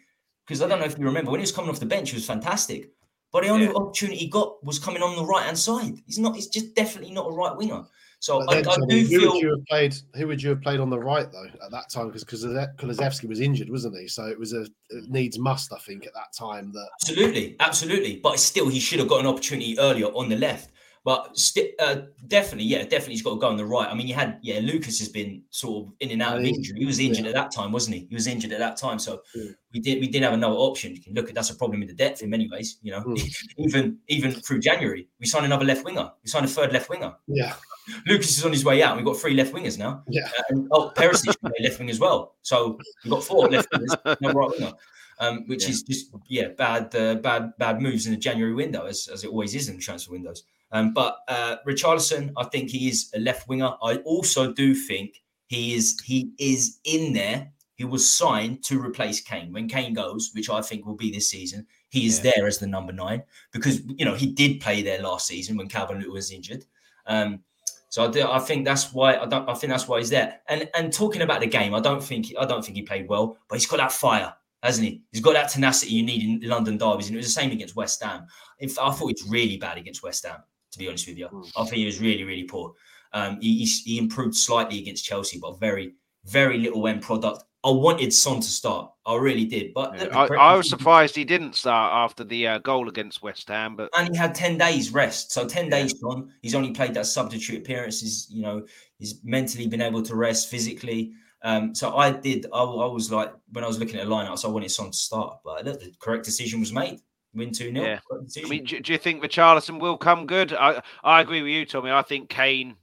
Because 0.46 0.62
I 0.62 0.68
don't 0.68 0.78
know 0.78 0.84
if 0.84 0.98
you 0.98 1.04
remember 1.04 1.30
when 1.30 1.40
he 1.40 1.44
was 1.44 1.52
coming 1.52 1.70
off 1.70 1.80
the 1.80 1.86
bench, 1.86 2.10
he 2.10 2.16
was 2.16 2.26
fantastic. 2.26 2.90
But 3.32 3.42
the 3.42 3.48
only 3.48 3.66
yeah. 3.66 3.72
opportunity 3.72 4.18
he 4.18 4.28
got 4.28 4.64
was 4.64 4.78
coming 4.78 5.02
on 5.02 5.16
the 5.16 5.24
right 5.24 5.44
hand 5.44 5.58
side. 5.58 5.94
He's 6.06 6.18
not. 6.18 6.36
He's 6.36 6.46
just 6.46 6.74
definitely 6.74 7.12
not 7.12 7.26
a 7.26 7.34
right 7.34 7.56
winger. 7.56 7.84
So 8.24 8.40
I, 8.48 8.56
I, 8.56 8.62
do 8.62 8.70
who 8.88 9.04
feel. 9.04 9.32
Would 9.32 9.42
you 9.42 9.50
have 9.50 9.66
played, 9.66 9.94
who 10.16 10.26
would 10.28 10.42
you 10.42 10.48
have 10.48 10.62
played 10.62 10.80
on 10.80 10.88
the 10.88 10.98
right 10.98 11.30
though 11.30 11.44
at 11.62 11.70
that 11.70 11.90
time? 11.90 12.06
Because 12.06 12.24
because 12.24 12.42
Kulusevski 12.42 13.28
was 13.28 13.38
injured, 13.38 13.68
wasn't 13.68 13.98
he? 13.98 14.08
So 14.08 14.24
it 14.24 14.38
was 14.38 14.54
a 14.54 14.62
it 14.88 15.10
needs 15.10 15.38
must, 15.38 15.74
I 15.74 15.78
think, 15.80 16.06
at 16.06 16.14
that 16.14 16.32
time. 16.32 16.72
That 16.72 16.88
absolutely, 17.02 17.54
absolutely. 17.60 18.20
But 18.22 18.40
still, 18.40 18.68
he 18.68 18.80
should 18.80 18.98
have 18.98 19.08
got 19.08 19.20
an 19.20 19.26
opportunity 19.26 19.78
earlier 19.78 20.06
on 20.06 20.30
the 20.30 20.36
left. 20.36 20.70
But 21.04 21.36
st- 21.36 21.74
uh, 21.78 21.96
definitely, 22.28 22.64
yeah, 22.64 22.82
definitely, 22.82 23.12
he's 23.12 23.22
got 23.22 23.34
to 23.34 23.36
go 23.36 23.48
on 23.48 23.58
the 23.58 23.66
right. 23.66 23.86
I 23.86 23.92
mean, 23.92 24.08
you 24.08 24.14
had, 24.14 24.38
yeah, 24.40 24.60
Lucas 24.60 24.98
has 25.00 25.10
been 25.10 25.42
sort 25.50 25.84
of 25.84 25.92
in 26.00 26.10
and 26.12 26.22
out 26.22 26.38
of 26.38 26.44
injury. 26.44 26.78
He 26.78 26.86
was 26.86 26.98
injured 26.98 27.24
yeah. 27.24 27.28
at 27.32 27.34
that 27.34 27.52
time, 27.52 27.72
wasn't 27.72 27.96
he? 27.96 28.06
He 28.08 28.14
was 28.14 28.26
injured 28.26 28.52
at 28.52 28.58
that 28.58 28.78
time, 28.78 28.98
so 28.98 29.20
yeah. 29.34 29.50
we 29.74 29.80
did 29.80 30.00
we 30.00 30.08
did 30.08 30.22
have 30.22 30.32
another 30.32 30.54
option. 30.54 30.94
You 30.94 31.02
can 31.02 31.12
look 31.12 31.28
at 31.28 31.34
that's 31.34 31.50
a 31.50 31.56
problem 31.56 31.82
in 31.82 31.88
the 31.88 31.94
depth 31.94 32.22
in 32.22 32.30
many 32.30 32.48
ways. 32.48 32.78
You 32.80 32.92
know, 32.92 33.02
mm. 33.02 33.44
even 33.58 33.98
even 34.08 34.32
through 34.32 34.60
January, 34.60 35.06
we 35.20 35.26
signed 35.26 35.44
another 35.44 35.66
left 35.66 35.84
winger. 35.84 36.10
We 36.22 36.30
signed 36.30 36.46
a 36.46 36.48
third 36.48 36.72
left 36.72 36.88
winger. 36.88 37.14
Yeah, 37.26 37.54
Lucas 38.06 38.38
is 38.38 38.44
on 38.46 38.52
his 38.52 38.64
way 38.64 38.82
out. 38.82 38.96
We've 38.96 39.04
got 39.04 39.18
three 39.18 39.34
left 39.34 39.52
wingers 39.52 39.78
now. 39.78 40.04
Yeah, 40.08 40.26
uh, 40.38 40.42
and, 40.48 40.68
oh, 40.72 40.90
Perisic 40.96 41.38
play 41.38 41.52
left 41.60 41.78
wing 41.80 41.90
as 41.90 42.00
well. 42.00 42.36
So 42.40 42.78
we've 43.04 43.10
got 43.10 43.22
four 43.22 43.50
left 43.50 43.70
wingers, 43.72 44.16
no 44.22 44.32
right 44.32 44.50
winger. 44.58 44.72
Um, 45.20 45.44
which 45.46 45.64
yeah. 45.64 45.70
is 45.70 45.82
just 45.82 46.10
yeah 46.28 46.48
bad 46.48 46.94
uh, 46.96 47.16
bad 47.16 47.52
bad 47.58 47.82
moves 47.82 48.06
in 48.06 48.12
the 48.12 48.18
January 48.18 48.54
window 48.54 48.86
as, 48.86 49.06
as 49.12 49.22
it 49.22 49.28
always 49.28 49.54
is 49.54 49.68
in 49.68 49.78
transfer 49.78 50.12
windows. 50.12 50.44
Um, 50.74 50.92
but 50.92 51.20
uh, 51.28 51.56
Richarlison, 51.66 52.32
I 52.36 52.44
think 52.44 52.68
he 52.68 52.88
is 52.88 53.10
a 53.14 53.20
left 53.20 53.48
winger. 53.48 53.74
I 53.80 53.98
also 53.98 54.52
do 54.52 54.74
think 54.74 55.22
he 55.46 55.72
is 55.74 55.98
he 56.04 56.32
is 56.38 56.80
in 56.84 57.12
there. 57.12 57.52
He 57.76 57.84
was 57.84 58.10
signed 58.10 58.64
to 58.64 58.84
replace 58.84 59.20
Kane 59.20 59.52
when 59.52 59.68
Kane 59.68 59.94
goes, 59.94 60.32
which 60.34 60.50
I 60.50 60.60
think 60.60 60.84
will 60.84 60.96
be 60.96 61.12
this 61.12 61.30
season. 61.30 61.66
He 61.90 62.06
is 62.06 62.18
yeah. 62.18 62.32
there 62.34 62.46
as 62.48 62.58
the 62.58 62.66
number 62.66 62.92
nine 62.92 63.22
because 63.52 63.82
you 63.86 64.04
know 64.04 64.14
he 64.14 64.26
did 64.26 64.60
play 64.60 64.82
there 64.82 65.00
last 65.00 65.28
season 65.28 65.56
when 65.56 65.68
Calvert 65.68 65.98
Lewin 65.98 66.12
was 66.12 66.32
injured. 66.32 66.64
Um, 67.06 67.44
so 67.88 68.04
I, 68.04 68.10
do, 68.10 68.28
I 68.28 68.40
think 68.40 68.64
that's 68.64 68.92
why 68.92 69.16
I 69.16 69.26
don't. 69.26 69.48
I 69.48 69.54
think 69.54 69.70
that's 69.70 69.86
why 69.86 69.98
he's 69.98 70.10
there. 70.10 70.40
And 70.48 70.68
and 70.74 70.92
talking 70.92 71.22
about 71.22 71.40
the 71.40 71.46
game, 71.46 71.72
I 71.72 71.80
don't 71.80 72.02
think 72.02 72.32
I 72.36 72.46
don't 72.46 72.64
think 72.64 72.76
he 72.76 72.82
played 72.82 73.08
well, 73.08 73.38
but 73.48 73.60
he's 73.60 73.66
got 73.66 73.76
that 73.76 73.92
fire 73.92 74.34
hasn't 74.64 74.88
he? 74.88 75.02
He's 75.12 75.20
got 75.20 75.34
that 75.34 75.50
tenacity 75.50 75.92
you 75.92 76.02
need 76.02 76.42
in 76.42 76.48
London 76.48 76.78
derbies, 76.78 77.08
and 77.08 77.14
it 77.14 77.18
was 77.18 77.26
the 77.26 77.38
same 77.38 77.50
against 77.50 77.76
West 77.76 78.02
Ham. 78.02 78.26
If 78.58 78.78
I 78.78 78.90
thought 78.92 79.10
it's 79.10 79.22
really 79.26 79.58
bad 79.58 79.76
against 79.76 80.02
West 80.02 80.24
Ham 80.24 80.38
to 80.74 80.78
be 80.78 80.88
honest 80.88 81.08
with 81.08 81.16
you. 81.16 81.28
Mm. 81.28 81.50
I 81.56 81.64
think 81.64 81.76
he 81.76 81.86
was 81.86 82.00
really, 82.00 82.24
really 82.24 82.44
poor. 82.44 82.74
Um, 83.12 83.40
he, 83.40 83.64
he, 83.64 83.96
improved 83.96 84.34
slightly 84.34 84.80
against 84.80 85.04
Chelsea, 85.04 85.38
but 85.38 85.60
very, 85.60 85.94
very 86.24 86.58
little 86.58 86.86
end 86.88 87.00
product. 87.00 87.44
I 87.64 87.70
wanted 87.70 88.12
Son 88.12 88.40
to 88.40 88.46
start. 88.46 88.90
I 89.06 89.14
really 89.14 89.44
did, 89.44 89.72
but 89.72 89.96
yeah, 89.96 90.18
I, 90.18 90.26
I, 90.26 90.56
was 90.56 90.68
surprised 90.68 91.14
he 91.14 91.24
didn't 91.24 91.54
start 91.54 91.92
after 91.94 92.24
the 92.24 92.46
uh, 92.46 92.58
goal 92.58 92.88
against 92.88 93.22
West 93.22 93.48
Ham. 93.48 93.76
But 93.76 93.88
and 93.96 94.08
he 94.10 94.16
had 94.16 94.34
ten 94.34 94.58
days 94.58 94.92
rest, 94.92 95.30
so 95.32 95.46
ten 95.46 95.66
yeah. 95.66 95.82
days 95.82 95.94
on. 96.02 96.30
He's 96.42 96.54
only 96.54 96.72
played 96.72 96.92
that 96.94 97.06
substitute 97.06 97.58
appearances. 97.58 98.26
You 98.30 98.42
know 98.42 98.66
he's 98.98 99.20
mentally 99.24 99.66
been 99.66 99.80
able 99.80 100.02
to 100.02 100.16
rest 100.16 100.50
physically. 100.50 101.12
Um, 101.42 101.74
so 101.74 101.96
I 101.96 102.10
did. 102.10 102.46
I, 102.52 102.62
I, 102.62 102.86
was 102.86 103.12
like 103.12 103.32
when 103.52 103.64
I 103.64 103.66
was 103.66 103.78
looking 103.78 103.98
at 103.98 104.06
the 104.06 104.12
lineups, 104.12 104.44
I 104.44 104.48
wanted 104.48 104.70
Son 104.70 104.90
to 104.90 104.96
start, 104.96 105.38
but 105.44 105.64
the 105.64 105.92
correct 106.00 106.24
decision 106.24 106.60
was 106.60 106.72
made 106.72 107.00
win 107.34 107.52
2 107.52 107.72
0. 107.72 107.84
Yeah. 107.84 107.98
I 108.44 108.48
mean, 108.48 108.64
do, 108.64 108.80
do, 108.80 108.92
you 108.92 108.98
think 108.98 109.22
Richarlison 109.22 109.80
will 109.80 109.96
come 109.96 110.26
good? 110.26 110.52
I, 110.52 110.82
I 111.02 111.20
agree 111.20 111.42
with 111.42 111.50
you, 111.50 111.66
Tommy. 111.66 111.90
I 111.90 112.02
think 112.02 112.28
Kane, 112.28 112.76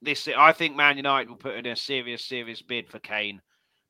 this 0.00 0.28
I 0.28 0.52
think 0.52 0.76
Man 0.76 0.96
United 0.96 1.28
will 1.28 1.36
put 1.36 1.54
in 1.54 1.66
a 1.66 1.76
serious, 1.76 2.24
serious 2.24 2.62
bid 2.62 2.88
for 2.88 2.98
Kane 2.98 3.40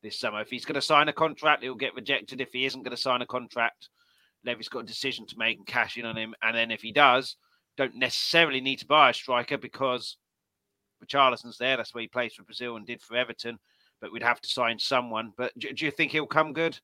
this 0.02 0.18
summer. 0.18 0.40
If 0.40 0.50
he's 0.50 0.64
going 0.64 0.74
to 0.74 0.82
sign 0.82 1.08
a 1.08 1.12
contract, 1.12 1.62
he'll 1.62 1.74
get 1.74 1.94
rejected. 1.94 2.40
If 2.40 2.52
he 2.52 2.64
isn't 2.66 2.82
going 2.82 2.96
to 2.96 3.02
sign 3.02 3.22
a 3.22 3.26
contract, 3.26 3.88
Levy's 4.44 4.68
got 4.68 4.80
a 4.80 4.86
decision 4.86 5.26
to 5.26 5.38
make 5.38 5.58
and 5.58 5.66
cash 5.66 5.96
in 5.96 6.04
on 6.04 6.16
him. 6.16 6.34
And 6.42 6.56
then 6.56 6.70
if 6.70 6.82
he 6.82 6.92
does, 6.92 7.36
don't 7.76 7.94
necessarily 7.96 8.60
need 8.60 8.80
to 8.80 8.86
buy 8.86 9.10
a 9.10 9.14
striker 9.14 9.56
because 9.56 10.16
Richarlison's 11.04 11.58
there. 11.58 11.76
That's 11.76 11.94
where 11.94 12.02
he 12.02 12.08
plays 12.08 12.34
for 12.34 12.42
Brazil 12.42 12.76
and 12.76 12.86
did 12.86 13.00
for 13.00 13.16
Everton. 13.16 13.58
But 14.00 14.12
we'd 14.12 14.22
have 14.22 14.40
to 14.40 14.48
sign 14.48 14.78
someone. 14.78 15.32
But 15.36 15.56
do, 15.58 15.72
do 15.72 15.84
you 15.84 15.90
think 15.90 16.10
he'll 16.10 16.26
come 16.26 16.52
good? 16.52 16.78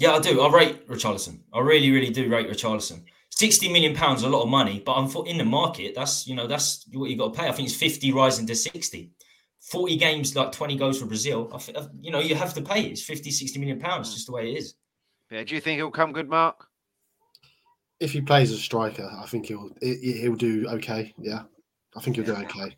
Yeah, 0.00 0.12
I 0.12 0.18
do. 0.18 0.40
I 0.40 0.50
rate 0.50 0.88
Richarlison. 0.88 1.40
I 1.52 1.60
really, 1.60 1.90
really 1.90 2.08
do 2.08 2.26
rate 2.30 2.48
Richarlison. 2.48 3.04
Sixty 3.28 3.70
million 3.70 3.94
pounds, 3.94 4.22
a 4.22 4.28
lot 4.30 4.42
of 4.42 4.48
money, 4.48 4.82
but 4.84 4.94
I'm 4.94 5.26
in 5.26 5.36
the 5.36 5.44
market. 5.44 5.94
That's 5.94 6.26
you 6.26 6.34
know 6.34 6.46
that's 6.46 6.86
what 6.94 7.10
you 7.10 7.18
got 7.18 7.34
to 7.34 7.38
pay. 7.38 7.48
I 7.48 7.52
think 7.52 7.68
it's 7.68 7.76
fifty 7.76 8.10
rising 8.10 8.46
to 8.46 8.54
sixty. 8.54 9.12
40 9.60 9.96
games, 9.98 10.34
like 10.34 10.52
20 10.52 10.74
goals 10.76 10.98
for 10.98 11.04
Brazil. 11.04 11.50
I, 11.52 11.78
uh, 11.78 11.86
you 12.00 12.10
know, 12.10 12.18
you 12.18 12.34
have 12.34 12.54
to 12.54 12.62
pay. 12.62 12.84
It's 12.84 13.02
50, 13.02 13.30
60 13.30 13.58
million 13.58 13.78
pounds, 13.78 14.14
just 14.14 14.24
the 14.24 14.32
way 14.32 14.50
it 14.50 14.56
is. 14.56 14.74
Yeah. 15.30 15.44
Do 15.44 15.54
you 15.54 15.60
think 15.60 15.76
he'll 15.76 15.90
come 15.90 16.14
good, 16.14 16.30
Mark? 16.30 16.64
If 18.00 18.12
he 18.12 18.22
plays 18.22 18.50
as 18.50 18.56
a 18.56 18.62
striker, 18.62 19.06
I 19.22 19.26
think 19.26 19.46
he'll 19.46 19.70
he'll 19.82 20.34
do 20.34 20.66
okay. 20.66 21.12
Yeah, 21.18 21.42
I 21.94 22.00
think 22.00 22.16
he'll 22.16 22.24
do 22.24 22.36
okay. 22.36 22.74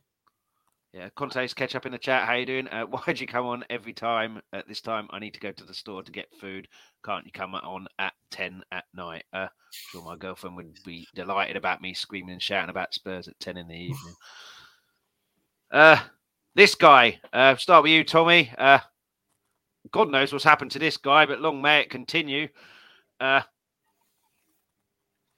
Yeah, 0.92 1.08
Conte's 1.16 1.54
catch 1.54 1.74
up 1.74 1.86
in 1.86 1.92
the 1.92 1.98
chat. 1.98 2.26
How 2.26 2.34
you 2.34 2.44
doing? 2.44 2.68
Uh, 2.68 2.84
why'd 2.86 3.18
you 3.18 3.26
come 3.26 3.46
on 3.46 3.64
every 3.70 3.94
time 3.94 4.42
at 4.52 4.68
this 4.68 4.82
time? 4.82 5.08
I 5.10 5.18
need 5.18 5.34
to 5.34 5.40
go 5.40 5.50
to 5.50 5.64
the 5.64 5.72
store 5.72 6.02
to 6.02 6.12
get 6.12 6.34
food. 6.38 6.68
Can't 7.04 7.24
you 7.24 7.32
come 7.32 7.54
on 7.54 7.86
at 7.98 8.12
ten 8.30 8.62
at 8.70 8.84
night? 8.94 9.24
Uh, 9.32 9.48
sure, 9.70 10.04
my 10.04 10.16
girlfriend 10.16 10.56
would 10.56 10.78
be 10.84 11.06
delighted 11.14 11.56
about 11.56 11.80
me 11.80 11.94
screaming 11.94 12.32
and 12.32 12.42
shouting 12.42 12.68
about 12.68 12.92
Spurs 12.92 13.26
at 13.26 13.40
ten 13.40 13.56
in 13.56 13.68
the 13.68 13.74
evening. 13.74 14.14
uh, 15.72 15.98
this 16.54 16.74
guy. 16.74 17.20
Uh, 17.32 17.56
start 17.56 17.84
with 17.84 17.92
you, 17.92 18.04
Tommy. 18.04 18.52
Uh, 18.58 18.80
God 19.90 20.10
knows 20.10 20.30
what's 20.30 20.44
happened 20.44 20.72
to 20.72 20.78
this 20.78 20.98
guy, 20.98 21.24
but 21.24 21.40
long 21.40 21.62
may 21.62 21.80
it 21.80 21.90
continue. 21.90 22.48
Uh, 23.18 23.40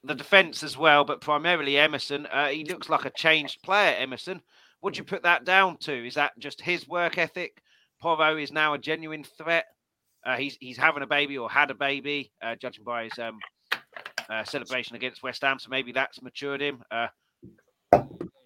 the 0.02 0.16
defense 0.16 0.64
as 0.64 0.76
well, 0.76 1.04
but 1.04 1.20
primarily 1.20 1.78
Emerson. 1.78 2.26
Uh, 2.26 2.48
he 2.48 2.64
looks 2.64 2.88
like 2.88 3.04
a 3.04 3.10
changed 3.10 3.62
player, 3.62 3.94
Emerson. 3.96 4.42
Would 4.84 4.98
you 4.98 5.04
put 5.04 5.22
that 5.22 5.46
down 5.46 5.78
to? 5.78 6.06
Is 6.06 6.12
that 6.14 6.38
just 6.38 6.60
his 6.60 6.86
work 6.86 7.16
ethic? 7.16 7.62
Porro 8.02 8.36
is 8.36 8.52
now 8.52 8.74
a 8.74 8.78
genuine 8.78 9.24
threat. 9.24 9.64
Uh, 10.26 10.36
he's 10.36 10.58
he's 10.60 10.76
having 10.76 11.02
a 11.02 11.06
baby 11.06 11.38
or 11.38 11.50
had 11.50 11.70
a 11.70 11.74
baby, 11.74 12.30
uh, 12.42 12.54
judging 12.54 12.84
by 12.84 13.04
his 13.04 13.18
um, 13.18 13.38
uh, 14.28 14.44
celebration 14.44 14.94
against 14.94 15.22
West 15.22 15.40
Ham. 15.40 15.58
So 15.58 15.70
maybe 15.70 15.92
that's 15.92 16.20
matured 16.20 16.60
him. 16.60 16.82
Uh, 16.90 17.06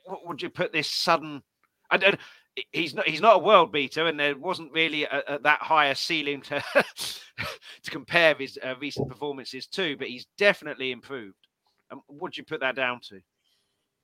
what 0.04 0.26
would 0.26 0.40
you 0.40 0.48
put 0.48 0.72
this 0.72 0.88
sudden? 0.88 1.42
I 1.90 2.16
he's 2.70 2.94
not 2.94 3.08
he's 3.08 3.20
not 3.20 3.34
a 3.34 3.44
world 3.44 3.72
beater, 3.72 4.06
and 4.06 4.18
there 4.18 4.36
wasn't 4.36 4.70
really 4.70 5.04
a, 5.04 5.22
a, 5.26 5.38
that 5.40 5.60
high 5.60 5.86
a 5.86 5.96
ceiling 5.96 6.40
to 6.42 6.62
to 7.82 7.90
compare 7.90 8.36
his 8.36 8.56
uh, 8.62 8.74
recent 8.80 9.08
performances 9.08 9.66
to. 9.66 9.96
But 9.96 10.06
he's 10.06 10.28
definitely 10.38 10.92
improved. 10.92 11.48
Um, 11.90 12.00
what 12.06 12.22
would 12.22 12.36
you 12.36 12.44
put 12.44 12.60
that 12.60 12.76
down 12.76 13.00
to? 13.08 13.20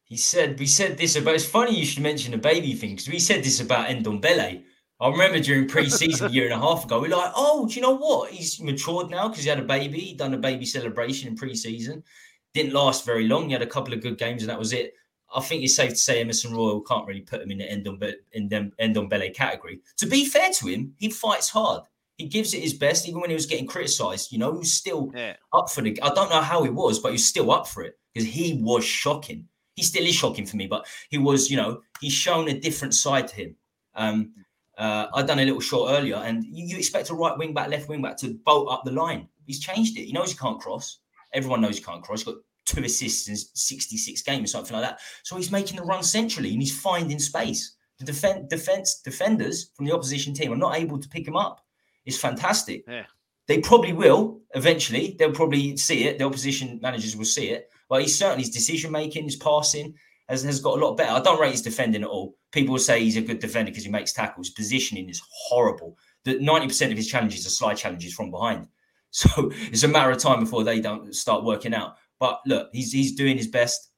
He 0.04 0.16
said, 0.16 0.58
we 0.58 0.66
said 0.66 0.98
this 0.98 1.16
about, 1.16 1.34
it's 1.34 1.44
funny 1.44 1.78
you 1.78 1.86
should 1.86 2.02
mention 2.02 2.32
the 2.32 2.38
baby 2.38 2.74
thing 2.74 2.90
because 2.90 3.08
we 3.08 3.18
said 3.18 3.42
this 3.42 3.60
about 3.60 3.88
Ndombele. 3.88 4.62
I 5.00 5.08
remember 5.08 5.40
during 5.40 5.66
pre-season 5.66 6.28
a 6.28 6.30
year 6.30 6.44
and 6.44 6.54
a 6.54 6.58
half 6.58 6.84
ago, 6.84 7.00
we 7.00 7.08
are 7.08 7.16
like, 7.16 7.32
oh, 7.34 7.66
do 7.66 7.74
you 7.74 7.80
know 7.80 7.96
what? 7.96 8.30
He's 8.30 8.60
matured 8.60 9.10
now 9.10 9.28
because 9.28 9.42
he 9.42 9.50
had 9.50 9.58
a 9.58 9.64
baby. 9.64 9.98
He 9.98 10.14
done 10.14 10.34
a 10.34 10.38
baby 10.38 10.66
celebration 10.66 11.28
in 11.28 11.36
pre-season. 11.36 12.04
Didn't 12.52 12.74
last 12.74 13.04
very 13.04 13.26
long. 13.26 13.46
He 13.46 13.52
had 13.52 13.62
a 13.62 13.66
couple 13.66 13.92
of 13.92 14.02
good 14.02 14.18
games 14.18 14.42
and 14.42 14.50
that 14.50 14.58
was 14.58 14.72
it. 14.72 14.94
I 15.34 15.40
think 15.40 15.64
it's 15.64 15.74
safe 15.74 15.90
to 15.90 15.96
say 15.96 16.20
Emerson 16.20 16.54
Royal 16.54 16.80
can't 16.82 17.08
really 17.08 17.22
put 17.22 17.42
him 17.42 17.50
in 17.50 17.58
the 17.58 17.64
Ndombele, 17.64 18.14
in 18.32 18.48
the 18.48 19.30
category. 19.34 19.80
To 19.96 20.06
be 20.06 20.26
fair 20.26 20.50
to 20.50 20.66
him, 20.66 20.94
he 20.96 21.10
fights 21.10 21.48
hard. 21.48 21.82
He 22.16 22.28
gives 22.28 22.54
it 22.54 22.62
his 22.62 22.74
best, 22.74 23.08
even 23.08 23.20
when 23.20 23.30
he 23.30 23.34
was 23.34 23.46
getting 23.46 23.66
criticised. 23.66 24.30
You 24.30 24.38
know, 24.38 24.52
he 24.52 24.58
was 24.58 24.72
still 24.72 25.10
yeah. 25.12 25.34
up 25.52 25.70
for 25.70 25.82
the. 25.82 26.00
I 26.00 26.10
don't 26.10 26.30
know 26.30 26.40
how 26.40 26.62
he 26.62 26.70
was, 26.70 27.00
but 27.00 27.08
he 27.08 27.14
was 27.14 27.26
still 27.26 27.50
up 27.50 27.66
for 27.66 27.82
it 27.82 27.98
because 28.12 28.28
he 28.28 28.60
was 28.62 28.84
shocking 28.84 29.48
he 29.74 29.82
still 29.82 30.04
is 30.04 30.14
shocking 30.14 30.46
for 30.46 30.56
me, 30.56 30.66
but 30.66 30.86
he 31.10 31.18
was, 31.18 31.50
you 31.50 31.56
know, 31.56 31.80
he's 32.00 32.12
shown 32.12 32.48
a 32.48 32.58
different 32.58 32.94
side 32.94 33.28
to 33.28 33.36
him. 33.36 33.56
Um, 33.94 34.32
uh, 34.76 35.06
I'd 35.14 35.26
done 35.26 35.38
a 35.38 35.44
little 35.44 35.60
short 35.60 35.92
earlier, 35.92 36.16
and 36.16 36.44
you, 36.44 36.66
you, 36.66 36.76
expect 36.76 37.10
a 37.10 37.14
right 37.14 37.36
wing 37.38 37.54
back, 37.54 37.68
left 37.68 37.88
wing 37.88 38.02
back 38.02 38.16
to 38.18 38.34
bolt 38.44 38.70
up 38.70 38.82
the 38.84 38.90
line. 38.90 39.28
He's 39.46 39.60
changed 39.60 39.96
it. 39.96 40.04
He 40.04 40.12
knows 40.12 40.32
he 40.32 40.38
can't 40.38 40.60
cross. 40.60 40.98
Everyone 41.32 41.60
knows 41.60 41.78
he 41.78 41.84
can't 41.84 42.02
cross. 42.02 42.20
He's 42.20 42.34
got 42.34 42.42
two 42.64 42.84
assists 42.84 43.28
in 43.28 43.36
66 43.36 44.22
games, 44.22 44.50
something 44.50 44.74
like 44.74 44.84
that. 44.84 45.00
So 45.22 45.36
he's 45.36 45.52
making 45.52 45.76
the 45.76 45.84
run 45.84 46.02
centrally 46.02 46.52
and 46.52 46.60
he's 46.60 46.78
finding 46.78 47.18
space. 47.18 47.76
The 47.98 48.06
defense, 48.06 48.48
defense 48.48 49.00
defenders 49.00 49.70
from 49.74 49.86
the 49.86 49.92
opposition 49.92 50.34
team 50.34 50.52
are 50.52 50.56
not 50.56 50.76
able 50.76 50.98
to 50.98 51.08
pick 51.08 51.26
him 51.26 51.36
up. 51.36 51.64
It's 52.04 52.16
fantastic. 52.16 52.84
Yeah. 52.88 53.04
They 53.46 53.60
probably 53.60 53.92
will 53.92 54.40
eventually. 54.54 55.14
They'll 55.18 55.32
probably 55.32 55.76
see 55.76 56.04
it. 56.04 56.18
The 56.18 56.24
opposition 56.24 56.80
managers 56.82 57.16
will 57.16 57.24
see 57.24 57.50
it. 57.50 57.70
But 57.94 58.02
he's 58.02 58.18
certainly 58.18 58.42
his 58.42 58.50
decision 58.50 58.90
making, 58.90 59.22
his 59.22 59.36
passing 59.36 59.94
has, 60.28 60.42
has 60.42 60.58
got 60.58 60.76
a 60.76 60.84
lot 60.84 60.96
better. 60.96 61.12
I 61.12 61.20
don't 61.20 61.40
rate 61.40 61.52
his 61.52 61.62
defending 61.62 62.02
at 62.02 62.08
all. 62.08 62.34
People 62.50 62.76
say 62.76 62.98
he's 62.98 63.16
a 63.16 63.22
good 63.22 63.38
defender 63.38 63.70
because 63.70 63.84
he 63.84 63.88
makes 63.88 64.12
tackles. 64.12 64.50
Positioning 64.50 65.08
is 65.08 65.22
horrible. 65.30 65.96
That 66.24 66.40
90% 66.40 66.90
of 66.90 66.96
his 66.96 67.06
challenges 67.06 67.46
are 67.46 67.50
slide 67.50 67.76
challenges 67.76 68.12
from 68.12 68.32
behind. 68.32 68.66
So 69.12 69.52
it's 69.70 69.84
a 69.84 69.88
matter 69.88 70.10
of 70.10 70.18
time 70.18 70.40
before 70.40 70.64
they 70.64 70.80
don't 70.80 71.14
start 71.14 71.44
working 71.44 71.72
out. 71.72 71.94
But 72.18 72.40
look, 72.46 72.70
he's 72.72 72.90
he's 72.90 73.12
doing 73.12 73.36
his 73.36 73.46
best. 73.46 73.92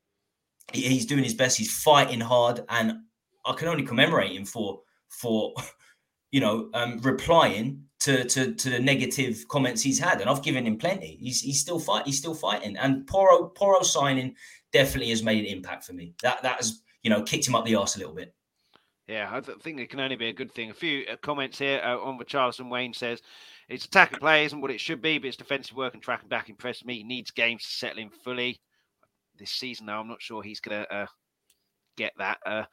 He's 0.74 1.06
doing 1.06 1.24
his 1.24 1.32
best. 1.32 1.56
He's 1.56 1.74
fighting 1.74 2.20
hard, 2.20 2.66
and 2.68 2.98
I 3.46 3.54
can 3.54 3.68
only 3.68 3.82
commemorate 3.82 4.32
him 4.32 4.44
for 4.44 4.82
for 5.08 5.54
you 6.32 6.40
know 6.40 6.68
um, 6.74 6.98
replying 6.98 7.84
to, 8.06 8.24
to 8.24 8.54
to 8.54 8.70
the 8.70 8.78
negative 8.78 9.44
comments 9.48 9.82
he's 9.82 9.98
had, 9.98 10.20
and 10.20 10.30
I've 10.30 10.42
given 10.42 10.64
him 10.64 10.78
plenty. 10.78 11.18
He's 11.20 11.40
he's 11.40 11.60
still 11.60 11.80
fight 11.80 12.06
he's 12.06 12.18
still 12.18 12.34
fighting, 12.34 12.76
and 12.76 13.04
Poro 13.04 13.52
Porro 13.52 13.82
signing 13.82 14.36
definitely 14.72 15.10
has 15.10 15.24
made 15.24 15.44
an 15.44 15.50
impact 15.50 15.84
for 15.84 15.92
me. 15.92 16.14
That 16.22 16.40
that 16.42 16.58
has 16.58 16.82
you 17.02 17.10
know 17.10 17.22
kicked 17.22 17.48
him 17.48 17.56
up 17.56 17.64
the 17.64 17.74
arse 17.74 17.96
a 17.96 17.98
little 17.98 18.14
bit. 18.14 18.32
Yeah, 19.08 19.28
I 19.32 19.40
think 19.40 19.80
it 19.80 19.90
can 19.90 19.98
only 19.98 20.14
be 20.14 20.28
a 20.28 20.32
good 20.32 20.52
thing. 20.52 20.70
A 20.70 20.74
few 20.74 21.04
uh, 21.10 21.16
comments 21.16 21.58
here 21.58 21.80
uh, 21.84 21.98
on 21.98 22.16
what 22.16 22.28
Charleston 22.28 22.70
Wayne 22.70 22.94
says. 22.94 23.20
Its 23.68 23.84
attacking 23.84 24.20
play 24.20 24.44
isn't 24.44 24.60
what 24.60 24.70
it 24.70 24.80
should 24.80 25.02
be, 25.02 25.18
but 25.18 25.26
its 25.26 25.36
defensive 25.36 25.76
work 25.76 25.94
and 25.94 26.02
tracking 26.02 26.28
back 26.28 26.48
impressed 26.48 26.86
me. 26.86 26.98
He 26.98 27.04
needs 27.04 27.32
games 27.32 27.64
to 27.64 27.70
settle 27.70 28.02
in 28.02 28.10
fully. 28.10 28.60
this 29.38 29.50
season 29.50 29.86
now. 29.86 30.00
I'm 30.00 30.08
not 30.08 30.22
sure 30.22 30.42
he's 30.42 30.60
going 30.60 30.84
to 30.84 30.94
uh, 30.94 31.06
get 31.96 32.12
that. 32.18 32.38
Uh, 32.46 32.64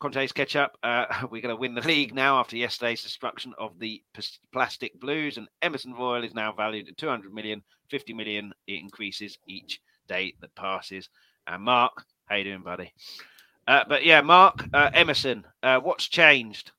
Conte's 0.00 0.32
catch 0.32 0.56
up. 0.56 0.76
Uh, 0.82 1.04
we're 1.30 1.42
going 1.42 1.54
to 1.54 1.60
win 1.60 1.74
the 1.74 1.82
league 1.82 2.14
now 2.14 2.38
after 2.38 2.56
yesterday's 2.56 3.02
destruction 3.02 3.54
of 3.58 3.78
the 3.78 4.02
plastic 4.52 4.98
blues, 4.98 5.36
and 5.36 5.48
Emerson 5.62 5.92
Royal 5.92 6.24
is 6.24 6.34
now 6.34 6.52
valued 6.52 6.88
at 6.88 6.96
200 6.96 7.32
million, 7.32 7.62
50 7.90 8.14
million. 8.14 8.52
It 8.66 8.80
increases 8.80 9.38
each 9.46 9.80
day 10.08 10.34
that 10.40 10.54
passes. 10.54 11.08
And 11.46 11.62
Mark, 11.62 12.04
how 12.26 12.36
you 12.36 12.44
doing, 12.44 12.62
buddy? 12.62 12.92
Uh, 13.68 13.84
but 13.88 14.04
yeah, 14.04 14.20
Mark 14.20 14.64
uh, 14.72 14.90
Emerson, 14.94 15.46
uh, 15.62 15.78
what's 15.78 16.08
changed? 16.08 16.72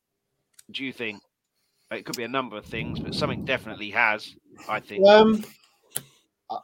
Do 0.71 0.83
you 0.83 0.91
think? 0.91 1.21
It 1.91 2.05
could 2.05 2.15
be 2.15 2.23
a 2.23 2.29
number 2.29 2.57
of 2.57 2.65
things, 2.65 2.99
but 2.99 3.13
something 3.13 3.43
definitely 3.43 3.89
has. 3.91 4.33
I 4.69 4.79
think. 4.79 5.05
Um, 5.05 5.43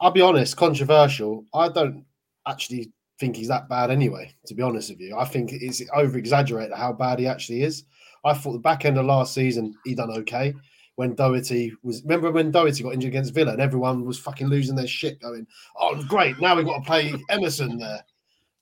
I'll 0.00 0.10
be 0.10 0.22
honest, 0.22 0.56
controversial. 0.56 1.44
I 1.54 1.68
don't 1.68 2.04
actually 2.46 2.90
think 3.18 3.36
he's 3.36 3.48
that 3.48 3.68
bad 3.68 3.90
anyway. 3.90 4.34
To 4.46 4.54
be 4.54 4.62
honest 4.62 4.90
with 4.90 5.00
you, 5.00 5.16
I 5.16 5.24
think 5.24 5.50
it's 5.52 5.82
over 5.94 6.18
exaggerated 6.18 6.76
how 6.76 6.92
bad 6.92 7.18
he 7.18 7.26
actually 7.26 7.62
is. 7.62 7.84
I 8.24 8.34
thought 8.34 8.52
the 8.52 8.58
back 8.58 8.84
end 8.84 8.98
of 8.98 9.06
last 9.06 9.34
season 9.34 9.74
he 9.84 9.94
done 9.94 10.10
okay. 10.10 10.54
When 10.96 11.14
Doherty 11.14 11.72
was, 11.84 12.02
remember 12.02 12.32
when 12.32 12.50
Doherty 12.50 12.82
got 12.82 12.92
injured 12.92 13.10
against 13.10 13.32
Villa 13.32 13.52
and 13.52 13.60
everyone 13.60 14.04
was 14.04 14.18
fucking 14.18 14.48
losing 14.48 14.74
their 14.74 14.88
shit, 14.88 15.20
going, 15.20 15.46
"Oh, 15.76 16.02
great! 16.08 16.40
Now 16.40 16.56
we've 16.56 16.66
got 16.66 16.78
to 16.78 16.84
play 16.84 17.14
Emerson 17.30 17.78
there," 17.78 18.04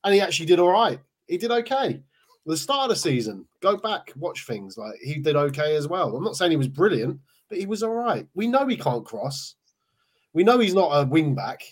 and 0.05 0.13
he 0.13 0.21
actually 0.21 0.45
did 0.45 0.59
all 0.59 0.71
right. 0.71 1.01
He 1.29 1.39
did 1.39 1.51
okay. 1.51 2.03
The 2.45 2.57
start 2.57 2.85
of 2.85 2.89
the 2.91 2.97
season, 2.97 3.47
go 3.61 3.77
back, 3.77 4.13
watch 4.17 4.47
things 4.47 4.77
like 4.77 4.95
he 5.03 5.19
did 5.19 5.35
okay 5.35 5.77
as 5.77 5.89
well. 5.89 6.15
I'm 6.15 6.23
not 6.23 6.37
saying 6.37 6.51
he 6.51 6.57
was 6.59 6.69
brilliant, 6.69 7.19
but 7.49 7.59
he 7.59 7.67
was 7.67 7.83
all 7.83 7.95
right. 7.95 8.27
We 8.35 8.47
know 8.47 8.67
he 8.67 8.77
can't 8.77 9.05
cross. 9.05 9.55
We 10.33 10.45
know 10.45 10.59
he's 10.59 10.75
not 10.75 10.91
a 10.91 11.07
wing 11.07 11.35
back. 11.35 11.63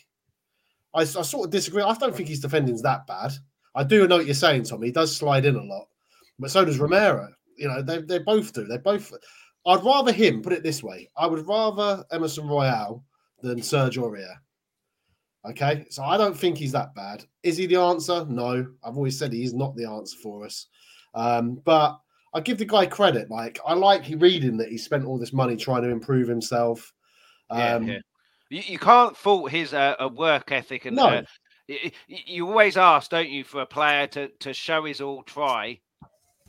I, 0.95 1.01
I 1.01 1.05
sort 1.05 1.47
of 1.47 1.51
disagree. 1.51 1.83
I 1.83 1.95
don't 1.95 2.15
think 2.15 2.29
his 2.29 2.41
defending's 2.41 2.83
that 2.83 3.07
bad. 3.07 3.33
I 3.75 3.85
do 3.85 4.07
know 4.07 4.19
what 4.19 4.27
you're 4.27 4.35
saying, 4.35 4.65
Tommy. 4.65 4.87
He 4.89 4.93
does 4.93 5.15
slide 5.15 5.45
in 5.45 5.57
a 5.57 5.63
lot, 5.63 5.87
but 6.39 6.51
so 6.51 6.65
does 6.65 6.79
Romero. 6.79 7.29
You 7.57 7.69
know, 7.69 7.83
they, 7.83 8.01
they 8.03 8.19
both 8.19 8.53
do. 8.53 8.65
They 8.65 8.79
both. 8.79 9.13
I'd 9.67 9.85
rather 9.85 10.13
him, 10.13 10.43
put 10.43 10.53
it 10.53 10.63
this 10.63 10.83
way, 10.83 11.09
I 11.17 11.27
would 11.27 11.47
rather 11.47 12.05
Emerson 12.13 12.47
Royal 12.47 13.05
than 13.43 13.63
Serge 13.63 13.97
Aurier. 13.97 14.35
Okay, 15.47 15.85
so 15.91 16.03
I 16.03 16.17
don't 16.17 16.37
think 16.37 16.57
he's 16.57 16.73
that 16.73 16.95
bad. 16.95 17.25
Is 17.43 17.59
he 17.59 17.67
the 17.67 17.77
answer? 17.77 18.25
No. 18.27 18.67
I've 18.83 18.97
always 18.97 19.19
said 19.19 19.33
he's 19.33 19.53
not 19.53 19.77
the 19.77 19.87
answer 19.87 20.17
for 20.23 20.45
us. 20.45 20.69
Um, 21.15 21.61
but 21.65 21.99
I 22.33 22.41
give 22.41 22.59
the 22.59 22.65
guy 22.65 22.87
credit. 22.87 23.31
Like 23.31 23.59
I 23.67 23.75
like 23.75 24.05
reading 24.17 24.57
that 24.57 24.69
he 24.69 24.79
spent 24.79 25.05
all 25.05 25.19
this 25.19 25.33
money 25.33 25.57
trying 25.57 25.83
to 25.83 25.91
improve 25.91 26.29
himself. 26.29 26.93
Um, 27.51 27.87
yeah, 27.87 27.95
yeah. 27.95 27.99
You, 28.51 28.63
you 28.65 28.79
can't 28.79 29.17
fault 29.17 29.51
his 29.51 29.75
uh, 29.75 29.95
work 30.13 30.53
ethic 30.53 30.85
and. 30.85 30.97
No. 30.97 31.07
Uh, 31.07 31.23
you, 31.67 31.91
you 32.09 32.47
always 32.49 32.77
ask, 32.77 33.11
don't 33.11 33.31
you, 33.31 33.43
for 33.43 33.63
a 33.63 33.67
player 33.67 34.07
to, 34.09 34.29
to 34.41 34.53
show 34.53 34.85
his 34.85 35.01
all, 35.01 35.23
try, 35.23 35.81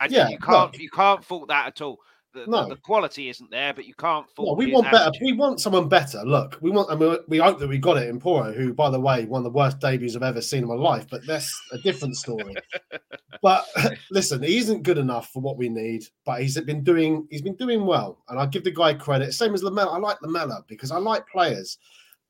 and 0.02 0.12
yeah, 0.12 0.28
you 0.28 0.38
can't 0.38 0.74
no. 0.74 0.80
you 0.80 0.90
can't 0.90 1.24
fault 1.24 1.48
that 1.48 1.68
at 1.68 1.82
all. 1.82 2.00
The, 2.36 2.46
no. 2.48 2.64
the, 2.64 2.76
the, 2.76 2.82
quality 2.82 3.30
isn't 3.30 3.50
there, 3.50 3.74
but 3.74 3.86
you 3.86 3.94
can't 3.94 4.30
fault. 4.30 4.50
No, 4.50 4.54
we 4.54 4.70
want 4.70 4.88
attitude. 4.88 5.14
better. 5.14 5.26
We 5.26 5.32
want 5.32 5.62
someone 5.62 5.88
better. 5.88 6.22
Look, 6.26 6.58
we 6.60 6.70
want. 6.70 6.92
I 6.92 6.96
mean, 6.96 7.18
we 7.30 7.38
hope 7.38 7.60
that 7.60 7.70
we 7.70 7.78
got 7.78 7.96
it 7.96 8.10
in 8.10 8.20
Porro, 8.20 8.52
who, 8.52 8.74
by 8.74 8.90
the 8.90 9.00
way, 9.00 9.24
one 9.24 9.40
of 9.40 9.46
the 9.46 9.58
worst 9.58 9.80
debuts 9.80 10.18
I've 10.18 10.24
ever 10.24 10.42
seen 10.42 10.64
in 10.64 10.68
my 10.68 10.76
life. 10.76 11.08
But 11.10 11.26
that's 11.26 11.50
a 11.72 11.78
different 11.78 12.18
story. 12.18 12.54
but 13.42 13.66
listen, 14.12 14.44
he 14.44 14.58
isn't 14.58 14.84
good 14.84 14.98
enough 14.98 15.30
for 15.30 15.42
what 15.42 15.58
we 15.58 15.70
need. 15.70 16.04
But 16.26 16.42
he's 16.42 16.60
been 16.60 16.84
doing. 16.84 17.26
He's 17.32 17.42
been 17.42 17.56
doing 17.56 17.86
well, 17.86 18.22
and 18.28 18.38
I 18.38 18.48
give 18.48 18.66
the 18.66 18.72
guy 18.72 18.96
credit. 18.96 19.34
Same 19.34 19.54
as 19.54 19.64
Lamela. 19.64 19.94
I 19.94 19.98
like 19.98 20.22
Lamela 20.22 20.66
because 20.68 20.92
I 20.92 20.98
like 20.98 21.26
players. 21.30 21.78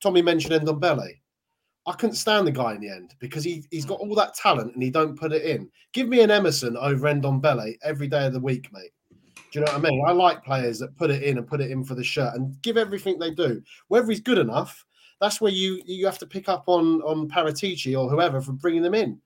Tommy 0.02 0.22
mentioned 0.22 0.68
Ndombele. 0.68 1.16
I 1.88 1.94
couldn't 1.94 2.16
stand 2.16 2.48
the 2.48 2.52
guy 2.52 2.74
in 2.74 2.82
the 2.82 2.90
end 2.90 3.14
because 3.20 3.44
he, 3.44 3.64
he's 3.70 3.86
got 3.86 4.00
all 4.00 4.16
that 4.16 4.34
talent 4.34 4.74
and 4.74 4.82
he 4.82 4.90
don't 4.90 5.18
put 5.18 5.32
it 5.32 5.44
in. 5.44 5.70
Give 5.94 6.08
me 6.08 6.22
an 6.22 6.32
Emerson 6.32 6.76
over 6.78 7.08
Ndombele 7.08 7.78
every 7.84 8.08
day 8.08 8.26
of 8.26 8.34
the 8.34 8.40
week, 8.40 8.72
mate. 8.74 8.92
Do 9.52 9.60
you 9.60 9.66
know 9.66 9.72
what 9.74 9.86
I 9.86 9.90
mean? 9.90 10.04
I 10.06 10.12
like 10.12 10.44
players 10.44 10.80
that 10.80 10.98
put 10.98 11.12
it 11.12 11.24
in 11.24 11.38
and 11.38 11.48
put 11.48 11.62
it 11.62 11.72
in 11.72 11.84
for 11.84 11.96
the 11.96 12.04
shirt 12.04 12.36
and 12.36 12.62
give 12.62 12.78
everything 12.78 13.20
they 13.20 13.32
do. 13.32 13.62
Whether 13.88 14.12
he's 14.12 14.20
good 14.20 14.38
enough, 14.38 14.86
that's 15.22 15.40
where 15.40 15.52
you 15.52 15.82
you 15.86 16.06
have 16.06 16.20
to 16.20 16.26
pick 16.26 16.50
up 16.50 16.66
on 16.68 17.02
on 17.02 17.30
Paratici 17.30 17.98
or 17.98 18.10
whoever 18.10 18.42
for 18.42 18.52
bringing 18.52 18.82
them 18.82 18.94
in. 18.94 19.20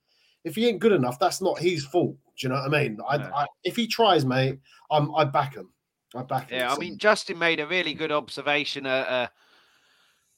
If 0.43 0.55
he 0.55 0.67
ain't 0.67 0.79
good 0.79 0.91
enough, 0.91 1.19
that's 1.19 1.41
not 1.41 1.59
his 1.59 1.85
fault. 1.85 2.15
Do 2.37 2.47
you 2.47 2.49
know 2.49 2.55
what 2.55 2.73
I 2.73 2.83
mean? 2.83 2.97
I, 3.07 3.15
I, 3.17 3.45
if 3.63 3.75
he 3.75 3.87
tries, 3.87 4.25
mate, 4.25 4.59
I'm 4.89 5.13
I 5.15 5.25
back 5.25 5.55
him. 5.55 5.71
I 6.15 6.23
back 6.23 6.49
him. 6.49 6.59
Yeah, 6.59 6.73
I 6.73 6.77
mean, 6.77 6.97
Justin 6.97 7.37
made 7.37 7.59
a 7.59 7.67
really 7.67 7.93
good 7.93 8.11
observation. 8.11 8.85
Uh, 8.85 8.89
uh 8.89 9.27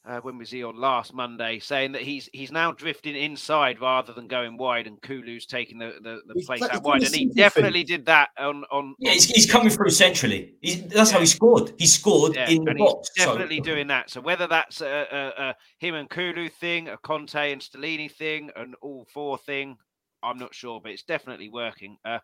uh, 0.04 0.20
when 0.22 0.38
was 0.38 0.50
he 0.50 0.64
on 0.64 0.80
last 0.80 1.14
Monday, 1.14 1.60
saying 1.60 1.92
that 1.92 2.02
he's 2.02 2.28
he's 2.34 2.52
now 2.52 2.72
drifting 2.72 3.16
inside 3.16 3.80
rather 3.80 4.14
than 4.14 4.28
going 4.28 4.58
wide, 4.58 4.88
and 4.88 5.00
Kulu's 5.02 5.46
taking 5.46 5.78
the, 5.78 5.94
the, 6.02 6.22
the 6.26 6.44
place 6.44 6.62
out 6.64 6.82
wide, 6.82 7.04
and 7.04 7.14
he 7.14 7.28
definitely 7.28 7.84
thing. 7.84 7.98
did 7.98 8.06
that 8.08 8.30
on 8.40 8.64
on. 8.72 8.96
Yeah, 8.98 9.12
he's, 9.12 9.26
he's 9.26 9.52
coming 9.52 9.70
through 9.70 9.92
centrally. 9.92 10.56
He's, 10.62 10.84
that's 10.88 11.12
yeah. 11.12 11.16
how 11.16 11.20
he 11.20 11.28
scored. 11.28 11.74
He 11.78 11.86
scored 11.86 12.36
yeah, 12.36 12.50
in 12.50 12.64
the 12.64 12.74
box. 12.74 13.12
definitely 13.16 13.58
so. 13.58 13.64
doing 13.64 13.88
that. 13.88 14.10
So 14.10 14.22
whether 14.22 14.48
that's 14.48 14.82
a, 14.82 15.08
a, 15.12 15.44
a, 15.44 15.56
him 15.78 15.94
and 15.94 16.10
Kulu 16.10 16.50
thing, 16.50 16.88
a 16.88 16.98
Conte 16.98 17.52
and 17.52 17.62
Stellini 17.62 18.12
thing, 18.12 18.50
an 18.56 18.74
all 18.82 19.06
four 19.14 19.38
thing, 19.38 19.78
I'm 20.24 20.40
not 20.40 20.56
sure, 20.56 20.82
but 20.82 20.92
it's 20.92 21.04
definitely 21.04 21.50
working. 21.50 21.98
Uh, 22.04 22.20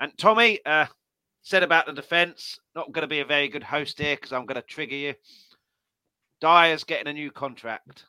and 0.00 0.12
Tommy 0.18 0.60
uh, 0.66 0.86
said 1.40 1.62
about 1.62 1.86
the 1.86 1.92
defense, 1.92 2.58
not 2.74 2.92
going 2.92 3.02
to 3.02 3.08
be 3.08 3.20
a 3.20 3.24
very 3.24 3.48
good 3.48 3.62
host 3.62 3.98
here 3.98 4.16
because 4.16 4.34
I'm 4.34 4.44
going 4.44 4.60
to 4.60 4.66
trigger 4.66 4.96
you. 4.96 5.14
Dier's 6.40 6.84
getting 6.84 7.08
a 7.08 7.12
new 7.12 7.30
contract. 7.30 8.04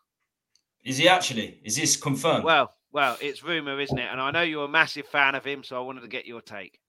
Is 0.84 0.98
he 0.98 1.08
actually? 1.08 1.60
Is 1.64 1.76
this 1.76 1.96
confirmed? 1.96 2.44
Well, 2.44 2.74
well, 2.92 3.18
it's 3.22 3.44
rumor, 3.44 3.80
isn't 3.80 3.98
it? 3.98 4.08
And 4.12 4.20
I 4.20 4.32
know 4.32 4.42
you're 4.42 4.66
a 4.66 4.70
massive 4.70 5.08
fan 5.08 5.36
of 5.36 5.46
him, 5.46 5.64
so 5.64 5.78
I 5.78 5.80
wanted 5.80 6.02
to 6.02 6.08
get 6.08 6.26
your 6.26 6.42
take. 6.42 6.80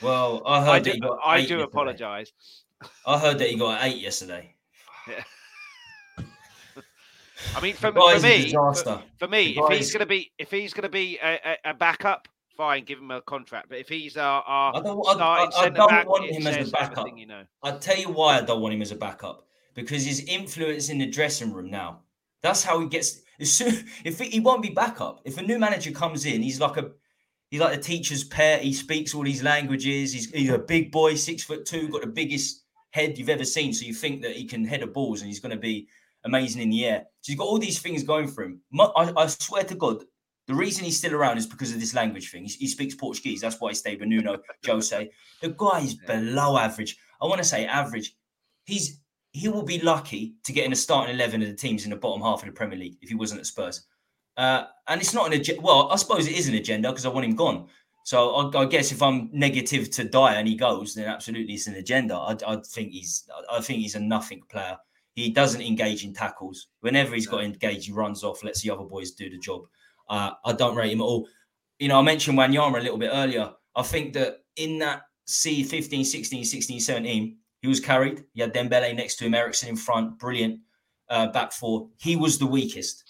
Well, 0.00 0.42
I 0.46 0.60
heard 0.60 0.70
I 0.70 0.78
do, 0.78 1.18
I 1.24 1.44
do 1.44 1.60
apologize. 1.62 2.32
I 3.04 3.18
heard 3.18 3.38
that 3.38 3.48
he 3.48 3.56
got 3.56 3.82
eight 3.82 3.98
yesterday. 3.98 4.54
Yeah. 5.08 5.24
I 7.56 7.60
mean, 7.60 7.74
for, 7.74 7.92
for 7.92 8.20
me, 8.20 8.52
for, 8.52 9.02
for, 9.18 9.28
me, 9.28 9.56
if 9.58 9.76
he's 9.76 9.92
going 9.92 10.00
to 10.00 10.06
be, 10.06 10.30
if 10.38 10.50
he's 10.50 10.72
going 10.72 10.82
to 10.82 10.88
be 10.88 11.18
a, 11.22 11.56
a, 11.64 11.74
backup, 11.74 12.28
fine, 12.56 12.84
give 12.84 12.98
him 12.98 13.10
a 13.10 13.20
contract. 13.22 13.68
But 13.68 13.78
if 13.78 13.88
he's 13.88 14.16
our, 14.16 14.42
our 14.42 14.76
I 14.76 14.80
don't, 14.80 15.06
I, 15.06 15.12
I, 15.12 15.48
I 15.62 15.68
don't 15.68 15.88
back, 15.88 16.08
want 16.08 16.30
him 16.30 16.46
as 16.46 16.68
a 16.68 16.70
backup. 16.70 17.08
You 17.16 17.26
know. 17.26 17.42
I'll 17.62 17.78
tell 17.78 17.96
you 17.96 18.10
why 18.10 18.38
I 18.38 18.42
don't 18.42 18.60
want 18.60 18.74
him 18.74 18.82
as 18.82 18.92
a 18.92 18.96
backup 18.96 19.47
because 19.78 20.04
his 20.04 20.24
influence 20.26 20.88
in 20.88 20.98
the 20.98 21.06
dressing 21.06 21.52
room 21.52 21.70
now. 21.70 22.00
That's 22.42 22.62
how 22.62 22.80
he 22.80 22.88
gets. 22.88 23.20
Soon, 23.42 23.84
if 24.04 24.18
he, 24.18 24.28
he 24.28 24.40
won't 24.40 24.62
be 24.62 24.70
backup, 24.70 25.20
if 25.24 25.38
a 25.38 25.42
new 25.42 25.58
manager 25.58 25.92
comes 25.92 26.26
in, 26.26 26.42
he's 26.42 26.60
like 26.60 26.76
a 26.76 26.90
he's 27.50 27.60
like 27.60 27.76
a 27.76 27.80
teacher's 27.80 28.24
pet. 28.24 28.62
He 28.62 28.72
speaks 28.72 29.14
all 29.14 29.22
these 29.22 29.42
languages. 29.42 30.12
He's, 30.12 30.30
he's 30.30 30.50
a 30.50 30.58
big 30.58 30.90
boy, 30.90 31.14
six 31.14 31.42
foot 31.44 31.64
two, 31.64 31.88
got 31.88 32.02
the 32.02 32.08
biggest 32.08 32.64
head 32.90 33.18
you've 33.18 33.28
ever 33.28 33.44
seen. 33.44 33.72
So 33.72 33.86
you 33.86 33.94
think 33.94 34.22
that 34.22 34.36
he 34.36 34.44
can 34.44 34.64
head 34.64 34.82
a 34.82 34.86
balls 34.86 35.20
and 35.20 35.28
he's 35.28 35.40
going 35.40 35.54
to 35.54 35.60
be 35.60 35.88
amazing 36.24 36.62
in 36.62 36.70
the 36.70 36.84
air. 36.84 37.06
So 37.20 37.32
he's 37.32 37.38
got 37.38 37.46
all 37.46 37.58
these 37.58 37.80
things 37.80 38.02
going 38.02 38.28
for 38.28 38.44
him. 38.44 38.60
I, 38.78 39.12
I 39.16 39.26
swear 39.26 39.62
to 39.64 39.74
God, 39.74 40.02
the 40.48 40.54
reason 40.54 40.84
he's 40.84 40.98
still 40.98 41.14
around 41.14 41.38
is 41.38 41.46
because 41.46 41.72
of 41.72 41.78
this 41.78 41.94
language 41.94 42.30
thing. 42.30 42.44
He, 42.44 42.52
he 42.52 42.66
speaks 42.66 42.94
Portuguese. 42.94 43.40
That's 43.40 43.60
why 43.60 43.70
he 43.70 43.74
stayed 43.74 44.00
with 44.00 44.08
Nuno 44.08 44.38
Jose. 44.66 45.10
The 45.40 45.48
guy 45.50 45.80
is 45.80 45.94
below 45.94 46.58
average. 46.58 46.96
I 47.20 47.26
want 47.26 47.38
to 47.38 47.44
say 47.44 47.66
average. 47.66 48.16
He's 48.64 48.98
he 49.32 49.48
will 49.48 49.62
be 49.62 49.80
lucky 49.80 50.34
to 50.44 50.52
get 50.52 50.64
in 50.64 50.72
a 50.72 50.76
starting 50.76 51.14
11 51.14 51.42
of 51.42 51.48
the 51.48 51.54
teams 51.54 51.84
in 51.84 51.90
the 51.90 51.96
bottom 51.96 52.22
half 52.22 52.42
of 52.42 52.46
the 52.46 52.52
Premier 52.52 52.78
League 52.78 52.96
if 53.02 53.08
he 53.08 53.14
wasn't 53.14 53.40
at 53.40 53.46
Spurs. 53.46 53.86
Uh, 54.36 54.64
and 54.86 55.00
it's 55.00 55.14
not 55.14 55.26
an 55.26 55.32
agenda. 55.34 55.60
Well, 55.60 55.90
I 55.90 55.96
suppose 55.96 56.26
it 56.26 56.36
is 56.36 56.48
an 56.48 56.54
agenda 56.54 56.90
because 56.90 57.04
I 57.04 57.10
want 57.10 57.26
him 57.26 57.34
gone. 57.34 57.66
So 58.04 58.30
I, 58.30 58.62
I, 58.62 58.64
guess 58.64 58.90
if 58.90 59.02
I'm 59.02 59.28
negative 59.32 59.90
to 59.90 60.04
Dier 60.04 60.28
and 60.28 60.48
he 60.48 60.54
goes, 60.54 60.94
then 60.94 61.08
absolutely 61.08 61.54
it's 61.54 61.66
an 61.66 61.74
agenda. 61.74 62.14
I, 62.14 62.36
I, 62.46 62.56
think 62.56 62.92
he's 62.92 63.28
I 63.50 63.60
think 63.60 63.80
he's 63.80 63.96
a 63.96 64.00
nothing 64.00 64.40
player. 64.48 64.78
He 65.14 65.30
doesn't 65.30 65.60
engage 65.60 66.04
in 66.04 66.14
tackles. 66.14 66.68
Whenever 66.80 67.14
he's 67.14 67.26
got 67.26 67.42
engaged, 67.42 67.86
he 67.86 67.92
runs 67.92 68.22
off, 68.22 68.44
lets 68.44 68.62
the 68.62 68.70
other 68.70 68.84
boys 68.84 69.10
do 69.10 69.28
the 69.28 69.38
job. 69.38 69.62
Uh, 70.08 70.30
I 70.44 70.52
don't 70.52 70.76
rate 70.76 70.92
him 70.92 71.00
at 71.00 71.04
all. 71.04 71.28
You 71.80 71.88
know, 71.88 71.98
I 71.98 72.02
mentioned 72.02 72.38
Wanyama 72.38 72.78
a 72.78 72.82
little 72.82 72.98
bit 72.98 73.10
earlier. 73.12 73.50
I 73.74 73.82
think 73.82 74.14
that 74.14 74.38
in 74.56 74.78
that 74.78 75.02
C15, 75.26 76.06
16, 76.06 76.44
16, 76.44 76.80
17, 76.80 77.36
he 77.60 77.68
was 77.68 77.80
carried. 77.80 78.24
He 78.34 78.40
had 78.40 78.54
Dembele 78.54 78.94
next 78.94 79.16
to 79.16 79.26
him, 79.26 79.34
Eriksen 79.34 79.70
in 79.70 79.76
front, 79.76 80.18
brilliant 80.18 80.60
uh, 81.08 81.28
back 81.28 81.52
four. 81.52 81.88
He 81.98 82.16
was 82.16 82.38
the 82.38 82.46
weakest 82.46 83.04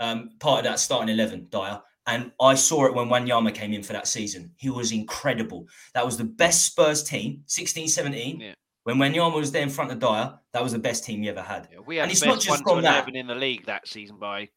um, 0.00 0.30
part 0.40 0.60
of 0.60 0.64
that 0.64 0.78
starting 0.78 1.08
11, 1.14 1.48
Dier. 1.50 1.80
And 2.06 2.32
I 2.40 2.54
saw 2.54 2.86
it 2.86 2.94
when 2.94 3.08
Wanyama 3.08 3.54
came 3.54 3.72
in 3.72 3.82
for 3.82 3.92
that 3.92 4.08
season. 4.08 4.52
He 4.56 4.70
was 4.70 4.90
incredible. 4.90 5.68
That 5.94 6.04
was 6.04 6.16
the 6.16 6.24
best 6.24 6.66
Spurs 6.66 7.04
team, 7.04 7.42
16 7.46 7.88
17. 7.88 8.40
Yeah. 8.40 8.54
When 8.84 8.96
Wanyama 8.96 9.36
was 9.36 9.52
there 9.52 9.62
in 9.62 9.68
front 9.68 9.92
of 9.92 10.00
Dier, 10.00 10.34
that 10.52 10.62
was 10.62 10.72
the 10.72 10.80
best 10.80 11.04
team 11.04 11.22
he 11.22 11.28
ever 11.28 11.42
had. 11.42 11.68
Yeah, 11.70 11.78
we 11.86 11.96
had 11.96 12.04
and 12.04 12.12
it's 12.12 12.24
not 12.24 12.40
just 12.40 12.64
from 12.64 12.82
that. 12.82 13.08
in 13.14 13.28
the 13.28 13.34
league 13.36 13.66
that 13.66 13.86
season 13.86 14.16
by 14.18 14.48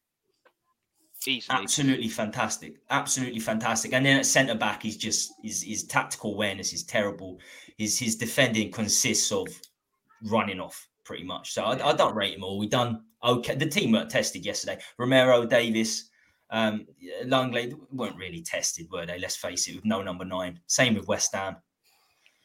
Easily. 1.28 1.58
Absolutely 1.58 2.08
fantastic. 2.08 2.76
Absolutely 2.90 3.40
fantastic. 3.40 3.92
And 3.92 4.04
then 4.06 4.18
at 4.18 4.26
centre 4.26 4.54
back, 4.54 4.82
he's 4.82 4.96
just 4.96 5.32
his, 5.42 5.62
his 5.62 5.84
tactical 5.84 6.34
awareness 6.34 6.72
is 6.72 6.84
terrible. 6.84 7.38
His 7.78 7.98
his 7.98 8.16
defending 8.16 8.70
consists 8.70 9.32
of 9.32 9.48
running 10.24 10.60
off 10.60 10.88
pretty 11.04 11.24
much. 11.24 11.52
So 11.52 11.64
I, 11.64 11.90
I 11.90 11.92
don't 11.94 12.14
rate 12.14 12.34
him 12.34 12.44
all. 12.44 12.58
We 12.58 12.68
done 12.68 13.02
okay. 13.22 13.54
The 13.54 13.66
team 13.66 13.92
weren't 13.92 14.10
tested 14.10 14.44
yesterday. 14.44 14.78
Romero, 14.98 15.44
Davies, 15.46 16.10
Um, 16.50 16.86
Lenglet 17.24 17.74
weren't 17.90 18.16
really 18.16 18.42
tested, 18.42 18.86
were 18.90 19.06
they? 19.06 19.18
Let's 19.18 19.36
face 19.36 19.66
it, 19.68 19.74
with 19.76 19.84
no 19.84 20.02
number 20.02 20.24
nine. 20.24 20.60
Same 20.66 20.94
with 20.94 21.08
West 21.08 21.34
Ham. 21.34 21.56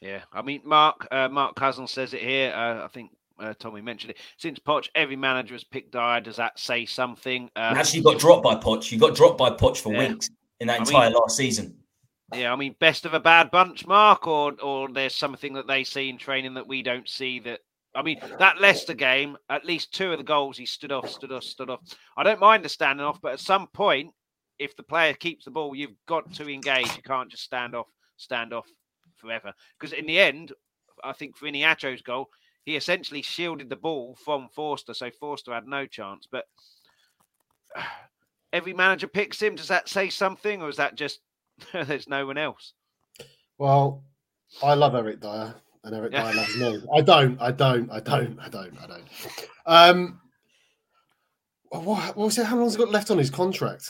Yeah, 0.02 0.22
I 0.34 0.42
mean, 0.42 0.62
Mark 0.66 1.08
uh, 1.12 1.30
Mark 1.30 1.56
Cousins 1.56 1.92
says 1.92 2.14
it 2.14 2.22
here. 2.22 2.52
Uh, 2.52 2.84
I 2.84 2.88
think 2.88 3.12
uh, 3.42 3.54
Tommy 3.60 3.82
mentioned 3.82 4.12
it. 4.12 4.18
Since 4.38 4.60
Poch, 4.60 4.88
every 4.96 5.16
manager 5.16 5.54
has 5.54 5.64
picked 5.64 5.92
Dier. 5.92 6.22
Does 6.22 6.36
that 6.38 6.60
say 6.60 6.86
something? 6.86 7.50
Uh, 7.56 7.74
actually, 7.76 8.00
you 8.00 8.06
got 8.06 8.20
dropped 8.20 8.44
by 8.44 8.56
Poch. 8.56 8.92
You 8.92 9.00
got 9.00 9.16
dropped 9.16 9.38
by 9.38 9.50
Poch 9.50 9.78
for 9.78 9.92
yeah. 9.92 10.00
Winks 10.00 10.30
in 10.60 10.68
that 10.68 10.80
I 10.80 10.84
entire 10.84 11.10
mean, 11.10 11.20
last 11.20 11.36
season. 11.38 11.76
Yeah, 12.34 12.54
I 12.54 12.56
mean, 12.56 12.76
best 12.80 13.06
of 13.06 13.14
a 13.14 13.20
bad 13.20 13.52
bunch, 13.52 13.86
Mark, 13.86 14.28
or 14.28 14.54
or 14.62 14.90
there's 14.90 15.16
something 15.16 15.54
that 15.54 15.68
they 15.68 15.84
see 15.84 16.10
in 16.10 16.18
training 16.18 16.54
that 16.54 16.68
we 16.68 16.82
don't 16.82 17.10
see. 17.10 17.40
That 17.40 17.60
I 17.94 18.04
mean, 18.04 18.20
that 18.40 18.62
Leicester 18.62 18.94
game, 18.94 19.38
at 19.50 19.66
least 19.66 19.94
two 19.94 20.12
of 20.12 20.18
the 20.18 20.24
goals 20.24 20.58
he 20.58 20.66
stood 20.66 20.92
off, 20.92 21.10
stood 21.10 21.32
off, 21.32 21.44
stood 21.44 21.70
off. 21.70 21.82
I 22.16 22.24
don't 22.24 22.40
mind 22.40 22.64
the 22.64 22.70
standing 22.70 23.06
off, 23.06 23.22
but 23.22 23.34
at 23.34 23.40
some 23.40 23.68
point, 23.68 24.14
if 24.60 24.76
the 24.76 24.84
player 24.84 25.14
keeps 25.14 25.46
the 25.46 25.52
ball, 25.52 25.76
you've 25.76 25.96
got 26.08 26.32
to 26.36 26.50
engage. 26.50 26.96
You 26.96 27.02
can't 27.04 27.30
just 27.30 27.44
stand 27.44 27.76
off, 27.76 27.88
stand 28.16 28.54
off 28.54 28.68
forever. 29.18 29.52
Because 29.78 29.94
in 29.94 30.06
the 30.06 30.20
end, 30.20 30.54
I 31.04 31.14
think 31.14 31.36
for 31.36 31.48
Iheanacho's 31.48 32.02
goal, 32.02 32.30
he 32.66 32.76
essentially 32.76 33.22
shielded 33.22 33.70
the 33.70 33.76
ball 33.76 34.16
from 34.24 34.50
Forster, 34.54 34.94
so 34.94 35.10
Forster 35.12 35.54
had 35.54 35.68
no 35.68 35.86
chance. 35.86 36.28
But 36.32 36.46
every 38.54 38.74
manager 38.74 39.08
picks 39.08 39.42
him. 39.42 39.56
Does 39.56 39.68
that 39.70 39.90
say 39.90 40.10
something, 40.10 40.62
or 40.62 40.70
is 40.70 40.78
that 40.78 40.96
just 40.96 41.20
there's 41.74 42.08
no 42.08 42.26
one 42.26 42.38
else? 42.38 42.74
Well, 43.58 44.04
I 44.64 44.74
love 44.74 44.96
Eric 44.96 45.22
Dier, 45.22 45.56
and 45.84 45.96
Eric 45.96 46.12
Dier 46.12 46.34
loves 46.34 46.58
me. 46.58 46.82
I 46.96 47.02
don't. 47.02 47.42
I 47.42 47.52
don't. 47.52 47.92
I 47.92 48.00
don't. 48.00 48.40
I 48.40 48.50
don't. 48.50 48.78
I 48.82 48.88
don't. 48.88 49.50
Um, 49.66 50.22
what, 51.70 51.86
what 51.86 52.18
was 52.18 52.38
it? 52.38 52.46
How 52.46 52.58
long's 52.58 52.76
he 52.76 52.80
got 52.80 52.92
left 52.92 53.12
on 53.12 53.18
his 53.18 53.30
contract? 53.30 53.90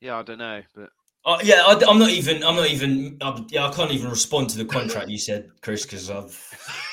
Yeah, 0.00 0.18
I 0.18 0.22
don't 0.22 0.38
know, 0.38 0.62
but 0.74 0.90
uh, 1.24 1.38
yeah, 1.42 1.62
I, 1.66 1.72
am 1.90 1.98
not 1.98 2.10
even. 2.10 2.44
I'm 2.44 2.54
not 2.54 2.68
even. 2.68 3.16
I'm, 3.20 3.46
yeah, 3.50 3.66
I 3.66 3.72
can't 3.72 3.90
even 3.90 4.10
respond 4.10 4.50
to 4.50 4.58
the 4.58 4.64
contract 4.64 5.08
you 5.08 5.18
said, 5.18 5.48
Chris, 5.60 5.82
because 5.84 6.08
I've. 6.08 6.85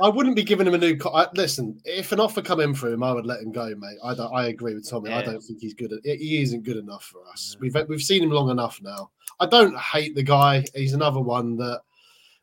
I 0.00 0.08
wouldn't 0.08 0.36
be 0.36 0.42
giving 0.42 0.66
him 0.66 0.74
a 0.74 0.78
new. 0.78 0.96
Co- 0.96 1.14
I, 1.14 1.26
listen, 1.34 1.78
if 1.84 2.12
an 2.12 2.20
offer 2.20 2.42
come 2.42 2.60
in 2.60 2.74
for 2.74 2.90
him, 2.92 3.02
I 3.02 3.12
would 3.12 3.26
let 3.26 3.40
him 3.40 3.52
go, 3.52 3.72
mate. 3.76 3.98
I 4.02 4.14
don't. 4.14 4.34
I 4.34 4.48
agree 4.48 4.74
with 4.74 4.88
Tommy. 4.88 5.10
Yeah. 5.10 5.18
I 5.18 5.22
don't 5.22 5.40
think 5.40 5.60
he's 5.60 5.74
good. 5.74 5.92
At, 5.92 6.00
he 6.04 6.42
isn't 6.42 6.62
good 6.64 6.76
enough 6.76 7.04
for 7.04 7.20
us. 7.30 7.56
We've 7.60 7.76
we've 7.88 8.02
seen 8.02 8.22
him 8.22 8.30
long 8.30 8.50
enough 8.50 8.80
now. 8.82 9.10
I 9.40 9.46
don't 9.46 9.76
hate 9.78 10.14
the 10.14 10.22
guy. 10.22 10.64
He's 10.74 10.94
another 10.94 11.20
one 11.20 11.56
that 11.56 11.82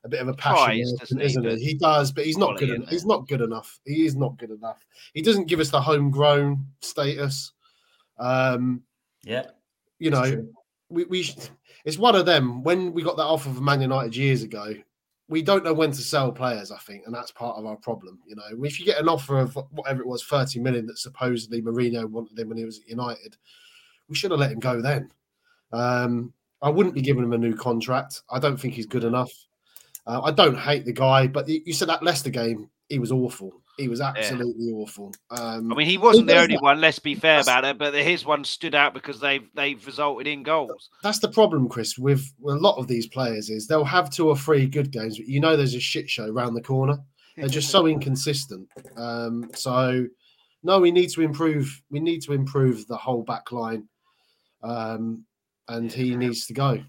a 0.04 0.10
bit 0.10 0.22
of 0.22 0.28
a 0.28 0.34
passion, 0.34 0.86
Tries, 0.97 1.12
isn't 1.12 1.45
he? 1.45 1.66
He 1.66 1.74
does, 1.74 2.12
but 2.12 2.26
he's 2.26 2.38
not 2.38 2.58
good. 2.58 2.70
En- 2.70 2.86
he's 2.88 3.06
not 3.06 3.28
good 3.28 3.41
enough. 3.41 3.80
He 3.86 4.06
is 4.06 4.16
not 4.16 4.38
good 4.38 4.52
enough. 4.52 4.86
He 5.14 5.22
doesn't 5.22 5.47
give 5.47 5.60
us 5.60 5.70
the 5.70 5.82
homegrown 5.82 6.66
status. 6.82 7.54
Um, 8.18 8.84
yeah, 9.24 9.47
you 9.97 10.12
know, 10.12 10.47
we, 10.89 11.06
we 11.06 11.30
it's 11.86 11.97
one 11.97 12.16
of 12.16 12.26
them. 12.26 12.64
When 12.64 12.93
we 12.93 13.04
got 13.04 13.18
that 13.18 13.24
offer 13.24 13.50
from 13.50 13.64
Man 13.64 13.82
United 13.82 14.16
years 14.16 14.43
ago, 14.43 14.74
we 15.30 15.43
don't 15.43 15.63
know 15.63 15.73
when 15.73 15.91
to 15.91 16.01
sell 16.01 16.32
players, 16.32 16.71
I 16.71 16.77
think, 16.80 17.05
and 17.05 17.13
that's 17.13 17.32
part 17.32 17.57
of 17.57 17.65
our 17.65 17.77
problem. 17.77 18.19
You 18.25 18.36
know, 18.36 18.65
if 18.65 18.80
you 18.80 18.86
get 18.86 18.99
an 18.99 19.07
offer 19.07 19.39
of 19.39 19.57
whatever 19.71 20.01
it 20.01 20.07
was, 20.07 20.23
30 20.23 20.59
million 20.59 20.88
that 20.88 20.97
supposedly 20.97 21.61
Mourinho 21.61 22.05
wanted 22.05 22.38
him 22.38 22.49
when 22.49 22.57
he 22.57 22.65
was 22.65 22.80
at 22.80 22.89
United, 22.89 23.38
we 24.09 24.15
should 24.15 24.32
have 24.32 24.39
let 24.39 24.51
him 24.51 24.59
go 24.59 24.82
then. 24.82 25.11
Um, 25.71 26.34
I 26.63 26.69
wouldn't 26.69 26.95
be 26.95 27.01
giving 27.01 27.23
him 27.23 27.34
a 27.34 27.38
new 27.38 27.55
contract. 27.55 28.23
I 28.30 28.39
don't 28.39 28.59
think 28.59 28.73
he's 28.73 28.88
good 28.88 29.03
enough. 29.03 29.32
Uh, 30.07 30.21
I 30.23 30.32
don't 30.32 30.57
hate 30.57 30.86
the 30.86 30.93
guy, 30.93 31.27
but 31.27 31.47
you 31.47 31.73
said 31.73 31.89
that 31.89 32.03
Leicester 32.03 32.32
game, 32.32 32.69
he 32.89 32.97
was 32.97 33.11
awful. 33.11 33.59
He 33.80 33.88
was 33.88 34.01
absolutely 34.01 34.67
yeah. 34.67 34.75
awful. 34.75 35.13
Um, 35.32 35.71
I 35.71 35.75
mean, 35.75 35.88
he 35.88 35.97
wasn't 35.97 36.27
the 36.27 36.38
only 36.38 36.55
that? 36.55 36.61
one. 36.61 36.82
Let's 36.82 36.99
be 36.99 37.15
fair 37.15 37.39
about 37.39 37.63
it, 37.63 37.77
but 37.77 37.93
his 37.93 38.25
one 38.25 38.43
stood 38.43 38.75
out 38.75 38.93
because 38.93 39.21
they've 39.21 39.47
they've 39.55 39.84
resulted 39.86 40.27
in 40.27 40.43
goals. 40.43 40.89
That's 41.01 41.19
the 41.19 41.30
problem, 41.30 41.69
Chris. 41.69 41.97
With, 41.97 42.30
with 42.39 42.57
a 42.57 42.59
lot 42.59 42.77
of 42.77 42.88
these 42.88 43.07
players, 43.07 43.49
is 43.49 43.67
they'll 43.67 43.86
have 43.86 44.09
two 44.09 44.27
or 44.27 44.36
three 44.36 44.67
good 44.67 44.91
games, 44.91 45.17
but 45.17 45.27
you 45.27 45.39
know 45.39 45.55
there's 45.55 45.75
a 45.75 45.80
shit 45.80 46.09
show 46.09 46.30
around 46.30 46.55
the 46.55 46.61
corner. 46.61 46.97
They're 47.38 47.47
just 47.47 47.69
so 47.69 47.88
inconsistent. 47.88 48.67
Um, 48.97 49.49
so 49.55 50.05
no, 50.61 50.80
we 50.80 50.91
need 50.91 51.09
to 51.11 51.21
improve. 51.21 51.82
We 51.89 52.01
need 52.01 52.21
to 52.23 52.34
improve 52.34 52.86
the 52.88 52.97
whole 52.97 53.23
back 53.23 53.53
line, 53.53 53.88
um, 54.61 55.23
and 55.69 55.89
he 55.89 56.17
needs 56.17 56.47
to 56.47 56.53
go 56.53 56.84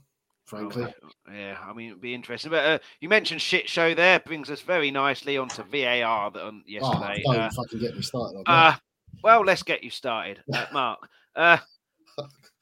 frankly. 0.51 0.85
Oh, 0.85 1.33
yeah, 1.33 1.57
I 1.63 1.73
mean, 1.73 1.91
it'd 1.91 2.01
be 2.01 2.13
interesting. 2.13 2.51
But 2.51 2.67
uh, 2.67 2.79
you 3.01 3.09
mentioned 3.09 3.41
shit 3.41 3.69
show 3.69 3.95
there 3.95 4.19
brings 4.19 4.51
us 4.51 4.61
very 4.61 4.91
nicely 4.91 5.39
onto 5.39 5.63
VAR 5.63 6.31
that 6.33 6.43
on 6.43 6.65
yesterday. 6.67 7.23
Oh, 7.27 7.33
don't 7.33 7.43
uh, 7.43 7.51
fucking 7.51 7.79
get 7.79 7.97
me 7.97 8.03
started. 8.03 8.43
uh, 8.47 8.75
well, 9.23 9.43
let's 9.43 9.63
get 9.63 9.85
you 9.85 9.91
started, 9.91 10.43
uh, 10.53 10.67
Mark. 10.73 11.09
Uh, 11.35 11.59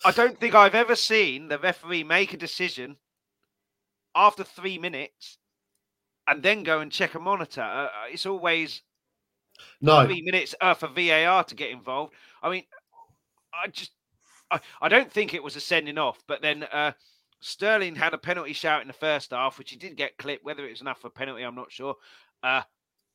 I 0.05 0.11
don't 0.13 0.39
think 0.39 0.55
I've 0.55 0.75
ever 0.75 0.95
seen 0.95 1.49
the 1.49 1.59
referee 1.59 2.05
make 2.05 2.35
a 2.35 2.37
decision 2.37 2.97
after 4.15 4.45
three 4.45 4.79
minutes 4.79 5.39
and 6.27 6.43
then 6.43 6.63
go 6.63 6.81
and 6.81 6.93
check 6.93 7.15
a 7.15 7.19
monitor. 7.19 7.89
It's 8.13 8.27
always 8.27 8.83
no 9.81 10.05
three 10.05 10.23
minutes 10.23 10.55
for 10.61 10.89
VAR 10.89 11.43
to 11.45 11.55
get 11.55 11.71
involved. 11.71 12.13
I 12.43 12.51
mean, 12.51 12.65
I 13.53 13.69
just 13.69 13.93
I, 14.51 14.61
I 14.81 14.89
don't 14.89 15.11
think 15.11 15.33
it 15.33 15.43
was 15.43 15.57
a 15.57 15.61
sending 15.61 15.99
off, 15.99 16.19
but 16.29 16.43
then 16.43 16.65
uh, 16.65 16.93
Sterling 17.41 17.95
had 17.95 18.15
a 18.15 18.19
penalty 18.19 18.53
shout 18.53 18.83
in 18.83 18.89
the 18.89 18.95
first 18.95 19.31
half, 19.31 19.59
which 19.59 19.71
he 19.71 19.77
did 19.77 19.97
get 19.97 20.19
clipped. 20.19 20.45
Whether 20.45 20.67
it 20.67 20.71
was 20.71 20.81
enough 20.81 21.01
for 21.01 21.09
a 21.09 21.11
penalty, 21.11 21.43
I'm 21.43 21.55
not 21.55 21.71
sure. 21.71 21.95
Uh, 22.43 22.63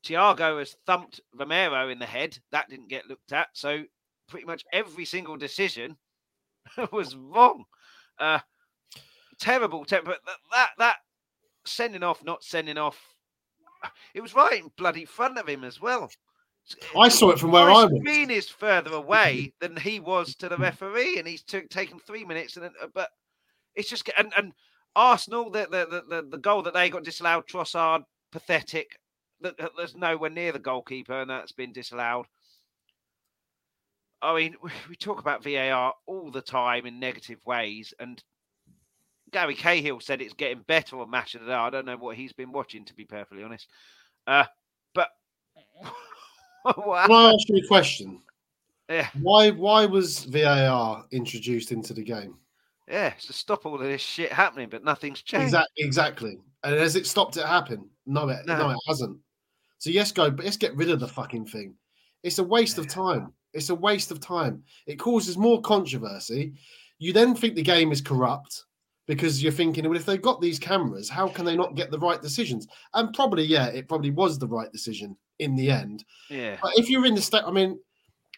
Thiago 0.04 0.58
has 0.58 0.76
thumped 0.86 1.20
Romero 1.34 1.88
in 1.88 1.98
the 1.98 2.06
head. 2.06 2.38
That 2.50 2.68
didn't 2.68 2.88
get 2.88 3.08
looked 3.08 3.32
at. 3.32 3.48
So 3.52 3.82
pretty 4.28 4.46
much 4.46 4.64
every 4.72 5.04
single 5.04 5.36
decision 5.36 5.96
was 6.92 7.16
wrong. 7.16 7.64
Uh, 8.18 8.40
terrible. 9.40 9.86
But 9.88 10.04
that, 10.04 10.20
that, 10.52 10.70
that 10.78 10.96
sending 11.66 12.02
off, 12.02 12.24
not 12.24 12.44
sending 12.44 12.78
off, 12.78 12.98
it 14.14 14.20
was 14.20 14.34
right 14.34 14.62
in 14.62 14.70
bloody 14.76 15.04
front 15.04 15.38
of 15.38 15.48
him 15.48 15.64
as 15.64 15.80
well. 15.80 16.10
I 16.98 17.08
saw 17.08 17.30
it 17.30 17.38
from 17.38 17.50
where 17.50 17.70
I 17.70 17.84
was. 17.84 17.92
Green 18.02 18.30
is 18.30 18.48
further 18.48 18.94
away 18.94 19.52
than 19.60 19.76
he 19.76 20.00
was 20.00 20.34
to 20.36 20.48
the 20.48 20.56
referee, 20.56 21.18
and 21.18 21.28
he's 21.28 21.42
t- 21.42 21.66
taken 21.68 21.98
three 21.98 22.24
minutes. 22.24 22.56
And 22.56 22.66
uh, 22.66 22.86
but 22.94 23.10
it's 23.74 23.88
just 23.88 24.08
and 24.16 24.32
and 24.36 24.52
Arsenal 24.96 25.50
the 25.50 25.66
the 25.70 26.04
the, 26.08 26.28
the 26.30 26.38
goal 26.38 26.62
that 26.62 26.74
they 26.74 26.90
got 26.90 27.04
disallowed. 27.04 27.46
Trossard 27.46 28.04
pathetic. 28.32 28.98
There's 29.40 29.96
nowhere 29.96 30.30
near 30.30 30.52
the 30.52 30.58
goalkeeper, 30.58 31.20
and 31.20 31.30
that's 31.30 31.52
been 31.52 31.72
disallowed. 31.72 32.26
I 34.22 34.34
mean, 34.34 34.56
we 34.88 34.96
talk 34.96 35.20
about 35.20 35.44
VAR 35.44 35.94
all 36.06 36.30
the 36.30 36.40
time 36.40 36.86
in 36.86 36.98
negative 36.98 37.44
ways, 37.44 37.92
and 37.98 38.22
Gary 39.32 39.54
Cahill 39.54 40.00
said 40.00 40.22
it's 40.22 40.34
getting 40.34 40.62
better 40.66 41.00
on 41.00 41.10
Match 41.10 41.34
of 41.34 41.42
the 41.42 41.48
Day. 41.48 41.52
I 41.52 41.70
don't 41.70 41.86
know 41.86 41.96
what 41.96 42.16
he's 42.16 42.32
been 42.32 42.52
watching, 42.52 42.84
to 42.86 42.94
be 42.94 43.04
perfectly 43.04 43.42
honest. 43.42 43.68
Uh, 44.26 44.44
but 44.94 45.08
Can 46.74 47.12
I 47.12 47.32
ask 47.32 47.48
you 47.48 47.62
a 47.62 47.66
question? 47.66 48.20
Yeah. 48.88 49.08
Why 49.20 49.50
why 49.50 49.86
was 49.86 50.24
VAR 50.24 51.04
introduced 51.10 51.72
into 51.72 51.92
the 51.92 52.02
game? 52.02 52.36
Yeah, 52.88 53.10
to 53.10 53.32
stop 53.32 53.64
all 53.64 53.76
of 53.76 53.80
this 53.80 54.02
shit 54.02 54.32
happening, 54.32 54.68
but 54.68 54.84
nothing's 54.84 55.22
changed. 55.22 55.46
Exactly. 55.46 55.84
Exactly. 55.84 56.38
And 56.62 56.74
has 56.74 56.96
it 56.96 57.06
stopped 57.06 57.36
it 57.36 57.46
happen? 57.46 57.88
No, 58.06 58.28
it 58.28 58.46
no, 58.46 58.58
no 58.58 58.70
it 58.70 58.78
hasn't. 58.86 59.18
So 59.78 59.90
yes, 59.90 60.12
go, 60.12 60.30
but 60.30 60.44
let's 60.44 60.56
get 60.56 60.76
rid 60.76 60.90
of 60.90 61.00
the 61.00 61.08
fucking 61.08 61.46
thing. 61.46 61.74
It's 62.22 62.38
a 62.38 62.44
waste 62.44 62.78
of 62.78 62.88
time. 62.88 63.32
It's 63.52 63.70
a 63.70 63.74
waste 63.74 64.10
of 64.10 64.20
time. 64.20 64.62
It 64.86 64.96
causes 64.96 65.36
more 65.36 65.60
controversy. 65.60 66.54
You 66.98 67.12
then 67.12 67.34
think 67.34 67.54
the 67.54 67.62
game 67.62 67.92
is 67.92 68.00
corrupt 68.00 68.64
because 69.06 69.42
you're 69.42 69.52
thinking, 69.52 69.84
well, 69.84 69.96
if 69.96 70.06
they've 70.06 70.20
got 70.20 70.40
these 70.40 70.58
cameras, 70.58 71.08
how 71.08 71.28
can 71.28 71.44
they 71.44 71.56
not 71.56 71.74
get 71.74 71.90
the 71.90 71.98
right 71.98 72.20
decisions? 72.20 72.66
And 72.94 73.12
probably, 73.12 73.44
yeah, 73.44 73.66
it 73.66 73.88
probably 73.88 74.10
was 74.10 74.38
the 74.38 74.48
right 74.48 74.72
decision 74.72 75.16
in 75.38 75.54
the 75.54 75.70
end. 75.70 76.04
Yeah. 76.30 76.56
But 76.62 76.72
if 76.78 76.88
you're 76.88 77.06
in 77.06 77.14
the 77.14 77.20
state, 77.20 77.42
I 77.46 77.50
mean, 77.50 77.78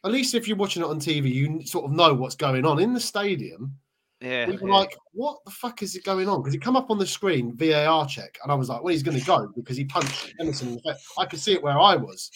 at 0.04 0.10
least 0.10 0.34
if 0.34 0.48
you're 0.48 0.56
watching 0.56 0.82
it 0.82 0.88
on 0.88 0.98
TV, 0.98 1.32
you 1.32 1.64
sort 1.64 1.84
of 1.84 1.92
know 1.92 2.14
what's 2.14 2.34
going 2.34 2.64
on 2.64 2.80
in 2.80 2.92
the 2.92 3.00
stadium. 3.00 3.76
Yeah, 4.20 4.46
we 4.46 4.56
were 4.56 4.68
yeah. 4.68 4.74
like, 4.74 4.96
"What 5.12 5.44
the 5.44 5.50
fuck 5.50 5.82
is 5.82 5.94
it 5.94 6.04
going 6.04 6.28
on?" 6.28 6.40
Because 6.40 6.54
it 6.54 6.62
come 6.62 6.76
up 6.76 6.90
on 6.90 6.98
the 6.98 7.06
screen 7.06 7.54
VAR 7.54 8.06
check, 8.06 8.38
and 8.42 8.50
I 8.50 8.54
was 8.54 8.68
like, 8.68 8.82
"Well, 8.82 8.92
he's 8.92 9.02
going 9.02 9.18
to 9.18 9.24
go 9.24 9.48
because 9.54 9.76
he 9.76 9.84
punched 9.84 10.34
Emerson 10.40 10.68
in 10.68 10.74
the 10.74 10.80
face." 10.80 11.06
I 11.18 11.26
could 11.26 11.38
see 11.38 11.52
it 11.52 11.62
where 11.62 11.78
I 11.78 11.96
was 11.96 12.30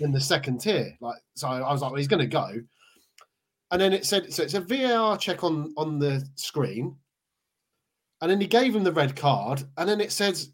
in 0.00 0.10
the 0.10 0.20
second 0.20 0.58
tier, 0.58 0.96
like 1.00 1.20
so. 1.34 1.48
I 1.48 1.70
was 1.70 1.82
like, 1.82 1.90
"Well, 1.90 1.98
he's 1.98 2.08
going 2.08 2.20
to 2.20 2.26
go," 2.26 2.52
and 3.70 3.80
then 3.80 3.92
it 3.92 4.06
said, 4.06 4.32
"So 4.32 4.42
it's 4.42 4.54
a 4.54 4.60
VAR 4.60 5.18
check 5.18 5.44
on 5.44 5.74
on 5.76 5.98
the 5.98 6.26
screen," 6.36 6.96
and 8.22 8.30
then 8.30 8.40
he 8.40 8.46
gave 8.46 8.74
him 8.74 8.84
the 8.84 8.92
red 8.92 9.14
card, 9.14 9.64
and 9.76 9.88
then 9.88 10.00
it 10.00 10.12
says. 10.12 10.52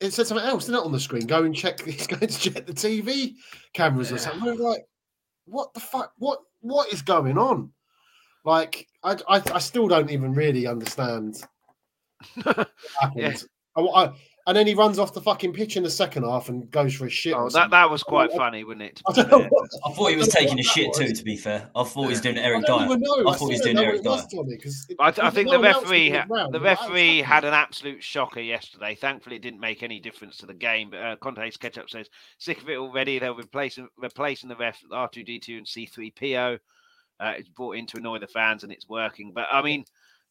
It 0.00 0.12
said 0.12 0.26
something 0.26 0.44
else, 0.44 0.66
didn't 0.66 0.80
it, 0.80 0.84
on 0.84 0.90
the 0.90 0.98
screen? 0.98 1.28
Go 1.28 1.44
and 1.44 1.54
check. 1.54 1.80
He's 1.84 2.08
going 2.08 2.26
to 2.26 2.26
check 2.26 2.66
the 2.66 2.72
TV 2.72 3.34
cameras 3.72 4.10
yeah. 4.10 4.16
or 4.16 4.18
something. 4.18 4.42
We're 4.42 4.54
like, 4.54 4.84
what 5.44 5.72
the 5.74 5.80
fuck? 5.80 6.12
What 6.18 6.40
what 6.60 6.92
is 6.92 7.02
going 7.02 7.38
on? 7.38 7.70
Like, 8.44 8.88
I, 9.04 9.16
I, 9.28 9.42
I 9.54 9.58
still 9.58 9.88
don't 9.88 10.10
even 10.10 10.32
really 10.32 10.66
understand. 10.66 11.42
yeah. 13.16 13.36
I, 13.76 13.80
I, 13.80 14.12
and 14.46 14.56
then 14.56 14.66
he 14.66 14.74
runs 14.74 14.98
off 14.98 15.14
the 15.14 15.20
fucking 15.20 15.52
pitch 15.52 15.76
in 15.76 15.84
the 15.84 15.90
second 15.90 16.24
half 16.24 16.48
and 16.48 16.68
goes 16.70 16.94
for 16.94 17.06
a 17.06 17.10
shit. 17.10 17.34
Oh, 17.34 17.48
that, 17.50 17.70
that 17.70 17.88
was 17.88 18.02
quite 18.02 18.32
funny, 18.32 18.64
wasn't 18.64 18.82
it? 18.82 19.02
I, 19.06 19.12
I 19.12 19.92
thought 19.92 20.10
he 20.10 20.16
was 20.16 20.28
taking 20.28 20.58
a 20.58 20.62
shit 20.62 20.92
too. 20.94 21.12
To 21.12 21.24
be 21.24 21.36
fair, 21.36 21.70
I 21.76 21.84
thought 21.84 22.02
he 22.02 22.08
was 22.08 22.20
doing 22.20 22.38
Eric 22.38 22.66
Dier. 22.66 22.74
I, 22.74 22.84
I 22.84 23.34
thought 23.34 23.46
he 23.46 23.52
was 23.52 23.60
doing 23.60 23.78
Eric 23.78 24.02
Dier. 24.02 24.12
I, 24.98 25.14
I 25.22 25.30
think 25.30 25.50
the 25.50 25.60
referee, 25.60 26.10
the 26.10 26.60
referee 26.60 27.22
had 27.22 27.44
an 27.44 27.54
absolute 27.54 28.02
shocker 28.02 28.40
yesterday. 28.40 28.96
Thankfully, 28.96 29.36
it 29.36 29.42
didn't 29.42 29.60
make 29.60 29.84
any 29.84 30.00
difference 30.00 30.38
to 30.38 30.46
the 30.46 30.54
game. 30.54 30.90
But 30.90 31.02
uh, 31.02 31.16
Conte's 31.16 31.56
ketchup 31.56 31.88
says 31.88 32.08
sick 32.38 32.60
of 32.60 32.68
it 32.68 32.78
already. 32.78 33.20
They're 33.20 33.34
replacing 33.34 33.88
replacing 33.96 34.48
the 34.48 34.56
ref 34.56 34.82
R 34.90 35.08
two 35.08 35.22
D 35.22 35.38
two 35.38 35.58
and 35.58 35.68
C 35.68 35.86
three 35.86 36.10
PO. 36.10 36.58
Uh, 37.22 37.34
it's 37.36 37.48
brought 37.48 37.76
in 37.76 37.86
to 37.86 37.98
annoy 37.98 38.18
the 38.18 38.26
fans, 38.26 38.64
and 38.64 38.72
it's 38.72 38.88
working. 38.88 39.32
But 39.34 39.46
I 39.52 39.62
mean. 39.62 39.84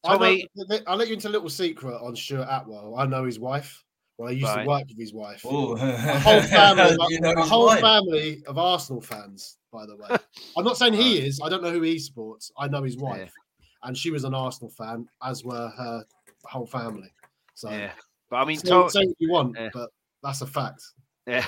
Tommy, 0.04 0.48
I'll 0.88 0.98
let 0.98 1.10
you 1.10 1.14
into 1.14 1.28
a 1.28 1.30
little 1.30 1.48
secret 1.48 1.94
on 1.94 2.16
Stuart 2.16 2.48
Atwell. 2.50 2.96
I 2.98 3.06
know 3.06 3.24
his 3.24 3.40
wife. 3.40 3.84
Well, 4.22 4.30
I 4.30 4.34
used 4.34 4.46
right. 4.46 4.64
to 4.64 4.68
work 4.68 4.84
with 4.88 5.00
his 5.00 5.14
wife. 5.14 5.44
Ooh. 5.46 5.74
A 5.74 5.78
whole 6.20 6.42
family, 6.42 6.96
you 7.10 7.22
know 7.22 7.32
a 7.32 7.42
whole 7.42 7.76
family 7.76 8.44
of 8.46 8.60
Arsenal 8.60 9.02
fans, 9.02 9.58
by 9.72 9.88
the 9.88 9.96
way. 9.96 10.16
I'm 10.58 10.64
not 10.64 10.78
saying 10.78 10.94
he 10.94 11.18
is. 11.26 11.40
I 11.44 11.50
don't 11.50 11.64
know 11.64 11.72
who 11.72 11.82
he 11.82 11.98
supports. 11.98 12.52
I 12.56 12.68
know 12.68 12.84
his 12.84 12.98
wife, 12.98 13.34
yeah. 13.60 13.88
and 13.88 13.98
she 13.98 14.12
was 14.12 14.24
an 14.24 14.36
Arsenal 14.36 14.70
fan, 14.70 15.08
as 15.24 15.44
were 15.44 15.70
her 15.76 16.04
whole 16.46 16.68
family. 16.68 17.12
So, 17.56 17.72
yeah. 17.72 17.94
But 18.30 18.38
I 18.38 18.46
mean, 18.46 18.60
say, 18.60 18.70
Tom, 18.70 18.90
say 18.90 19.06
what 19.06 19.16
you 19.18 19.32
want, 19.32 19.56
yeah. 19.58 19.70
but 19.74 19.90
that's 20.22 20.42
a 20.42 20.48
fact. 20.48 20.84
Yeah, 21.26 21.46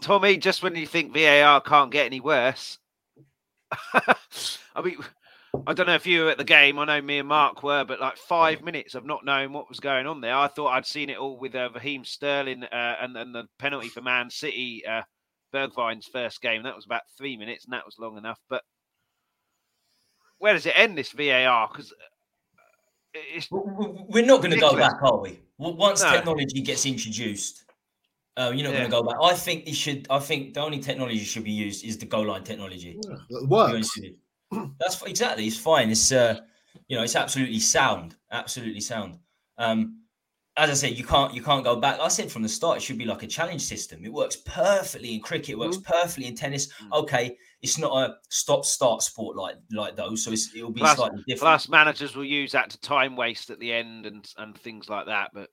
Tommy. 0.00 0.38
Just 0.38 0.64
when 0.64 0.74
you 0.74 0.88
think 0.88 1.14
VAR 1.14 1.60
can't 1.60 1.92
get 1.92 2.06
any 2.06 2.18
worse, 2.18 2.78
I 4.74 4.82
mean, 4.82 4.96
I 5.66 5.72
don't 5.72 5.86
know 5.86 5.94
if 5.94 6.06
you 6.06 6.24
were 6.24 6.30
at 6.30 6.38
the 6.38 6.44
game. 6.44 6.78
I 6.78 6.84
know 6.84 7.02
me 7.02 7.18
and 7.18 7.28
Mark 7.28 7.62
were, 7.62 7.84
but 7.84 8.00
like 8.00 8.16
five 8.16 8.62
minutes 8.62 8.94
of 8.94 9.04
not 9.04 9.24
knowing 9.24 9.52
what 9.52 9.68
was 9.68 9.80
going 9.80 10.06
on 10.06 10.20
there. 10.20 10.34
I 10.34 10.48
thought 10.48 10.68
I'd 10.68 10.86
seen 10.86 11.10
it 11.10 11.18
all 11.18 11.38
with 11.38 11.54
uh, 11.54 11.70
Raheem 11.74 12.04
Sterling 12.04 12.64
uh, 12.64 12.96
and, 13.00 13.16
and 13.16 13.34
the 13.34 13.44
penalty 13.58 13.88
for 13.88 14.00
Man 14.00 14.30
City, 14.30 14.82
uh, 14.86 15.02
Bergwijn's 15.52 16.06
first 16.06 16.40
game. 16.40 16.62
That 16.62 16.76
was 16.76 16.86
about 16.86 17.02
three 17.18 17.36
minutes, 17.36 17.64
and 17.64 17.72
that 17.72 17.84
was 17.84 17.96
long 17.98 18.16
enough. 18.16 18.38
But 18.48 18.62
where 20.38 20.54
does 20.54 20.66
it 20.66 20.74
end 20.76 20.96
this 20.96 21.10
VAR? 21.10 21.68
Because 21.68 21.92
uh, 21.92 23.40
we're 24.08 24.24
not 24.24 24.38
going 24.38 24.52
to 24.52 24.60
go 24.60 24.76
back, 24.76 25.02
are 25.02 25.18
we? 25.18 25.40
Once 25.58 26.02
no. 26.02 26.12
technology 26.12 26.62
gets 26.62 26.86
introduced, 26.86 27.64
uh, 28.40 28.50
you're 28.50 28.64
not 28.64 28.72
yeah. 28.72 28.88
going 28.88 28.90
to 28.90 28.96
go 28.96 29.02
back. 29.02 29.16
I 29.22 29.34
think 29.34 29.68
it 29.68 29.74
should. 29.74 30.06
I 30.08 30.18
think 30.18 30.54
the 30.54 30.60
only 30.60 30.78
technology 30.78 31.18
should 31.18 31.44
be 31.44 31.50
used 31.50 31.84
is 31.84 31.98
the 31.98 32.06
goal 32.06 32.26
line 32.26 32.44
technology. 32.44 32.98
Yeah. 33.06 33.80
That's 34.80 35.02
exactly. 35.02 35.46
It's 35.46 35.58
fine. 35.58 35.90
It's 35.90 36.10
uh, 36.10 36.40
you 36.88 36.96
know, 36.96 37.02
it's 37.02 37.16
absolutely 37.16 37.60
sound. 37.60 38.16
Absolutely 38.32 38.80
sound. 38.80 39.18
Um, 39.58 40.00
as 40.56 40.70
I 40.70 40.74
said, 40.74 40.98
you 40.98 41.04
can't 41.04 41.34
you 41.34 41.42
can't 41.42 41.64
go 41.64 41.76
back. 41.76 42.00
I 42.00 42.08
said 42.08 42.30
from 42.30 42.42
the 42.42 42.48
start 42.48 42.78
it 42.78 42.82
should 42.82 42.98
be 42.98 43.04
like 43.04 43.22
a 43.22 43.26
challenge 43.26 43.62
system. 43.62 44.04
It 44.04 44.12
works 44.12 44.36
perfectly 44.36 45.14
in 45.14 45.20
cricket. 45.20 45.50
It 45.50 45.58
works 45.58 45.76
mm-hmm. 45.76 45.92
perfectly 45.92 46.26
in 46.26 46.34
tennis. 46.34 46.72
Mm. 46.84 47.00
Okay, 47.00 47.36
it's 47.62 47.78
not 47.78 47.92
a 47.92 48.14
stop 48.30 48.64
start 48.64 49.02
sport 49.02 49.36
like 49.36 49.56
like 49.72 49.96
those, 49.96 50.24
so 50.24 50.32
it'll 50.32 50.72
be 50.72 50.80
plus, 50.80 50.96
slightly 50.96 51.22
different. 51.26 51.40
Plus, 51.40 51.68
managers 51.68 52.16
will 52.16 52.24
use 52.24 52.52
that 52.52 52.70
to 52.70 52.80
time 52.80 53.16
waste 53.16 53.50
at 53.50 53.60
the 53.60 53.72
end 53.72 54.06
and 54.06 54.26
and 54.38 54.58
things 54.58 54.88
like 54.88 55.06
that. 55.06 55.30
But 55.32 55.50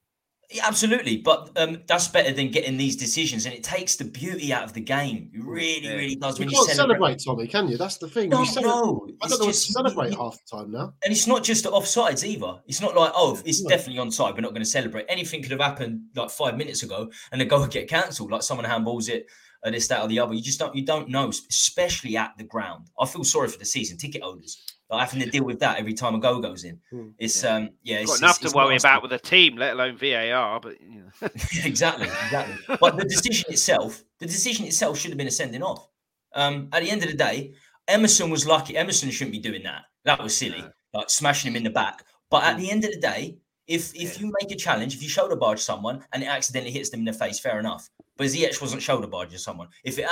yeah, 0.49 0.65
absolutely, 0.65 1.17
but 1.17 1.51
um, 1.57 1.81
that's 1.87 2.07
better 2.07 2.31
than 2.31 2.51
getting 2.51 2.77
these 2.77 2.95
decisions, 2.95 3.45
and 3.45 3.53
it 3.53 3.63
takes 3.63 3.97
the 3.97 4.05
beauty 4.05 4.53
out 4.53 4.63
of 4.63 4.71
the 4.71 4.79
game. 4.79 5.29
It 5.33 5.43
really, 5.43 5.81
yeah. 5.81 5.95
really 5.95 6.15
does. 6.15 6.39
You 6.39 6.45
when 6.45 6.53
can't 6.53 6.69
you 6.69 6.73
celebrate. 6.73 7.19
celebrate, 7.19 7.23
Tommy, 7.25 7.47
can 7.47 7.67
you? 7.67 7.77
That's 7.77 7.97
the 7.97 8.07
thing. 8.07 8.29
No, 8.29 8.43
you 8.43 8.61
no, 8.61 9.09
I 9.21 9.27
don't 9.27 9.39
know 9.41 9.47
just, 9.47 9.75
what 9.75 9.85
to 9.85 9.91
celebrate 9.91 10.11
you, 10.11 10.17
half 10.17 10.37
the 10.45 10.57
time 10.57 10.71
now. 10.71 10.93
And 11.03 11.11
it's 11.11 11.27
not 11.27 11.43
just 11.43 11.65
the 11.65 11.71
offsides 11.71 12.23
either. 12.23 12.61
It's 12.65 12.79
not 12.79 12.95
like 12.95 13.11
oh, 13.13 13.37
it's 13.43 13.61
no. 13.61 13.69
definitely 13.69 14.01
onside. 14.01 14.35
We're 14.35 14.41
not 14.41 14.51
going 14.51 14.61
to 14.61 14.65
celebrate. 14.65 15.05
Anything 15.09 15.41
could 15.41 15.51
have 15.51 15.59
happened 15.59 16.01
like 16.15 16.29
five 16.29 16.55
minutes 16.55 16.81
ago, 16.81 17.11
and 17.33 17.41
the 17.41 17.45
goal 17.45 17.59
would 17.59 17.71
get 17.71 17.89
cancelled. 17.89 18.31
Like 18.31 18.43
someone 18.43 18.65
handballs 18.65 19.09
it, 19.09 19.25
or 19.65 19.71
this, 19.71 19.89
that, 19.89 20.01
or 20.01 20.07
the 20.07 20.19
other. 20.19 20.33
You 20.33 20.41
just 20.41 20.59
don't. 20.59 20.73
You 20.73 20.85
don't 20.85 21.09
know, 21.09 21.27
especially 21.27 22.15
at 22.15 22.37
the 22.37 22.45
ground. 22.45 22.87
I 22.97 23.05
feel 23.05 23.25
sorry 23.25 23.49
for 23.49 23.59
the 23.59 23.65
season 23.65 23.97
ticket 23.97 24.23
holders 24.23 24.76
like 24.89 25.09
having 25.09 25.23
to 25.23 25.29
deal 25.29 25.43
with 25.43 25.59
that 25.59 25.79
every 25.79 25.93
time 25.93 26.15
a 26.15 26.19
goal 26.19 26.39
goes 26.39 26.63
in. 26.63 26.79
Hmm. 26.89 27.09
It's 27.17 27.43
yeah. 27.43 27.55
um 27.55 27.69
yeah, 27.83 27.97
it's, 27.99 28.11
got 28.11 28.19
enough 28.19 28.41
it's, 28.41 28.51
to 28.51 28.57
worry 28.57 28.77
about 28.77 29.03
with 29.03 29.11
a 29.13 29.19
team, 29.19 29.57
let 29.57 29.73
alone 29.73 29.97
VAR. 29.97 30.59
But 30.59 30.79
you 30.81 31.01
know. 31.01 31.09
exactly, 31.65 32.07
exactly. 32.07 32.77
But 32.79 32.97
the 32.97 33.05
decision 33.05 33.51
itself, 33.51 34.03
the 34.19 34.25
decision 34.25 34.65
itself 34.65 34.97
should 34.97 35.11
have 35.11 35.17
been 35.17 35.27
a 35.27 35.31
sending 35.31 35.63
off. 35.63 35.89
Um, 36.33 36.69
at 36.71 36.83
the 36.83 36.89
end 36.89 37.03
of 37.03 37.09
the 37.09 37.17
day, 37.17 37.53
Emerson 37.87 38.29
was 38.29 38.45
lucky. 38.47 38.77
Emerson 38.77 39.09
shouldn't 39.11 39.33
be 39.33 39.39
doing 39.39 39.63
that. 39.63 39.83
That 40.05 40.21
was 40.21 40.35
silly, 40.35 40.63
like 40.93 41.09
smashing 41.09 41.51
him 41.51 41.57
in 41.57 41.63
the 41.63 41.69
back. 41.69 42.03
But 42.29 42.43
at 42.43 42.55
hmm. 42.55 42.61
the 42.61 42.71
end 42.71 42.85
of 42.85 42.91
the 42.91 42.99
day, 42.99 43.37
if 43.67 43.93
if 43.93 44.15
yeah. 44.15 44.25
you 44.25 44.33
make 44.41 44.51
a 44.51 44.55
challenge, 44.55 44.95
if 44.95 45.03
you 45.03 45.09
shoulder 45.09 45.35
barge 45.35 45.59
someone 45.59 46.05
and 46.13 46.23
it 46.23 46.27
accidentally 46.27 46.71
hits 46.71 46.89
them 46.89 47.01
in 47.01 47.05
the 47.05 47.13
face, 47.13 47.39
fair 47.39 47.59
enough. 47.59 47.89
But 48.17 48.27
Ziyech 48.27 48.59
wasn't 48.61 48.81
shoulder 48.81 49.07
barging 49.07 49.37
someone. 49.37 49.67
If 49.83 49.99
it 49.99 50.07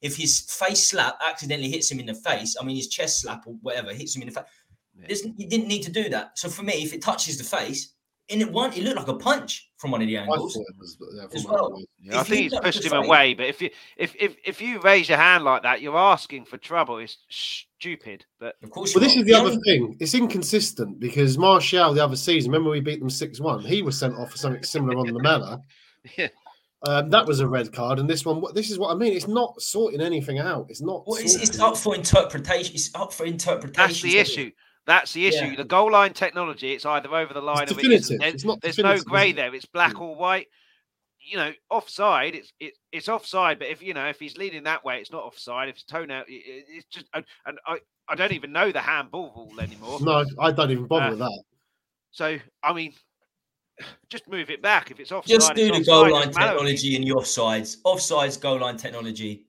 if 0.00 0.16
his 0.16 0.40
face 0.40 0.88
slap 0.88 1.18
accidentally 1.26 1.70
hits 1.70 1.90
him 1.90 2.00
in 2.00 2.06
the 2.06 2.14
face, 2.14 2.56
I 2.60 2.64
mean 2.64 2.76
his 2.76 2.88
chest 2.88 3.20
slap 3.20 3.46
or 3.46 3.54
whatever 3.60 3.92
hits 3.92 4.16
him 4.16 4.22
in 4.22 4.28
the 4.28 4.34
face, 4.34 5.24
yeah. 5.24 5.32
you 5.36 5.48
didn't 5.48 5.68
need 5.68 5.82
to 5.82 5.92
do 5.92 6.08
that. 6.08 6.38
So 6.38 6.48
for 6.48 6.62
me, 6.62 6.74
if 6.74 6.92
it 6.92 7.02
touches 7.02 7.38
the 7.38 7.44
face, 7.44 7.94
in 8.28 8.40
it 8.40 8.50
one, 8.50 8.72
it 8.72 8.82
looked 8.82 8.96
like 8.96 9.08
a 9.08 9.14
punch 9.14 9.70
from 9.76 9.90
one 9.90 10.00
of 10.00 10.08
the 10.08 10.16
angles. 10.16 10.56
Was, 10.78 10.96
yeah, 11.14 11.24
as 11.34 11.44
well. 11.44 11.78
Yeah, 12.00 12.20
I 12.20 12.22
think 12.22 12.52
he's 12.52 12.60
pushed 12.60 12.84
him 12.84 12.90
face, 12.92 13.06
away. 13.06 13.34
But 13.34 13.46
if 13.46 13.60
you 13.60 13.70
if, 13.96 14.14
if 14.18 14.36
if 14.44 14.60
you 14.60 14.80
raise 14.80 15.08
your 15.08 15.18
hand 15.18 15.44
like 15.44 15.62
that, 15.62 15.82
you're 15.82 15.96
asking 15.96 16.46
for 16.46 16.56
trouble. 16.56 16.98
It's 16.98 17.18
stupid. 17.28 18.24
But 18.40 18.56
of 18.62 18.70
course, 18.70 18.94
well, 18.94 19.04
this 19.04 19.16
is 19.16 19.24
the 19.24 19.34
other 19.34 19.56
thing. 19.66 19.96
It's 20.00 20.14
inconsistent 20.14 21.00
because 21.00 21.36
Martial 21.36 21.92
the 21.92 22.02
other 22.02 22.16
season, 22.16 22.50
remember 22.50 22.70
we 22.70 22.80
beat 22.80 23.00
them 23.00 23.10
six 23.10 23.40
one. 23.40 23.60
He 23.60 23.82
was 23.82 23.98
sent 23.98 24.14
off 24.14 24.30
for 24.30 24.38
something 24.38 24.62
similar 24.62 24.96
on 24.96 25.06
the 25.06 25.12
Lamela. 25.12 25.60
yeah. 26.16 26.28
Um, 26.88 27.10
that 27.10 27.26
was 27.26 27.40
a 27.40 27.46
red 27.46 27.72
card, 27.72 28.00
and 28.00 28.10
this 28.10 28.24
one. 28.24 28.42
This 28.54 28.70
is 28.70 28.78
what 28.78 28.90
I 28.90 28.94
mean. 28.94 29.12
It's 29.12 29.28
not 29.28 29.60
sorting 29.62 30.00
anything 30.00 30.40
out. 30.40 30.66
It's 30.68 30.80
not. 30.80 31.06
Well, 31.06 31.20
it's, 31.20 31.36
it's, 31.36 31.60
up 31.60 31.76
for 31.76 31.94
interpretation. 31.94 32.74
It's 32.74 32.92
up 32.94 33.12
for 33.12 33.24
interpretation. 33.24 33.86
That's 33.86 34.02
the 34.02 34.18
issue. 34.18 34.50
That's 34.84 35.12
the 35.12 35.26
issue. 35.26 35.44
Yeah. 35.44 35.56
The 35.56 35.64
goal 35.64 35.92
line 35.92 36.12
technology. 36.12 36.72
It's 36.72 36.84
either 36.84 37.14
over 37.14 37.32
the 37.32 37.40
line 37.40 37.64
it's 37.64 37.72
or 37.72 37.78
it 37.78 37.92
isn't. 37.92 38.18
There's, 38.18 38.44
there's 38.62 38.78
no 38.78 38.98
grey 38.98 39.30
there. 39.30 39.54
It's 39.54 39.66
black 39.66 40.00
or 40.00 40.16
white. 40.16 40.48
You 41.20 41.36
know, 41.36 41.52
offside. 41.70 42.34
It's 42.34 42.52
it, 42.58 42.72
it's 42.90 43.08
offside. 43.08 43.60
But 43.60 43.68
if 43.68 43.80
you 43.80 43.94
know 43.94 44.08
if 44.08 44.18
he's 44.18 44.36
leading 44.36 44.64
that 44.64 44.84
way, 44.84 44.98
it's 44.98 45.12
not 45.12 45.22
offside. 45.22 45.68
If 45.68 45.76
it's 45.76 45.84
toenail, 45.84 46.24
it, 46.26 46.64
it's 46.68 46.86
just. 46.86 47.06
And, 47.14 47.24
and 47.46 47.58
I 47.64 47.78
I 48.08 48.16
don't 48.16 48.32
even 48.32 48.50
know 48.50 48.72
the 48.72 48.80
handball 48.80 49.32
rule 49.36 49.60
anymore. 49.60 50.00
No, 50.00 50.24
I 50.40 50.50
don't 50.50 50.72
even 50.72 50.86
bother 50.86 51.06
uh, 51.06 51.10
with 51.10 51.18
that. 51.20 51.42
So 52.10 52.38
I 52.64 52.72
mean, 52.72 52.92
just 54.08 54.28
move 54.28 54.50
it 54.50 54.62
back 54.62 54.90
if 54.90 55.00
it's 55.00 55.12
offside. 55.12 55.34
Just 55.34 55.54
do 55.54 55.72
the 55.72 55.84
goal 55.84 56.10
line 56.10 56.30
technology 56.30 56.96
in 56.96 57.02
your 57.02 57.24
sides. 57.24 57.78
Offsides, 57.84 58.40
goal 58.40 58.60
line 58.60 58.76
technology. 58.76 59.46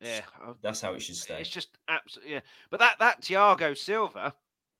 Yeah, 0.00 0.20
that's 0.62 0.80
how 0.80 0.94
it 0.94 1.02
should 1.02 1.16
stay. 1.16 1.40
It's 1.40 1.48
just 1.48 1.78
absolutely 1.88 2.34
yeah. 2.34 2.40
But 2.70 2.80
that 2.80 2.98
that 2.98 3.22
Thiago 3.22 3.76
Silva, 3.76 4.34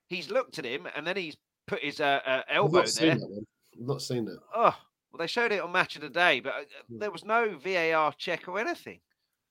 he's 0.09 0.31
looked 0.31 0.59
at 0.59 0.65
him 0.65 0.89
and 0.97 1.07
then 1.07 1.17
he's 1.17 1.37
put 1.67 1.83
his 1.83 2.01
uh, 2.01 2.21
uh, 2.27 2.43
elbow 2.49 2.85
there. 2.85 3.13
I've 3.13 3.87
not 3.87 4.03
seen 4.03 4.27
it. 4.29 4.39
Oh 4.55 4.75
well, 5.13 5.19
they 5.19 5.27
showed 5.27 5.53
it 5.53 5.61
on 5.61 5.73
Match 5.73 5.97
of 5.97 6.03
the 6.03 6.09
Day, 6.09 6.41
but 6.41 6.53
uh, 6.53 6.63
hmm. 6.89 6.99
there 6.99 7.11
was 7.11 7.25
no 7.25 7.57
VAR 7.57 8.13
check 8.19 8.49
or 8.49 8.59
anything. 8.59 9.01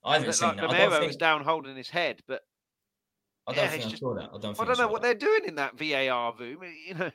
I 0.04 0.18
haven't 0.18 0.34
seen 0.34 0.50
like 0.50 0.58
that. 0.58 0.64
Romero 0.64 0.92
think... 0.92 1.08
was 1.08 1.16
down 1.16 1.44
holding 1.44 1.76
his 1.76 1.90
head, 1.90 2.22
but 2.28 2.42
I 3.48 3.54
don't 3.54 3.64
yeah, 3.64 3.70
think 3.70 3.86
I 3.86 3.90
just, 3.90 4.02
saw 4.02 4.14
that. 4.16 4.30
I 4.34 4.38
don't. 4.40 4.60
I 4.60 4.66
don't 4.66 4.78
know 4.78 4.88
what 4.88 5.02
that. 5.02 5.20
they're 5.20 5.30
doing 5.30 5.48
in 5.48 5.56
that 5.56 5.78
VAR 5.78 6.34
room. 6.38 6.64
You 6.88 6.96
know, 6.96 7.12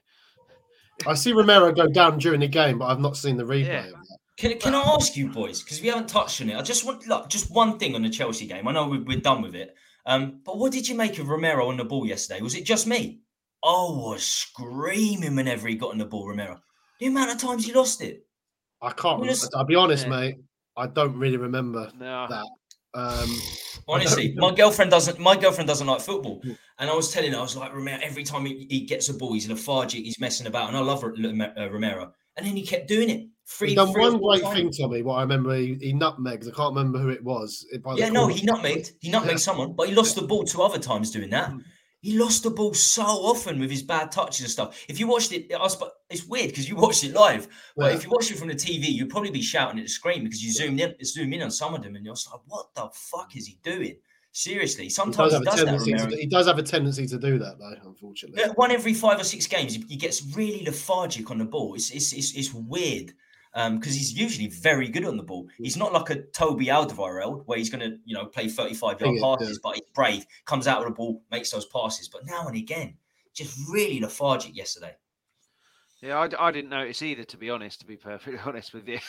I 1.07 1.15
see 1.15 1.33
Romero 1.33 1.73
go 1.73 1.89
down 1.89 2.19
during 2.19 2.41
the 2.41 2.49
game, 2.49 2.79
but 2.79 2.87
I've 2.87 3.01
not 3.01 3.17
seen 3.17 3.37
the 3.37 3.45
replay 3.45 3.67
yeah. 3.67 3.91
Can, 4.37 4.59
can 4.59 4.75
I 4.75 4.81
ask 4.81 5.17
you, 5.17 5.29
boys, 5.29 5.63
because 5.63 5.81
we 5.81 5.89
haven't 5.89 6.09
touched 6.09 6.43
on 6.43 6.51
it? 6.51 6.57
I 6.57 6.63
just 6.63 6.85
want 6.85 7.07
look, 7.07 7.29
just 7.31 7.51
one 7.51 7.79
thing 7.79 7.95
on 7.95 8.03
the 8.03 8.11
Chelsea 8.11 8.47
game. 8.47 8.69
I 8.69 8.73
know 8.73 8.87
we're, 8.87 9.03
we're 9.03 9.21
done 9.21 9.41
with 9.41 9.55
it, 9.55 9.75
um, 10.05 10.41
but 10.45 10.59
what 10.59 10.73
did 10.73 10.89
you 10.89 10.95
make 10.95 11.19
of 11.19 11.29
Romero 11.29 11.69
on 11.69 11.79
the 11.79 11.85
ball 11.85 12.07
yesterday? 12.07 12.43
Was 12.43 12.55
it 12.55 12.65
just 12.65 12.87
me? 12.87 13.21
I 13.65 13.69
was 13.69 14.23
screaming 14.23 15.37
whenever 15.37 15.69
he 15.69 15.75
got 15.75 15.93
on 15.93 15.99
the 15.99 16.05
ball, 16.05 16.29
Romero. 16.29 16.61
The 17.01 17.07
amount 17.07 17.31
of 17.31 17.39
times 17.39 17.65
he 17.65 17.73
lost 17.73 18.03
it. 18.03 18.27
I 18.83 18.91
can't. 18.93 19.21
Remember, 19.21 19.47
I'll 19.55 19.65
be 19.65 19.75
honest, 19.75 20.05
yeah. 20.05 20.11
mate. 20.11 20.37
I 20.77 20.87
don't 20.87 21.17
really 21.17 21.39
remember 21.39 21.91
no. 21.99 22.27
that. 22.29 22.45
Um, 22.97 23.31
Honestly, 23.89 24.35
my 24.37 24.53
girlfriend 24.53 24.91
doesn't. 24.91 25.19
My 25.19 25.37
girlfriend 25.37 25.69
doesn't 25.69 25.87
like 25.87 26.01
football, 26.01 26.41
hmm. 26.43 26.53
and 26.79 26.91
I 26.91 26.95
was 26.95 27.13
telling 27.13 27.33
her, 27.33 27.39
I 27.39 27.43
was 27.43 27.57
like, 27.57 27.73
Romero. 27.73 28.01
Every 28.03 28.25
time 28.25 28.47
he, 28.47 28.67
he 28.69 28.81
gets 28.81 29.09
a 29.09 29.15
ball, 29.15 29.33
he's 29.35 29.49
lethargic. 29.49 30.05
He's 30.05 30.19
messing 30.19 30.47
about, 30.47 30.69
and 30.69 30.77
I 30.77 30.81
love 30.81 31.05
uh, 31.05 31.11
Romero. 31.11 32.13
And 32.37 32.47
then 32.47 32.57
he 32.57 32.67
kept 32.67 32.89
doing 32.89 33.11
it. 33.11 33.29
Free, 33.45 33.77
done 33.77 33.93
one 33.93 34.19
great 34.19 34.43
thing, 34.53 34.73
Tommy. 34.73 35.03
What 35.03 35.17
I 35.17 35.23
remember, 35.23 35.55
he, 35.55 35.75
he 35.81 35.93
nutmegged. 35.93 36.49
I 36.49 36.51
can't 36.51 36.75
remember 36.75 36.99
who 36.99 37.11
it 37.11 37.23
was. 37.23 37.65
yeah, 37.95 38.09
no, 38.09 38.27
he 38.27 38.45
nutmegged. 38.45 38.91
He 39.01 39.13
nutmegged 39.13 39.31
yeah. 39.31 39.37
someone, 39.37 39.75
but 39.75 39.89
he 39.89 39.95
lost 39.95 40.17
yeah. 40.17 40.23
the 40.23 40.27
ball 40.27 40.43
two 40.43 40.63
other 40.63 40.81
times 40.81 41.13
doing 41.13 41.31
that. 41.31 41.51
Mm. 41.51 41.63
He 42.01 42.19
lost 42.19 42.43
the 42.43 42.51
ball 42.51 42.75
so 42.75 43.05
often 43.05 43.61
with 43.61 43.71
his 43.71 43.83
bad 43.83 44.11
touches 44.11 44.41
and 44.41 44.51
stuff. 44.51 44.85
If 44.89 44.99
you 44.99 45.07
watched 45.07 45.33
it, 45.33 45.51
it's 46.11 46.25
weird 46.25 46.51
because 46.51 46.69
you 46.69 46.77
watched 46.77 47.05
it 47.05 47.13
live. 47.13 47.49
But 47.77 47.87
yeah. 47.91 47.97
if 47.97 48.05
you 48.05 48.11
watched 48.11 48.31
it 48.31 48.39
from 48.39 48.49
the 48.49 48.55
TV, 48.55 48.89
you'd 48.89 49.11
probably 49.11 49.31
be 49.31 49.43
shouting 49.43 49.79
at 49.79 49.85
the 49.85 49.91
screen 49.91 50.25
because 50.25 50.43
you 50.43 50.53
zoomed 50.53 50.81
in, 50.81 50.95
zoom 51.05 51.33
in 51.33 51.43
on 51.43 51.51
some 51.51 51.75
of 51.75 51.83
them, 51.83 51.97
and 51.97 52.05
you're 52.05 52.15
like, 52.15 52.41
"What 52.47 52.75
the 52.75 52.89
fuck 52.93 53.37
is 53.37 53.47
he 53.47 53.59
doing?" 53.63 53.97
Seriously, 54.33 54.91
sometimes 54.91 55.33
he 55.33 55.41
does, 55.41 55.61
he 55.61 55.65
does 55.65 55.85
that. 55.87 56.11
To, 56.11 56.17
he 56.17 56.27
does 56.27 56.47
have 56.47 56.59
a 56.59 56.63
tendency 56.63 57.07
to 57.07 57.19
do 57.19 57.39
that, 57.39 57.59
though. 57.59 57.75
Unfortunately, 57.89 58.41
yeah, 58.41 58.53
one 58.55 58.71
every 58.71 58.95
five 58.95 59.19
or 59.19 59.25
six 59.25 59.47
games, 59.47 59.75
he 59.75 59.97
gets 59.97 60.23
really 60.37 60.63
lethargic 60.65 61.31
on 61.31 61.39
the 61.39 61.45
ball. 61.45 61.75
It's 61.75 61.91
it's 61.91 62.13
it's, 62.13 62.35
it's 62.35 62.53
weird. 62.53 63.13
because 63.55 63.67
um, 63.67 63.81
he's 63.83 64.13
usually 64.13 64.49
very 64.49 64.89
good 64.89 65.07
on 65.07 65.17
the 65.17 65.23
ball. 65.23 65.49
He's 65.59 65.77
not 65.77 65.93
like 65.93 66.11
a 66.11 66.23
Toby 66.23 66.67
Alderweireld 66.67 67.45
where 67.47 67.57
he's 67.57 67.71
going 67.71 67.91
to, 67.91 67.97
you 68.05 68.15
know, 68.15 68.27
play 68.27 68.49
35 68.49 69.01
yard 69.01 69.17
passes, 69.23 69.59
but 69.59 69.77
he's 69.77 69.89
brave, 69.95 70.27
comes 70.45 70.67
out 70.67 70.81
with 70.81 70.89
the 70.89 70.95
ball, 70.95 71.23
makes 71.31 71.51
those 71.51 71.65
passes. 71.65 72.09
But 72.09 72.27
now 72.27 72.47
and 72.47 72.57
again, 72.57 72.95
just 73.33 73.59
really 73.71 74.01
lethargic 74.01 74.55
yesterday. 74.55 74.95
Yeah, 76.07 76.19
I, 76.21 76.47
I 76.49 76.53
didn't 76.53 76.71
notice 76.71 77.03
either, 77.03 77.25
to 77.25 77.37
be 77.37 77.51
honest, 77.51 77.81
to 77.81 77.87
be 77.87 77.97
perfectly 77.97 78.39
honest 78.47 78.73
with 78.73 78.87
you. 78.87 79.01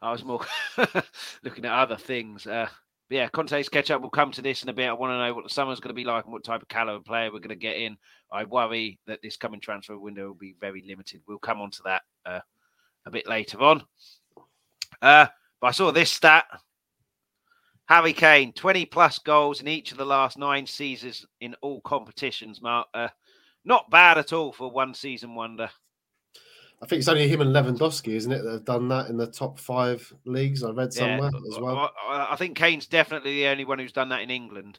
I 0.00 0.10
was 0.10 0.24
more 0.24 0.40
looking 1.44 1.66
at 1.66 1.72
other 1.72 1.98
things. 1.98 2.46
Uh, 2.46 2.66
yeah, 3.10 3.28
Conte's 3.28 3.68
catch 3.68 3.90
up 3.90 4.00
We'll 4.00 4.08
come 4.08 4.32
to 4.32 4.40
this 4.40 4.62
in 4.62 4.70
a 4.70 4.72
bit. 4.72 4.88
I 4.88 4.94
want 4.94 5.10
to 5.10 5.18
know 5.18 5.34
what 5.34 5.44
the 5.44 5.50
summer's 5.50 5.80
going 5.80 5.94
to 5.94 6.00
be 6.00 6.04
like 6.04 6.24
and 6.24 6.32
what 6.32 6.42
type 6.42 6.62
of 6.62 6.68
caliber 6.68 7.04
player 7.04 7.30
we're 7.30 7.40
going 7.40 7.50
to 7.50 7.56
get 7.56 7.76
in. 7.76 7.98
I 8.32 8.44
worry 8.44 8.98
that 9.06 9.20
this 9.22 9.36
coming 9.36 9.60
transfer 9.60 9.98
window 9.98 10.28
will 10.28 10.34
be 10.34 10.54
very 10.58 10.82
limited. 10.86 11.20
We'll 11.28 11.38
come 11.38 11.60
on 11.60 11.72
to 11.72 11.82
that 11.84 12.02
uh, 12.24 12.40
a 13.04 13.10
bit 13.10 13.28
later 13.28 13.60
on. 13.60 13.82
Uh, 15.02 15.26
but 15.60 15.66
I 15.66 15.72
saw 15.72 15.90
this 15.90 16.10
stat. 16.10 16.46
Harry 17.84 18.14
Kane, 18.14 18.54
20 18.54 18.86
plus 18.86 19.18
goals 19.18 19.60
in 19.60 19.68
each 19.68 19.92
of 19.92 19.98
the 19.98 20.06
last 20.06 20.38
nine 20.38 20.66
seasons 20.66 21.26
in 21.42 21.54
all 21.60 21.82
competitions, 21.82 22.62
Mark. 22.62 22.86
Uh, 22.94 23.08
not 23.62 23.90
bad 23.90 24.16
at 24.16 24.32
all 24.32 24.52
for 24.52 24.70
one 24.70 24.94
season 24.94 25.34
wonder. 25.34 25.68
I 26.82 26.86
think 26.86 27.00
it's 27.00 27.08
only 27.08 27.28
him 27.28 27.42
and 27.42 27.54
Lewandowski, 27.54 28.14
isn't 28.14 28.32
it, 28.32 28.42
that 28.42 28.52
have 28.52 28.64
done 28.64 28.88
that 28.88 29.08
in 29.08 29.18
the 29.18 29.26
top 29.26 29.58
five 29.58 30.12
leagues? 30.24 30.64
I 30.64 30.70
read 30.70 30.92
somewhere 30.92 31.30
yeah, 31.32 31.54
as 31.54 31.60
well. 31.60 31.90
I, 32.08 32.28
I 32.30 32.36
think 32.36 32.56
Kane's 32.56 32.86
definitely 32.86 33.34
the 33.34 33.48
only 33.48 33.66
one 33.66 33.78
who's 33.78 33.92
done 33.92 34.08
that 34.08 34.22
in 34.22 34.30
England. 34.30 34.78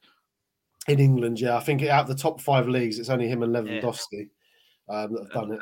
In 0.88 0.99
England, 0.99 1.39
yeah. 1.39 1.56
I 1.56 1.60
think 1.60 1.84
out 1.84 2.02
of 2.02 2.08
the 2.08 2.22
top 2.22 2.41
five 2.41 2.68
leagues, 2.68 2.97
it's 2.97 3.10
only 3.10 3.28
him 3.28 3.43
and 3.43 3.54
Lewandowski 3.54 4.30
yeah. 4.89 4.95
um, 4.95 5.14
that 5.14 5.24
have 5.24 5.32
done 5.32 5.52
it 5.52 5.60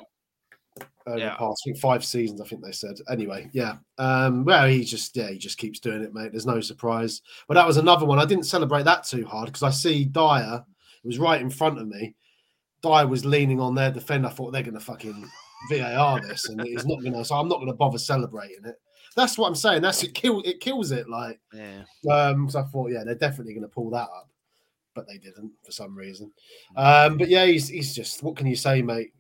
over 1.07 1.17
yeah. 1.17 1.31
the 1.31 1.35
past 1.35 1.69
five 1.81 2.05
seasons. 2.05 2.39
I 2.39 2.45
think 2.45 2.63
they 2.63 2.71
said. 2.71 2.95
Anyway, 3.09 3.49
yeah. 3.51 3.75
Um, 3.97 4.45
well, 4.45 4.65
he 4.67 4.85
just 4.85 5.17
yeah, 5.17 5.29
he 5.29 5.37
just 5.37 5.57
keeps 5.57 5.79
doing 5.79 6.03
it, 6.03 6.13
mate. 6.13 6.31
There's 6.31 6.45
no 6.45 6.61
surprise. 6.61 7.21
But 7.49 7.55
that 7.55 7.67
was 7.67 7.75
another 7.75 8.05
one. 8.05 8.17
I 8.17 8.25
didn't 8.25 8.45
celebrate 8.45 8.83
that 8.83 9.03
too 9.03 9.25
hard 9.25 9.47
because 9.47 9.63
I 9.63 9.71
see 9.71 10.05
Dier. 10.05 10.63
It 11.03 11.07
was 11.07 11.19
right 11.19 11.41
in 11.41 11.49
front 11.49 11.79
of 11.79 11.87
me. 11.87 12.15
Dier 12.81 13.07
was 13.07 13.25
leaning 13.25 13.59
on 13.59 13.75
their 13.75 13.91
defender. 13.91 14.29
I 14.29 14.31
thought 14.31 14.51
they're 14.51 14.63
going 14.63 14.73
to 14.73 14.79
fucking 14.79 15.29
VAR 15.69 16.21
this, 16.21 16.49
and 16.49 16.61
he's 16.61 16.85
not 16.85 17.01
to. 17.01 17.25
So 17.25 17.35
I'm 17.35 17.47
not 17.47 17.59
to 17.65 17.73
bother 17.73 17.97
celebrating 17.97 18.65
it. 18.65 18.75
That's 19.15 19.37
what 19.37 19.47
I'm 19.47 19.55
saying. 19.55 19.81
That's 19.81 20.03
it. 20.03 20.13
Kill 20.13 20.41
it 20.41 20.59
kills 20.59 20.91
it. 20.91 21.09
Like 21.09 21.39
yeah. 21.53 21.83
Um. 22.09 22.49
So 22.49 22.59
I 22.59 22.63
thought 22.63 22.91
yeah, 22.91 23.03
they're 23.03 23.15
definitely 23.15 23.53
to 23.59 23.67
pull 23.67 23.89
that 23.91 24.03
up, 24.03 24.29
but 24.93 25.07
they 25.07 25.17
didn't 25.17 25.51
for 25.65 25.71
some 25.71 25.95
reason. 25.95 26.31
Um. 26.75 27.17
But 27.17 27.29
yeah, 27.29 27.45
he's 27.45 27.67
he's 27.67 27.93
just 27.93 28.23
what 28.23 28.35
can 28.35 28.47
you 28.47 28.55
say, 28.55 28.81
mate? 28.81 29.13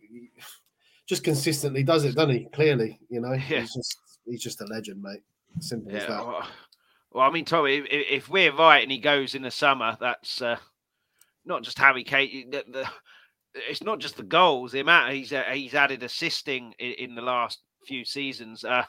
Just 1.05 1.23
consistently 1.23 1.83
does 1.83 2.05
it, 2.05 2.15
doesn't 2.15 2.35
he? 2.35 2.45
Clearly, 2.45 2.99
you 3.09 3.19
know. 3.19 3.33
Yeah. 3.33 3.61
He's 3.61 3.73
just 3.73 3.97
he's 4.25 4.43
just 4.43 4.61
a 4.61 4.65
legend, 4.65 5.01
mate. 5.01 5.21
Simple 5.59 5.91
yeah, 5.91 5.97
as 5.99 6.07
that. 6.07 6.25
Well, 6.25 6.47
well, 7.11 7.27
I 7.27 7.31
mean, 7.31 7.45
Tommy, 7.45 7.77
if, 7.77 7.85
if, 7.89 8.29
we're 8.29 8.55
right 8.55 8.83
and 8.83 8.91
he 8.91 8.99
goes 8.99 9.33
in 9.33 9.41
the 9.41 9.49
summer, 9.49 9.97
that's 9.99 10.41
uh, 10.41 10.57
not 11.43 11.63
just 11.63 11.79
Harry 11.79 12.03
Kane. 12.03 12.51
The, 12.51 12.63
the, 12.71 12.89
it's 13.53 13.83
not 13.83 13.99
just 13.99 14.17
the 14.17 14.23
goals. 14.23 14.71
The 14.71 14.81
amount 14.81 15.13
he's 15.13 15.33
uh, 15.33 15.43
he's 15.51 15.73
added 15.73 16.03
assisting 16.03 16.73
in, 16.79 16.91
in, 16.93 17.15
the 17.15 17.21
last 17.21 17.59
few 17.85 18.05
seasons. 18.05 18.63
Uh, 18.63 18.83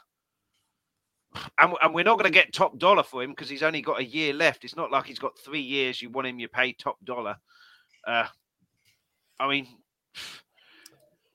and, 1.59 1.75
and 1.83 1.95
we're 1.95 2.05
not 2.05 2.19
going 2.19 2.31
to 2.31 2.39
get 2.39 2.53
top 2.53 2.79
dollar 2.79 3.03
for 3.03 3.23
him 3.23 3.31
because 3.31 3.49
he's 3.49 3.63
only 3.63 3.83
got 3.83 4.01
a 4.01 4.05
year 4.05 4.33
left. 4.33 4.65
It's 4.65 4.77
not 4.77 4.91
like 4.91 5.07
he's 5.07 5.19
got 5.19 5.39
three 5.39 5.61
years. 5.61 6.03
You 6.03 6.11
want 6.11 6.27
him, 6.27 6.39
you 6.39 6.49
pay 6.49 6.73
top 6.73 6.97
dollar. 7.05 7.37
Uh, 8.07 8.27
I 9.39 9.49
mean, 9.49 9.69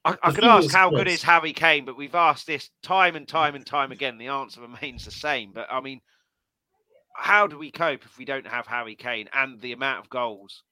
I, 0.04 0.18
I 0.22 0.32
could 0.32 0.44
ask 0.44 0.72
how 0.72 0.90
good 0.90 1.08
is 1.08 1.24
Harry 1.24 1.54
Kane, 1.54 1.86
but 1.86 1.98
we've 1.98 2.16
asked 2.16 2.46
this 2.46 2.70
time 2.84 3.16
and 3.16 3.28
time 3.28 3.56
and 3.56 3.66
time 3.66 3.92
again. 3.92 4.18
The 4.18 4.28
answer 4.28 4.62
remains 4.62 5.06
the 5.06 5.12
same. 5.12 5.52
But 5.54 5.68
I 5.72 5.82
mean, 5.82 6.02
how 7.16 7.48
do 7.48 7.58
we 7.58 7.72
cope 7.72 8.04
if 8.06 8.18
we 8.18 8.26
don't 8.26 8.48
have 8.48 8.68
Harry 8.68 8.96
Kane 8.96 9.30
and 9.34 9.60
the 9.62 9.72
amount 9.72 10.04
of 10.04 10.10
goals 10.10 10.64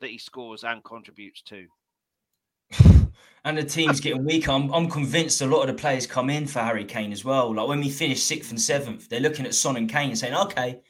that 0.00 0.10
he 0.10 0.18
scores 0.18 0.64
and 0.64 0.82
contributes 0.82 1.42
to? 1.42 1.66
And 3.44 3.56
the 3.56 3.64
team's 3.64 4.00
getting 4.00 4.24
weaker. 4.24 4.50
I'm, 4.50 4.72
I'm 4.72 4.88
convinced 4.88 5.40
a 5.40 5.46
lot 5.46 5.62
of 5.62 5.68
the 5.68 5.80
players 5.80 6.06
come 6.06 6.30
in 6.30 6.46
for 6.46 6.60
Harry 6.60 6.84
Kane 6.84 7.12
as 7.12 7.24
well. 7.24 7.54
Like 7.54 7.68
when 7.68 7.80
we 7.80 7.88
finish 7.88 8.22
sixth 8.22 8.50
and 8.50 8.60
seventh, 8.60 9.08
they're 9.08 9.20
looking 9.20 9.46
at 9.46 9.54
Son 9.54 9.76
and 9.76 9.88
Kane 9.88 10.10
and 10.10 10.18
saying, 10.18 10.34
okay, 10.34 10.80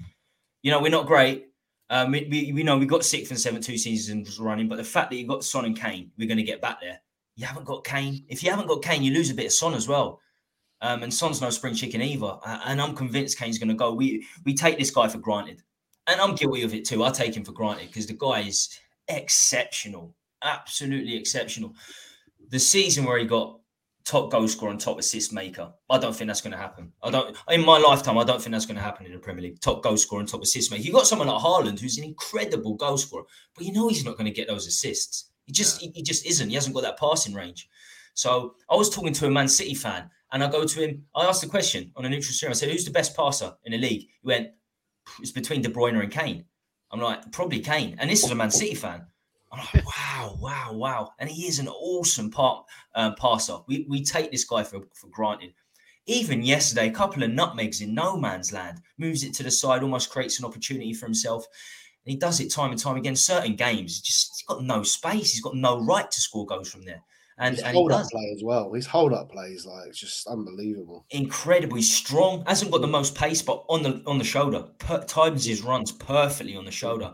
you 0.62 0.70
know, 0.70 0.80
we're 0.80 0.90
not 0.90 1.06
great. 1.06 1.46
Um, 1.90 2.12
we, 2.12 2.26
we, 2.30 2.52
we 2.52 2.62
know 2.62 2.78
we 2.78 2.86
got 2.86 3.04
sixth 3.04 3.30
and 3.30 3.40
seventh 3.40 3.66
two 3.66 3.78
seasons 3.78 4.38
running, 4.38 4.68
but 4.68 4.76
the 4.76 4.84
fact 4.84 5.10
that 5.10 5.16
you 5.16 5.26
got 5.26 5.44
Son 5.44 5.64
and 5.64 5.78
Kane, 5.78 6.10
we're 6.18 6.28
going 6.28 6.38
to 6.38 6.44
get 6.44 6.60
back 6.60 6.80
there. 6.80 7.00
You 7.36 7.46
haven't 7.46 7.66
got 7.66 7.84
Kane. 7.84 8.24
If 8.28 8.42
you 8.42 8.50
haven't 8.50 8.68
got 8.68 8.82
Kane, 8.82 9.02
you 9.02 9.12
lose 9.12 9.30
a 9.30 9.34
bit 9.34 9.46
of 9.46 9.52
Son 9.52 9.74
as 9.74 9.88
well. 9.88 10.20
Um, 10.82 11.02
and 11.02 11.12
Son's 11.12 11.40
no 11.40 11.50
spring 11.50 11.74
chicken 11.74 12.00
either. 12.00 12.36
And 12.44 12.80
I'm 12.80 12.94
convinced 12.94 13.38
Kane's 13.38 13.58
going 13.58 13.68
to 13.68 13.74
go. 13.74 13.92
We 13.92 14.26
we 14.44 14.54
take 14.54 14.78
this 14.78 14.90
guy 14.90 15.08
for 15.08 15.18
granted, 15.18 15.62
and 16.06 16.20
I'm 16.20 16.34
guilty 16.34 16.62
of 16.62 16.72
it 16.74 16.86
too. 16.86 17.04
I 17.04 17.10
take 17.10 17.36
him 17.36 17.44
for 17.44 17.52
granted 17.52 17.88
because 17.88 18.06
the 18.06 18.14
guy 18.14 18.40
is 18.40 18.78
exceptional, 19.08 20.14
absolutely 20.42 21.16
exceptional 21.16 21.74
the 22.50 22.58
season 22.58 23.04
where 23.04 23.18
he 23.18 23.24
got 23.24 23.60
top 24.04 24.30
goal 24.30 24.48
scorer 24.48 24.72
and 24.72 24.80
top 24.80 24.98
assist 24.98 25.32
maker. 25.32 25.72
I 25.88 25.98
don't 25.98 26.14
think 26.14 26.28
that's 26.28 26.40
going 26.40 26.52
to 26.52 26.58
happen. 26.58 26.92
I 27.02 27.10
don't 27.10 27.36
in 27.48 27.64
my 27.64 27.78
lifetime. 27.78 28.18
I 28.18 28.24
don't 28.24 28.40
think 28.42 28.52
that's 28.52 28.66
going 28.66 28.76
to 28.76 28.82
happen 28.82 29.06
in 29.06 29.12
the 29.12 29.18
Premier 29.18 29.42
League. 29.42 29.60
Top 29.60 29.82
goal 29.82 29.96
scorer 29.96 30.20
and 30.20 30.28
top 30.28 30.42
assist 30.42 30.70
maker. 30.70 30.82
You 30.82 30.92
got 30.92 31.06
someone 31.06 31.28
like 31.28 31.42
Haaland 31.42 31.78
who's 31.78 31.98
an 31.98 32.04
incredible 32.04 32.74
goal 32.74 32.98
scorer, 32.98 33.24
but 33.54 33.64
you 33.64 33.72
know 33.72 33.88
he's 33.88 34.04
not 34.04 34.16
going 34.16 34.26
to 34.26 34.32
get 34.32 34.48
those 34.48 34.66
assists. 34.66 35.30
He 35.44 35.52
just 35.52 35.80
yeah. 35.80 35.88
he, 35.88 35.98
he 35.98 36.02
just 36.02 36.26
isn't. 36.26 36.48
He 36.48 36.54
hasn't 36.54 36.74
got 36.74 36.82
that 36.82 36.98
passing 36.98 37.34
range. 37.34 37.68
So 38.14 38.56
I 38.68 38.74
was 38.74 38.90
talking 38.90 39.12
to 39.12 39.26
a 39.26 39.30
Man 39.30 39.48
City 39.48 39.74
fan, 39.74 40.10
and 40.32 40.42
I 40.42 40.50
go 40.50 40.64
to 40.64 40.80
him. 40.80 41.04
I 41.14 41.26
asked 41.26 41.42
the 41.42 41.48
question 41.48 41.92
on 41.96 42.04
a 42.04 42.08
neutral 42.08 42.32
stream. 42.32 42.50
I 42.50 42.54
said, 42.54 42.70
"Who's 42.70 42.84
the 42.84 42.90
best 42.90 43.16
passer 43.16 43.52
in 43.64 43.72
the 43.72 43.78
league?" 43.78 44.02
He 44.02 44.26
went, 44.26 44.48
"It's 45.20 45.32
between 45.32 45.62
De 45.62 45.68
Bruyne 45.68 46.00
and 46.00 46.10
Kane." 46.10 46.44
I'm 46.90 47.00
like, 47.00 47.30
"Probably 47.30 47.60
Kane." 47.60 47.96
And 47.98 48.10
this 48.10 48.24
is 48.24 48.30
a 48.30 48.34
Man 48.34 48.50
City 48.50 48.74
fan. 48.74 49.06
I'm 49.52 49.58
like, 49.74 49.84
wow, 49.84 50.36
wow, 50.38 50.72
wow. 50.72 51.12
And 51.18 51.28
he 51.28 51.46
is 51.46 51.58
an 51.58 51.68
awesome 51.68 52.30
part, 52.30 52.64
uh, 52.94 53.12
passer. 53.12 53.58
We, 53.66 53.86
we 53.88 54.04
take 54.04 54.30
this 54.30 54.44
guy 54.44 54.62
for, 54.62 54.80
for 54.94 55.08
granted. 55.08 55.54
Even 56.06 56.42
yesterday, 56.42 56.88
a 56.88 56.92
couple 56.92 57.22
of 57.22 57.30
nutmegs 57.30 57.80
in 57.80 57.94
no 57.94 58.16
man's 58.16 58.52
land, 58.52 58.80
moves 58.98 59.22
it 59.22 59.34
to 59.34 59.42
the 59.42 59.50
side, 59.50 59.82
almost 59.82 60.10
creates 60.10 60.38
an 60.38 60.44
opportunity 60.44 60.92
for 60.92 61.06
himself. 61.06 61.46
And 62.04 62.12
he 62.12 62.18
does 62.18 62.40
it 62.40 62.52
time 62.52 62.70
and 62.70 62.80
time 62.80 62.96
again. 62.96 63.16
Certain 63.16 63.54
games, 63.54 64.00
just 64.00 64.32
he's 64.34 64.46
got 64.46 64.64
no 64.64 64.82
space. 64.82 65.32
He's 65.32 65.42
got 65.42 65.56
no 65.56 65.84
right 65.84 66.10
to 66.10 66.20
score 66.20 66.46
goals 66.46 66.70
from 66.70 66.84
there. 66.84 67.02
And, 67.38 67.54
his 67.54 67.64
and 67.64 67.74
hold 67.74 67.92
up 67.92 68.06
play 68.10 68.32
as 68.34 68.42
well. 68.44 68.72
His 68.72 68.86
hold 68.86 69.12
up 69.14 69.30
play 69.30 69.48
is 69.48 69.64
like 69.66 69.92
just 69.92 70.26
unbelievable. 70.26 71.06
Incredibly 71.10 71.80
strong. 71.80 72.44
Hasn't 72.46 72.70
got 72.70 72.82
the 72.82 72.86
most 72.86 73.14
pace, 73.14 73.40
but 73.40 73.64
on 73.68 73.82
the 73.82 74.02
on 74.06 74.18
the 74.18 74.24
shoulder, 74.24 74.64
per, 74.78 75.04
times 75.04 75.46
his 75.46 75.62
runs 75.62 75.90
perfectly 75.90 76.56
on 76.56 76.66
the 76.66 76.70
shoulder. 76.70 77.12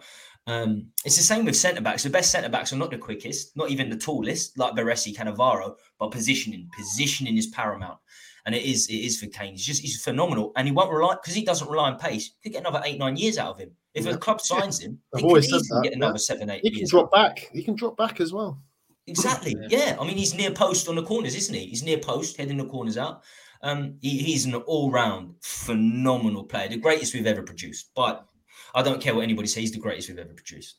Um, 0.49 0.93
it's 1.05 1.17
the 1.17 1.23
same 1.23 1.45
with 1.45 1.57
centre 1.57 1.81
backs. 1.81 2.05
The 2.05 2.11
best 2.11 2.31
centre 2.31 2.49
backs 2.49 2.73
are 2.73 2.77
not 2.77 2.91
the 2.91 2.99
quickest, 2.99 3.57
not 3.57 3.71
even 3.71 3.91
the 3.91 3.97
tallest, 3.97 4.57
like 4.57 4.75
Baresi, 4.75 5.15
Cannavaro, 5.15 5.75
but 5.99 6.13
positioning. 6.13 6.69
Positioning 6.77 7.37
is 7.37 7.49
paramount, 7.49 7.99
and 8.45 8.55
it 8.55 8.63
is 8.63 8.89
it 8.89 8.95
is 8.95 9.19
for 9.19 9.27
Kane. 9.27 9.53
He's 9.53 9.67
just 9.67 9.83
he's 9.83 10.03
phenomenal, 10.03 10.53
and 10.57 10.69
he 10.69 10.73
won't 10.73 10.93
rely 10.93 11.15
because 11.15 11.35
he 11.35 11.45
doesn't 11.45 11.69
rely 11.69 11.91
on 11.91 11.99
pace. 11.99 12.31
He 12.41 12.51
could 12.51 12.53
get 12.53 12.67
another 12.67 12.81
eight 12.85 12.99
nine 12.99 13.17
years 13.17 13.39
out 13.39 13.55
of 13.55 13.59
him 13.59 13.73
if 13.95 14.07
yeah. 14.07 14.13
a 14.13 14.17
club 14.17 14.41
signs 14.41 14.81
him. 14.81 15.01
I've 15.15 15.25
always 15.25 15.51
said 15.51 15.61
that. 15.61 15.81
Get 15.83 15.95
another 15.95 16.15
yeah. 16.15 16.19
seven 16.19 16.51
eight. 16.51 16.61
He 16.63 16.71
can 16.71 16.87
drop 16.89 17.11
back. 17.11 17.49
He 17.53 17.65
can 17.65 17.75
drop 17.75 17.97
back 17.97 18.21
as 18.21 18.33
well. 18.33 18.63
Exactly. 19.09 19.57
yeah. 19.69 19.79
yeah. 19.79 19.97
I 20.01 20.05
mean, 20.05 20.17
he's 20.17 20.35
near 20.35 20.51
post 20.51 20.89
on 20.89 20.95
the 20.95 21.03
corners, 21.03 21.35
isn't 21.35 21.55
he? 21.55 21.67
He's 21.67 21.83
near 21.83 21.99
post, 21.99 22.37
heading 22.37 22.57
the 22.57 22.67
corners 22.67 22.99
out. 22.99 23.23
Um, 23.63 23.99
he, 24.01 24.19
he's 24.19 24.45
an 24.47 24.55
all-round 24.55 25.35
phenomenal 25.43 26.45
player, 26.45 26.69
the 26.69 26.77
greatest 26.77 27.15
we've 27.15 27.27
ever 27.27 27.43
produced. 27.43 27.91
But 27.97 28.27
I 28.75 28.83
don't 28.83 29.01
care 29.01 29.15
what 29.15 29.23
anybody 29.23 29.49
says; 29.49 29.63
he's 29.63 29.73
the 29.73 29.79
greatest 29.79 30.09
we've 30.09 30.19
ever 30.19 30.33
produced. 30.35 30.77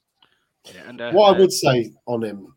Yeah, 0.65 0.81
and, 0.87 1.01
uh, 1.01 1.11
what 1.11 1.35
I 1.35 1.39
would 1.39 1.51
say 1.51 1.91
on 2.05 2.23
him, 2.23 2.53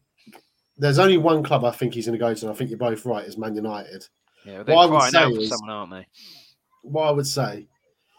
there's 0.77 0.99
only 0.99 1.19
one 1.19 1.43
club 1.43 1.65
I 1.65 1.71
think 1.71 1.95
he's 1.95 2.07
going 2.07 2.19
to 2.19 2.25
go 2.25 2.35
to, 2.35 2.47
and 2.47 2.55
I 2.55 2.57
think 2.57 2.71
you're 2.71 2.79
both 2.79 3.07
right, 3.07 3.25
is 3.25 3.39
Man 3.39 3.55
United. 3.55 4.07
Yeah, 4.45 4.63
they're 4.63 4.75
what 4.75 4.89
I 4.89 4.93
would 4.93 5.13
say 5.13 5.43
is, 5.43 5.49
someone, 5.51 5.71
aren't 5.71 5.93
they? 5.93 6.07
What 6.83 7.09
I 7.09 7.11
would 7.11 7.27
say, 7.27 7.69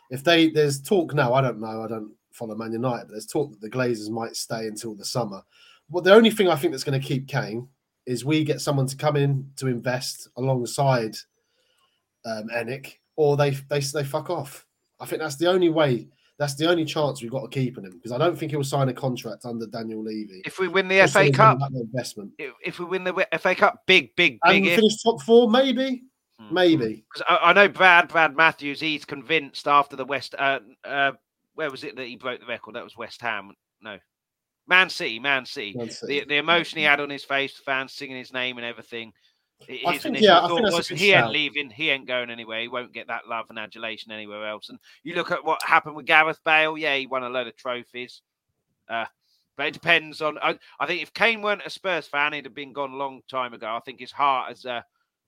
if 0.09 0.23
they 0.23 0.49
there's 0.49 0.81
talk 0.81 1.13
now, 1.13 1.33
I 1.33 1.41
don't 1.41 1.59
know, 1.59 1.83
I 1.83 1.87
don't 1.87 2.11
follow 2.31 2.55
Man 2.55 2.71
United, 2.71 3.05
but 3.07 3.11
there's 3.11 3.25
talk 3.25 3.51
that 3.51 3.61
the 3.61 3.69
Glazers 3.69 4.09
might 4.09 4.35
stay 4.35 4.67
until 4.67 4.95
the 4.95 5.05
summer. 5.05 5.41
Well, 5.89 6.03
the 6.03 6.13
only 6.13 6.31
thing 6.31 6.47
I 6.47 6.55
think 6.55 6.71
that's 6.71 6.83
going 6.83 6.99
to 6.99 7.05
keep 7.05 7.27
Kane 7.27 7.67
is 8.05 8.25
we 8.25 8.43
get 8.43 8.61
someone 8.61 8.87
to 8.87 8.95
come 8.95 9.15
in 9.15 9.51
to 9.57 9.67
invest 9.67 10.29
alongside 10.37 11.15
um, 12.25 12.49
ENIC, 12.53 12.97
or 13.15 13.37
they 13.37 13.51
they 13.51 13.79
they 13.79 14.03
fuck 14.03 14.29
off. 14.29 14.65
I 14.99 15.05
think 15.05 15.21
that's 15.21 15.37
the 15.37 15.49
only 15.49 15.69
way 15.69 16.07
that's 16.41 16.55
the 16.55 16.67
only 16.67 16.85
chance 16.85 17.21
we've 17.21 17.29
got 17.29 17.43
of 17.43 17.51
keeping 17.51 17.83
him 17.83 17.91
because 17.91 18.11
I 18.11 18.17
don't 18.17 18.35
think 18.35 18.51
he'll 18.51 18.63
sign 18.63 18.89
a 18.89 18.93
contract 18.93 19.45
under 19.45 19.67
Daniel 19.67 20.01
Levy. 20.01 20.41
If 20.43 20.57
we 20.57 20.67
win 20.67 20.87
the 20.87 21.07
FA 21.07 21.31
Cup, 21.31 21.59
investment. 21.71 22.31
If 22.39 22.79
we 22.79 22.85
win 22.85 23.03
the 23.03 23.27
FA 23.39 23.53
Cup, 23.53 23.83
big, 23.85 24.15
big, 24.15 24.39
big. 24.43 24.65
And 24.65 24.75
finish 24.75 25.03
top 25.03 25.21
four, 25.21 25.51
maybe, 25.51 26.01
hmm. 26.39 26.51
maybe. 26.51 27.05
Because 27.13 27.27
I, 27.29 27.49
I, 27.51 27.53
know 27.53 27.69
Brad, 27.69 28.07
Brad 28.07 28.35
Matthews, 28.35 28.79
he's 28.79 29.05
convinced 29.05 29.67
after 29.67 29.95
the 29.95 30.03
West. 30.03 30.33
Uh, 30.35 30.61
uh, 30.83 31.11
where 31.53 31.69
was 31.69 31.83
it 31.83 31.95
that 31.95 32.07
he 32.07 32.15
broke 32.15 32.39
the 32.39 32.47
record? 32.47 32.73
That 32.73 32.83
was 32.83 32.97
West 32.97 33.21
Ham. 33.21 33.51
No, 33.83 33.99
Man 34.67 34.89
City, 34.89 35.19
Man 35.19 35.45
City. 35.45 35.75
Man 35.77 35.91
City. 35.91 36.21
The, 36.21 36.25
the 36.25 36.37
emotion 36.37 36.79
he 36.79 36.85
had 36.85 36.99
on 36.99 37.11
his 37.11 37.23
face, 37.23 37.61
fans 37.63 37.93
singing 37.93 38.17
his 38.17 38.33
name 38.33 38.57
and 38.57 38.65
everything. 38.65 39.13
I 39.87 39.97
think, 39.97 40.19
yeah, 40.19 40.41
I 40.41 40.47
think 40.47 40.61
was, 40.61 40.87
he 40.87 41.13
ain't 41.13 41.29
leaving. 41.29 41.69
He 41.69 41.89
ain't 41.89 42.07
going 42.07 42.29
anywhere. 42.29 42.61
He 42.61 42.67
won't 42.67 42.93
get 42.93 43.07
that 43.07 43.27
love 43.27 43.45
and 43.49 43.59
adulation 43.59 44.11
anywhere 44.11 44.47
else. 44.47 44.69
And 44.69 44.79
you 45.03 45.15
look 45.15 45.31
at 45.31 45.43
what 45.43 45.61
happened 45.63 45.95
with 45.95 46.05
Gareth 46.05 46.39
Bale. 46.43 46.77
Yeah, 46.77 46.95
he 46.95 47.07
won 47.07 47.23
a 47.23 47.29
load 47.29 47.47
of 47.47 47.55
trophies. 47.55 48.21
Uh, 48.89 49.05
but 49.57 49.67
it 49.67 49.73
depends 49.73 50.21
on. 50.21 50.37
I, 50.39 50.57
I, 50.79 50.87
think 50.87 51.01
if 51.01 51.13
Kane 51.13 51.41
weren't 51.41 51.61
a 51.65 51.69
Spurs 51.69 52.07
fan, 52.07 52.33
he'd 52.33 52.45
have 52.45 52.55
been 52.55 52.73
gone 52.73 52.91
a 52.91 52.95
long 52.95 53.21
time 53.29 53.53
ago. 53.53 53.67
I 53.67 53.79
think 53.81 53.99
his 53.99 54.11
heart 54.11 54.49
has. 54.49 54.65
Uh, 54.65 54.81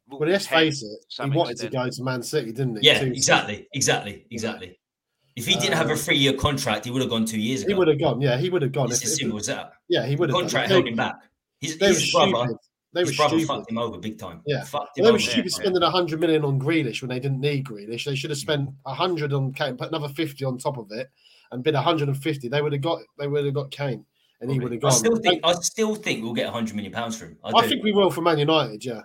well, 0.08 0.30
let's 0.30 0.48
face 0.48 0.84
it. 0.84 1.24
He 1.24 1.30
wanted 1.30 1.52
extent. 1.52 1.72
to 1.72 1.78
go 1.78 1.90
to 1.90 2.04
Man 2.04 2.24
City, 2.24 2.52
didn't 2.52 2.78
he? 2.82 2.88
Yeah, 2.88 3.02
exactly, 3.02 3.68
exactly, 3.74 4.26
exactly. 4.32 4.80
If 5.36 5.48
he 5.48 5.56
didn't 5.56 5.76
have 5.76 5.90
a 5.90 5.94
um, 5.94 5.98
three-year 5.98 6.34
contract, 6.34 6.86
he 6.86 6.92
would 6.92 7.02
have 7.02 7.10
gone 7.10 7.26
two 7.26 7.40
years 7.40 7.62
ago. 7.62 7.70
He 7.70 7.74
would 7.74 7.88
have 7.88 8.00
gone. 8.00 8.22
Yeah, 8.22 8.38
he 8.38 8.50
would 8.50 8.62
have 8.62 8.72
gone. 8.72 8.92
It's 8.92 9.04
as 9.04 9.18
simple 9.18 9.40
as 9.40 9.48
that. 9.48 9.74
Yeah, 9.88 10.06
he 10.06 10.16
would 10.16 10.30
have. 10.30 10.38
Contract 10.38 10.70
held 10.70 10.88
him 10.88 10.96
back. 10.96 11.16
His, 11.60 11.76
his 11.80 12.12
brother. 12.12 12.58
They 12.94 13.02
his 13.02 13.16
brother 13.18 13.38
stupid. 13.38 13.48
fucked 13.48 13.72
him 13.72 13.78
over 13.80 13.98
big 13.98 14.20
time. 14.20 14.42
Yeah, 14.46 14.64
well, 14.72 14.88
they 14.96 15.12
were 15.12 15.20
stupid 15.20 15.52
spending 15.52 15.82
hundred 15.82 16.20
million 16.20 16.46
on 16.46 16.60
Grealish 16.60 17.02
when 17.02 17.10
they 17.10 17.20
didn't 17.20 17.42
need 17.42 17.66
Grealish. 17.66 18.06
They 18.06 18.16
should 18.16 18.30
have 18.30 18.38
spent 18.38 18.70
hundred 18.86 19.34
on 19.34 19.52
Kane, 19.52 19.78
put 19.78 19.88
another 19.88 20.10
fifty 20.10 20.46
on 20.46 20.60
top 20.60 20.78
of 20.78 20.92
it, 20.92 21.10
and 21.52 21.64
bid 21.64 21.74
hundred 21.76 22.10
and 22.10 22.22
fifty. 22.22 22.50
They 22.50 22.62
would 22.62 22.74
have 22.74 22.82
got. 22.82 23.00
They 23.18 23.28
would 23.28 23.46
have 23.46 23.54
got 23.54 23.72
Kane, 23.72 24.06
and 24.42 24.50
Probably. 24.50 24.54
he 24.54 24.60
would 24.60 24.72
have 24.74 24.82
gone. 24.82 24.92
I 24.92 24.96
still 24.96 25.16
think. 25.16 25.42
I 25.44 25.54
still 25.54 25.96
think 25.96 26.24
we'll 26.24 26.34
get 26.34 26.50
hundred 26.50 26.76
million 26.76 26.94
pounds 26.94 27.18
for 27.18 27.26
him. 27.26 27.38
I, 27.44 27.52
I 27.56 27.68
think 27.68 27.84
we 27.84 27.92
will 27.92 28.12
for 28.12 28.22
Man 28.22 28.38
United. 28.38 28.86
Yeah. 28.86 29.02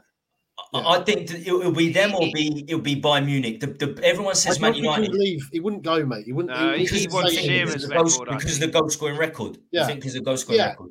Yeah. 0.74 0.86
I 0.86 1.00
think 1.00 1.30
it'll, 1.30 1.70
be 1.70 1.90
them 1.90 2.14
or 2.14 2.28
be 2.34 2.64
it'll 2.66 2.80
be 2.80 3.00
Bayern 3.00 3.24
Munich. 3.24 3.60
The, 3.60 3.68
the, 3.68 4.00
everyone 4.04 4.34
says 4.34 4.60
Man 4.60 4.74
United. 4.74 5.12
He, 5.12 5.12
leave. 5.12 5.48
he 5.52 5.60
wouldn't 5.60 5.82
go, 5.82 6.04
mate. 6.04 6.26
He 6.26 6.32
wouldn't. 6.32 6.58
No, 6.58 6.72
he, 6.72 6.84
he, 6.84 6.98
he 6.98 7.08
wants 7.08 7.30
because, 7.30 7.84
of 7.84 7.88
the 7.88 7.94
goal, 7.94 8.24
because 8.26 8.54
of 8.54 8.60
the 8.60 8.66
goal 8.66 8.90
scoring 8.90 9.16
record. 9.16 9.58
Yeah, 9.70 9.84
I 9.84 9.86
think 9.86 10.00
because 10.00 10.14
of 10.14 10.24
the 10.24 10.24
goal 10.24 10.36
scoring 10.36 10.58
yeah. 10.58 10.70
record. 10.70 10.90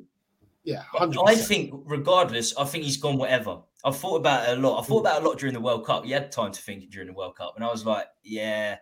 Yeah, 0.68 0.82
100%. 0.94 1.26
I 1.26 1.34
think 1.34 1.72
regardless, 1.86 2.54
I 2.54 2.64
think 2.64 2.84
he's 2.84 2.98
gone 2.98 3.16
whatever. 3.16 3.60
I've 3.86 3.96
thought 3.96 4.16
about 4.16 4.50
it 4.50 4.58
a 4.58 4.60
lot. 4.60 4.82
I 4.82 4.86
thought 4.86 5.00
about 5.00 5.16
it 5.16 5.24
a 5.24 5.26
lot 5.26 5.38
during 5.38 5.54
the 5.54 5.62
World 5.62 5.86
Cup. 5.86 6.04
He 6.04 6.10
had 6.10 6.30
time 6.30 6.52
to 6.52 6.60
think 6.60 6.90
during 6.90 7.08
the 7.08 7.14
World 7.14 7.36
Cup, 7.36 7.54
and 7.56 7.64
I 7.64 7.70
was 7.70 7.86
like, 7.86 8.06
yeah. 8.22 8.76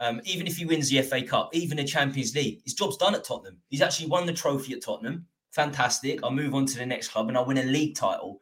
Um, 0.00 0.20
even 0.24 0.48
if 0.48 0.56
he 0.56 0.64
wins 0.64 0.90
the 0.90 1.00
FA 1.02 1.22
Cup, 1.22 1.50
even 1.52 1.76
the 1.76 1.84
Champions 1.84 2.34
League, 2.34 2.60
his 2.64 2.74
job's 2.74 2.96
done 2.96 3.14
at 3.14 3.22
Tottenham. 3.22 3.58
He's 3.68 3.82
actually 3.82 4.08
won 4.08 4.26
the 4.26 4.32
trophy 4.32 4.72
at 4.72 4.82
Tottenham. 4.82 5.26
Fantastic. 5.50 6.24
I'll 6.24 6.32
move 6.32 6.54
on 6.54 6.66
to 6.66 6.78
the 6.78 6.86
next 6.86 7.08
club 7.08 7.28
and 7.28 7.36
I'll 7.36 7.44
win 7.44 7.58
a 7.58 7.64
league 7.64 7.96
title. 7.96 8.40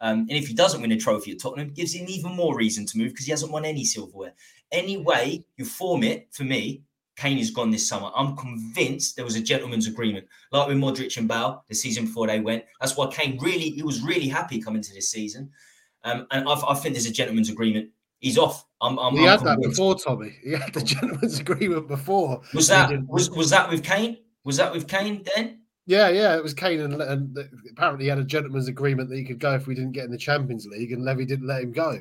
Um, 0.00 0.20
and 0.20 0.32
if 0.32 0.48
he 0.48 0.54
doesn't 0.54 0.82
win 0.82 0.92
a 0.92 0.98
trophy 0.98 1.32
at 1.32 1.40
Tottenham, 1.40 1.72
gives 1.72 1.94
him 1.94 2.06
even 2.08 2.32
more 2.32 2.56
reason 2.56 2.84
to 2.86 2.98
move 2.98 3.12
because 3.12 3.24
he 3.24 3.30
hasn't 3.30 3.52
won 3.52 3.64
any 3.64 3.84
silverware. 3.84 4.34
Any 4.70 4.98
way 4.98 5.44
you 5.56 5.64
form 5.64 6.02
it, 6.02 6.28
for 6.30 6.44
me, 6.44 6.82
Kane 7.18 7.38
is 7.38 7.50
gone 7.50 7.70
this 7.70 7.88
summer. 7.88 8.10
I'm 8.14 8.36
convinced 8.36 9.16
there 9.16 9.24
was 9.24 9.34
a 9.34 9.42
gentleman's 9.42 9.88
agreement, 9.88 10.26
like 10.52 10.68
with 10.68 10.76
Modric 10.76 11.16
and 11.16 11.26
Bale 11.26 11.64
the 11.68 11.74
season 11.74 12.06
before 12.06 12.28
they 12.28 12.38
went. 12.38 12.64
That's 12.80 12.96
why 12.96 13.08
Kane 13.08 13.38
really, 13.40 13.70
he 13.70 13.82
was 13.82 14.02
really 14.02 14.28
happy 14.28 14.60
coming 14.60 14.82
to 14.82 14.94
this 14.94 15.10
season. 15.10 15.50
Um, 16.04 16.28
and 16.30 16.48
I've, 16.48 16.62
i 16.62 16.74
think 16.74 16.94
there's 16.94 17.06
a 17.06 17.12
gentleman's 17.12 17.50
agreement. 17.50 17.90
He's 18.20 18.38
off. 18.38 18.64
I'm, 18.80 18.98
I'm, 19.00 19.14
he 19.14 19.20
I'm 19.22 19.30
had 19.30 19.38
convinced. 19.40 19.62
that 19.62 19.68
before, 19.68 19.94
Tommy. 19.96 20.36
He 20.44 20.52
had 20.52 20.72
the 20.72 20.82
gentleman's 20.84 21.40
agreement 21.40 21.88
before. 21.88 22.40
Was 22.54 22.68
that 22.68 22.92
was, 23.08 23.30
was 23.30 23.50
that 23.50 23.68
with 23.68 23.82
Kane? 23.82 24.18
Was 24.44 24.56
that 24.58 24.72
with 24.72 24.86
Kane 24.86 25.24
then? 25.34 25.62
Yeah, 25.86 26.10
yeah, 26.10 26.36
it 26.36 26.42
was 26.42 26.54
Kane, 26.54 26.80
and, 26.80 27.00
and 27.00 27.38
apparently 27.70 28.04
he 28.04 28.10
had 28.10 28.18
a 28.18 28.24
gentleman's 28.24 28.68
agreement 28.68 29.08
that 29.08 29.16
he 29.16 29.24
could 29.24 29.40
go 29.40 29.54
if 29.54 29.66
we 29.66 29.74
didn't 29.74 29.92
get 29.92 30.04
in 30.04 30.10
the 30.10 30.18
Champions 30.18 30.66
League, 30.66 30.92
and 30.92 31.02
Levy 31.02 31.24
didn't 31.24 31.46
let 31.46 31.62
him 31.62 31.72
go. 31.72 31.98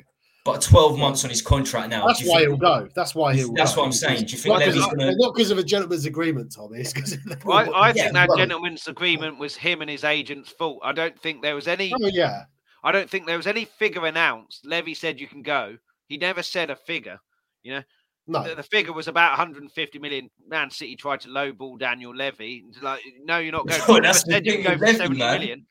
But 0.47 0.61
12 0.61 0.97
months 0.97 1.25
on 1.25 1.29
his 1.29 1.41
contract 1.41 1.89
now. 1.89 2.07
That's 2.07 2.23
why 2.23 2.37
think, 2.37 2.47
he'll 2.47 2.57
go. 2.57 2.87
That's 2.95 3.13
why 3.13 3.35
he'll 3.35 3.51
That's 3.51 3.75
go. 3.75 3.81
what 3.81 3.87
I'm 3.87 3.91
saying. 3.91 4.27
Do 4.27 4.31
you 4.31 4.37
think 4.37 4.53
not 4.53 4.59
Levy's 4.65 4.85
going 4.85 4.99
to. 4.99 5.15
Not 5.17 5.35
because 5.35 5.51
of 5.51 5.57
a 5.57 5.63
gentleman's 5.63 6.05
agreement, 6.05 6.53
Tommy. 6.55 6.79
It's 6.79 6.93
because 6.93 7.17
I, 7.49 7.69
I 7.73 7.91
think 7.91 8.13
that 8.13 8.29
gentleman's 8.37 8.87
agreement 8.87 9.39
was 9.39 9.57
him 9.57 9.81
and 9.81 9.89
his 9.91 10.05
agent's 10.05 10.49
fault. 10.49 10.79
I 10.83 10.93
don't 10.93 11.19
think 11.19 11.41
there 11.41 11.53
was 11.53 11.67
any. 11.67 11.91
Oh, 11.93 12.07
yeah. 12.07 12.45
I 12.81 12.93
don't 12.93 13.09
think 13.09 13.27
there 13.27 13.35
was 13.35 13.45
any 13.45 13.65
figure 13.65 14.05
announced. 14.05 14.65
Levy 14.65 14.93
said 14.93 15.19
you 15.19 15.27
can 15.27 15.41
go. 15.41 15.77
He 16.07 16.15
never 16.15 16.41
said 16.41 16.69
a 16.69 16.77
figure. 16.77 17.19
You 17.63 17.73
know, 17.73 17.83
no. 18.27 18.47
The, 18.47 18.55
the, 18.55 18.63
figure 18.63 18.93
was 18.93 19.09
about 19.09 19.31
150 19.31 19.99
million. 19.99 20.29
Man 20.47 20.71
City 20.71 20.95
tried 20.95 21.19
to 21.21 21.27
lowball 21.27 21.77
Daniel 21.77 22.15
Levy. 22.15 22.63
Like, 22.81 23.01
no, 23.25 23.39
you're 23.39 23.51
not 23.51 23.67
going. 23.67 23.81
Oh, 23.89 23.99
that's 23.99 24.23
the 24.23 24.39
thing 24.39 24.63
go 24.63 24.69
Levy, 24.69 24.93
70 24.93 25.19
man. 25.19 25.39
million. 25.41 25.65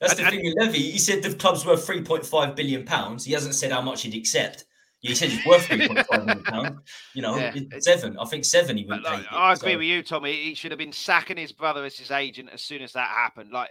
That's 0.00 0.18
and, 0.18 0.26
the 0.26 0.30
thing 0.30 0.44
with 0.44 0.54
Levy. 0.58 0.90
He 0.90 0.98
said 0.98 1.22
the 1.22 1.34
club's 1.34 1.66
worth 1.66 1.86
3.5 1.86 2.54
billion 2.54 2.84
pounds. 2.84 3.24
He 3.24 3.32
hasn't 3.32 3.54
said 3.54 3.72
how 3.72 3.82
much 3.82 4.02
he'd 4.02 4.14
accept. 4.14 4.64
He 5.00 5.14
said 5.14 5.30
he's 5.30 5.46
worth 5.46 5.66
3.5 5.68 6.26
million 6.26 6.44
pounds. 6.44 6.80
You 7.14 7.22
know, 7.22 7.36
yeah. 7.36 7.54
seven. 7.78 8.16
I 8.18 8.24
think 8.24 8.44
seven 8.44 8.76
he 8.76 8.84
would 8.84 9.02
like, 9.02 9.22
take. 9.22 9.32
I 9.32 9.52
agree 9.52 9.72
so. 9.72 9.78
with 9.78 9.86
you, 9.86 10.02
Tommy. 10.02 10.32
He 10.32 10.54
should 10.54 10.72
have 10.72 10.78
been 10.78 10.92
sacking 10.92 11.36
his 11.36 11.52
brother 11.52 11.84
as 11.84 11.96
his 11.96 12.10
agent 12.10 12.48
as 12.52 12.62
soon 12.62 12.82
as 12.82 12.92
that 12.92 13.08
happened. 13.08 13.50
Like 13.52 13.70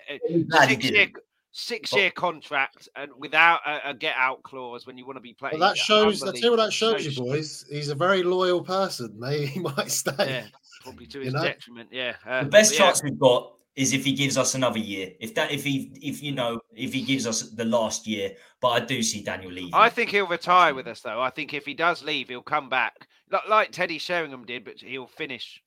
six 0.49 0.89
year, 0.89 1.07
six 1.51 1.93
year 1.93 2.11
contract 2.11 2.87
and 2.95 3.11
without 3.17 3.59
a, 3.65 3.89
a, 3.89 3.93
get 3.93 4.15
out 4.17 4.43
clause 4.43 4.85
when 4.85 4.97
you 4.97 5.05
want 5.05 5.17
to 5.17 5.21
be 5.21 5.33
playing. 5.33 5.59
Well, 5.59 5.69
that 5.69 5.77
shows. 5.77 6.23
I 6.23 6.31
tell 6.31 6.39
you 6.39 6.51
what 6.51 6.57
that 6.57 6.71
shows 6.71 7.05
you, 7.05 7.21
boys. 7.21 7.65
He's 7.69 7.89
a 7.89 7.95
very 7.95 8.23
loyal 8.23 8.63
person. 8.63 9.13
Maybe 9.17 9.45
he 9.47 9.59
might 9.59 9.91
stay. 9.91 10.13
Yeah, 10.19 10.45
probably 10.83 11.07
to 11.07 11.19
his 11.19 11.33
know? 11.33 11.43
detriment. 11.43 11.89
Yeah. 11.91 12.15
Uh, 12.25 12.43
the 12.43 12.49
best 12.49 12.73
chance 12.75 13.03
we've 13.03 13.19
got 13.19 13.56
is 13.77 13.93
if 13.93 14.03
he 14.03 14.11
gives 14.11 14.37
us 14.37 14.55
another 14.55 14.79
year. 14.79 15.11
If 15.19 15.35
that, 15.35 15.51
if 15.51 15.63
he, 15.63 15.91
if 16.01 16.23
you 16.23 16.31
know, 16.31 16.59
if 16.75 16.91
he 16.91 17.03
gives 17.03 17.27
us 17.27 17.51
the 17.51 17.63
last 17.63 18.07
year. 18.07 18.31
But 18.59 18.69
I 18.69 18.79
do 18.79 19.03
see 19.03 19.21
Daniel 19.21 19.51
leaving. 19.51 19.73
I 19.73 19.89
think 19.89 20.09
he'll 20.09 20.27
retire 20.27 20.73
with 20.73 20.87
us, 20.87 21.01
though. 21.01 21.21
I 21.21 21.29
think 21.29 21.53
if 21.53 21.63
he 21.63 21.75
does 21.75 22.03
leave, 22.03 22.27
he'll 22.27 22.41
come 22.41 22.69
back, 22.69 23.07
like 23.47 23.71
Teddy 23.71 23.99
Sheringham 23.99 24.45
did, 24.45 24.65
but 24.65 24.79
he'll 24.79 25.05
finish 25.05 25.61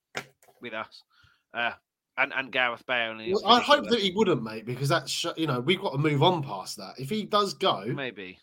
with 0.60 0.74
us. 0.74 1.04
Uh, 1.54 1.70
and, 2.18 2.32
and 2.34 2.50
Gareth 2.50 2.84
Bale. 2.84 3.16
Well, 3.16 3.46
I 3.46 3.60
hope 3.60 3.88
that 3.88 4.00
he 4.00 4.10
wouldn't, 4.10 4.42
mate, 4.42 4.66
because 4.66 4.88
that's 4.88 5.24
you 5.36 5.46
know 5.46 5.60
we've 5.60 5.80
got 5.80 5.92
to 5.92 5.98
move 5.98 6.22
on 6.22 6.42
past 6.42 6.76
that. 6.78 6.94
If 6.98 7.08
he 7.08 7.24
does 7.24 7.54
go, 7.54 7.84
maybe 7.86 8.38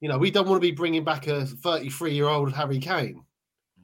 you 0.00 0.08
know 0.08 0.18
we 0.18 0.30
don't 0.30 0.46
want 0.46 0.62
to 0.62 0.68
be 0.68 0.72
bringing 0.72 1.02
back 1.02 1.26
a 1.26 1.44
33 1.46 2.12
year 2.12 2.28
old 2.28 2.52
Harry 2.52 2.78
Kane. 2.78 3.24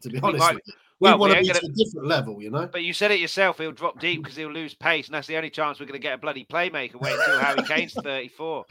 To 0.02 0.10
be 0.10 0.20
honest, 0.20 0.38
might, 0.38 0.58
well, 1.02 1.16
we 1.16 1.20
want 1.20 1.32
to 1.34 1.40
be 1.40 1.46
gonna... 1.48 1.60
to 1.60 1.66
a 1.66 1.68
different 1.70 2.06
level, 2.06 2.42
you 2.42 2.50
know. 2.50 2.68
But 2.70 2.82
you 2.82 2.92
said 2.92 3.10
it 3.10 3.20
yourself. 3.20 3.58
He'll 3.58 3.72
drop 3.72 3.98
deep 4.00 4.22
because 4.22 4.36
he'll 4.36 4.52
lose 4.52 4.74
pace, 4.74 5.08
and 5.08 5.14
that's 5.14 5.26
the 5.26 5.36
only 5.36 5.50
chance 5.50 5.80
we're 5.80 5.86
going 5.86 6.00
to 6.00 6.02
get 6.02 6.14
a 6.14 6.18
bloody 6.18 6.44
playmaker. 6.44 7.00
Wait 7.00 7.18
until 7.18 7.38
Harry 7.38 7.62
Kane's 7.62 7.92
thirty-four. 8.02 8.64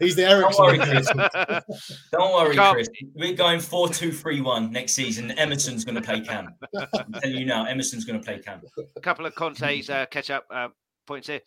He's 0.00 0.16
the 0.16 0.24
Eriksen. 0.24 0.64
Don't 0.64 0.78
worry, 0.78 0.78
Chris. 0.78 1.08
Don't 2.12 2.34
worry, 2.34 2.56
Chris. 2.56 2.88
We're 3.14 3.34
going 3.34 3.60
four-two-three-one 3.60 4.72
next 4.72 4.92
season. 4.92 5.32
Emerson's 5.32 5.84
going 5.84 5.96
to 5.96 6.02
play 6.02 6.20
Cam. 6.20 6.54
I'm 6.76 7.12
telling 7.12 7.36
you 7.36 7.46
now, 7.46 7.64
Emerson's 7.66 8.04
going 8.04 8.18
to 8.18 8.24
play 8.24 8.38
Cam. 8.38 8.62
A 8.96 9.00
couple 9.00 9.26
of 9.26 9.34
Conte's 9.34 9.90
uh, 9.90 10.06
catch-up 10.06 10.46
uh, 10.50 10.68
points 11.06 11.28
here 11.28 11.40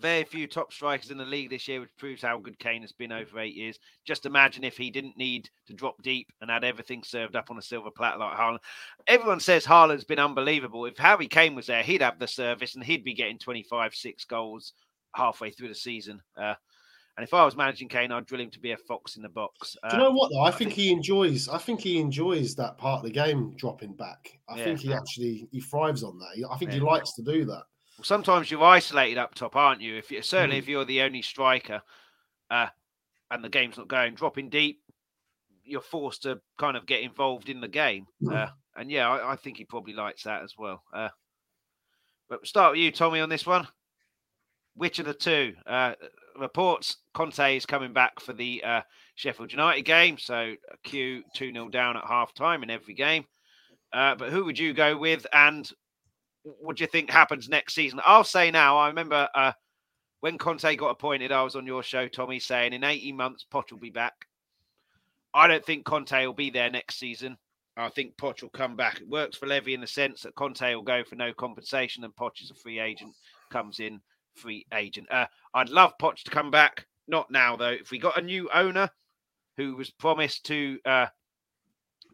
very 0.00 0.24
few 0.24 0.46
top 0.46 0.72
strikers 0.72 1.10
in 1.10 1.18
the 1.18 1.24
league 1.24 1.50
this 1.50 1.68
year, 1.68 1.80
which 1.80 1.96
proves 1.98 2.22
how 2.22 2.38
good 2.38 2.58
Kane 2.58 2.82
has 2.82 2.92
been 2.92 3.12
over 3.12 3.38
eight 3.38 3.54
years. 3.54 3.78
Just 4.04 4.26
imagine 4.26 4.64
if 4.64 4.76
he 4.76 4.90
didn't 4.90 5.16
need 5.16 5.48
to 5.66 5.74
drop 5.74 6.02
deep 6.02 6.28
and 6.40 6.50
had 6.50 6.64
everything 6.64 7.02
served 7.02 7.36
up 7.36 7.50
on 7.50 7.58
a 7.58 7.62
silver 7.62 7.90
platter 7.90 8.18
like 8.18 8.36
Haaland. 8.36 8.58
Everyone 9.06 9.40
says 9.40 9.64
Haaland's 9.64 10.04
been 10.04 10.18
unbelievable. 10.18 10.86
If 10.86 10.98
Harry 10.98 11.28
Kane 11.28 11.54
was 11.54 11.66
there, 11.66 11.82
he'd 11.82 12.02
have 12.02 12.18
the 12.18 12.28
service 12.28 12.74
and 12.74 12.84
he'd 12.84 13.04
be 13.04 13.14
getting 13.14 13.38
25, 13.38 13.94
six 13.94 14.24
goals 14.24 14.72
halfway 15.14 15.50
through 15.50 15.68
the 15.68 15.74
season. 15.74 16.20
Uh, 16.36 16.54
and 17.16 17.24
if 17.24 17.34
I 17.34 17.44
was 17.44 17.56
managing 17.56 17.88
Kane, 17.88 18.10
I'd 18.10 18.24
drill 18.24 18.40
him 18.40 18.50
to 18.50 18.60
be 18.60 18.72
a 18.72 18.76
fox 18.76 19.16
in 19.16 19.22
the 19.22 19.28
box. 19.28 19.76
Uh, 19.82 19.90
Do 19.90 19.96
you 19.96 20.02
know 20.02 20.12
what 20.12 20.30
though? 20.30 20.40
I, 20.40 20.48
I 20.48 20.50
think, 20.50 20.70
think, 20.70 20.80
he 20.80 20.92
enjoys. 20.92 21.46
I 21.48 21.58
think 21.58 21.80
he 21.80 22.00
enjoys 22.00 22.54
that 22.54 22.78
part 22.78 22.98
of 22.98 23.04
the 23.04 23.10
game 23.10 23.54
dropping 23.56 23.92
back. 23.94 24.38
I 24.48 24.56
yeah. 24.56 24.64
think 24.64 24.80
he 24.80 24.94
actually 24.94 25.46
he 25.52 25.60
thrives 25.60 26.02
on 26.02 26.18
that. 26.18 26.48
I 26.50 26.56
think 26.56 26.70
yeah. 26.70 26.78
he 26.78 26.80
likes 26.80 27.12
to 27.14 27.22
do 27.22 27.44
that 27.44 27.64
sometimes 28.02 28.50
you're 28.50 28.62
isolated 28.62 29.18
up 29.18 29.34
top, 29.34 29.56
aren't 29.56 29.80
you? 29.80 29.96
If 29.96 30.10
you 30.10 30.22
certainly 30.22 30.58
if 30.58 30.68
you're 30.68 30.84
the 30.84 31.02
only 31.02 31.22
striker, 31.22 31.82
uh, 32.50 32.68
and 33.30 33.42
the 33.42 33.48
game's 33.48 33.78
not 33.78 33.88
going, 33.88 34.14
dropping 34.14 34.50
deep, 34.50 34.80
you're 35.64 35.80
forced 35.80 36.22
to 36.22 36.40
kind 36.58 36.76
of 36.76 36.86
get 36.86 37.02
involved 37.02 37.48
in 37.48 37.60
the 37.60 37.68
game. 37.68 38.06
Mm. 38.22 38.34
Uh, 38.34 38.50
and 38.76 38.90
yeah, 38.90 39.08
I, 39.08 39.32
I, 39.32 39.36
think 39.36 39.56
he 39.56 39.64
probably 39.64 39.94
likes 39.94 40.24
that 40.24 40.42
as 40.42 40.54
well. 40.58 40.82
Uh, 40.92 41.08
but 42.28 42.46
start 42.46 42.72
with 42.72 42.80
you, 42.80 42.90
Tommy, 42.90 43.20
on 43.20 43.28
this 43.28 43.46
one. 43.46 43.66
Which 44.74 44.98
of 44.98 45.06
the 45.06 45.14
two? 45.14 45.54
Uh, 45.66 45.94
reports 46.38 46.96
Conte 47.14 47.56
is 47.56 47.66
coming 47.66 47.92
back 47.92 48.20
for 48.20 48.32
the 48.32 48.62
uh, 48.64 48.80
Sheffield 49.14 49.52
United 49.52 49.82
game, 49.82 50.16
so 50.18 50.54
Q 50.82 51.22
2 51.34 51.52
0 51.52 51.68
down 51.68 51.96
at 51.96 52.06
half 52.06 52.32
time 52.32 52.62
in 52.62 52.70
every 52.70 52.94
game. 52.94 53.24
Uh, 53.92 54.14
but 54.14 54.30
who 54.30 54.44
would 54.44 54.58
you 54.58 54.72
go 54.72 54.96
with? 54.96 55.26
And 55.32 55.70
what 56.44 56.76
do 56.76 56.84
you 56.84 56.88
think 56.88 57.10
happens 57.10 57.48
next 57.48 57.74
season? 57.74 58.00
I'll 58.04 58.24
say 58.24 58.50
now, 58.50 58.78
I 58.78 58.88
remember 58.88 59.28
uh, 59.34 59.52
when 60.20 60.38
Conte 60.38 60.76
got 60.76 60.90
appointed, 60.90 61.32
I 61.32 61.42
was 61.42 61.56
on 61.56 61.66
your 61.66 61.82
show, 61.82 62.08
Tommy, 62.08 62.38
saying 62.38 62.72
in 62.72 62.84
18 62.84 63.16
months, 63.16 63.44
Poch 63.50 63.70
will 63.70 63.78
be 63.78 63.90
back. 63.90 64.26
I 65.34 65.46
don't 65.46 65.64
think 65.64 65.84
Conte 65.84 66.26
will 66.26 66.32
be 66.32 66.50
there 66.50 66.70
next 66.70 66.98
season. 66.98 67.36
I 67.76 67.88
think 67.88 68.16
Poch 68.16 68.42
will 68.42 68.50
come 68.50 68.76
back. 68.76 69.00
It 69.00 69.08
works 69.08 69.36
for 69.36 69.46
Levy 69.46 69.74
in 69.74 69.80
the 69.80 69.86
sense 69.86 70.22
that 70.22 70.34
Conte 70.34 70.74
will 70.74 70.82
go 70.82 71.02
for 71.04 71.16
no 71.16 71.32
compensation 71.32 72.04
and 72.04 72.14
Poch 72.14 72.42
is 72.42 72.50
a 72.50 72.54
free 72.54 72.78
agent, 72.78 73.14
comes 73.50 73.80
in 73.80 74.00
free 74.34 74.66
agent. 74.74 75.10
Uh, 75.10 75.26
I'd 75.54 75.70
love 75.70 75.94
Poch 76.00 76.22
to 76.24 76.30
come 76.30 76.50
back. 76.50 76.86
Not 77.08 77.30
now, 77.30 77.56
though. 77.56 77.70
If 77.70 77.90
we 77.90 77.98
got 77.98 78.18
a 78.18 78.22
new 78.22 78.48
owner 78.52 78.90
who 79.56 79.76
was 79.76 79.90
promised 79.90 80.44
to 80.46 80.78
uh, 80.84 81.06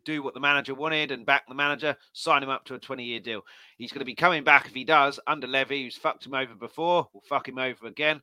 do 0.09 0.23
what 0.23 0.33
the 0.33 0.41
manager 0.41 0.75
wanted 0.75 1.13
and 1.13 1.27
back 1.27 1.47
the 1.47 1.55
manager, 1.55 1.95
sign 2.15 2.43
him 2.43 2.49
up 2.49 2.65
to 2.65 2.75
a 2.75 2.79
20 2.79 3.05
year 3.05 3.21
deal. 3.21 3.43
He's 3.77 3.93
going 3.93 4.01
to 4.01 4.07
be 4.07 4.15
coming 4.15 4.43
back 4.43 4.67
if 4.67 4.73
he 4.73 4.85
does 4.85 5.21
under 5.27 5.47
Levy, 5.47 5.85
who's 5.85 5.99
fucked 5.99 6.25
him 6.25 6.35
over 6.35 6.55
before, 6.55 7.07
will 7.13 7.23
fuck 7.29 7.47
him 7.47 7.59
over 7.59 7.87
again. 7.87 8.23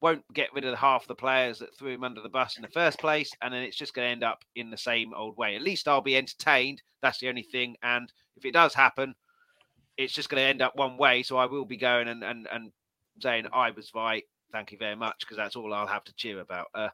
won't 0.00 0.24
get 0.32 0.52
rid 0.54 0.64
of 0.64 0.78
half 0.78 1.06
the 1.06 1.14
players 1.14 1.58
that 1.58 1.76
threw 1.76 1.92
him 1.92 2.04
under 2.04 2.22
the 2.22 2.28
bus 2.28 2.56
in 2.56 2.62
the 2.62 2.68
first 2.68 2.98
place, 2.98 3.30
and 3.42 3.52
then 3.52 3.62
it's 3.62 3.76
just 3.76 3.92
going 3.92 4.06
to 4.06 4.12
end 4.12 4.24
up 4.24 4.44
in 4.54 4.70
the 4.70 4.78
same 4.78 5.12
old 5.12 5.36
way. 5.36 5.54
At 5.54 5.62
least 5.62 5.88
I'll 5.88 6.00
be 6.00 6.16
entertained. 6.16 6.82
That's 7.02 7.18
the 7.18 7.28
only 7.28 7.42
thing. 7.42 7.76
And 7.82 8.10
if 8.36 8.46
it 8.46 8.54
does 8.54 8.72
happen, 8.72 9.14
it's 9.98 10.14
just 10.14 10.30
going 10.30 10.42
to 10.42 10.48
end 10.48 10.62
up 10.62 10.74
one 10.76 10.96
way. 10.96 11.22
So 11.22 11.36
I 11.36 11.46
will 11.46 11.66
be 11.66 11.76
going 11.76 12.08
and 12.08 12.24
and 12.24 12.48
and 12.50 12.72
saying 13.20 13.46
I 13.52 13.70
was 13.72 13.92
right. 13.94 14.24
Thank 14.52 14.72
you 14.72 14.78
very 14.78 14.96
much, 14.96 15.16
because 15.20 15.36
that's 15.36 15.56
all 15.56 15.74
I'll 15.74 15.86
have 15.86 16.04
to 16.04 16.14
cheer 16.14 16.40
about. 16.40 16.68
Uh, 16.74 16.88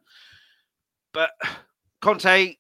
but 1.13 1.31
Conte 2.01 2.57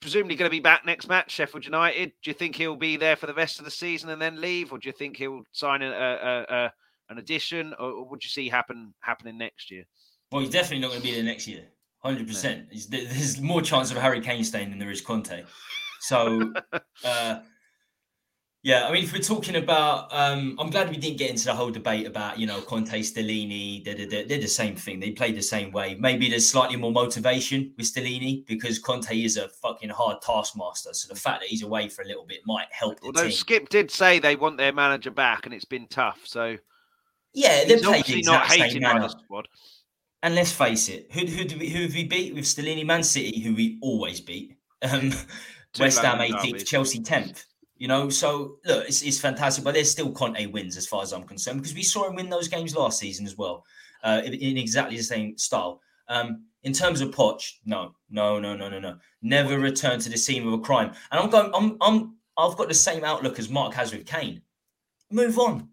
presumably 0.00 0.36
going 0.36 0.50
to 0.50 0.54
be 0.54 0.60
back 0.60 0.84
next 0.84 1.08
match, 1.08 1.30
Sheffield 1.30 1.64
United. 1.64 2.12
Do 2.22 2.30
you 2.30 2.34
think 2.34 2.56
he'll 2.56 2.76
be 2.76 2.96
there 2.96 3.16
for 3.16 3.26
the 3.26 3.34
rest 3.34 3.58
of 3.58 3.64
the 3.64 3.70
season 3.70 4.10
and 4.10 4.20
then 4.20 4.40
leave, 4.40 4.72
or 4.72 4.78
do 4.78 4.88
you 4.88 4.92
think 4.92 5.16
he'll 5.16 5.42
sign 5.52 5.82
a, 5.82 5.90
a, 5.90 6.54
a 6.54 6.72
an 7.10 7.18
addition, 7.18 7.74
or, 7.78 7.90
or 7.90 8.08
would 8.08 8.24
you 8.24 8.30
see 8.30 8.48
happen 8.48 8.94
happening 9.00 9.38
next 9.38 9.70
year? 9.70 9.84
Well, 10.30 10.40
he's 10.40 10.50
definitely 10.50 10.80
not 10.80 10.88
going 10.88 11.02
to 11.02 11.06
be 11.06 11.14
there 11.14 11.22
next 11.22 11.46
year. 11.46 11.64
Hundred 11.98 12.26
percent. 12.26 12.66
There's 12.88 13.40
more 13.40 13.62
chance 13.62 13.92
of 13.92 13.96
Harry 13.96 14.20
Kane 14.20 14.42
staying 14.42 14.70
than 14.70 14.78
there 14.78 14.90
is 14.90 15.00
Conte. 15.00 15.44
So, 16.00 16.52
uh, 17.04 17.40
yeah, 18.64 18.86
I 18.86 18.92
mean, 18.92 19.02
if 19.02 19.12
we're 19.12 19.18
talking 19.18 19.56
about, 19.56 20.06
um, 20.12 20.56
I'm 20.60 20.70
glad 20.70 20.88
we 20.88 20.96
didn't 20.96 21.18
get 21.18 21.30
into 21.30 21.46
the 21.46 21.52
whole 21.52 21.70
debate 21.70 22.06
about, 22.06 22.38
you 22.38 22.46
know, 22.46 22.60
Conte, 22.60 22.96
Stellini. 23.00 23.84
They're, 23.84 24.06
they're, 24.06 24.24
they're, 24.24 24.40
the 24.40 24.46
same 24.46 24.76
thing. 24.76 25.00
They 25.00 25.10
play 25.10 25.32
the 25.32 25.42
same 25.42 25.72
way. 25.72 25.96
Maybe 25.98 26.28
there's 26.28 26.48
slightly 26.48 26.76
more 26.76 26.92
motivation 26.92 27.72
with 27.76 27.92
Stellini 27.92 28.46
because 28.46 28.78
Conte 28.78 29.20
is 29.20 29.36
a 29.36 29.48
fucking 29.48 29.88
hard 29.90 30.22
taskmaster. 30.22 30.94
So 30.94 31.12
the 31.12 31.18
fact 31.18 31.40
that 31.40 31.48
he's 31.48 31.64
away 31.64 31.88
for 31.88 32.02
a 32.02 32.06
little 32.06 32.24
bit 32.24 32.38
might 32.46 32.68
help. 32.70 33.00
The 33.00 33.06
Although 33.06 33.22
team. 33.22 33.30
Skipp 33.32 33.68
did 33.68 33.90
say 33.90 34.20
they 34.20 34.36
want 34.36 34.58
their 34.58 34.72
manager 34.72 35.10
back, 35.10 35.44
and 35.44 35.52
it's 35.52 35.64
been 35.64 35.88
tough. 35.88 36.20
So 36.24 36.56
yeah, 37.34 37.64
they're 37.64 37.78
obviously 37.78 38.22
not 38.22 38.48
by 38.48 38.58
the 38.58 39.08
squad. 39.08 39.48
And 40.22 40.36
let's 40.36 40.52
face 40.52 40.88
it, 40.88 41.08
who 41.12 41.26
who 41.26 41.44
do 41.44 41.58
we 41.58 41.68
who 41.68 41.82
have 41.82 41.94
we 41.94 42.04
beat 42.04 42.32
with 42.32 42.44
Stellini? 42.44 42.86
Man 42.86 43.02
City, 43.02 43.40
who 43.40 43.56
we 43.56 43.78
always 43.82 44.20
beat. 44.20 44.56
Um, 44.82 45.12
West 45.78 46.00
Ham 46.00 46.18
18th, 46.18 46.66
Chelsea 46.66 46.98
10th. 46.98 47.44
You 47.82 47.88
know, 47.88 48.08
so 48.10 48.58
look, 48.64 48.86
it's, 48.86 49.02
it's 49.02 49.18
fantastic, 49.18 49.64
but 49.64 49.74
there's 49.74 49.90
still 49.90 50.12
Conte 50.12 50.46
wins 50.46 50.76
as 50.76 50.86
far 50.86 51.02
as 51.02 51.12
I'm 51.12 51.24
concerned 51.24 51.60
because 51.60 51.74
we 51.74 51.82
saw 51.82 52.08
him 52.08 52.14
win 52.14 52.30
those 52.30 52.46
games 52.46 52.76
last 52.76 53.00
season 53.00 53.26
as 53.26 53.36
well, 53.36 53.64
uh, 54.04 54.20
in, 54.24 54.56
exactly 54.56 54.96
the 54.96 55.02
same 55.02 55.36
style. 55.36 55.80
Um, 56.06 56.44
in 56.62 56.72
terms 56.72 57.00
of 57.00 57.10
Poch, 57.10 57.42
no, 57.66 57.92
no, 58.08 58.38
no, 58.38 58.54
no, 58.54 58.68
no, 58.68 58.78
no, 58.78 58.98
never 59.22 59.58
return 59.58 59.98
to 59.98 60.08
the 60.08 60.16
scene 60.16 60.46
of 60.46 60.52
a 60.52 60.58
crime. 60.58 60.92
And 61.10 61.20
I'm 61.20 61.28
going, 61.28 61.50
I'm, 61.52 61.76
I'm, 61.80 62.14
I've 62.38 62.56
got 62.56 62.68
the 62.68 62.74
same 62.74 63.02
outlook 63.02 63.40
as 63.40 63.48
Mark 63.48 63.74
has 63.74 63.92
with 63.92 64.06
Kane. 64.06 64.42
Move 65.10 65.40
on, 65.40 65.68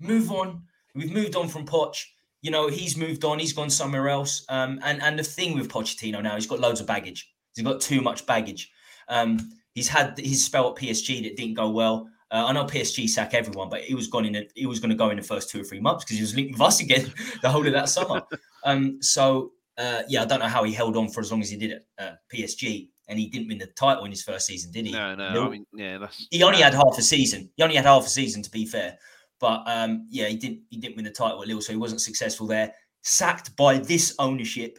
move 0.00 0.30
on. 0.30 0.62
We've 0.94 1.12
moved 1.12 1.36
on 1.36 1.48
from 1.48 1.66
Poch. 1.66 2.02
You 2.40 2.50
know, 2.50 2.68
he's 2.68 2.96
moved 2.96 3.26
on. 3.26 3.38
He's 3.38 3.52
gone 3.52 3.68
somewhere 3.68 4.08
else. 4.08 4.46
Um, 4.48 4.80
and 4.82 5.02
and 5.02 5.18
the 5.18 5.22
thing 5.22 5.54
with 5.54 5.68
Pochettino 5.68 6.22
now, 6.22 6.34
he's 6.34 6.46
got 6.46 6.60
loads 6.60 6.80
of 6.80 6.86
baggage. 6.86 7.30
He's 7.54 7.62
got 7.62 7.82
too 7.82 8.00
much 8.00 8.24
baggage. 8.24 8.70
Um, 9.10 9.52
He's 9.74 9.88
had 9.88 10.18
his 10.18 10.44
spell 10.44 10.70
at 10.70 10.76
PSG 10.76 11.22
that 11.24 11.36
didn't 11.36 11.54
go 11.54 11.70
well. 11.70 12.08
Uh, 12.30 12.46
I 12.46 12.52
know 12.52 12.64
PSG 12.64 13.08
sack 13.08 13.34
everyone, 13.34 13.68
but 13.68 13.82
he 13.82 13.94
was 13.94 14.06
gone 14.06 14.24
in. 14.24 14.36
A, 14.36 14.48
he 14.54 14.66
was 14.66 14.80
going 14.80 14.90
to 14.90 14.96
go 14.96 15.10
in 15.10 15.16
the 15.16 15.22
first 15.22 15.50
two 15.50 15.60
or 15.60 15.64
three 15.64 15.80
months 15.80 16.04
because 16.04 16.16
he 16.16 16.22
was 16.22 16.34
linked 16.34 16.52
with 16.52 16.60
us 16.68 16.80
again 16.80 17.12
the 17.42 17.48
whole 17.48 17.66
of 17.66 17.72
that 17.72 17.88
summer. 17.88 18.22
Um, 18.64 19.02
so 19.02 19.50
uh, 19.76 20.02
yeah, 20.08 20.22
I 20.22 20.24
don't 20.24 20.38
know 20.38 20.46
how 20.46 20.62
he 20.62 20.72
held 20.72 20.96
on 20.96 21.08
for 21.08 21.20
as 21.20 21.32
long 21.32 21.40
as 21.40 21.50
he 21.50 21.56
did 21.56 21.72
at 21.72 21.82
uh, 21.98 22.12
PSG, 22.32 22.90
and 23.08 23.18
he 23.18 23.28
didn't 23.28 23.48
win 23.48 23.58
the 23.58 23.66
title 23.66 24.04
in 24.04 24.10
his 24.10 24.22
first 24.22 24.46
season, 24.46 24.70
did 24.70 24.86
he? 24.86 24.92
No, 24.92 25.14
no. 25.14 25.32
no. 25.32 25.46
I 25.46 25.48
mean, 25.48 25.66
yeah, 25.74 25.98
that's. 25.98 26.28
He 26.30 26.42
only 26.42 26.60
had 26.60 26.74
half 26.74 26.96
a 26.96 27.02
season. 27.02 27.50
He 27.56 27.62
only 27.62 27.74
had 27.74 27.86
half 27.86 28.06
a 28.06 28.08
season, 28.08 28.42
to 28.42 28.50
be 28.50 28.66
fair. 28.66 28.98
But 29.40 29.62
um, 29.66 30.06
yeah, 30.10 30.28
he 30.28 30.36
didn't. 30.36 30.60
He 30.70 30.76
didn't 30.76 30.96
win 30.96 31.04
the 31.04 31.10
title 31.10 31.42
at 31.42 31.48
Lille, 31.48 31.60
so 31.60 31.72
he 31.72 31.78
wasn't 31.78 32.00
successful 32.00 32.46
there. 32.46 32.72
Sacked 33.02 33.56
by 33.56 33.78
this 33.78 34.14
ownership 34.18 34.78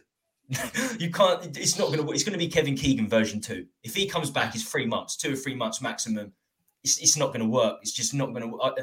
you 0.99 1.09
can't. 1.09 1.57
It's 1.57 1.77
not 1.79 1.87
going 1.87 2.05
to. 2.05 2.11
It's 2.11 2.23
going 2.23 2.33
to 2.33 2.39
be 2.39 2.47
Kevin 2.47 2.75
Keegan 2.75 3.07
version 3.07 3.39
two. 3.39 3.65
If 3.83 3.95
he 3.95 4.07
comes 4.07 4.29
back, 4.29 4.53
it's 4.55 4.63
three 4.63 4.85
months, 4.85 5.15
two 5.15 5.33
or 5.33 5.35
three 5.35 5.55
months 5.55 5.81
maximum. 5.81 6.33
It's, 6.83 6.97
it's 6.99 7.15
not 7.15 7.27
going 7.27 7.39
to 7.39 7.47
work. 7.47 7.79
It's 7.81 7.93
just 7.93 8.13
not 8.13 8.33
going 8.33 8.49
to. 8.49 8.57
Uh, 8.57 8.75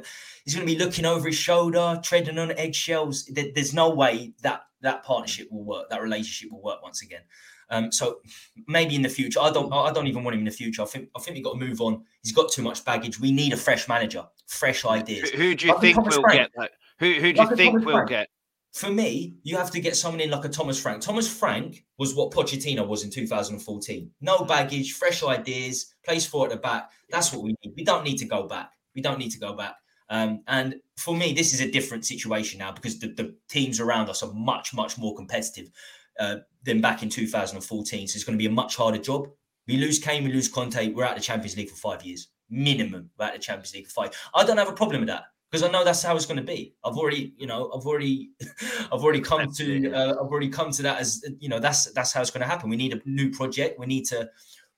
he's 0.45 0.55
going 0.55 0.67
to 0.67 0.73
be 0.73 0.79
looking 0.79 1.05
over 1.05 1.29
his 1.29 1.37
shoulder, 1.37 2.01
treading 2.03 2.39
on 2.39 2.53
eggshells. 2.53 3.27
There, 3.27 3.47
there's 3.55 3.75
no 3.75 3.91
way 3.91 4.33
that 4.43 4.63
that 4.81 5.05
partnership 5.05 5.49
will 5.51 5.65
work. 5.65 5.91
That 5.91 6.03
relationship 6.03 6.51
will 6.51 6.63
work 6.63 6.83
once 6.83 7.03
again. 7.03 7.23
Um, 7.69 7.93
so 7.93 8.21
maybe 8.67 8.97
in 8.97 9.03
the 9.03 9.09
future, 9.09 9.41
I 9.41 9.51
don't. 9.51 9.73
I 9.73 9.93
don't 9.93 10.07
even 10.07 10.25
want 10.25 10.35
him 10.35 10.41
in 10.41 10.47
the 10.47 10.51
future. 10.51 10.83
I 10.83 10.87
think. 10.87 11.11
I 11.15 11.21
think 11.21 11.35
we've 11.37 11.45
got 11.45 11.53
to 11.53 11.59
move 11.59 11.81
on. 11.81 12.03
He's 12.23 12.33
got 12.33 12.51
too 12.51 12.63
much 12.63 12.85
baggage. 12.85 13.21
We 13.21 13.33
need 13.33 13.53
a 13.53 13.57
fresh 13.57 13.87
manager, 13.87 14.25
fresh 14.47 14.85
ideas. 14.85 15.31
Who, 15.31 15.39
who 15.39 15.55
do 15.55 15.67
you 15.67 15.73
like 15.73 15.81
think 15.81 15.99
will 15.99 16.23
Frank. 16.23 16.41
get 16.41 16.51
that? 16.57 16.71
Who, 16.99 17.13
who 17.15 17.33
do 17.33 17.39
like 17.39 17.51
you 17.51 17.57
think 17.57 17.85
we'll 17.85 18.05
get? 18.07 18.29
For 18.73 18.91
me, 18.91 19.35
you 19.43 19.57
have 19.57 19.71
to 19.73 19.81
get 19.81 19.97
someone 19.97 20.21
in 20.21 20.31
like 20.31 20.45
a 20.45 20.49
Thomas 20.49 20.81
Frank. 20.81 21.03
Thomas 21.03 21.29
Frank 21.29 21.85
was 21.99 22.15
what 22.15 22.31
Pochettino 22.31 22.87
was 22.87 23.03
in 23.03 23.11
2014. 23.11 24.11
No 24.21 24.39
hmm. 24.39 24.47
baggage, 24.47 24.93
fresh 24.93 25.23
ideas, 25.25 25.95
plays 26.05 26.27
four 26.27 26.47
at 26.47 26.53
the 26.53 26.57
back. 26.57 26.91
That's 27.11 27.33
what 27.33 27.43
we 27.43 27.57
need. 27.63 27.73
We 27.77 27.85
don't 27.85 28.05
need 28.05 28.19
to 28.19 28.27
go 28.27 28.45
back. 28.47 28.71
We 28.95 29.03
don't 29.03 29.19
need 29.19 29.33
to 29.33 29.39
go 29.39 29.55
back. 29.55 29.77
Um, 30.09 30.43
and 30.49 30.77
for 30.97 31.17
me, 31.17 31.33
this 31.33 31.55
is 31.55 31.61
a 31.61 31.71
different 31.71 32.05
situation 32.05 32.59
now 32.59 32.73
because 32.73 32.99
the, 32.99 33.09
the 33.09 33.37
teams 33.49 33.79
around 33.79 34.09
us 34.09 34.23
are 34.23 34.33
much, 34.33 34.75
much 34.75 34.99
more 34.99 35.15
competitive 35.15 35.71
uh, 36.19 36.37
than 36.65 36.81
back 36.81 37.03
in 37.03 37.09
2014. 37.09 38.09
So 38.09 38.17
it's 38.17 38.25
going 38.25 38.37
to 38.37 38.43
be 38.43 38.47
a 38.47 38.51
much 38.51 38.77
harder 38.77 38.99
job. 38.99 39.29
We 39.69 39.77
lose 39.77 40.01
Kane, 40.01 40.25
we 40.25 40.33
lose 40.33 40.49
Conte. 40.49 40.93
We're 40.93 41.05
out 41.05 41.13
of 41.13 41.19
the 41.19 41.25
Champions 41.25 41.57
League 41.57 41.71
for 41.71 41.77
five 41.77 42.05
years 42.05 42.29
minimum. 42.51 43.11
We're 43.17 43.27
out 43.27 43.35
of 43.35 43.41
the 43.41 43.45
Champions 43.45 43.73
League 43.75 43.87
for 43.87 44.05
five. 44.05 44.11
I 44.35 44.45
don't 44.45 44.57
have 44.57 44.69
a 44.69 44.73
problem 44.73 45.01
with 45.01 45.09
that 45.09 45.25
because 45.51 45.67
I 45.67 45.71
know 45.71 45.85
that's 45.85 46.03
how 46.03 46.15
it's 46.15 46.27
going 46.27 46.37
to 46.37 46.45
be. 46.45 46.75
I've 46.85 46.97
already, 46.97 47.35
you 47.37 47.47
know, 47.47 47.71
I've 47.75 47.85
already, 47.85 48.31
I've 48.93 49.03
already 49.03 49.21
come 49.21 49.51
to, 49.53 49.93
uh, 49.93 50.13
I've 50.13 50.31
already 50.31 50.49
come 50.49 50.71
to 50.71 50.83
that 50.83 51.01
as, 51.01 51.25
you 51.41 51.49
know, 51.49 51.59
that's 51.59 51.87
that's 51.93 52.13
how 52.13 52.21
it's 52.21 52.31
going 52.31 52.43
to 52.43 52.47
happen. 52.47 52.71
We 52.71 52.77
need 52.77 52.93
a 52.93 53.01
new 53.05 53.31
project. 53.31 53.79
We 53.79 53.87
need 53.87 54.05
to, 54.07 54.29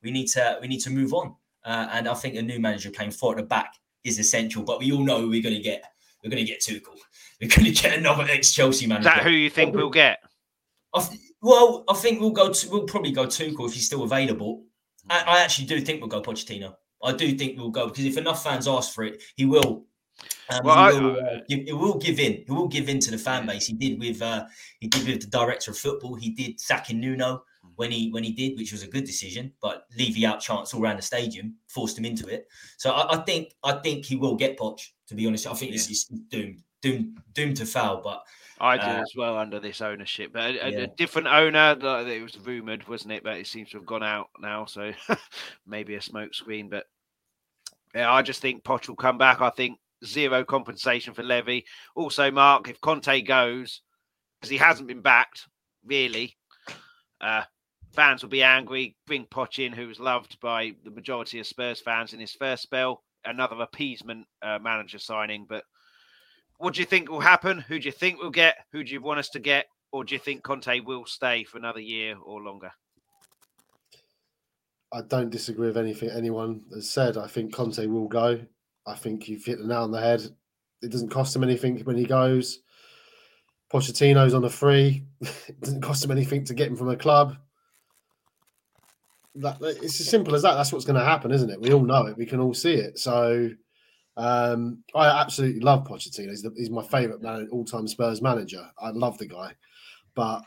we 0.03 0.11
need 0.11 0.29
to, 0.29 0.59
we 0.63 0.69
need 0.69 0.81
to 0.81 0.91
move 0.91 1.13
on. 1.13 1.35
Uh, 1.65 1.89
and 1.93 2.09
I 2.09 2.15
think 2.15 2.37
a 2.37 2.43
new 2.43 2.59
manager 2.59 2.91
playing 2.91 3.13
four 3.13 3.33
at 3.33 3.37
the 3.37 3.43
back 3.43 3.75
is 4.05 4.19
essential. 4.19 4.63
But 4.63 4.81
we 4.81 4.93
all 4.93 5.05
know 5.05 5.29
we're 5.29 5.43
going 5.43 5.55
to 5.55 5.61
get, 5.61 5.85
we're 6.25 6.31
going 6.31 6.45
to 6.45 6.51
get 6.51 6.61
Tuchel. 6.61 6.97
We're 7.41 7.49
going 7.49 7.75
to 7.75 7.83
get 7.83 7.99
another 7.99 8.25
ex 8.31 8.53
Chelsea 8.53 8.87
manager. 8.87 9.09
Is 9.09 9.15
that 9.17 9.25
who 9.25 9.31
you 9.31 9.51
think 9.51 9.75
we'll 9.75 9.91
get? 9.91 10.21
I 10.95 11.01
th- 11.01 11.21
well, 11.41 11.83
I 11.89 11.95
think 11.95 12.21
we'll 12.21 12.31
go. 12.31 12.53
To, 12.53 12.71
we'll 12.71 12.85
probably 12.85 13.11
go 13.11 13.27
Tuchel 13.27 13.67
if 13.67 13.75
he's 13.75 13.87
still 13.87 14.05
available. 14.05 14.63
I, 15.11 15.25
I 15.27 15.41
actually 15.41 15.67
do 15.67 15.81
think 15.81 16.01
we'll 16.01 16.09
go 16.09 16.23
Pochettino. 16.23 16.75
I 17.03 17.13
do 17.13 17.37
think 17.37 17.59
we'll 17.59 17.71
go 17.71 17.89
because 17.89 18.05
if 18.05 18.17
enough 18.17 18.45
fans 18.45 18.69
ask 18.69 18.95
for 18.95 19.03
it, 19.03 19.21
he 19.35 19.45
will 19.45 19.87
um, 20.51 20.61
well, 20.65 20.93
he, 20.93 21.01
will, 21.01 21.17
uh, 21.17 21.41
give, 21.49 21.61
he 21.65 21.73
will 21.73 21.99
give 21.99 22.19
in. 22.19 22.45
He 22.47 22.53
will 22.53 22.69
give 22.69 22.89
in 22.89 22.99
to 23.01 23.11
the 23.11 23.19
fan 23.19 23.47
base. 23.47 23.67
He 23.67 23.75
did 23.75 23.99
with 23.99 24.21
uh, 24.23 24.45
he 24.81 24.89
did 24.89 25.07
with 25.07 25.21
the 25.21 25.27
director 25.29 25.71
of 25.71 25.79
football. 25.79 26.15
He 26.15 26.31
did 26.31 26.61
sacking 26.61 27.01
Nuno 27.01 27.45
when 27.77 27.91
he 27.91 28.11
when 28.11 28.25
he 28.25 28.33
did, 28.33 28.59
which 28.59 28.73
was 28.73 28.83
a 28.83 28.89
good 28.89 29.05
decision. 29.05 29.53
But 29.61 29.87
Levy 29.99 30.27
out 30.27 30.41
chance 30.41 30.75
all 30.75 30.83
around 30.83 30.97
the 30.97 31.03
stadium 31.03 31.57
forced 31.69 31.99
him 31.99 32.05
into 32.05 32.27
it. 32.29 32.47
So 32.77 32.93
I, 32.93 33.15
I 33.15 33.23
think 33.23 33.55
I 33.63 33.73
think 33.73 34.05
he 34.05 34.17
will 34.17 34.37
get 34.37 34.59
Poch. 34.59 34.81
To 35.09 35.15
be 35.15 35.27
honest, 35.27 35.47
I 35.47 35.55
think 35.55 35.73
yeah. 35.73 35.77
it's, 35.77 36.05
doomed, 36.05 36.63
doomed, 36.81 37.19
doomed 37.35 37.57
to 37.59 37.67
foul. 37.67 38.01
But 38.03 38.23
I 38.61 38.77
do 38.77 38.85
uh, 38.85 39.03
as 39.03 39.13
well 39.17 39.37
under 39.37 39.61
this 39.61 39.81
ownership. 39.81 40.33
But 40.33 40.51
a, 40.51 40.53
yeah. 40.55 40.79
a 40.81 40.87
different 40.87 41.29
owner, 41.29 41.77
it 42.09 42.23
was 42.23 42.39
rumored, 42.39 42.87
wasn't 42.89 43.13
it? 43.13 43.25
But 43.25 43.39
it 43.39 43.47
seems 43.47 43.71
to 43.71 43.79
have 43.79 43.87
gone 43.87 44.05
out 44.05 44.29
now. 44.41 44.67
So 44.67 44.93
maybe 45.67 45.97
a 45.97 46.01
smokescreen. 46.01 46.71
But 46.71 46.87
yeah, 47.95 48.13
I 48.13 48.23
just 48.23 48.41
think 48.41 48.65
Poch 48.65 48.89
will 48.89 48.97
come 48.97 49.19
back. 49.19 49.41
I 49.41 49.51
think 49.51 49.79
zero 50.05 50.45
compensation 50.45 51.15
for 51.15 51.23
Levy. 51.23 51.65
Also, 51.95 52.31
Mark, 52.31 52.69
if 52.69 52.81
Conte 52.81 53.23
goes, 53.23 53.83
because 54.41 54.51
he 54.51 54.57
hasn't 54.57 54.89
been 54.89 55.03
backed, 55.03 55.47
really, 55.85 56.37
uh, 57.21 57.43
fans 57.93 58.23
will 58.23 58.31
be 58.31 58.43
angry. 58.43 58.97
Bring 59.07 59.27
Poch 59.27 59.65
in, 59.65 59.73
who 59.73 59.89
was 59.89 60.01
loved 60.01 60.39
by 60.41 60.73
the 60.85 60.91
majority 60.91 61.39
of 61.41 61.47
Spurs 61.47 61.81
fans 61.81 62.13
in 62.13 62.21
his 62.21 62.33
first 62.33 62.63
spell. 62.63 63.03
Another 63.25 63.57
appeasement 63.61 64.27
uh, 64.43 64.59
manager 64.59 64.99
signing. 64.99 65.47
But 65.49 65.65
what 66.59 66.75
do 66.75 66.81
you 66.81 66.87
think 66.87 67.11
will 67.11 67.21
happen? 67.21 67.59
Who 67.59 67.79
do 67.79 67.87
you 67.87 67.93
think 67.93 68.19
we'll 68.19 68.31
get? 68.31 68.57
Who 68.73 68.83
do 68.83 68.93
you 68.93 69.01
want 69.01 69.21
us 69.21 69.29
to 69.31 69.39
get? 69.39 69.67
Or 69.93 70.05
do 70.05 70.15
you 70.15 70.19
think 70.19 70.43
Conte 70.43 70.81
will 70.81 71.07
stay 71.07 71.45
for 71.45 71.59
another 71.59 71.81
year 71.81 72.17
or 72.17 72.41
longer? 72.41 72.73
I 74.93 75.03
don't 75.03 75.31
disagree 75.31 75.69
with 75.69 75.77
anything 75.77 76.11
anyone 76.11 76.63
has 76.75 76.91
said. 76.91 77.17
I 77.17 77.27
think 77.27 77.55
Conte 77.55 77.87
will 77.87 78.09
go. 78.09 78.41
I 78.87 78.95
think 78.95 79.29
you've 79.29 79.45
hit 79.45 79.59
the 79.59 79.67
nail 79.67 79.83
on 79.83 79.91
the 79.91 80.01
head. 80.01 80.23
It 80.83 80.91
doesn't 80.91 81.11
cost 81.11 81.35
him 81.35 81.45
anything 81.45 81.79
when 81.85 81.97
he 81.97 82.05
goes. 82.05 82.61
Pochettino's 83.73 84.35
on 84.35 84.45
a 84.45 84.51
free. 84.51 85.05
it 85.21 85.61
doesn't 85.61 85.83
cost 85.83 86.05
him 86.05 86.11
anything 86.11 86.45
to 86.45 86.55
get 86.55 86.69
him 86.69 86.77
from 86.77 86.91
a 86.91 86.97
club. 86.97 87.37
That 89.37 89.57
it's 89.63 90.01
as 90.01 90.09
simple 90.09 90.35
as 90.35 90.43
that. 90.43 90.55
That's 90.55 90.73
what's 90.73 90.85
going 90.85 90.99
to 90.99 91.05
happen, 91.05 91.31
isn't 91.31 91.49
it? 91.49 91.61
We 91.61 91.73
all 91.73 91.85
know 91.85 92.07
it. 92.07 92.19
We 92.19 92.27
can 92.27 92.41
all 92.41 92.53
see 92.53 92.75
it. 92.75 92.99
So 92.99 93.51
um, 94.17 94.83
I 94.95 95.07
absolutely 95.07 95.61
love 95.61 95.85
Pochettino. 95.85 96.29
He's, 96.29 96.43
the, 96.43 96.53
he's 96.57 96.71
my 96.71 96.83
favourite 96.83 97.23
man, 97.23 97.49
all-time 97.51 97.89
Spurs 97.89 98.21
manager. 98.21 98.69
I 98.79 98.91
love 98.91 99.17
the 99.17 99.27
guy, 99.27 99.53
but 100.15 100.43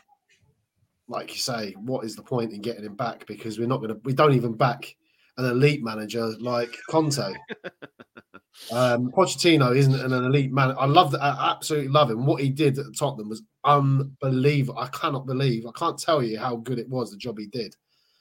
like 1.08 1.32
you 1.32 1.38
say, 1.38 1.72
what 1.72 2.04
is 2.04 2.14
the 2.14 2.22
point 2.22 2.52
in 2.52 2.60
getting 2.60 2.84
him 2.84 2.94
back? 2.94 3.26
Because 3.26 3.58
we're 3.58 3.66
not 3.66 3.78
going 3.78 3.90
to. 3.90 4.00
We 4.04 4.12
don't 4.12 4.34
even 4.34 4.54
back 4.54 4.94
an 5.36 5.46
elite 5.46 5.82
manager 5.82 6.32
like 6.40 6.76
Conte. 6.88 7.34
Um, 8.72 9.12
Pochettino 9.12 9.76
isn't 9.76 9.94
an 9.94 10.12
elite 10.12 10.52
man. 10.52 10.74
I 10.78 10.86
love 10.86 11.12
that. 11.12 11.22
I 11.22 11.50
absolutely 11.50 11.88
love 11.88 12.10
him. 12.10 12.26
What 12.26 12.42
he 12.42 12.48
did 12.50 12.78
at 12.78 12.96
Tottenham 12.96 13.28
was 13.28 13.42
unbelievable. 13.64 14.78
I 14.78 14.88
cannot 14.88 15.26
believe. 15.26 15.66
I 15.66 15.72
can't 15.78 15.98
tell 15.98 16.22
you 16.22 16.38
how 16.38 16.56
good 16.56 16.78
it 16.78 16.88
was 16.88 17.10
the 17.10 17.16
job 17.16 17.38
he 17.38 17.46
did. 17.46 17.76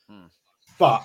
Hmm. 0.09 0.25
But 0.77 1.01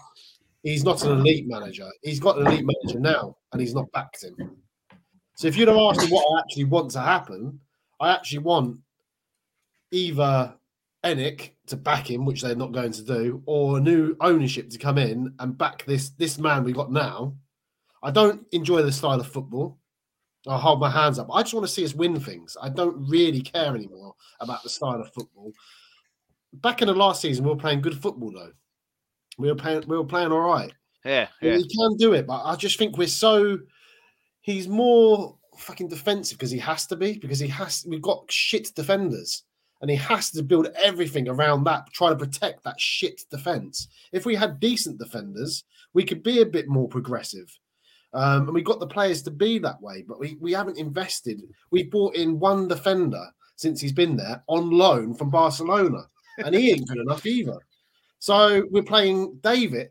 he's 0.63 0.85
not 0.85 1.03
an 1.05 1.19
elite 1.21 1.47
manager. 1.47 1.89
He's 2.03 2.21
got 2.21 2.39
an 2.39 2.47
elite 2.47 2.67
manager 2.67 3.01
now, 3.01 3.37
and 3.53 3.61
he's 3.61 3.75
not 3.75 3.91
backed 3.93 4.25
him. 4.25 4.57
So 5.37 5.49
if 5.49 5.57
you'd 5.57 5.69
have 5.69 5.77
asked 5.79 6.01
me 6.01 6.09
what 6.09 6.27
I 6.37 6.41
actually 6.41 6.65
want 6.65 6.91
to 6.93 7.01
happen, 7.01 7.59
I 7.99 8.13
actually 8.13 8.41
want 8.41 8.79
either 9.91 10.55
ENIC 11.05 11.53
to 11.69 11.77
back 11.77 12.11
him, 12.11 12.27
which 12.27 12.43
they're 12.43 12.55
not 12.55 12.73
going 12.73 12.93
to 12.93 13.03
do, 13.03 13.43
or 13.47 13.79
a 13.79 13.81
new 13.81 14.17
ownership 14.21 14.69
to 14.71 14.79
come 14.79 14.99
in 14.99 15.33
and 15.39 15.57
back 15.57 15.85
this 15.87 16.11
this 16.11 16.39
man 16.39 16.65
we 16.65 16.73
got 16.73 16.93
now. 16.93 17.35
I 18.03 18.11
don't 18.11 18.47
enjoy 18.53 18.83
the 18.83 18.93
style 18.93 19.21
of 19.21 19.27
football. 19.27 19.79
I 20.49 20.59
hold 20.59 20.81
my 20.81 20.91
hands 20.91 21.19
up. 21.19 21.29
I 21.33 21.43
just 21.43 21.53
want 21.53 21.67
to 21.67 21.73
see 21.73 21.85
us 21.85 21.95
win 21.95 22.19
things. 22.19 22.57
I 22.61 22.71
don't 22.71 22.97
really 23.09 23.43
care 23.43 23.75
anymore 23.75 24.15
about 24.41 24.63
the 24.63 24.71
style 24.71 25.01
of 25.01 25.13
football. 25.13 25.53
Back 26.55 26.81
in 26.81 26.89
the 26.89 26.95
last 26.95 27.21
season, 27.21 27.45
we 27.45 27.51
were 27.51 27.57
playing 27.57 27.83
good 27.83 28.01
football 28.01 28.33
though. 28.33 28.53
We 29.39 29.49
were 29.49 29.55
playing. 29.55 29.85
We 29.87 29.97
were 29.97 30.05
playing 30.05 30.33
all 30.33 30.41
right. 30.41 30.73
Yeah, 31.05 31.29
yeah. 31.41 31.57
He 31.57 31.69
can 31.69 31.97
do 31.97 32.15
it, 32.15 32.27
but 32.27 32.43
I 32.45 32.57
just 32.57 32.79
think 32.79 32.97
we're 32.97 33.07
so. 33.09 33.59
He's 34.41 34.67
more 34.67 35.37
fucking 35.57 35.89
defensive 35.89 36.39
because 36.39 36.51
he 36.51 36.59
has 36.59 36.87
to 36.87 36.97
be 36.97 37.19
because 37.19 37.39
he 37.39 37.49
has. 37.49 37.85
We've 37.87 38.03
got 38.03 38.31
shit 38.31 38.75
defenders, 38.75 39.45
and 39.81 39.91
he 39.91 39.97
has 39.97 40.31
to 40.33 40.43
build 40.43 40.69
everything 40.83 41.29
around 41.29 41.65
that, 41.65 41.91
try 41.93 42.11
to 42.11 42.17
protect 42.17 42.65
that 42.65 42.81
shit 42.81 43.23
defense. 43.31 43.89
If 44.13 44.27
we 44.27 44.35
had 44.35 44.61
decent 44.61 44.99
defenders, 44.99 45.65
we 45.95 46.05
could 46.05 46.23
be 46.23 46.41
a 46.41 46.47
bit 46.47 46.69
more 46.69 46.89
progressive. 46.89 47.57
Um, 48.13 48.43
and 48.43 48.55
we 48.55 48.63
got 48.63 48.81
the 48.81 48.87
players 48.87 49.23
to 49.23 49.31
be 49.31 49.59
that 49.59 49.81
way, 49.81 50.03
but 50.03 50.19
we, 50.19 50.37
we 50.41 50.53
haven't 50.53 50.79
invested. 50.79 51.43
We 51.71 51.85
bought 51.85 52.17
in 52.17 52.41
one 52.41 52.67
defender 52.67 53.25
since 53.57 53.81
he's 53.81 53.93
been 53.93 54.17
there 54.17 54.43
on 54.49 54.71
loan 54.71 55.15
from 55.15 55.31
Barcelona, 55.31 56.09
and 56.39 56.55
he 56.55 56.71
ain't 56.71 56.89
good 56.89 56.99
enough 56.99 57.25
either. 57.25 57.59
So 58.19 58.67
we're 58.71 58.83
playing 58.83 59.39
David. 59.43 59.91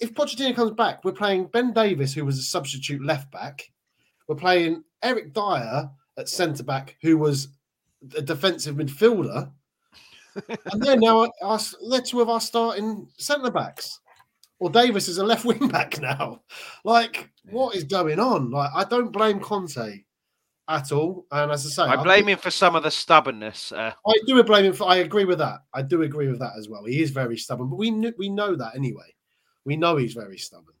If 0.00 0.14
Pochettino 0.14 0.54
comes 0.54 0.72
back, 0.72 1.04
we're 1.04 1.12
playing 1.12 1.46
Ben 1.46 1.72
Davies, 1.72 2.12
who 2.12 2.24
was 2.24 2.38
a 2.38 2.42
substitute 2.42 3.04
left 3.04 3.30
back. 3.30 3.70
We're 4.26 4.36
playing 4.36 4.82
Eric 5.02 5.32
Dier 5.32 5.90
at 6.18 6.28
centre 6.28 6.64
back, 6.64 6.96
who 7.02 7.18
was 7.18 7.48
a 8.16 8.22
defensive 8.22 8.76
midfielder. 8.76 9.50
and 10.48 10.82
then 10.82 11.00
now 11.00 11.30
our, 11.42 11.60
they're 11.90 12.00
two 12.00 12.20
of 12.20 12.30
our 12.30 12.40
starting 12.40 13.06
centre 13.18 13.50
backs 13.50 14.00
or 14.62 14.70
Davies 14.70 15.08
is 15.08 15.18
a 15.18 15.24
left 15.24 15.44
wing 15.44 15.66
back 15.66 16.00
now. 16.00 16.40
Like, 16.84 17.30
what 17.50 17.74
is 17.74 17.82
going 17.82 18.20
on? 18.20 18.50
Like, 18.50 18.70
I 18.72 18.84
don't 18.84 19.10
blame 19.10 19.40
Conte 19.40 20.04
at 20.68 20.92
all. 20.92 21.26
And 21.32 21.50
as 21.50 21.66
I 21.66 21.68
say, 21.70 21.82
I 21.82 22.00
blame 22.00 22.28
I, 22.28 22.32
him 22.32 22.38
for 22.38 22.52
some 22.52 22.76
of 22.76 22.84
the 22.84 22.90
stubbornness. 22.90 23.72
Uh... 23.72 23.92
I 24.06 24.14
do 24.24 24.40
blame 24.44 24.66
him 24.66 24.72
for. 24.72 24.88
I 24.88 24.98
agree 24.98 25.24
with 25.24 25.38
that. 25.38 25.64
I 25.74 25.82
do 25.82 26.02
agree 26.02 26.28
with 26.28 26.38
that 26.38 26.52
as 26.56 26.68
well. 26.68 26.84
He 26.84 27.02
is 27.02 27.10
very 27.10 27.36
stubborn, 27.36 27.70
but 27.70 27.76
we 27.76 27.90
kn- 27.90 28.14
we 28.18 28.28
know 28.28 28.54
that 28.54 28.76
anyway. 28.76 29.12
We 29.64 29.76
know 29.76 29.96
he's 29.96 30.14
very 30.14 30.38
stubborn, 30.38 30.74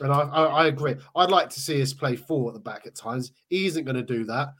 and 0.00 0.12
I, 0.12 0.20
I, 0.20 0.44
I 0.44 0.66
agree. 0.66 0.94
I'd 1.16 1.30
like 1.30 1.50
to 1.50 1.60
see 1.60 1.82
us 1.82 1.92
play 1.92 2.14
four 2.14 2.50
at 2.50 2.54
the 2.54 2.60
back 2.60 2.86
at 2.86 2.94
times. 2.94 3.32
He 3.48 3.66
isn't 3.66 3.84
going 3.84 3.96
to 3.96 4.02
do 4.02 4.24
that. 4.26 4.50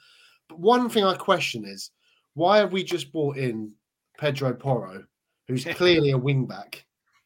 But 0.49 0.59
one 0.59 0.89
thing 0.89 1.05
I 1.05 1.15
question 1.15 1.65
is 1.65 1.93
why 2.35 2.59
have 2.59 2.73
we 2.73 2.83
just 2.83 3.13
brought 3.13 3.37
in 3.37 3.73
Pedro 4.19 4.53
Porro, 4.53 5.05
who's 5.47 5.65
clearly 5.77 6.11
a 6.11 6.19
wing 6.19 6.47
back? 6.47 6.85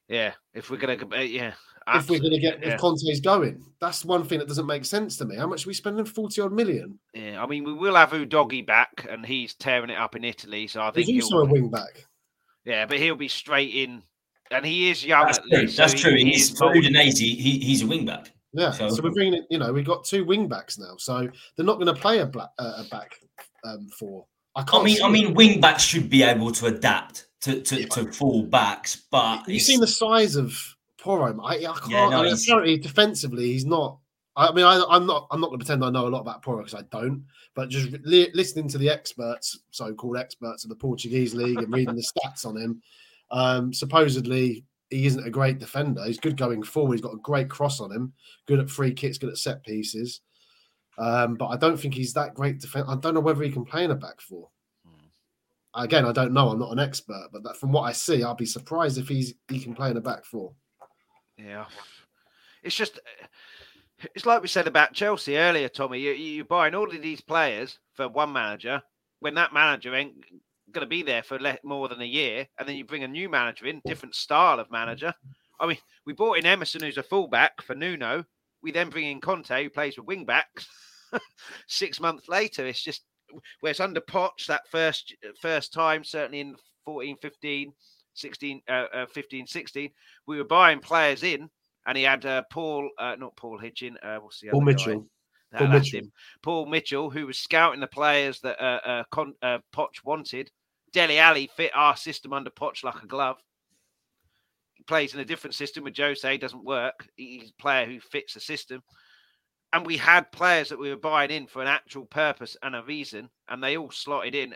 Yeah, 0.08 0.32
if 0.54 0.70
we're 0.70 0.78
gonna, 0.78 0.96
uh, 1.14 1.20
yeah, 1.20 1.52
if 1.94 2.08
we're 2.08 2.20
gonna 2.20 2.38
get 2.38 2.62
yeah. 2.62 2.74
if 2.74 2.80
Conte's 2.80 3.20
going, 3.20 3.62
that's 3.80 4.04
one 4.04 4.24
thing 4.24 4.38
that 4.38 4.48
doesn't 4.48 4.66
make 4.66 4.84
sense 4.84 5.16
to 5.18 5.26
me. 5.26 5.36
How 5.36 5.46
much 5.46 5.66
are 5.66 5.68
we 5.68 5.74
spending? 5.74 6.04
Forty 6.06 6.40
odd 6.40 6.52
million. 6.52 6.98
Yeah, 7.12 7.42
I 7.42 7.46
mean, 7.46 7.64
we 7.64 7.74
will 7.74 7.94
have 7.94 8.10
Udogie 8.10 8.66
back, 8.66 9.06
and 9.08 9.24
he's 9.24 9.54
tearing 9.54 9.90
it 9.90 9.98
up 9.98 10.16
in 10.16 10.24
Italy. 10.24 10.66
So 10.66 10.80
I 10.80 10.90
think 10.90 11.06
he's 11.06 11.24
also 11.24 11.40
a 11.40 11.44
wing 11.44 11.70
back. 11.70 12.06
Yeah, 12.64 12.86
but 12.86 12.98
he'll 12.98 13.16
be 13.16 13.28
straight 13.28 13.74
in, 13.74 14.02
and 14.50 14.64
he 14.64 14.90
is 14.90 15.04
young. 15.04 15.26
That's 15.26 15.38
true. 15.38 15.66
That's 15.68 15.94
true. 15.94 16.14
He, 16.14 16.24
he's 16.32 16.56
for 16.56 16.74
Udinese. 16.74 17.18
He, 17.18 17.58
he's 17.58 17.82
a 17.82 17.86
wing 17.86 18.06
back. 18.06 18.32
Yeah, 18.52 18.70
so, 18.72 18.88
so 18.88 19.02
we're 19.02 19.10
bringing 19.10 19.34
it. 19.34 19.44
You 19.50 19.58
know, 19.58 19.72
we've 19.72 19.84
got 19.84 20.04
two 20.04 20.24
wing 20.24 20.48
backs 20.48 20.78
now, 20.78 20.96
so 20.98 21.28
they're 21.56 21.66
not 21.66 21.74
going 21.74 21.94
to 21.94 22.00
play 22.00 22.20
a, 22.20 22.26
black, 22.26 22.48
uh, 22.58 22.82
a 22.84 22.88
back 22.90 23.14
um, 23.64 23.88
four. 23.98 24.24
I, 24.56 24.64
I 24.72 24.82
mean, 24.82 25.02
I 25.02 25.08
mean, 25.08 25.34
wing 25.34 25.60
backs 25.60 25.82
should 25.82 26.08
be 26.08 26.22
able 26.22 26.50
to 26.52 26.66
adapt 26.66 27.27
to 27.42 27.60
to, 27.60 27.86
to 27.86 28.12
full 28.12 28.42
backs, 28.44 28.96
but 29.10 29.48
you've 29.48 29.62
seen 29.62 29.80
the 29.80 29.86
size 29.86 30.36
of 30.36 30.56
Porro. 30.98 31.40
I, 31.42 31.54
I 31.54 31.58
can't. 31.58 31.90
Yeah, 31.90 32.08
no, 32.08 32.20
I 32.20 32.22
mean, 32.24 32.34
apparently, 32.34 32.76
defensively, 32.78 33.52
he's 33.52 33.66
not. 33.66 33.98
I 34.36 34.52
mean, 34.52 34.64
I, 34.64 34.96
am 34.96 35.06
not. 35.06 35.26
I'm 35.30 35.40
not 35.40 35.48
going 35.48 35.58
to 35.58 35.64
pretend 35.64 35.84
I 35.84 35.90
know 35.90 36.06
a 36.06 36.10
lot 36.10 36.20
about 36.20 36.42
Porro 36.42 36.58
because 36.58 36.74
I 36.74 36.82
don't. 36.90 37.24
But 37.54 37.70
just 37.70 37.90
li- 38.04 38.30
listening 38.34 38.68
to 38.68 38.78
the 38.78 38.88
experts, 38.88 39.60
so-called 39.72 40.16
experts 40.16 40.64
of 40.64 40.70
the 40.70 40.76
Portuguese 40.76 41.34
league, 41.34 41.58
and 41.58 41.72
reading 41.72 41.96
the 41.96 42.06
stats 42.24 42.46
on 42.46 42.56
him, 42.56 42.82
um, 43.30 43.72
supposedly 43.72 44.64
he 44.90 45.06
isn't 45.06 45.26
a 45.26 45.30
great 45.30 45.58
defender. 45.58 46.04
He's 46.04 46.20
good 46.20 46.36
going 46.36 46.62
forward. 46.62 46.94
He's 46.94 47.02
got 47.02 47.14
a 47.14 47.18
great 47.18 47.50
cross 47.50 47.80
on 47.80 47.92
him. 47.92 48.12
Good 48.46 48.60
at 48.60 48.70
free 48.70 48.92
kicks. 48.92 49.18
Good 49.18 49.30
at 49.30 49.38
set 49.38 49.64
pieces. 49.64 50.20
Um, 50.98 51.34
but 51.34 51.48
I 51.48 51.56
don't 51.56 51.76
think 51.76 51.94
he's 51.94 52.12
that 52.14 52.34
great 52.34 52.60
defense. 52.60 52.86
I 52.88 52.96
don't 52.96 53.14
know 53.14 53.20
whether 53.20 53.42
he 53.42 53.50
can 53.50 53.64
play 53.64 53.84
in 53.84 53.90
a 53.90 53.94
back 53.94 54.20
four 54.20 54.48
again, 55.84 56.04
I 56.04 56.12
don't 56.12 56.32
know. 56.32 56.50
I'm 56.50 56.58
not 56.58 56.72
an 56.72 56.78
expert, 56.78 57.28
but 57.32 57.42
that, 57.44 57.56
from 57.56 57.72
what 57.72 57.82
I 57.82 57.92
see, 57.92 58.22
I'll 58.22 58.34
be 58.34 58.46
surprised 58.46 58.98
if 58.98 59.08
he's 59.08 59.34
he 59.48 59.60
can 59.60 59.74
play 59.74 59.90
in 59.90 59.96
a 59.96 60.00
back 60.00 60.24
four. 60.24 60.52
Yeah, 61.36 61.66
it's 62.62 62.74
just 62.74 62.98
eh, 62.98 63.26
it's 64.14 64.26
like 64.26 64.42
we 64.42 64.48
said 64.48 64.66
about 64.66 64.92
Chelsea 64.92 65.36
earlier, 65.36 65.68
Tommy. 65.68 66.00
You, 66.00 66.12
you're 66.12 66.44
buying 66.44 66.74
all 66.74 66.94
of 66.94 67.02
these 67.02 67.20
players 67.20 67.78
for 67.94 68.08
one 68.08 68.32
manager 68.32 68.82
when 69.20 69.34
that 69.34 69.52
manager 69.52 69.94
ain't 69.94 70.14
going 70.72 70.84
to 70.84 70.88
be 70.88 71.02
there 71.02 71.22
for 71.22 71.38
more 71.64 71.88
than 71.88 72.00
a 72.00 72.06
year, 72.06 72.46
and 72.58 72.68
then 72.68 72.76
you 72.76 72.84
bring 72.84 73.04
a 73.04 73.08
new 73.08 73.28
manager 73.28 73.66
in, 73.66 73.80
different 73.84 74.14
style 74.14 74.60
of 74.60 74.70
manager. 74.70 75.14
I 75.60 75.66
mean, 75.66 75.78
we 76.06 76.12
bought 76.12 76.38
in 76.38 76.46
Emerson, 76.46 76.82
who's 76.82 76.98
a 76.98 77.02
fullback 77.02 77.62
for 77.62 77.74
Nuno. 77.74 78.24
We 78.62 78.70
then 78.70 78.90
bring 78.90 79.06
in 79.06 79.20
Conte, 79.20 79.62
who 79.62 79.70
plays 79.70 79.96
with 79.96 80.06
wing 80.06 80.24
backs. 80.24 80.68
Six 81.66 82.00
months 82.00 82.28
later, 82.28 82.66
it's 82.66 82.82
just 82.82 83.02
whereas 83.60 83.80
under 83.80 84.00
Poch, 84.00 84.46
that 84.46 84.68
first 84.70 85.14
first 85.40 85.72
time, 85.72 86.04
certainly 86.04 86.40
in 86.40 86.56
14, 86.84 87.16
15, 87.20 87.72
16, 88.14 88.62
uh, 88.68 88.84
uh, 88.94 89.06
15, 89.06 89.46
16, 89.46 89.90
we 90.26 90.38
were 90.38 90.44
buying 90.44 90.80
players 90.80 91.22
in, 91.22 91.48
and 91.86 91.96
he 91.96 92.04
had 92.04 92.24
uh, 92.26 92.42
Paul, 92.50 92.90
uh, 92.98 93.16
not 93.18 93.36
Paul 93.36 93.58
Hitchin, 93.58 93.96
uh, 94.02 94.16
what's 94.16 94.40
the 94.40 94.48
Paul 94.48 94.62
Mitchell. 94.62 95.00
Guy? 95.00 95.58
Paul 95.58 95.68
Mitchell. 95.68 96.00
Him. 96.00 96.12
Paul 96.42 96.66
Mitchell, 96.66 97.10
who 97.10 97.26
was 97.26 97.38
scouting 97.38 97.80
the 97.80 97.86
players 97.86 98.40
that 98.40 98.60
uh, 98.62 98.80
uh, 98.84 99.04
Con- 99.10 99.34
uh, 99.42 99.58
Poch 99.74 100.04
wanted. 100.04 100.50
Dele 100.92 101.18
Alli 101.18 101.50
fit 101.56 101.70
our 101.74 101.96
system 101.96 102.32
under 102.32 102.50
Poch 102.50 102.84
like 102.84 103.02
a 103.02 103.06
glove. 103.06 103.36
He 104.74 104.84
plays 104.84 105.14
in 105.14 105.20
a 105.20 105.24
different 105.24 105.54
system 105.54 105.84
with 105.84 105.96
Jose, 105.96 106.38
doesn't 106.38 106.64
work. 106.64 107.08
He's 107.16 107.50
a 107.50 107.62
player 107.62 107.86
who 107.86 108.00
fits 108.00 108.34
the 108.34 108.40
system 108.40 108.82
and 109.72 109.86
we 109.86 109.96
had 109.96 110.32
players 110.32 110.68
that 110.70 110.78
we 110.78 110.90
were 110.90 110.96
buying 110.96 111.30
in 111.30 111.46
for 111.46 111.60
an 111.60 111.68
actual 111.68 112.06
purpose 112.06 112.56
and 112.62 112.74
a 112.74 112.82
reason, 112.82 113.28
and 113.48 113.62
they 113.62 113.76
all 113.76 113.90
slotted 113.90 114.34
in. 114.34 114.54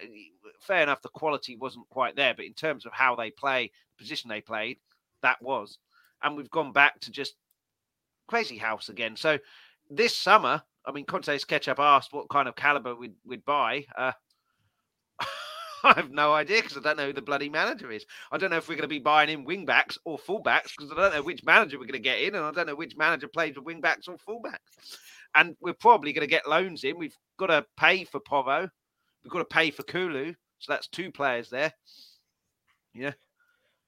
Fair 0.61 0.83
enough, 0.83 1.03
the 1.03 1.09
quality 1.11 1.57
wasn't 1.57 1.89
quite 1.91 2.17
there, 2.17 2.35
but 2.35 2.47
in 2.47 2.55
terms 2.55 2.87
of 2.87 2.93
how 2.93 3.15
they 3.15 3.31
play, 3.31 3.71
the 3.97 4.03
position 4.03 4.29
they 4.29 4.41
played, 4.41 4.79
that 5.23 5.43
was. 5.43 5.79
And 6.23 6.37
we've 6.37 6.51
gone 6.51 6.73
back 6.73 7.01
to 7.01 7.11
just 7.11 7.35
crazy 8.29 8.57
house 8.57 8.89
again. 8.89 9.17
So 9.17 9.39
this 9.91 10.17
summer, 10.17 10.63
I 10.87 10.93
mean, 10.93 11.05
Conte's 11.05 11.45
Ketchup 11.45 11.79
asked 11.79 12.13
what 12.13 12.31
kind 12.31 12.49
of 12.49 12.57
caliber 12.57 12.95
we'd, 12.95 13.15
we'd 13.25 13.45
buy. 13.45 13.85
Uh, 13.97 14.13
I 15.85 15.95
have 15.95 16.11
no 16.11 16.33
idea 16.33 16.62
because 16.62 16.76
I 16.76 16.80
don't 16.80 16.97
know 16.97 17.07
who 17.07 17.12
the 17.12 17.22
bloody 17.22 17.49
manager 17.49 17.91
is. 17.91 18.05
I 18.30 18.39
don't 18.39 18.51
know 18.51 18.57
if 18.57 18.68
we're 18.68 18.76
going 18.76 18.83
to 18.83 18.89
be 18.89 18.99
buying 18.99 19.30
in 19.30 19.45
wing 19.45 19.64
backs 19.64 19.99
or 20.05 20.18
fullbacks 20.18 20.72
because 20.76 20.93
I 20.93 20.97
don't 20.97 21.14
know 21.14 21.22
which 21.22 21.45
manager 21.45 21.78
we're 21.78 21.87
going 21.87 21.93
to 21.95 21.99
get 21.99 22.20
in, 22.20 22.35
and 22.35 22.45
I 22.45 22.51
don't 22.53 22.66
know 22.66 22.74
which 22.74 22.97
manager 22.97 23.28
plays 23.28 23.57
with 23.57 23.64
wing 23.64 23.80
backs 23.80 24.09
or 24.09 24.16
fullbacks. 24.16 24.59
And 25.35 25.57
we're 25.61 25.72
probably 25.72 26.12
going 26.12 26.26
to 26.26 26.30
get 26.30 26.49
loans 26.49 26.85
in. 26.85 26.99
We've 26.99 27.16
got 27.39 27.47
to 27.47 27.64
pay 27.76 28.05
for 28.05 28.20
Porro. 28.20 28.68
We've 29.24 29.33
got 29.33 29.39
to 29.39 29.45
pay 29.45 29.70
for 29.70 29.83
Kulu. 29.83 30.35
So 30.59 30.72
that's 30.72 30.89
two 30.89 31.11
players 31.11 31.51
there. 31.51 31.72
Yeah. 32.95 33.12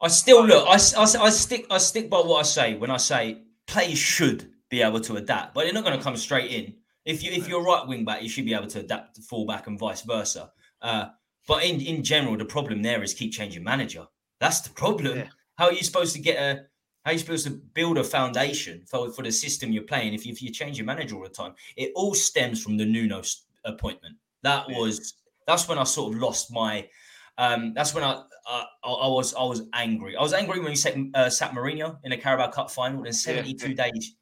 I 0.01 0.09
still 0.09 0.45
look. 0.45 0.67
I, 0.67 0.73
I, 0.73 1.03
I 1.03 1.31
stick. 1.31 1.67
I 1.71 1.79
stick 1.79 2.11
by 2.11 2.19
what 2.19 2.41
I 2.41 2.43
say 2.43 2.75
when 2.75 2.91
I 2.91 2.97
say 2.97 3.43
players 3.67 3.99
should 3.99 4.51
be 4.71 4.83
able 4.83 5.01
to 5.01 5.17
adapt, 5.17 5.55
but 5.55 5.65
they're 5.65 5.73
not 5.73 5.85
going 5.85 5.97
to 5.97 6.03
come 6.03 6.17
straight 6.17 6.51
in. 6.51 6.75
If 7.05 7.23
you 7.23 7.31
if 7.33 7.49
you're 7.49 7.63
right 7.63 7.87
wing 7.87 8.05
back, 8.05 8.23
you 8.23 8.29
should 8.29 8.45
be 8.45 8.55
able 8.55 8.67
to 8.69 8.81
adapt 8.81 9.17
to 9.17 9.23
fullback 9.23 9.67
and 9.67 9.79
vice 9.79 10.03
versa. 10.03 10.51
Uh, 10.83 11.07
but 11.47 11.65
in, 11.65 11.81
in 11.81 12.03
general, 12.03 12.37
the 12.37 12.45
problem 12.45 12.83
there 12.83 13.03
is 13.03 13.15
keep 13.15 13.33
changing 13.33 13.65
manager. 13.65 14.07
That's 14.41 14.61
the 14.61 14.71
problem. 14.71 15.19
Yeah. 15.19 15.29
How 15.57 15.67
are 15.67 15.73
you 15.73 15.83
supposed 15.83 16.15
to 16.15 16.21
get 16.21 16.37
a 16.37 16.67
how 17.05 17.11
are 17.11 17.13
you 17.13 17.19
supposed 17.19 17.47
to 17.47 17.51
build 17.51 17.99
a 17.99 18.05
foundation 18.05 18.83
for, 18.87 19.13
for 19.13 19.23
the 19.23 19.31
system 19.31 19.71
you're 19.71 19.83
playing 19.83 20.15
if 20.15 20.25
you, 20.25 20.33
if 20.33 20.41
you 20.41 20.51
change 20.51 20.79
your 20.79 20.87
manager 20.87 21.17
all 21.17 21.23
the 21.23 21.29
time? 21.29 21.55
It 21.77 21.93
all 21.95 22.15
stems 22.15 22.63
from 22.63 22.79
the 22.79 22.87
Nuno 22.87 23.23
appointment. 23.65 24.17
That 24.43 24.71
yeah. 24.71 24.79
was 24.79 25.15
that's 25.47 25.69
when 25.69 25.79
I 25.79 25.85
sort 25.85 26.15
of 26.15 26.21
lost 26.21 26.53
my. 26.53 26.89
Um, 27.37 27.75
that's 27.75 27.95
when 27.95 28.05
I, 28.05 28.23
I 28.47 28.65
I 28.85 29.09
was 29.09 29.35
I 29.35 29.43
was 29.43 29.63
angry. 29.75 30.17
I 30.17 30.23
was 30.23 30.33
angry 30.33 30.61
when 30.61 30.71
you 30.71 30.77
set 30.77 30.97
uh, 31.15 31.29
sat 31.29 31.53
Mourinho 31.53 31.99
in 32.05 32.13
a 32.13 32.17
Carabao 32.17 32.51
Cup 32.51 32.71
final. 32.71 33.05
In 33.05 33.13
72 33.13 33.71
yeah. 33.71 33.91
days, 33.91 34.17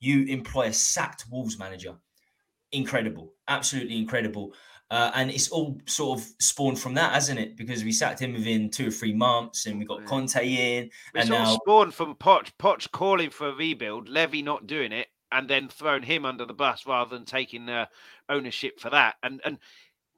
you 0.00 0.24
employ 0.24 0.66
a 0.66 0.72
sacked 0.72 1.24
Wolves 1.30 1.58
manager. 1.58 1.94
Incredible, 2.72 3.32
absolutely 3.48 3.96
incredible. 3.96 4.52
Uh, 4.90 5.10
and 5.14 5.30
it's 5.30 5.48
all 5.48 5.80
sort 5.86 6.20
of 6.20 6.26
spawned 6.38 6.78
from 6.78 6.94
that, 6.94 7.12
hasn't 7.12 7.40
it? 7.40 7.56
Because 7.56 7.82
we 7.82 7.90
sacked 7.90 8.20
him 8.20 8.32
within 8.32 8.70
two 8.70 8.86
or 8.86 8.90
three 8.90 9.12
months, 9.12 9.66
and 9.66 9.78
we 9.78 9.84
got 9.84 10.04
Conte 10.04 10.46
in, 10.46 10.88
and 11.14 11.28
sort 11.28 11.40
now 11.40 11.56
spawned 11.56 11.94
from 11.94 12.14
Poch, 12.14 12.52
Poch 12.58 12.90
calling 12.92 13.30
for 13.30 13.48
a 13.48 13.52
rebuild, 13.52 14.08
Levy 14.08 14.42
not 14.42 14.68
doing 14.68 14.92
it, 14.92 15.08
and 15.32 15.48
then 15.48 15.68
throwing 15.68 16.04
him 16.04 16.24
under 16.24 16.44
the 16.44 16.54
bus 16.54 16.86
rather 16.86 17.16
than 17.16 17.24
taking 17.24 17.68
uh, 17.68 17.86
ownership 18.28 18.78
for 18.78 18.90
that. 18.90 19.16
And 19.24 19.40
and 19.44 19.58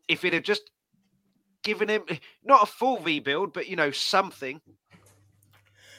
if 0.07 0.25
it 0.25 0.35
had 0.35 0.45
just 0.45 0.71
given 1.63 1.89
him 1.89 2.05
not 2.45 2.63
a 2.63 2.67
full 2.67 2.99
rebuild, 2.99 3.53
but 3.53 3.69
you 3.69 3.77
know 3.77 3.91
something. 3.91 4.61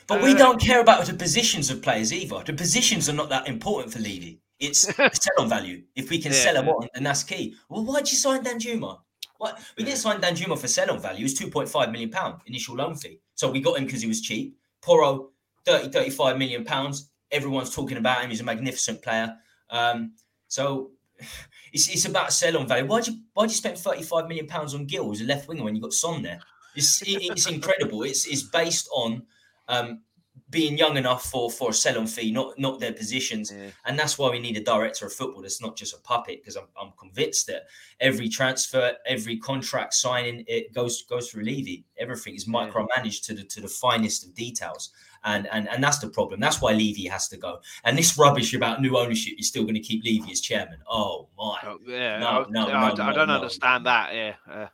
But 0.08 0.24
we 0.24 0.34
don't 0.34 0.60
care 0.60 0.82
about 0.82 1.06
the 1.06 1.14
positions 1.14 1.70
of 1.70 1.84
players 1.84 2.12
either. 2.12 2.44
The 2.44 2.54
positions 2.54 3.10
are 3.10 3.14
not 3.14 3.30
that 3.30 3.48
important 3.48 3.94
for 3.94 4.00
Levy. 4.00 4.40
It's 4.60 4.80
sell 4.96 5.40
on 5.40 5.50
value. 5.50 5.84
If 5.96 6.10
we 6.10 6.20
can 6.22 6.32
Yeah. 6.32 6.40
sell 6.40 6.56
him 6.58 6.70
on, 6.70 6.88
then 6.94 7.04
that's 7.04 7.24
key. 7.24 7.56
Well, 7.70 7.84
why'd 7.86 8.10
you 8.10 8.18
sign 8.18 8.44
Danjuma? 8.44 9.00
What 9.38 9.60
we 9.78 9.84
didn't 9.86 10.00
sign 10.00 10.20
Danjuma 10.20 10.60
for 10.60 10.68
sell 10.68 10.92
on 10.92 11.00
value. 11.00 11.22
It 11.22 11.24
was 11.24 11.40
2.5 11.40 11.92
million 11.92 12.10
pound 12.10 12.42
initial 12.46 12.76
loan 12.76 12.96
fee. 12.96 13.22
So 13.36 13.50
we 13.50 13.62
got 13.62 13.78
him 13.78 13.86
because 13.86 14.02
he 14.02 14.08
was 14.08 14.22
cheap. 14.22 14.58
Porro, 14.82 15.30
30, 15.66 15.90
35 15.90 16.38
million 16.38 16.66
pounds. 16.66 17.10
Everyone's 17.32 17.74
talking 17.74 17.98
about 17.98 18.22
him. 18.22 18.30
He's 18.32 18.42
a 18.42 18.44
magnificent 18.44 19.02
player. 19.02 19.34
Um, 19.70 20.14
so 20.48 20.92
it's, 21.74 21.88
it's 21.88 22.06
about 22.06 22.34
sell 22.34 22.58
on 22.58 22.68
value. 22.68 22.86
Why'd 22.86 23.08
you 23.08 23.20
why'd 23.34 23.50
you 23.50 23.56
spend 23.56 23.78
35 23.78 24.28
million 24.28 24.48
pounds 24.48 24.74
on 24.74 24.86
Gil 24.86 25.10
as 25.12 25.22
a 25.22 25.26
left 25.26 25.48
winger 25.48 25.64
when 25.64 25.76
you 25.76 25.82
got 25.82 25.94
Son 25.94 26.22
there? 26.22 26.40
It's 26.76 27.02
it's 27.06 27.48
incredible. 27.48 28.04
It's 28.04 28.28
it's 28.28 28.44
based 28.44 28.90
on 28.94 29.24
um, 29.70 30.02
being 30.50 30.78
young 30.78 30.98
enough 30.98 31.26
for 31.26 31.52
for 31.52 31.70
a 31.70 31.74
sell 31.74 31.98
on 32.00 32.08
fee, 32.08 32.32
not 32.32 32.58
not 32.58 32.80
their 32.80 32.94
positions. 32.94 33.52
Yeah. 33.52 33.70
And 33.86 33.98
that's 34.00 34.18
why 34.18 34.30
we 34.30 34.40
need 34.40 34.58
a 34.58 34.64
director 34.64 35.06
of 35.06 35.14
football 35.14 35.42
that's 35.42 35.62
not 35.62 35.76
just 35.76 35.94
a 35.94 36.00
puppet, 36.00 36.42
because 36.42 36.56
I'm, 36.56 36.68
I'm 36.80 36.92
convinced 36.98 37.48
that 37.48 37.64
every 38.00 38.30
transfer, 38.30 38.94
every 39.06 39.38
contract 39.38 39.94
signing, 39.94 40.44
it 40.48 40.74
goes 40.74 41.04
goes 41.04 41.30
through 41.30 41.44
Levy. 41.44 41.86
Everything 41.98 42.36
is 42.36 42.46
micromanaged 42.46 43.26
to 43.26 43.34
the 43.34 43.44
to 43.44 43.62
the 43.62 43.68
finest 43.68 44.26
of 44.26 44.34
details. 44.34 44.92
And, 45.26 45.48
and 45.52 45.68
and 45.68 45.84
that's 45.84 46.00
the 46.00 46.08
problem. 46.08 46.40
That's 46.40 46.62
why 46.62 46.72
Levy 46.72 47.06
has 47.08 47.28
to 47.28 47.38
go. 47.38 47.60
And 47.84 47.98
this 47.98 48.18
rubbish 48.18 48.54
about 48.54 48.82
new 48.82 48.98
ownership 48.98 49.34
is 49.38 49.50
still 49.50 49.64
going 49.64 49.76
to 49.76 49.82
keep 49.82 50.04
Levy 50.06 50.32
as 50.32 50.40
chairman. 50.40 50.80
Oh 50.90 51.28
my! 51.38 51.60
Oh, 51.64 51.78
yeah, 51.86 52.20
No, 52.20 52.28
I, 52.28 52.46
no, 52.50 52.68
I, 52.68 52.94
no, 52.94 53.04
I 53.04 53.14
don't 53.14 53.28
no. 53.28 53.36
understand 53.36 53.86
that. 53.86 54.16
Yeah, 54.16 54.36
uh, 54.50 54.68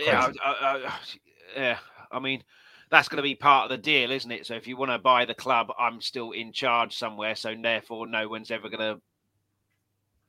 yeah, 0.00 0.32
I, 0.44 0.98
yeah. 1.56 1.78
I 2.10 2.18
mean, 2.18 2.42
that's 2.90 3.08
going 3.08 3.16
to 3.18 3.22
be 3.22 3.34
part 3.34 3.70
of 3.70 3.70
the 3.70 3.82
deal, 3.82 4.10
isn't 4.10 4.30
it? 4.30 4.46
So 4.46 4.54
if 4.54 4.66
you 4.66 4.76
want 4.76 4.92
to 4.92 4.98
buy 4.98 5.24
the 5.24 5.34
club, 5.34 5.68
I'm 5.78 6.00
still 6.00 6.32
in 6.32 6.52
charge 6.52 6.96
somewhere. 6.96 7.34
So 7.34 7.54
therefore, 7.60 8.06
no 8.06 8.28
one's 8.28 8.50
ever 8.50 8.68
going 8.68 8.96
to. 8.96 9.00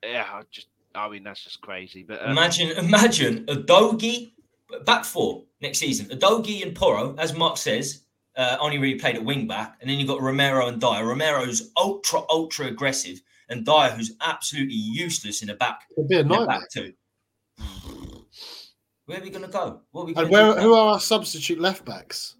Yeah, 0.02 0.26
I 0.30 0.42
just. 0.50 0.68
I 0.94 1.10
mean, 1.10 1.24
that's 1.24 1.44
just 1.44 1.60
crazy. 1.60 2.02
But 2.02 2.22
um, 2.24 2.30
Imagine, 2.30 2.70
imagine 2.78 3.44
Udogie 3.46 4.32
back 4.84 5.04
four 5.04 5.44
next 5.60 5.78
season. 5.78 6.06
Udogie 6.06 6.62
and 6.62 6.74
Porro, 6.74 7.14
as 7.18 7.36
Mark 7.36 7.58
says, 7.58 8.02
uh, 8.36 8.56
only 8.60 8.78
really 8.78 8.98
played 8.98 9.16
at 9.16 9.24
wing 9.24 9.46
back, 9.46 9.76
and 9.80 9.90
then 9.90 9.98
you've 9.98 10.08
got 10.08 10.22
Romero 10.22 10.68
and 10.68 10.80
Dier. 10.80 11.06
Romero's 11.06 11.70
ultra 11.76 12.20
ultra 12.30 12.66
aggressive, 12.66 13.20
and 13.48 13.64
Dier 13.64 13.90
who's 13.90 14.12
absolutely 14.22 14.74
useless 14.74 15.42
in 15.42 15.48
the 15.48 15.54
back. 15.54 15.82
It'd 15.96 16.08
be 16.08 16.16
a 16.16 16.24
nightmare. 16.24 16.46
back 16.46 16.70
two. 16.70 16.92
Where 19.06 19.18
are 19.18 19.22
we 19.22 19.30
going 19.30 19.44
to 19.44 19.50
go? 19.50 19.80
What 19.92 20.02
are 20.02 20.06
we 20.06 20.14
And 20.14 20.30
where 20.30 20.54
to 20.54 20.60
who 20.60 20.74
are 20.74 20.94
our 20.94 21.00
substitute 21.00 21.60
left 21.60 21.84
backs? 21.84 22.36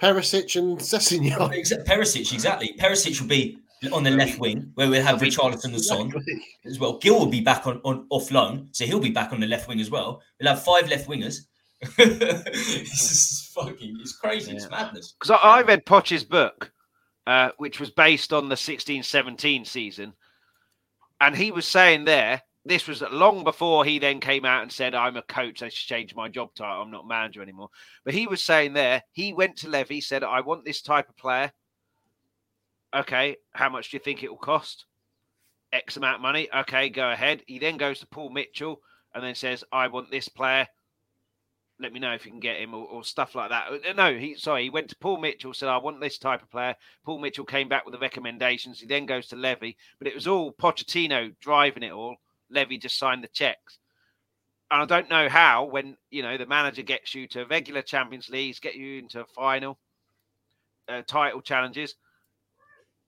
Perisic 0.00 0.56
and 0.56 0.78
Sessegnon. 0.78 1.38
Perisic, 1.86 2.32
exactly. 2.32 2.74
Perisic 2.78 3.20
will 3.20 3.28
be 3.28 3.58
on 3.92 4.02
the 4.02 4.10
left 4.10 4.38
wing, 4.38 4.70
where 4.74 4.88
we'll 4.88 5.02
have 5.02 5.20
Richarlison 5.20 5.66
and 5.66 5.80
Son. 5.80 6.06
Exactly. 6.06 6.42
as 6.64 6.78
well. 6.78 6.98
Gil 6.98 7.18
will 7.18 7.26
be 7.26 7.40
back 7.40 7.66
on, 7.66 7.80
on 7.84 8.06
off 8.10 8.30
loan, 8.30 8.68
so 8.72 8.84
he'll 8.84 9.00
be 9.00 9.10
back 9.10 9.32
on 9.32 9.40
the 9.40 9.46
left 9.46 9.68
wing 9.68 9.80
as 9.80 9.90
well. 9.90 10.22
We'll 10.40 10.50
have 10.50 10.62
five 10.62 10.88
left 10.88 11.08
wingers. 11.08 11.40
this 11.96 13.10
is 13.10 13.50
fucking 13.54 13.98
it's 14.00 14.16
crazy, 14.16 14.52
it's 14.52 14.68
madness. 14.70 15.12
because 15.12 15.30
I, 15.30 15.58
I 15.58 15.62
read 15.62 15.84
Poch's 15.84 16.24
book, 16.24 16.72
uh, 17.26 17.50
which 17.58 17.78
was 17.80 17.90
based 17.90 18.32
on 18.32 18.48
the 18.48 18.54
16-17 18.54 19.66
season, 19.66 20.14
and 21.20 21.36
he 21.36 21.50
was 21.50 21.66
saying 21.66 22.04
there 22.04 22.40
this 22.66 22.88
was 22.88 23.02
long 23.02 23.44
before 23.44 23.84
he 23.84 23.98
then 23.98 24.20
came 24.20 24.44
out 24.44 24.62
and 24.62 24.72
said, 24.72 24.94
"I'm 24.94 25.16
a 25.16 25.22
coach. 25.22 25.62
I 25.62 25.68
should 25.68 25.88
change 25.88 26.14
my 26.14 26.28
job 26.28 26.54
title. 26.54 26.82
I'm 26.82 26.90
not 26.90 27.06
manager 27.06 27.42
anymore." 27.42 27.70
But 28.04 28.14
he 28.14 28.26
was 28.26 28.42
saying 28.42 28.72
there 28.72 29.02
he 29.12 29.32
went 29.32 29.56
to 29.58 29.68
Levy, 29.68 30.00
said, 30.00 30.22
"I 30.24 30.40
want 30.40 30.64
this 30.64 30.82
type 30.82 31.08
of 31.08 31.16
player." 31.16 31.52
Okay, 32.94 33.36
how 33.52 33.68
much 33.68 33.90
do 33.90 33.96
you 33.96 34.02
think 34.02 34.22
it 34.22 34.30
will 34.30 34.38
cost? 34.38 34.86
X 35.72 35.96
amount 35.96 36.16
of 36.16 36.22
money. 36.22 36.48
Okay, 36.52 36.88
go 36.88 37.10
ahead. 37.10 37.42
He 37.46 37.58
then 37.58 37.76
goes 37.76 38.00
to 38.00 38.06
Paul 38.06 38.30
Mitchell 38.30 38.80
and 39.14 39.22
then 39.22 39.34
says, 39.34 39.64
"I 39.72 39.88
want 39.88 40.10
this 40.10 40.28
player." 40.28 40.68
let 41.78 41.92
me 41.92 42.00
know 42.00 42.12
if 42.14 42.24
you 42.24 42.30
can 42.30 42.40
get 42.40 42.58
him 42.58 42.74
or, 42.74 42.86
or 42.86 43.04
stuff 43.04 43.34
like 43.34 43.50
that. 43.50 43.68
Uh, 43.70 43.92
No, 43.92 44.16
he 44.16 44.34
sorry, 44.36 44.64
he 44.64 44.70
went 44.70 44.88
to 44.90 44.96
Paul 44.96 45.18
Mitchell, 45.18 45.52
said, 45.52 45.68
I 45.68 45.76
want 45.76 46.00
this 46.00 46.18
type 46.18 46.42
of 46.42 46.50
player. 46.50 46.74
Paul 47.04 47.18
Mitchell 47.18 47.44
came 47.44 47.68
back 47.68 47.84
with 47.84 47.92
the 47.92 47.98
recommendations. 47.98 48.80
He 48.80 48.86
then 48.86 49.06
goes 49.06 49.26
to 49.28 49.36
Levy, 49.36 49.76
but 49.98 50.08
it 50.08 50.14
was 50.14 50.26
all 50.26 50.52
Pochettino 50.52 51.34
driving 51.40 51.82
it 51.82 51.92
all. 51.92 52.16
Levy 52.50 52.78
just 52.78 52.98
signed 52.98 53.24
the 53.24 53.28
checks. 53.28 53.78
And 54.70 54.82
I 54.82 54.84
don't 54.84 55.10
know 55.10 55.28
how, 55.28 55.64
when 55.64 55.96
you 56.10 56.22
know 56.22 56.36
the 56.36 56.46
manager 56.46 56.82
gets 56.82 57.14
you 57.14 57.28
to 57.28 57.46
regular 57.46 57.82
Champions 57.82 58.28
Leagues, 58.28 58.58
get 58.58 58.74
you 58.74 58.98
into 58.98 59.24
final, 59.34 59.78
uh, 60.88 61.02
title 61.06 61.40
challenges, 61.40 61.94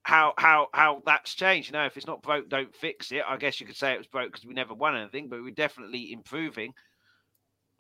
how 0.03 0.35
how 0.39 0.69
how 0.73 1.03
that's 1.05 1.35
changed. 1.35 1.69
You 1.69 1.73
know, 1.73 1.87
if 1.87 1.97
it's 1.97 2.07
not 2.07 2.23
broke, 2.23 2.49
don't 2.49 2.75
fix 2.75 3.11
it. 3.11 3.23
I 3.27 3.37
guess 3.37 3.61
you 3.61 3.67
could 3.67 3.77
say 3.77 3.93
it 3.93 3.99
was 3.99 4.07
broke 4.07 4.33
because 4.33 4.47
we 4.47 4.55
never 4.55 4.75
won 4.75 4.97
anything, 4.97 5.29
but 5.29 5.43
we're 5.43 5.51
definitely 5.51 6.13
improving. 6.13 6.75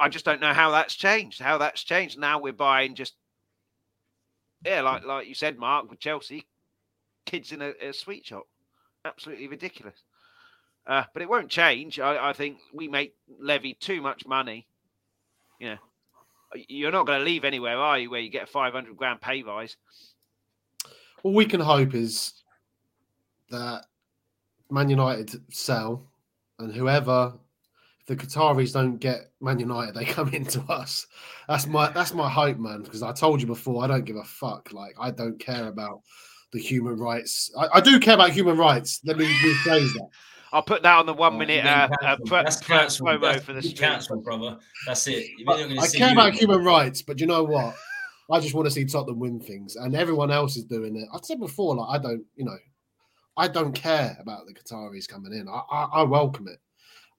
I 0.00 0.08
just 0.08 0.24
don't 0.24 0.40
know 0.40 0.52
how 0.52 0.70
that's 0.72 0.94
changed. 0.94 1.40
How 1.40 1.58
that's 1.58 1.82
changed. 1.82 2.18
Now 2.18 2.40
we're 2.40 2.52
buying 2.52 2.94
just 2.94 3.14
yeah, 4.64 4.82
like 4.82 5.04
like 5.04 5.28
you 5.28 5.34
said, 5.34 5.58
Mark, 5.58 5.88
with 5.88 6.00
Chelsea, 6.00 6.46
kids 7.26 7.52
in 7.52 7.62
a, 7.62 7.72
a 7.80 7.92
sweet 7.92 8.26
shop. 8.26 8.44
Absolutely 9.04 9.48
ridiculous. 9.48 10.02
Uh, 10.88 11.04
but 11.12 11.20
it 11.20 11.28
won't 11.28 11.50
change. 11.50 12.00
I, 12.00 12.30
I 12.30 12.32
think 12.32 12.58
we 12.72 12.88
make 12.88 13.14
Levy 13.38 13.74
too 13.74 14.00
much 14.00 14.26
money. 14.26 14.66
You 15.60 15.70
know, 15.70 15.76
you're 16.54 16.90
not 16.90 17.06
going 17.06 17.18
to 17.18 17.24
leave 17.24 17.44
anywhere, 17.44 17.76
are 17.76 17.98
you? 17.98 18.10
Where 18.10 18.20
you 18.20 18.30
get 18.30 18.44
a 18.44 18.46
500 18.46 18.96
grand 18.96 19.20
pay 19.20 19.42
rise. 19.42 19.76
All 21.22 21.34
we 21.34 21.44
can 21.44 21.60
hope 21.60 21.94
is 21.94 22.32
that 23.50 23.84
Man 24.70 24.88
United 24.88 25.30
sell, 25.52 26.06
and 26.58 26.72
whoever, 26.72 27.34
if 28.00 28.06
the 28.06 28.16
Qataris 28.16 28.72
don't 28.72 28.96
get 28.98 29.30
Man 29.42 29.58
United, 29.58 29.94
they 29.94 30.04
come 30.06 30.32
into 30.32 30.62
us. 30.70 31.06
That's 31.48 31.66
my 31.66 31.90
that's 31.90 32.14
my 32.14 32.30
hope, 32.30 32.58
man. 32.58 32.82
Because 32.82 33.02
I 33.02 33.12
told 33.12 33.42
you 33.42 33.46
before, 33.46 33.84
I 33.84 33.88
don't 33.88 34.04
give 34.04 34.16
a 34.16 34.24
fuck. 34.24 34.72
Like 34.72 34.94
I 34.98 35.10
don't 35.10 35.38
care 35.38 35.68
about 35.68 36.00
the 36.52 36.60
human 36.60 36.96
rights. 36.96 37.50
I, 37.58 37.68
I 37.74 37.80
do 37.82 38.00
care 38.00 38.14
about 38.14 38.30
human 38.30 38.56
rights. 38.56 39.00
Let 39.04 39.18
me 39.18 39.26
rephrase 39.26 39.92
that. 39.94 40.08
I'll 40.52 40.62
put 40.62 40.82
that 40.82 40.96
on 40.98 41.06
the 41.06 41.12
one 41.14 41.34
Oh, 41.34 41.38
minute 41.38 41.56
you've 41.56 41.66
uh, 41.66 41.88
uh, 42.02 42.16
pro- 42.26 42.42
That's 42.42 42.62
pro- 42.62 42.78
cancelled. 42.78 43.08
promo 43.08 43.20
That's 43.32 43.44
for 43.44 43.52
the 43.52 43.60
been 43.60 43.70
stream. 43.70 43.90
cancelled, 43.90 44.24
brother. 44.24 44.58
That's 44.86 45.06
it. 45.06 45.26
We're 45.38 45.44
But 45.44 45.60
not 45.60 45.68
gonna 45.68 45.80
I 45.82 45.86
see 45.86 45.98
care 45.98 46.08
you 46.08 46.12
about 46.14 46.34
human 46.34 46.64
rights, 46.64 47.02
but 47.02 47.20
you 47.20 47.26
know 47.26 47.42
what? 47.44 47.74
I 48.30 48.40
just 48.40 48.54
want 48.54 48.66
to 48.66 48.70
see 48.70 48.84
Tottenham 48.84 49.18
win 49.18 49.40
things, 49.40 49.76
and 49.76 49.94
everyone 49.96 50.30
else 50.30 50.56
is 50.56 50.64
doing 50.64 50.96
it. 50.96 51.08
I 51.14 51.18
said 51.22 51.40
before, 51.40 51.76
like 51.76 51.98
I 51.98 52.02
don't, 52.02 52.24
you 52.36 52.44
know, 52.44 52.56
I 53.36 53.48
don't 53.48 53.72
care 53.72 54.16
about 54.20 54.42
the 54.46 54.52
Qataris 54.52 55.08
coming 55.08 55.32
in. 55.32 55.48
I, 55.48 55.62
I, 55.70 55.84
I 55.94 56.02
welcome 56.02 56.46
it. 56.48 56.58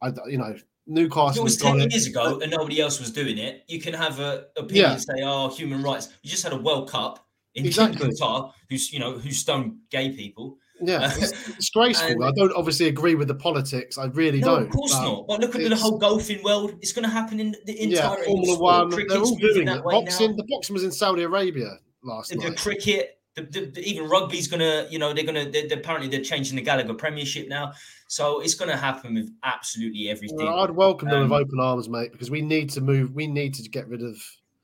I, 0.01 0.11
you 0.29 0.37
know, 0.37 0.55
Newcastle 0.85 1.41
it 1.41 1.43
was 1.43 1.53
has 1.55 1.61
got 1.63 1.71
10 1.77 1.81
it. 1.81 1.91
years 1.93 2.05
ago 2.07 2.39
and 2.41 2.51
nobody 2.51 2.79
else 2.81 2.99
was 2.99 3.11
doing 3.11 3.37
it, 3.39 3.63
you 3.67 3.81
can 3.81 3.93
have 3.93 4.19
a 4.19 4.45
opinion 4.57 4.85
Yeah. 4.85 4.91
and 4.93 5.01
say, 5.01 5.13
oh, 5.23 5.49
human 5.49 5.81
rights. 5.81 6.09
You 6.21 6.29
just 6.29 6.43
had 6.43 6.53
a 6.53 6.57
World 6.57 6.89
Cup 6.89 7.25
in 7.55 7.65
Exactly. 7.65 8.09
Qatar, 8.09 8.51
who's, 8.69 8.93
you 8.93 8.99
know, 8.99 9.13
who 9.17 9.31
stoned 9.31 9.77
gay 9.89 10.11
people. 10.11 10.57
Yeah, 10.81 11.11
it's 11.15 11.55
disgraceful. 11.55 12.23
I 12.29 12.31
don't 12.31 12.53
obviously 12.55 12.87
agree 12.87 13.15
with 13.15 13.27
the 13.27 13.35
politics. 13.35 13.97
I 13.97 14.05
really 14.05 14.39
No, 14.39 14.55
don't. 14.55 14.63
of 14.63 14.69
course 14.71 14.93
not. 14.93 15.27
But 15.27 15.41
look 15.41 15.55
at 15.55 15.67
the 15.69 15.75
whole 15.75 15.97
golfing 15.97 16.41
world. 16.43 16.75
It's 16.81 16.93
going 16.93 17.03
to 17.05 17.11
happen 17.11 17.39
in 17.39 17.55
the 17.65 17.81
entire 17.81 18.17
Yeah, 18.19 18.25
Formula 18.25 18.53
sport. 18.55 18.59
One. 18.61 18.91
Cricket's 18.91 19.13
They're 19.13 19.21
all 19.23 19.35
doing 19.35 19.65
that 19.65 19.77
it. 19.77 19.83
Boxing. 19.83 20.31
now. 20.31 20.35
The 20.37 20.45
boxing 20.49 20.73
was 20.73 20.83
in 20.83 20.91
Saudi 20.91 21.23
Arabia 21.23 21.71
last 22.03 22.29
The, 22.31 22.37
the 22.37 22.49
night. 22.49 22.57
cricket, 22.57 23.19
the, 23.35 23.41
the, 23.43 23.65
the- 23.75 23.81
even 23.89 24.09
rugby's 24.09 24.47
going 24.47 24.59
to, 24.61 24.87
you 24.91 24.99
know, 24.99 25.13
they're 25.13 25.23
going 25.25 25.45
to. 25.45 25.51
They're, 25.51 25.67
they're- 25.67 25.77
apparently 25.79 26.09
they're 26.09 26.23
changing 26.23 26.55
the 26.55 26.61
Gallagher 26.61 26.93
Premiership 26.93 27.47
now, 27.47 27.73
so 28.07 28.39
it's 28.39 28.55
going 28.55 28.69
to 28.71 28.77
happen 28.77 29.13
with 29.15 29.29
absolutely 29.43 30.09
everything. 30.09 30.37
Well, 30.37 30.59
I'd 30.59 30.71
welcome 30.71 31.09
them 31.09 31.23
Um, 31.23 31.29
with 31.29 31.41
open 31.41 31.59
arms, 31.59 31.89
mate, 31.89 32.11
because 32.11 32.31
we 32.31 32.41
need 32.41 32.69
to 32.71 32.81
move. 32.81 33.13
We 33.13 33.27
need 33.27 33.53
to 33.55 33.69
get 33.69 33.87
rid 33.87 34.01
of. 34.01 34.15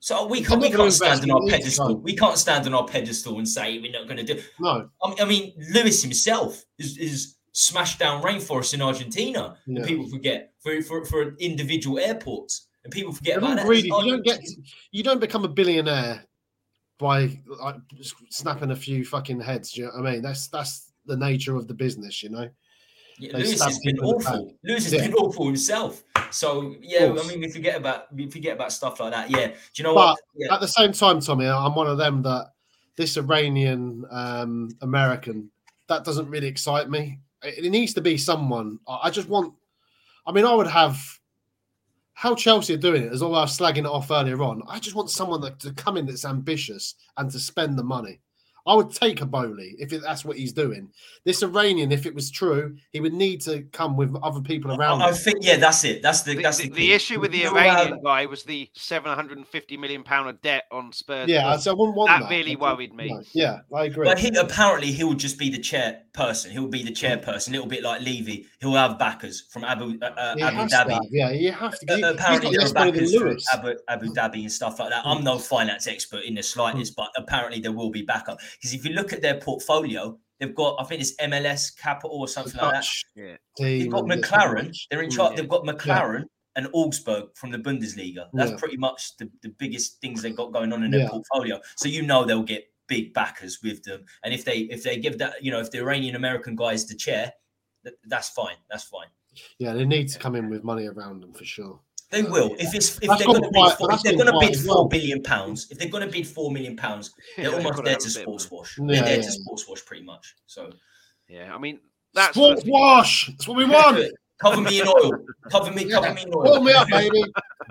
So 0.05 0.27
we 0.27 0.43
can't, 0.43 0.61
we 0.61 0.69
can't 0.69 0.93
stand 0.93 1.23
on 1.23 1.31
our 1.31 1.39
we 1.39 1.45
need 1.45 1.51
to 1.53 1.57
pedestal. 1.57 1.95
We 1.97 2.15
can't 2.15 2.37
stand 2.37 2.67
on 2.67 2.75
our 2.75 2.85
pedestal 2.85 3.39
and 3.39 3.49
say 3.49 3.79
we're 3.79 3.91
not 3.91 4.07
going 4.07 4.23
to 4.23 4.35
do. 4.35 4.39
No, 4.59 4.87
I 5.03 5.09
mean, 5.09 5.17
I 5.19 5.25
mean, 5.25 5.53
Lewis 5.73 6.03
himself 6.03 6.63
is, 6.77 6.95
is 6.99 7.37
smashed 7.53 7.97
down 7.97 8.21
rainforests 8.21 8.75
in 8.75 8.83
Argentina. 8.83 9.57
And 9.65 9.83
people 9.83 10.07
forget 10.07 10.53
for, 10.59 10.79
for 10.83 11.05
for 11.05 11.35
individual 11.39 11.97
airports, 11.97 12.67
and 12.83 12.93
people 12.93 13.13
forget 13.13 13.41
They're 13.41 13.51
about 13.51 13.65
greedy. 13.65 13.87
You 13.87 14.11
don't 14.11 14.23
get. 14.23 14.41
You 14.91 15.01
don't 15.01 15.19
become 15.19 15.43
a 15.43 15.47
billionaire 15.47 16.23
by 16.99 17.39
like 17.59 17.77
snapping 18.29 18.69
a 18.69 18.75
few 18.75 19.05
fucking 19.05 19.39
heads. 19.39 19.71
Do 19.71 19.81
you 19.81 19.87
know 19.87 19.93
what 19.95 20.07
I 20.07 20.11
mean? 20.11 20.21
That's 20.21 20.49
that's 20.49 20.91
the 21.07 21.17
nature 21.17 21.55
of 21.55 21.67
the 21.67 21.73
business, 21.73 22.21
you 22.21 22.29
know. 22.29 22.47
Yeah, 23.17 23.37
Lewis 23.37 23.63
has 23.63 23.79
been 23.79 23.99
awful. 23.99 24.53
Lewis 24.63 24.83
has 24.83 24.93
yeah. 24.93 25.07
been 25.07 25.13
awful 25.13 25.45
himself. 25.45 26.03
So 26.31 26.75
yeah, 26.81 27.15
I 27.17 27.27
mean, 27.27 27.39
we 27.39 27.49
forget 27.49 27.77
about 27.77 28.13
we 28.13 28.29
forget 28.29 28.55
about 28.55 28.71
stuff 28.71 28.99
like 28.99 29.11
that. 29.11 29.29
Yeah, 29.29 29.47
do 29.47 29.53
you 29.75 29.83
know 29.83 29.95
but 29.95 30.07
what? 30.07 30.19
Yeah. 30.35 30.53
At 30.53 30.61
the 30.61 30.67
same 30.67 30.91
time, 30.91 31.21
Tommy, 31.21 31.47
I'm 31.47 31.75
one 31.75 31.87
of 31.87 31.97
them 31.97 32.21
that 32.23 32.51
this 32.97 33.17
Iranian 33.17 34.05
um, 34.11 34.69
American 34.81 35.49
that 35.87 36.03
doesn't 36.03 36.29
really 36.29 36.47
excite 36.47 36.89
me. 36.89 37.19
It, 37.43 37.65
it 37.65 37.69
needs 37.69 37.93
to 37.93 38.01
be 38.01 38.17
someone. 38.17 38.79
I 38.87 39.09
just 39.09 39.29
want. 39.29 39.53
I 40.27 40.31
mean, 40.31 40.45
I 40.45 40.53
would 40.53 40.67
have 40.67 40.99
how 42.15 42.33
Chelsea 42.33 42.73
are 42.73 42.77
doing 42.77 43.03
it, 43.03 43.11
as 43.11 43.21
although 43.21 43.37
I 43.37 43.41
was 43.41 43.57
slagging 43.57 43.79
it 43.79 43.85
off 43.85 44.09
earlier 44.09 44.41
on, 44.41 44.63
I 44.69 44.79
just 44.79 44.95
want 44.95 45.09
someone 45.09 45.41
that, 45.41 45.59
to 45.59 45.73
come 45.73 45.97
in 45.97 46.05
that's 46.05 46.23
ambitious 46.23 46.95
and 47.17 47.29
to 47.29 47.37
spend 47.37 47.77
the 47.77 47.83
money. 47.83 48.21
I 48.67 48.73
would 48.73 48.91
take 48.91 49.21
a 49.21 49.25
Boehly 49.25 49.75
if 49.77 49.93
it, 49.93 50.01
that's 50.01 50.25
what 50.25 50.37
he's 50.37 50.51
doing. 50.51 50.89
This 51.23 51.43
Iranian, 51.43 51.91
if 51.91 52.05
it 52.05 52.15
was 52.15 52.31
true, 52.31 52.75
he 52.91 52.99
would 52.99 53.13
need 53.13 53.41
to 53.41 53.63
come 53.71 53.95
with 53.95 54.15
other 54.23 54.41
people 54.41 54.71
around. 54.71 55.01
I, 55.01 55.09
I 55.09 55.11
think, 55.11 55.37
yeah, 55.41 55.57
that's 55.57 55.83
it. 55.83 56.01
That's 56.01 56.21
the 56.23 56.35
the, 56.35 56.43
that's 56.43 56.57
the, 56.57 56.69
the, 56.69 56.75
the 56.75 56.93
issue 56.93 57.19
with 57.19 57.31
the 57.31 57.45
Iranian 57.45 58.01
guy 58.03 58.25
was 58.25 58.43
the 58.43 58.69
seven 58.73 59.13
hundred 59.13 59.37
and 59.37 59.47
fifty 59.47 59.77
million 59.77 60.03
pound 60.03 60.29
of 60.29 60.41
debt 60.41 60.63
on 60.71 60.91
Spurs. 60.91 61.29
Yeah, 61.29 61.57
so 61.57 61.71
I 61.71 61.73
wouldn't 61.75 61.95
want 61.95 62.09
that. 62.09 62.21
That 62.23 62.29
really 62.29 62.55
worried 62.55 62.93
me. 62.93 63.09
No. 63.09 63.21
Yeah, 63.33 63.59
I 63.73 63.85
agree. 63.85 64.05
But 64.05 64.19
he, 64.19 64.29
apparently, 64.35 64.91
he'll 64.91 65.13
just 65.13 65.37
be 65.37 65.49
the 65.49 65.59
chairperson. 65.59 66.51
He'll 66.51 66.67
be 66.67 66.83
the 66.83 66.91
chairperson, 66.91 67.49
a 67.49 67.51
little 67.51 67.67
bit 67.67 67.83
like 67.83 68.01
Levy. 68.01 68.47
He'll 68.59 68.73
have 68.73 68.97
backers 68.97 69.41
from 69.49 69.63
Abu 69.63 69.97
uh, 70.01 70.05
uh 70.05 70.35
Abu 70.41 70.67
Dhabi. 70.69 70.99
Yeah, 71.11 71.29
you 71.31 71.51
have 71.51 71.77
to. 71.79 71.93
Uh, 71.93 72.13
apparently, 72.13 72.57
there 72.57 72.67
are 72.67 72.73
backers 72.73 73.15
from 73.15 73.37
Abu, 73.53 73.75
Abu 73.87 74.13
Dhabi 74.13 74.41
and 74.41 74.51
stuff 74.51 74.79
like 74.79 74.89
that. 74.89 75.05
I'm 75.05 75.23
no 75.23 75.37
finance 75.37 75.87
expert 75.87 76.23
in 76.23 76.35
the 76.35 76.43
slightest, 76.43 76.95
but 76.95 77.09
apparently 77.15 77.59
there 77.59 77.71
will 77.71 77.91
be 77.91 78.01
backup 78.01 78.39
because 78.57 78.73
if 78.73 78.85
you 78.85 78.91
look 78.91 79.13
at 79.13 79.21
their 79.21 79.35
their 79.35 79.41
portfolio, 79.41 80.17
they've 80.39 80.55
got, 80.55 80.75
I 80.79 80.83
think 80.83 81.01
it's 81.01 81.15
MLS 81.17 81.77
Capital 81.77 82.17
or 82.19 82.27
something 82.27 82.59
like 82.61 82.73
that. 82.73 82.87
Yeah. 83.15 83.35
They've 83.57 83.89
got 83.91 84.05
McLaren. 84.05 84.75
They're 84.89 85.01
in 85.01 85.09
charge. 85.09 85.31
Yeah. 85.31 85.41
They've 85.41 85.49
got 85.49 85.63
McLaren 85.63 86.21
yeah. 86.21 86.63
and 86.63 86.67
Augsburg 86.73 87.35
from 87.35 87.51
the 87.51 87.57
Bundesliga. 87.57 88.27
That's 88.33 88.51
yeah. 88.51 88.57
pretty 88.57 88.77
much 88.77 89.17
the, 89.17 89.29
the 89.41 89.49
biggest 89.49 90.01
things 90.01 90.21
they've 90.21 90.35
got 90.35 90.53
going 90.53 90.73
on 90.73 90.83
in 90.83 90.91
their 90.91 91.09
portfolio. 91.09 91.59
So 91.77 91.87
you 91.87 92.01
know 92.01 92.25
they'll 92.25 92.43
get 92.43 92.65
big 92.87 93.13
backers 93.13 93.59
with 93.63 93.83
them. 93.83 94.05
And 94.23 94.33
if 94.33 94.45
they 94.45 94.59
if 94.59 94.83
they 94.83 94.97
give 94.97 95.17
that, 95.19 95.43
you 95.43 95.51
know, 95.51 95.59
if 95.59 95.71
the 95.71 95.79
Iranian 95.79 96.15
American 96.15 96.55
guy 96.55 96.73
is 96.73 96.87
the 96.87 96.95
chair, 96.95 97.33
that, 97.83 97.93
that's 98.05 98.29
fine. 98.29 98.57
That's 98.69 98.83
fine. 98.83 99.07
Yeah, 99.59 99.73
they 99.73 99.85
need 99.85 100.07
to 100.09 100.19
come 100.19 100.35
in 100.35 100.49
with 100.49 100.63
money 100.63 100.87
around 100.87 101.21
them 101.21 101.33
for 101.33 101.43
sure. 101.43 101.79
They 102.11 102.23
will. 102.23 102.55
If 102.59 102.73
it's 102.75 102.97
if 103.01 103.09
they're 103.17 103.27
going 103.27 103.41
to 103.41 103.49
bid, 103.51 103.71
four, 103.73 103.91
if 103.91 104.01
they're 104.03 104.13
going 104.13 104.31
to 104.31 104.39
bid 104.39 104.57
four 104.57 104.75
well. 104.75 104.85
billion 104.85 105.23
pounds, 105.23 105.67
if 105.71 105.79
they're 105.79 105.89
going 105.89 106.05
to 106.05 106.11
bid 106.11 106.27
four 106.27 106.51
million 106.51 106.75
pounds, 106.75 107.13
they're 107.35 107.49
yeah, 107.49 107.57
almost 107.57 107.83
there 107.83 107.95
to 107.95 108.09
sports 108.09 108.49
wash. 108.51 108.77
Yeah, 108.77 108.85
they're 108.87 109.01
there 109.03 109.15
yeah. 109.17 109.21
to 109.21 109.31
sports 109.31 109.67
wash, 109.67 109.85
pretty 109.85 110.03
much. 110.03 110.35
So, 110.45 110.71
yeah, 111.27 111.53
I 111.53 111.57
mean, 111.57 111.79
that's 112.13 112.35
sports 112.35 112.63
wash. 112.65 113.27
That's 113.27 113.47
what 113.47 113.57
we 113.57 113.65
want. 113.65 114.11
cover 114.39 114.61
me 114.61 114.81
in 114.81 114.87
oil. 114.87 115.11
Cover 115.49 115.71
me. 115.71 115.89
Cover 115.89 116.13
me 116.13 116.21
in 116.21 116.33
oil. 116.33 116.43
Pull 116.43 116.63
me 116.63 116.73
up, 116.73 116.87
baby. 116.89 117.23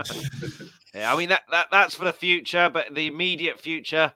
yeah, 0.95 1.13
I 1.13 1.17
mean 1.17 1.29
that, 1.29 1.43
that 1.51 1.69
that's 1.71 1.95
for 1.95 2.05
the 2.05 2.13
future, 2.13 2.69
but 2.73 2.95
the 2.95 3.07
immediate 3.07 3.61
future, 3.61 4.13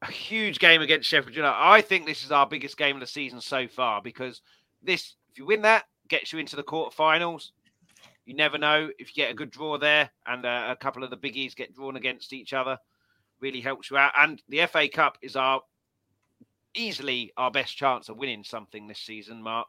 a 0.00 0.10
huge 0.10 0.58
game 0.58 0.80
against 0.80 1.08
Sheffield 1.08 1.36
United. 1.36 1.56
I 1.56 1.82
think 1.82 2.06
this 2.06 2.24
is 2.24 2.32
our 2.32 2.46
biggest 2.46 2.78
game 2.78 2.96
of 2.96 3.00
the 3.00 3.06
season 3.06 3.40
so 3.40 3.68
far 3.68 4.00
because 4.00 4.40
this, 4.82 5.14
if 5.30 5.38
you 5.38 5.46
win 5.46 5.62
that, 5.62 5.84
gets 6.08 6.32
you 6.32 6.38
into 6.38 6.56
the 6.56 6.62
quarterfinals 6.62 7.50
you 8.26 8.34
never 8.34 8.58
know 8.58 8.90
if 8.98 9.08
you 9.08 9.22
get 9.22 9.30
a 9.30 9.34
good 9.34 9.50
draw 9.50 9.78
there 9.78 10.10
and 10.26 10.44
uh, 10.46 10.68
a 10.70 10.76
couple 10.76 11.04
of 11.04 11.10
the 11.10 11.16
biggies 11.16 11.54
get 11.54 11.74
drawn 11.74 11.96
against 11.96 12.32
each 12.32 12.52
other. 12.52 12.78
Really 13.40 13.60
helps 13.60 13.90
you 13.90 13.96
out. 13.96 14.12
And 14.16 14.42
the 14.48 14.66
FA 14.66 14.88
Cup 14.88 15.18
is 15.20 15.36
our 15.36 15.60
easily 16.74 17.32
our 17.36 17.50
best 17.50 17.76
chance 17.76 18.08
of 18.08 18.16
winning 18.16 18.44
something 18.44 18.86
this 18.86 18.98
season, 18.98 19.42
Mark. 19.42 19.68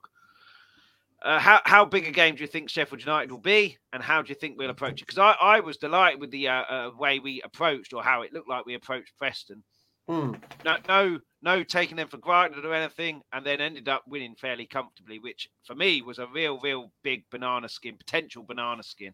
Uh, 1.24 1.40
how 1.40 1.60
how 1.66 1.86
big 1.86 2.08
a 2.08 2.12
game 2.12 2.36
do 2.36 2.42
you 2.42 2.48
think 2.48 2.70
Sheffield 2.70 3.02
United 3.02 3.32
will 3.32 3.40
be, 3.40 3.78
and 3.94 4.04
how 4.04 4.22
do 4.22 4.30
you 4.30 4.36
think 4.36 4.58
we'll 4.58 4.70
approach 4.70 5.02
it? 5.02 5.08
Because 5.08 5.18
I, 5.18 5.36
I 5.42 5.60
was 5.60 5.78
delighted 5.78 6.22
with 6.22 6.32
the 6.32 6.48
uh, 6.50 6.64
uh, 6.64 6.92
way 6.98 7.20
we 7.20 7.42
approached, 7.42 7.94
or 7.94 8.04
how 8.04 8.22
it 8.22 8.34
looked 8.34 8.50
like 8.50 8.66
we 8.66 8.76
approached 8.76 9.18
Preston. 9.18 9.64
Mm. 10.10 10.40
No, 10.64 10.78
no, 10.88 11.20
no, 11.46 11.64
taking 11.64 11.96
them 11.96 12.08
for 12.08 12.18
granted 12.18 12.66
or 12.66 12.74
anything, 12.74 13.22
and 13.32 13.46
then 13.46 13.62
ended 13.62 13.88
up 13.88 14.04
winning 14.08 14.36
fairly 14.36 14.66
comfortably, 14.66 15.20
which 15.20 15.48
for 15.64 15.76
me 15.76 16.02
was 16.02 16.18
a 16.18 16.26
real, 16.34 16.60
real 16.60 16.92
big 17.04 17.24
banana 17.30 17.70
skin, 17.70 17.96
potential 17.96 18.44
banana 18.44 18.82
skin. 18.82 19.14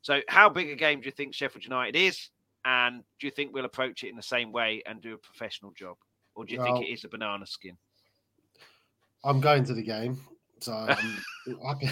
So, 0.00 0.20
how 0.28 0.48
big 0.48 0.70
a 0.70 0.76
game 0.76 1.00
do 1.00 1.06
you 1.06 1.12
think 1.12 1.34
Sheffield 1.34 1.64
United 1.64 1.96
is, 1.96 2.30
and 2.64 3.02
do 3.18 3.26
you 3.26 3.32
think 3.32 3.52
we'll 3.52 3.64
approach 3.64 4.04
it 4.04 4.08
in 4.08 4.16
the 4.16 4.22
same 4.22 4.52
way 4.52 4.84
and 4.86 5.02
do 5.02 5.14
a 5.14 5.18
professional 5.18 5.72
job, 5.72 5.96
or 6.36 6.44
do 6.44 6.54
you 6.54 6.60
well, 6.60 6.76
think 6.76 6.86
it 6.86 6.92
is 6.92 7.02
a 7.02 7.08
banana 7.08 7.46
skin? 7.46 7.76
I'm 9.24 9.40
going 9.40 9.64
to 9.64 9.74
the 9.74 9.82
game, 9.82 10.20
so 10.60 10.72
um, 10.72 11.18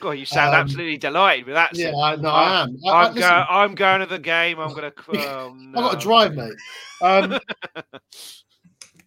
God, 0.00 0.12
you 0.12 0.24
sound 0.24 0.54
um, 0.54 0.62
absolutely 0.62 0.96
delighted 0.96 1.44
with 1.44 1.56
that. 1.56 1.76
Yeah, 1.76 1.94
I, 1.94 2.16
no, 2.16 2.30
I, 2.30 2.62
am. 2.62 2.76
I, 2.88 3.08
am 3.08 3.14
go, 3.14 3.44
I'm 3.50 3.74
going 3.74 4.00
to 4.00 4.06
the 4.06 4.18
game. 4.18 4.58
I'm 4.58 4.72
going 4.72 4.90
to. 5.12 5.28
Oh, 5.28 5.54
no. 5.54 5.78
I've 5.78 5.84
got 5.84 6.00
to 6.00 6.06
drive, 6.06 6.34
mate. 6.34 6.54
Um, 7.02 7.38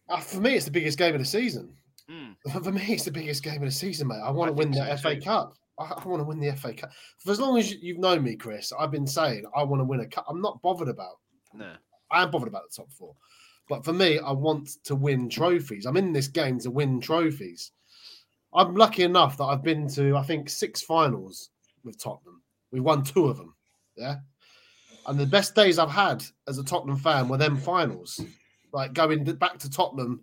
uh, 0.09 0.19
for 0.19 0.41
me, 0.41 0.55
it's 0.55 0.65
the 0.65 0.71
biggest 0.71 0.97
game 0.97 1.13
of 1.13 1.19
the 1.19 1.25
season. 1.25 1.73
Mm. 2.09 2.35
For 2.63 2.71
me, 2.71 2.81
it's 2.89 3.05
the 3.05 3.11
biggest 3.11 3.43
game 3.43 3.61
of 3.61 3.69
the 3.69 3.71
season, 3.71 4.09
mate. 4.09 4.21
I 4.23 4.29
want 4.29 4.49
to 4.49 4.53
win 4.53 4.71
the 4.71 4.85
so 4.85 4.97
FA 4.97 5.15
too. 5.15 5.21
Cup. 5.21 5.53
I, 5.79 5.85
I 5.85 6.07
want 6.07 6.19
to 6.19 6.25
win 6.25 6.39
the 6.39 6.51
FA 6.55 6.73
Cup. 6.73 6.91
For 7.19 7.31
as 7.31 7.39
long 7.39 7.57
as 7.57 7.73
you've 7.73 7.97
known 7.97 8.23
me, 8.23 8.35
Chris, 8.35 8.73
I've 8.77 8.91
been 8.91 9.07
saying 9.07 9.45
I 9.55 9.63
want 9.63 9.79
to 9.79 9.85
win 9.85 10.01
a 10.01 10.05
cup. 10.05 10.25
I'm 10.27 10.41
not 10.41 10.61
bothered 10.61 10.89
about. 10.89 11.19
No, 11.53 11.73
I 12.11 12.23
am 12.23 12.31
bothered 12.31 12.49
about 12.49 12.63
the 12.69 12.75
top 12.75 12.91
four. 12.91 13.15
But 13.69 13.85
for 13.85 13.93
me, 13.93 14.19
I 14.19 14.31
want 14.31 14.69
to 14.83 14.95
win 14.95 15.29
trophies. 15.29 15.85
I'm 15.85 15.97
in 15.97 16.11
this 16.11 16.27
game 16.27 16.59
to 16.59 16.71
win 16.71 16.99
trophies. 16.99 17.71
I'm 18.53 18.75
lucky 18.75 19.03
enough 19.03 19.37
that 19.37 19.45
I've 19.45 19.63
been 19.63 19.87
to, 19.89 20.15
I 20.15 20.23
think, 20.23 20.49
six 20.49 20.81
finals 20.81 21.49
with 21.83 21.97
Tottenham. 21.97 22.41
We 22.71 22.81
won 22.81 23.03
two 23.03 23.25
of 23.25 23.37
them. 23.37 23.55
Yeah. 23.95 24.17
And 25.07 25.19
the 25.19 25.25
best 25.25 25.55
days 25.55 25.79
I've 25.79 25.89
had 25.89 26.23
as 26.47 26.57
a 26.57 26.63
Tottenham 26.63 26.97
fan 26.97 27.29
were 27.29 27.37
them 27.37 27.57
finals. 27.57 28.19
Like 28.73 28.93
going 28.93 29.23
back 29.23 29.59
to 29.59 29.69
Tottenham 29.69 30.21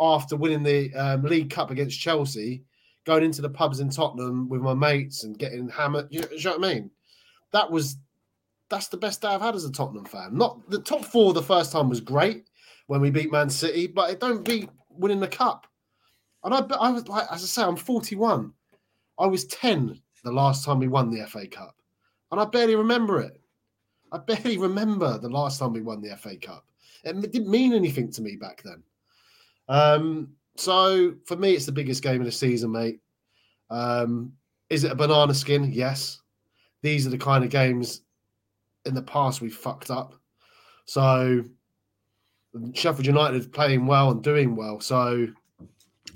after 0.00 0.36
winning 0.36 0.62
the 0.62 0.92
um, 0.94 1.22
League 1.22 1.50
Cup 1.50 1.70
against 1.70 2.00
Chelsea, 2.00 2.64
going 3.04 3.22
into 3.22 3.42
the 3.42 3.50
pubs 3.50 3.80
in 3.80 3.90
Tottenham 3.90 4.48
with 4.48 4.62
my 4.62 4.74
mates 4.74 5.24
and 5.24 5.38
getting 5.38 5.68
hammered. 5.68 6.08
You 6.10 6.22
know, 6.22 6.28
you 6.34 6.42
know 6.42 6.56
what 6.56 6.64
I 6.64 6.74
mean? 6.74 6.90
That 7.52 7.70
was 7.70 7.96
that's 8.70 8.88
the 8.88 8.96
best 8.96 9.20
day 9.20 9.28
I've 9.28 9.42
had 9.42 9.54
as 9.54 9.64
a 9.64 9.72
Tottenham 9.72 10.04
fan. 10.04 10.36
Not 10.36 10.68
the 10.70 10.80
top 10.80 11.04
four 11.04 11.32
the 11.32 11.42
first 11.42 11.72
time 11.72 11.88
was 11.88 12.00
great 12.00 12.48
when 12.86 13.00
we 13.00 13.10
beat 13.10 13.30
Man 13.30 13.50
City, 13.50 13.86
but 13.86 14.10
it 14.10 14.20
don't 14.20 14.44
beat 14.44 14.70
winning 14.88 15.20
the 15.20 15.28
cup. 15.28 15.66
And 16.44 16.54
I, 16.54 16.60
I 16.80 16.90
was 16.90 17.06
like, 17.08 17.26
as 17.30 17.42
I 17.42 17.46
say, 17.46 17.62
I'm 17.62 17.76
41. 17.76 18.52
I 19.18 19.26
was 19.26 19.44
10 19.46 20.00
the 20.24 20.32
last 20.32 20.64
time 20.64 20.78
we 20.78 20.88
won 20.88 21.10
the 21.10 21.26
FA 21.26 21.46
Cup, 21.46 21.74
and 22.30 22.40
I 22.40 22.44
barely 22.46 22.76
remember 22.76 23.20
it. 23.20 23.40
I 24.12 24.18
barely 24.18 24.56
remember 24.56 25.18
the 25.18 25.28
last 25.28 25.58
time 25.58 25.72
we 25.72 25.82
won 25.82 26.00
the 26.00 26.16
FA 26.16 26.36
Cup. 26.36 26.64
It 27.04 27.32
didn't 27.32 27.50
mean 27.50 27.72
anything 27.72 28.10
to 28.12 28.22
me 28.22 28.36
back 28.36 28.62
then. 28.62 28.82
Um, 29.68 30.32
so 30.56 31.14
for 31.26 31.36
me, 31.36 31.52
it's 31.52 31.66
the 31.66 31.72
biggest 31.72 32.02
game 32.02 32.20
of 32.20 32.26
the 32.26 32.32
season, 32.32 32.72
mate. 32.72 33.00
Um, 33.70 34.32
is 34.68 34.84
it 34.84 34.92
a 34.92 34.96
banana 34.96 35.34
skin? 35.34 35.72
Yes. 35.72 36.20
These 36.82 37.06
are 37.06 37.10
the 37.10 37.18
kind 37.18 37.44
of 37.44 37.50
games 37.50 38.02
in 38.84 38.94
the 38.94 39.02
past 39.02 39.40
we 39.40 39.50
fucked 39.50 39.90
up. 39.90 40.14
So 40.86 41.44
Sheffield 42.74 43.06
United 43.06 43.36
is 43.36 43.46
playing 43.46 43.86
well 43.86 44.10
and 44.10 44.22
doing 44.22 44.56
well. 44.56 44.80
So 44.80 45.28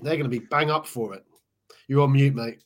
they're 0.03 0.17
going 0.17 0.25
to 0.25 0.29
be 0.29 0.41
bang 0.41 0.71
up 0.71 0.87
for 0.87 1.15
it. 1.15 1.25
You're 1.87 2.03
on 2.03 2.13
mute, 2.13 2.35
mate. 2.35 2.63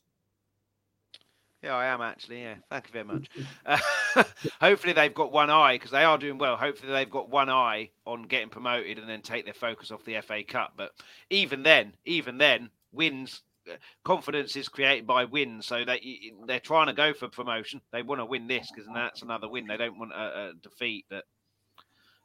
Yeah, 1.63 1.75
I 1.75 1.87
am 1.87 2.01
actually. 2.01 2.43
Yeah, 2.43 2.55
thank 2.71 2.87
you 2.87 2.93
very 2.93 3.05
much. 3.05 3.29
Uh, 3.67 3.79
hopefully, 4.61 4.93
they've 4.93 5.15
got 5.15 5.33
one 5.33 5.51
eye 5.51 5.75
because 5.75 5.91
they 5.91 6.05
are 6.05 6.17
doing 6.19 6.39
well. 6.39 6.57
Hopefully, 6.57 6.93
they've 6.93 7.11
got 7.11 7.31
one 7.31 7.51
eye 7.51 7.91
on 8.07 8.23
getting 8.25 8.49
promoted 8.49 8.99
and 8.99 9.09
then 9.09 9.23
take 9.23 9.45
their 9.45 9.55
focus 9.55 9.91
off 9.91 10.05
the 10.05 10.15
FA 10.17 10.45
Cup. 10.45 10.75
But 10.77 10.93
even 11.31 11.63
then, 11.65 11.95
even 12.05 12.39
then, 12.39 12.71
wins 12.93 13.43
uh, 13.71 13.75
confidence 14.05 14.55
is 14.57 14.69
created 14.69 15.07
by 15.07 15.25
wins. 15.25 15.67
So 15.67 15.85
they 15.85 16.33
they're 16.47 16.61
trying 16.61 16.87
to 16.87 16.93
go 16.93 17.13
for 17.13 17.29
promotion. 17.29 17.81
They 17.93 18.03
want 18.03 18.21
to 18.21 18.25
win 18.27 18.47
this 18.47 18.71
because 18.73 18.89
that's 18.95 19.23
another 19.23 19.49
win. 19.49 19.67
They 19.67 19.77
don't 19.77 19.99
want 19.99 20.13
a, 20.13 20.51
a 20.51 20.53
defeat. 20.63 21.07
But 21.11 21.25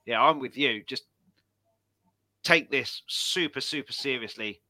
yeah, 0.06 0.22
I'm 0.22 0.40
with 0.40 0.58
you. 0.58 0.84
Just 0.84 1.04
take 2.44 2.70
this 2.70 3.04
super 3.08 3.62
super 3.62 3.94
seriously 3.94 4.62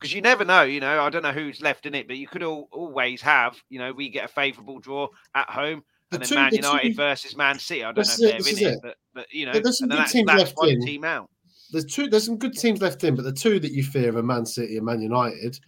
because 0.00 0.14
you 0.14 0.22
never 0.22 0.44
know. 0.44 0.62
You 0.62 0.80
know, 0.80 1.02
I 1.02 1.10
don't 1.10 1.22
know 1.22 1.32
who's 1.32 1.60
left 1.60 1.86
in 1.86 1.94
it, 1.94 2.06
but 2.08 2.16
you 2.16 2.26
could 2.26 2.42
all, 2.42 2.68
always 2.72 3.20
have. 3.20 3.60
You 3.68 3.78
know, 3.78 3.92
we 3.92 4.08
get 4.08 4.24
a 4.24 4.28
favourable 4.28 4.78
draw 4.78 5.08
at 5.34 5.48
home, 5.50 5.82
the 6.10 6.16
and 6.16 6.22
then 6.22 6.28
two, 6.28 6.34
Man 6.36 6.54
United 6.54 6.88
two, 6.88 6.94
versus 6.94 7.36
Man 7.36 7.58
City. 7.58 7.84
I 7.84 7.92
don't 7.92 8.06
know 8.06 8.26
if 8.26 8.44
they're 8.44 8.66
in 8.68 8.74
it, 8.74 8.80
but 8.82 8.96
but 9.14 9.26
you 9.30 9.46
know, 9.46 9.52
there's 9.52 9.78
some 9.78 9.88
good 9.88 10.06
teams 10.06 10.26
left 10.26 10.54
in. 10.62 10.80
Team 10.80 11.04
out. 11.04 11.30
There's 11.70 11.84
two. 11.84 12.08
There's 12.08 12.24
some 12.24 12.38
good 12.38 12.56
teams 12.56 12.80
left 12.80 13.04
in, 13.04 13.14
but 13.14 13.24
the 13.24 13.32
two 13.32 13.60
that 13.60 13.72
you 13.72 13.82
fear 13.82 14.16
are 14.16 14.22
Man 14.22 14.46
City 14.46 14.76
and 14.76 14.86
Man 14.86 15.00
United. 15.00 15.58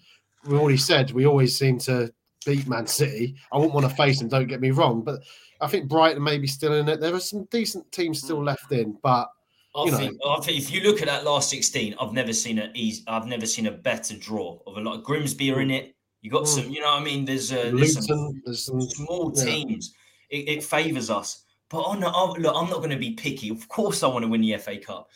We 0.47 0.57
already 0.57 0.79
said 0.79 1.13
we 1.13 1.27
always 1.27 1.57
seem 1.57 1.79
to 1.81 2.13
beat 2.47 2.67
Man 2.67 2.87
City. 2.87 3.37
I 3.53 3.57
wouldn't 3.57 3.75
want 3.75 3.89
to 3.89 3.95
face 3.95 4.19
them. 4.19 4.29
Don't 4.29 4.49
get 4.49 4.61
me 4.61 4.71
wrong, 4.71 5.03
but 5.03 5.21
I 5.61 5.69
think 5.69 5.89
Brighton 5.89 6.23
may 6.23 6.39
be 6.39 6.49
still 6.49 6.75
in 6.75 6.89
it. 6.89 7.01
There 7.01 7.15
are 7.15 7.21
some 7.21 7.45
decent 7.45 7.91
teams 7.93 8.21
still 8.21 8.39
hmm. 8.39 8.47
left 8.47 8.73
in, 8.73 8.97
but 9.03 9.29
I 9.74 9.90
think, 9.90 10.19
I 10.27 10.40
think 10.40 10.59
if 10.59 10.70
you 10.70 10.82
look 10.82 11.01
at 11.01 11.09
that 11.09 11.24
last 11.24 11.49
16, 11.49 11.94
I've 11.99 12.12
never 12.12 12.32
seen 12.32 12.59
a 12.59 12.70
easy, 12.74 13.03
I've 13.07 13.27
never 13.27 13.47
seen 13.47 13.66
a 13.66 13.70
better 13.70 14.16
draw 14.16 14.59
of 14.66 14.77
a 14.77 14.81
lot. 14.81 14.97
Of 14.97 15.05
Grimsby 15.05 15.51
are 15.51 15.61
in 15.61 15.70
it, 15.70 15.94
You 16.20 16.31
got 16.31 16.43
mm. 16.43 16.49
some, 16.49 16.70
you 16.70 16.81
know 16.81 16.89
what 16.89 17.01
I 17.01 17.05
mean? 17.05 17.24
There's, 17.24 17.53
uh, 17.53 17.73
there's, 17.74 18.07
some, 18.07 18.43
there's 18.44 18.66
some 18.66 18.82
small 18.82 19.32
yeah. 19.35 19.44
teams. 19.44 19.94
It, 20.28 20.49
it 20.49 20.65
favors 20.65 21.09
us. 21.09 21.44
But 21.70 21.82
on 21.82 22.01
the, 22.01 22.12
oh, 22.12 22.36
look, 22.39 22.55
I'm 22.55 22.69
not 22.69 22.78
going 22.78 22.90
to 22.90 22.97
be 22.97 23.12
picky. 23.12 23.49
Of 23.49 23.66
course, 23.69 24.03
I 24.03 24.09
want 24.09 24.24
to 24.24 24.28
win 24.28 24.43
the 24.43 24.59
FA 24.59 24.77
Cup. 24.78 25.09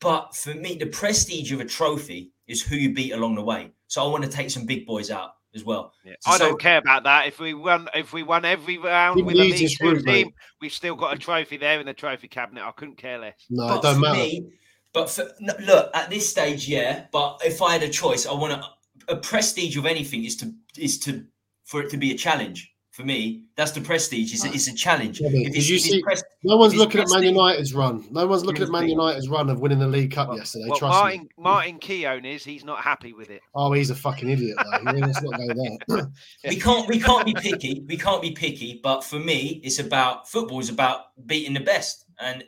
But 0.00 0.36
for 0.36 0.54
me, 0.54 0.76
the 0.76 0.86
prestige 0.86 1.50
of 1.52 1.60
a 1.60 1.64
trophy 1.64 2.30
is 2.46 2.62
who 2.62 2.76
you 2.76 2.94
beat 2.94 3.12
along 3.12 3.36
the 3.36 3.42
way. 3.42 3.70
So 3.86 4.04
I 4.04 4.08
want 4.08 4.22
to 4.22 4.30
take 4.30 4.50
some 4.50 4.66
big 4.66 4.86
boys 4.86 5.10
out 5.10 5.32
as 5.54 5.64
well. 5.64 5.92
Yeah. 6.04 6.14
So, 6.20 6.30
I 6.32 6.38
don't 6.38 6.60
care 6.60 6.78
about 6.78 7.04
that. 7.04 7.26
If 7.26 7.38
we 7.38 7.54
won, 7.54 7.88
if 7.94 8.12
we 8.12 8.22
won 8.22 8.44
every 8.44 8.78
round 8.78 9.24
with 9.24 9.34
a 9.34 9.38
league 9.38 9.70
two 9.78 10.00
team, 10.02 10.30
we've 10.60 10.72
still 10.72 10.94
got 10.94 11.14
a 11.14 11.18
trophy 11.18 11.56
there 11.56 11.80
in 11.80 11.86
the 11.86 11.94
trophy 11.94 12.28
cabinet. 12.28 12.64
I 12.64 12.72
couldn't 12.72 12.98
care 12.98 13.18
less. 13.18 13.46
No, 13.50 13.68
but 13.68 13.78
it 13.78 13.82
don't 13.82 14.00
matter. 14.00 14.18
Me, 14.18 14.48
but 14.92 15.10
for, 15.10 15.30
no, 15.40 15.54
look, 15.60 15.90
at 15.94 16.10
this 16.10 16.28
stage, 16.28 16.68
yeah. 16.68 17.06
But 17.12 17.40
if 17.44 17.62
I 17.62 17.72
had 17.72 17.82
a 17.82 17.88
choice, 17.88 18.26
I 18.26 18.32
want 18.32 18.60
to. 18.60 18.68
A 19.10 19.16
prestige 19.16 19.78
of 19.78 19.86
anything 19.86 20.24
is 20.24 20.36
to 20.36 20.52
is 20.76 20.98
to 21.00 21.24
for 21.64 21.80
it 21.80 21.88
to 21.90 21.96
be 21.96 22.10
a 22.12 22.16
challenge 22.16 22.70
for 22.98 23.04
me, 23.04 23.44
that's 23.54 23.70
the 23.70 23.80
prestige. 23.80 24.34
It's, 24.34 24.44
a, 24.44 24.48
it's 24.48 24.66
a 24.66 24.74
challenge. 24.74 25.20
Yeah, 25.20 25.28
did 25.30 25.68
you 25.68 25.78
see? 25.78 26.02
Pres- 26.02 26.24
no 26.42 26.56
one's 26.56 26.74
looking 26.74 27.00
at 27.00 27.08
Man 27.08 27.22
United's 27.22 27.72
run. 27.72 28.04
No 28.10 28.26
one's 28.26 28.44
looking 28.44 28.64
at 28.64 28.70
Man 28.70 28.88
United's 28.88 29.28
run 29.28 29.48
of 29.50 29.60
winning 29.60 29.78
the 29.78 29.86
League 29.86 30.10
Cup 30.10 30.26
well, 30.26 30.38
yesterday. 30.38 30.64
Well, 30.68 30.78
Trust 30.80 30.98
Martin, 30.98 31.20
me. 31.20 31.28
Martin 31.38 31.78
Keown 31.78 32.24
is. 32.24 32.42
He's 32.42 32.64
not 32.64 32.80
happy 32.80 33.12
with 33.12 33.30
it. 33.30 33.40
Oh, 33.54 33.72
he's 33.72 33.90
a 33.90 33.94
fucking 33.94 34.28
idiot. 34.28 34.56
Though. 34.58 34.90
Let's 34.90 35.22
not 35.22 35.38
go 35.38 35.46
there. 35.86 36.10
we 36.48 36.56
can't. 36.56 36.88
We 36.88 36.98
can't 36.98 37.24
be 37.24 37.34
picky. 37.34 37.84
We 37.86 37.96
can't 37.96 38.20
be 38.20 38.32
picky. 38.32 38.80
But 38.82 39.04
for 39.04 39.20
me, 39.20 39.60
it's 39.62 39.78
about 39.78 40.28
football. 40.28 40.58
Is 40.58 40.68
about 40.68 41.24
beating 41.24 41.54
the 41.54 41.60
best. 41.60 42.04
And 42.18 42.42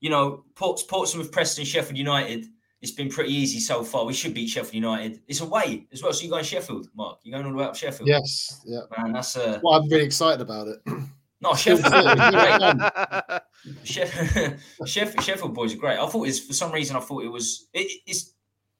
you 0.00 0.08
know, 0.08 0.44
Ports, 0.54 0.82
Portsmouth, 0.84 1.30
Preston, 1.30 1.66
Sheffield 1.66 1.98
United 1.98 2.46
it's 2.84 2.92
been 2.92 3.08
pretty 3.08 3.32
easy 3.32 3.60
so 3.60 3.82
far. 3.82 4.04
We 4.04 4.12
should 4.12 4.34
beat 4.34 4.50
Sheffield 4.50 4.74
United. 4.74 5.22
It's 5.26 5.40
away 5.40 5.86
as 5.90 6.02
well. 6.02 6.12
So 6.12 6.22
you're 6.22 6.30
going 6.30 6.44
Sheffield, 6.44 6.88
Mark. 6.94 7.18
You're 7.22 7.32
going 7.32 7.46
all 7.46 7.52
the 7.52 7.58
way 7.58 7.64
up 7.64 7.74
Sheffield. 7.74 8.06
Yes, 8.06 8.60
yeah. 8.66 8.80
Man, 8.98 9.14
that's 9.14 9.38
uh 9.38 9.58
well, 9.62 9.80
I'm 9.80 9.88
really 9.88 10.04
excited 10.04 10.42
about 10.42 10.68
it. 10.68 10.80
No, 11.40 11.54
Sheffield. 11.54 11.92
Sheffield, 13.84 14.58
Sheffield, 14.86 15.24
Sheffield 15.24 15.54
boys 15.54 15.74
are 15.74 15.78
great. 15.78 15.98
I 15.98 16.06
thought 16.06 16.22
it 16.22 16.28
was 16.28 16.40
for 16.40 16.54
some 16.54 16.72
reason. 16.72 16.96
I 16.96 17.00
thought 17.00 17.22
it 17.22 17.28
was. 17.28 17.68
It, 17.74 18.00
it's 18.06 18.32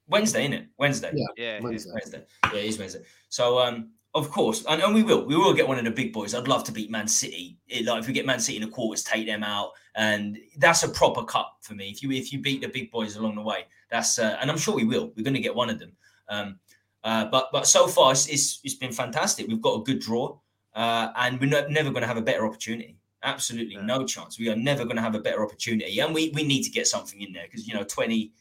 Wednesday, 0.09 0.45
isn't 0.45 0.53
it? 0.55 0.67
Wednesday. 0.79 1.13
Yeah, 1.15 1.27
yeah, 1.37 1.61
Wednesday. 1.61 1.91
Wednesday. 1.93 2.25
Yeah, 2.53 2.59
it 2.61 2.65
is 2.65 2.79
Wednesday. 2.79 3.03
So, 3.29 3.59
um, 3.59 3.91
of 4.15 4.31
course, 4.31 4.65
and, 4.67 4.81
and 4.81 4.95
we 4.95 5.03
will. 5.03 5.27
We 5.27 5.37
will 5.37 5.53
get 5.53 5.69
one 5.69 5.79
of 5.79 5.85
the 5.85 5.91
big 5.91 6.15
boys. 6.15 6.35
I'd 6.35 6.49
love 6.49 6.65
to 6.65 6.73
beat 6.73 6.91
Man 6.91 7.09
City. 7.09 7.59
It, 7.69 7.85
like 7.85 8.01
if 8.01 8.07
we 8.07 8.15
get 8.15 8.25
Man 8.25 8.41
City 8.41 8.57
in 8.57 8.65
the 8.65 8.71
quarters, 8.71 9.03
take 9.03 9.27
them 9.27 9.43
out, 9.43 9.73
and 9.95 10.39
that's 10.57 10.85
a 10.85 10.89
proper 10.89 11.25
cup 11.25 11.59
for 11.61 11.75
me. 11.75 11.91
If 11.91 12.03
you 12.03 12.13
if 12.13 12.33
you 12.33 12.41
beat 12.41 12.63
the 12.63 12.69
big 12.69 12.91
boys 12.91 13.17
along 13.17 13.35
the 13.35 13.43
way, 13.43 13.67
that's 13.95 14.19
uh, 14.19 14.37
and 14.41 14.51
I'm 14.51 14.59
sure 14.59 14.75
we 14.75 14.85
will. 14.85 15.13
We're 15.17 15.23
going 15.23 15.35
to 15.35 15.41
get 15.41 15.55
one 15.55 15.71
of 15.71 15.79
them. 15.79 15.93
Um, 16.29 16.59
uh, 17.05 17.27
but 17.27 17.51
but 17.53 17.67
so 17.67 17.87
far 17.87 18.11
it's, 18.13 18.27
it's, 18.27 18.61
it's 18.65 18.75
been 18.75 18.93
fantastic. 18.93 19.47
We've 19.47 19.63
got 19.63 19.81
a 19.81 19.85
good 19.85 20.01
draw, 20.01 20.37
uh, 20.75 21.13
and 21.17 21.41
we're 21.41 21.51
not, 21.51 21.71
never 21.71 21.91
going 21.91 22.03
to 22.03 22.09
have 22.09 22.17
a 22.17 22.23
better 22.23 22.45
opportunity. 22.45 22.97
Absolutely 23.23 23.77
yeah. 23.77 23.83
no 23.83 24.05
chance. 24.05 24.39
We 24.39 24.51
are 24.51 24.57
never 24.57 24.85
going 24.85 24.97
to 24.97 25.03
have 25.03 25.15
a 25.15 25.21
better 25.21 25.45
opportunity, 25.45 26.01
and 26.01 26.13
we 26.13 26.31
we 26.31 26.43
need 26.43 26.65
to 26.65 26.71
get 26.71 26.89
something 26.89 27.21
in 27.21 27.33
there 27.33 27.45
because 27.45 27.69
you 27.69 27.75
know 27.75 27.85
20, 27.85 28.33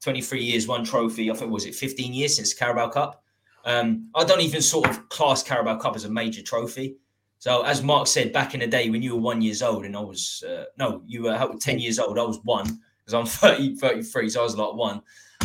23 0.00 0.40
years, 0.40 0.68
one 0.68 0.84
trophy. 0.84 1.30
I 1.30 1.34
think 1.34 1.50
was 1.50 1.66
it 1.66 1.74
15 1.74 2.14
years 2.14 2.36
since 2.36 2.54
Carabao 2.54 2.90
Cup. 2.90 3.24
Um, 3.64 4.08
I 4.14 4.24
don't 4.24 4.40
even 4.40 4.62
sort 4.62 4.88
of 4.88 5.08
class 5.08 5.42
Carabao 5.42 5.78
Cup 5.78 5.96
as 5.96 6.04
a 6.04 6.10
major 6.10 6.42
trophy. 6.42 6.96
So, 7.38 7.62
as 7.62 7.82
Mark 7.82 8.06
said, 8.06 8.32
back 8.32 8.54
in 8.54 8.60
the 8.60 8.68
day 8.68 8.88
when 8.88 9.02
you 9.02 9.16
were 9.16 9.20
one 9.20 9.42
years 9.42 9.62
old 9.62 9.84
and 9.84 9.96
I 9.96 10.00
was, 10.00 10.44
uh, 10.48 10.66
no, 10.78 11.02
you 11.06 11.24
were 11.24 11.56
10 11.58 11.80
years 11.80 11.98
old, 11.98 12.16
I 12.16 12.22
was 12.22 12.38
one 12.44 12.78
because 13.12 13.40
I'm 13.42 13.50
30, 13.56 13.76
33, 13.76 14.28
so 14.30 14.40
I 14.40 14.44
was 14.44 14.56
like 14.56 14.74
one. 14.74 15.02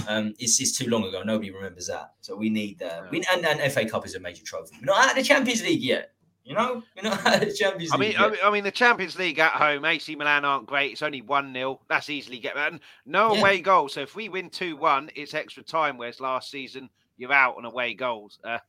Um, 0.08 0.34
it's, 0.40 0.60
it's 0.62 0.78
too 0.78 0.90
long 0.90 1.04
ago. 1.06 1.24
Nobody 1.24 1.52
remembers 1.52 1.88
that. 1.88 2.14
So 2.22 2.36
we 2.36 2.50
need, 2.50 2.82
uh, 2.82 3.04
we, 3.12 3.24
and, 3.34 3.46
and 3.46 3.72
FA 3.72 3.86
Cup 3.86 4.06
is 4.06 4.16
a 4.16 4.20
major 4.20 4.44
trophy. 4.44 4.76
We're 4.80 4.86
not 4.86 5.06
out 5.06 5.10
of 5.12 5.16
the 5.18 5.24
Champions 5.24 5.64
League 5.64 5.82
yet. 5.82 6.14
You 6.46 6.56
know, 6.56 6.82
we're 6.96 7.10
not 7.10 7.26
out 7.26 7.42
of 7.44 7.50
the 7.50 7.54
Champions 7.54 7.92
League. 7.94 8.16
I 8.18 8.30
mean, 8.30 8.38
I 8.44 8.52
mean, 8.52 8.64
the 8.64 8.72
Champions 8.72 9.18
League 9.18 9.40
at 9.40 9.52
home, 9.52 9.84
AC 9.84 10.16
Milan 10.16 10.46
aren't 10.46 10.66
great. 10.66 10.94
It's 10.94 11.02
only 11.02 11.22
1 11.22 11.54
0. 11.54 11.82
That's 11.90 12.10
easily 12.10 12.40
get 12.40 12.56
and 12.56 12.80
no 13.06 13.34
yeah. 13.34 13.40
away 13.40 13.60
goal. 13.60 13.90
So 13.90 14.02
if 14.02 14.16
we 14.16 14.30
win 14.30 14.50
2 14.50 14.78
1, 14.78 15.12
it's 15.16 15.34
extra 15.34 15.64
time. 15.64 15.98
Whereas 15.98 16.22
last 16.22 16.50
season, 16.50 16.90
you're 17.18 17.34
out 17.34 17.58
on 17.58 17.66
away 17.66 17.96
goals. 17.96 18.40
Uh, 18.46 18.60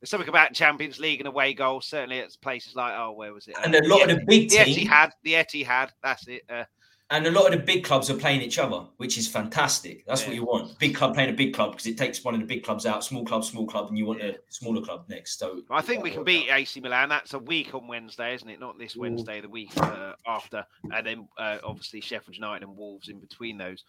there's 0.00 0.08
something 0.10 0.28
about 0.28 0.54
Champions 0.54 0.98
League 0.98 1.20
and 1.20 1.28
away 1.28 1.52
goals. 1.52 1.86
Certainly, 1.86 2.18
it's 2.18 2.36
places 2.36 2.74
like 2.74 2.94
oh, 2.96 3.12
where 3.12 3.34
was 3.34 3.48
it? 3.48 3.56
And 3.62 3.74
a 3.74 3.86
lot 3.86 4.06
the, 4.06 4.14
of 4.14 4.20
the 4.20 4.24
big 4.26 4.48
the 4.48 4.56
Etihad, 4.56 5.10
the 5.22 5.34
Etihad. 5.34 5.90
That's 6.02 6.26
it. 6.28 6.42
Uh, 6.48 6.64
and 7.10 7.26
a 7.26 7.30
lot 7.30 7.52
of 7.52 7.58
the 7.58 7.64
big 7.64 7.84
clubs 7.84 8.10
are 8.10 8.16
playing 8.16 8.42
each 8.42 8.58
other, 8.58 8.84
which 8.96 9.16
is 9.16 9.28
fantastic. 9.28 10.04
That's 10.06 10.22
yeah. 10.22 10.28
what 10.28 10.36
you 10.36 10.44
want. 10.44 10.78
Big 10.78 10.94
club 10.94 11.14
playing 11.14 11.30
a 11.30 11.32
big 11.32 11.54
club 11.54 11.72
because 11.72 11.86
it 11.86 11.96
takes 11.96 12.24
one 12.24 12.34
of 12.34 12.40
the 12.40 12.46
big 12.46 12.64
clubs 12.64 12.84
out. 12.86 13.04
Small 13.04 13.24
club, 13.24 13.44
small 13.44 13.66
club, 13.66 13.88
and 13.88 13.98
you 13.98 14.06
want 14.06 14.20
yeah. 14.20 14.30
a 14.30 14.34
smaller 14.48 14.82
club 14.82 15.04
next. 15.08 15.38
So 15.38 15.62
I 15.70 15.82
think 15.82 16.02
we 16.02 16.10
can 16.10 16.24
beat 16.24 16.50
out. 16.50 16.58
AC 16.58 16.80
Milan. 16.80 17.08
That's 17.08 17.34
a 17.34 17.38
week 17.38 17.74
on 17.74 17.86
Wednesday, 17.86 18.34
isn't 18.34 18.48
it? 18.48 18.60
Not 18.60 18.78
this 18.78 18.96
Wednesday, 18.96 19.40
the 19.40 19.48
week 19.48 19.70
uh, 19.76 20.14
after, 20.26 20.66
and 20.92 21.06
then 21.06 21.28
uh, 21.38 21.58
obviously 21.62 22.00
Sheffield 22.00 22.36
United 22.36 22.66
and 22.66 22.76
Wolves 22.76 23.08
in 23.08 23.20
between 23.20 23.56
those. 23.58 23.84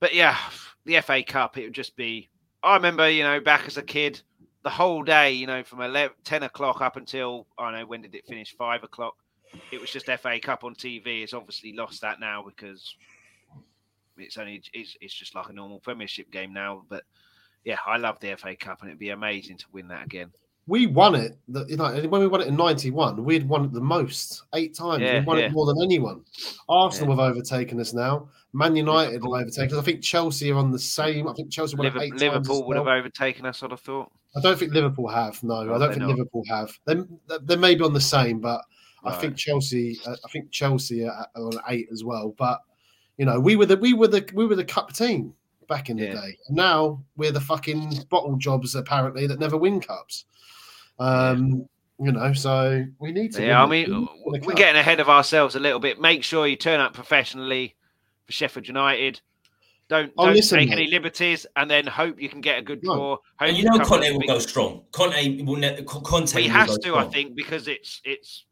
But 0.00 0.14
yeah, 0.14 0.36
the 0.84 1.00
FA 1.00 1.22
Cup. 1.22 1.58
It 1.58 1.64
would 1.64 1.72
just 1.72 1.96
be 1.96 2.30
I 2.66 2.74
remember, 2.74 3.08
you 3.08 3.22
know, 3.22 3.38
back 3.38 3.66
as 3.66 3.76
a 3.76 3.82
kid, 3.82 4.20
the 4.64 4.70
whole 4.70 5.04
day, 5.04 5.32
you 5.32 5.46
know, 5.46 5.62
from 5.62 5.80
11, 5.80 6.16
10 6.24 6.42
o'clock 6.42 6.80
up 6.80 6.96
until, 6.96 7.46
I 7.56 7.70
don't 7.70 7.80
know, 7.80 7.86
when 7.86 8.02
did 8.02 8.14
it 8.16 8.26
finish? 8.26 8.56
Five 8.56 8.82
o'clock. 8.82 9.14
It 9.72 9.80
was 9.80 9.90
just 9.90 10.06
FA 10.06 10.38
Cup 10.40 10.64
on 10.64 10.74
TV. 10.74 11.22
It's 11.22 11.34
obviously 11.34 11.72
lost 11.72 12.00
that 12.02 12.20
now 12.20 12.42
because 12.42 12.96
it's 14.16 14.36
only, 14.36 14.62
it's, 14.72 14.96
it's 15.00 15.14
just 15.14 15.34
like 15.34 15.48
a 15.48 15.52
normal 15.52 15.80
Premiership 15.80 16.30
game 16.30 16.52
now. 16.52 16.84
But 16.88 17.04
yeah, 17.64 17.78
I 17.86 17.96
love 17.96 18.20
the 18.20 18.36
FA 18.36 18.56
Cup 18.56 18.80
and 18.80 18.90
it'd 18.90 18.98
be 18.98 19.10
amazing 19.10 19.58
to 19.58 19.66
win 19.72 19.88
that 19.88 20.04
again 20.04 20.30
we 20.66 20.86
won 20.86 21.14
it. 21.14 21.38
You 21.68 21.76
know, 21.76 21.92
when 22.08 22.20
we 22.20 22.26
won 22.26 22.40
it 22.40 22.48
in 22.48 22.56
'91, 22.56 23.24
we'd 23.24 23.48
won 23.48 23.66
it 23.66 23.72
the 23.72 23.80
most, 23.80 24.42
eight 24.54 24.74
times. 24.74 25.00
Yeah, 25.00 25.20
we 25.20 25.24
won 25.24 25.38
yeah. 25.38 25.46
it 25.46 25.52
more 25.52 25.66
than 25.66 25.80
anyone. 25.80 26.24
Arsenal 26.68 27.16
yeah. 27.16 27.22
have 27.22 27.32
overtaken 27.32 27.80
us 27.80 27.92
now. 27.92 28.28
Man 28.52 28.74
United 28.74 29.12
Liverpool. 29.12 29.34
have 29.34 29.42
overtaken 29.42 29.76
us. 29.76 29.82
I 29.82 29.84
think 29.84 30.02
Chelsea 30.02 30.50
are 30.50 30.58
on 30.58 30.72
the 30.72 30.78
same. 30.78 31.28
I 31.28 31.34
think 31.34 31.50
Chelsea 31.50 31.76
won 31.76 31.84
Liverpool, 31.84 32.06
eight 32.06 32.14
Liverpool 32.14 32.66
would 32.66 32.76
well. 32.76 32.84
have 32.84 32.98
overtaken 32.98 33.46
us. 33.46 33.62
I'd 33.62 33.70
have 33.70 33.80
thought. 33.80 34.10
I 34.36 34.40
don't 34.40 34.58
think 34.58 34.72
Liverpool 34.72 35.08
have. 35.08 35.42
No, 35.42 35.54
oh, 35.54 35.74
I 35.74 35.78
don't 35.78 35.90
think 35.90 36.00
not. 36.00 36.10
Liverpool 36.10 36.42
have. 36.48 36.76
They, 36.84 36.96
they 37.42 37.56
may 37.56 37.74
be 37.76 37.84
on 37.84 37.92
the 37.92 38.00
same, 38.00 38.40
but 38.40 38.60
right. 39.06 39.14
I 39.14 39.20
think 39.20 39.36
Chelsea. 39.36 39.98
Uh, 40.06 40.16
I 40.24 40.28
think 40.28 40.50
Chelsea 40.50 41.04
are 41.04 41.28
on 41.36 41.52
eight 41.68 41.88
as 41.92 42.04
well. 42.04 42.34
But 42.36 42.60
you 43.16 43.24
know, 43.24 43.40
we 43.40 43.56
were 43.56 43.66
the 43.66 43.76
we 43.76 43.92
were 43.92 44.08
the 44.08 44.28
we 44.34 44.46
were 44.46 44.56
the 44.56 44.64
cup 44.64 44.92
team 44.92 45.34
back 45.68 45.90
in 45.90 45.96
the 45.96 46.06
day. 46.06 46.38
Now 46.48 47.02
we're 47.16 47.32
the 47.32 47.40
fucking 47.40 48.04
bottle 48.08 48.36
jobs 48.36 48.74
apparently 48.74 49.26
that 49.26 49.40
never 49.40 49.56
win 49.56 49.80
cups. 49.80 50.24
Um, 50.98 51.68
you 51.98 52.12
know, 52.12 52.32
so 52.32 52.84
we 52.98 53.12
need 53.12 53.32
to. 53.34 53.44
Yeah, 53.44 53.62
I 53.62 53.66
mean, 53.66 54.08
we're 54.24 54.54
getting 54.54 54.78
ahead 54.78 55.00
of 55.00 55.08
ourselves 55.08 55.54
a 55.56 55.60
little 55.60 55.80
bit. 55.80 56.00
Make 56.00 56.22
sure 56.24 56.46
you 56.46 56.56
turn 56.56 56.78
up 56.78 56.92
professionally 56.92 57.74
for 58.26 58.32
Sheffield 58.32 58.68
United. 58.68 59.20
Don't, 59.88 60.12
oh, 60.18 60.26
don't 60.26 60.34
listen, 60.34 60.58
take 60.58 60.70
mate. 60.70 60.78
any 60.78 60.90
liberties, 60.90 61.46
and 61.54 61.70
then 61.70 61.86
hope 61.86 62.20
you 62.20 62.28
can 62.28 62.40
get 62.40 62.58
a 62.58 62.62
good 62.62 62.82
draw. 62.82 63.16
And 63.40 63.56
you 63.56 63.64
know, 63.64 63.78
Conte 63.78 64.10
will 64.10 64.26
go 64.26 64.38
strong. 64.40 64.82
Conte 64.90 65.42
will. 65.42 65.56
Ne- 65.56 65.82
Conte 65.84 66.42
he 66.42 66.48
has 66.48 66.76
to, 66.78 66.96
I 66.96 67.04
think, 67.04 67.34
because 67.36 67.68
it's 67.68 68.00
it's. 68.04 68.44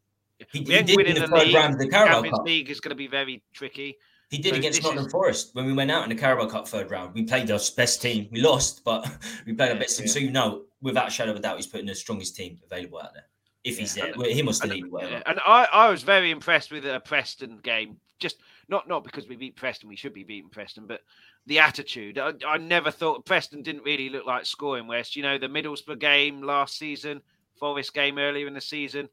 He, 0.51 0.59
he 0.59 0.63
did 0.63 0.89
in 0.89 1.15
the, 1.15 1.21
the 1.21 1.27
third 1.27 1.47
league, 1.47 1.55
round 1.55 1.73
of 1.75 1.79
the 1.79 1.87
Carabao. 1.87 2.43
League 2.43 2.69
is 2.69 2.79
going 2.79 2.89
to 2.89 2.95
be 2.95 3.07
very 3.07 3.41
tricky. 3.53 3.97
He 4.29 4.37
did 4.37 4.53
so 4.53 4.59
against 4.59 4.83
Nottingham 4.83 5.05
is... 5.05 5.11
Forest 5.11 5.49
when 5.53 5.65
we 5.65 5.73
went 5.73 5.91
out 5.91 6.03
in 6.03 6.09
the 6.09 6.15
Carabao 6.15 6.47
Cup 6.47 6.67
third 6.67 6.89
round. 6.91 7.13
We 7.13 7.23
played 7.23 7.49
our 7.51 7.59
best 7.77 8.01
team. 8.01 8.27
We 8.31 8.41
lost, 8.41 8.83
but 8.83 9.09
we 9.45 9.53
played 9.53 9.71
our 9.71 9.79
best 9.79 9.97
team. 9.97 10.07
Yeah. 10.07 10.13
So 10.13 10.19
you 10.19 10.31
know, 10.31 10.63
without 10.81 11.07
a 11.07 11.11
shadow 11.11 11.31
of 11.31 11.37
a 11.37 11.39
doubt, 11.39 11.57
he's 11.57 11.67
putting 11.67 11.85
the 11.85 11.95
strongest 11.95 12.35
team 12.35 12.59
available 12.69 12.99
out 12.99 13.13
there. 13.13 13.25
If 13.63 13.77
he's 13.79 13.95
yeah. 13.95 14.11
there, 14.15 14.29
him 14.29 14.47
or 14.47 14.51
Stellini, 14.51 14.89
whatever. 14.89 15.23
And 15.25 15.39
I, 15.45 15.67
I 15.71 15.89
was 15.89 16.03
very 16.03 16.29
impressed 16.31 16.71
with 16.71 16.83
the 16.83 16.99
Preston 16.99 17.59
game. 17.63 17.97
Just 18.19 18.37
not 18.67 18.87
not 18.87 19.03
because 19.03 19.27
we 19.27 19.35
beat 19.35 19.55
Preston, 19.55 19.89
we 19.89 19.95
should 19.95 20.13
be 20.13 20.23
beating 20.23 20.49
Preston, 20.49 20.85
but 20.85 21.01
the 21.47 21.59
attitude. 21.59 22.17
I, 22.17 22.33
I 22.47 22.57
never 22.57 22.91
thought 22.91 23.25
Preston 23.25 23.61
didn't 23.61 23.83
really 23.83 24.09
look 24.09 24.25
like 24.25 24.45
scoring 24.45 24.87
West. 24.87 25.15
You 25.15 25.23
know, 25.23 25.37
the 25.37 25.47
Middlesbrough 25.47 25.99
game 25.99 26.41
last 26.41 26.77
season, 26.77 27.21
Forest 27.59 27.93
game 27.93 28.17
earlier 28.17 28.47
in 28.47 28.53
the 28.53 28.61
season. 28.61 29.09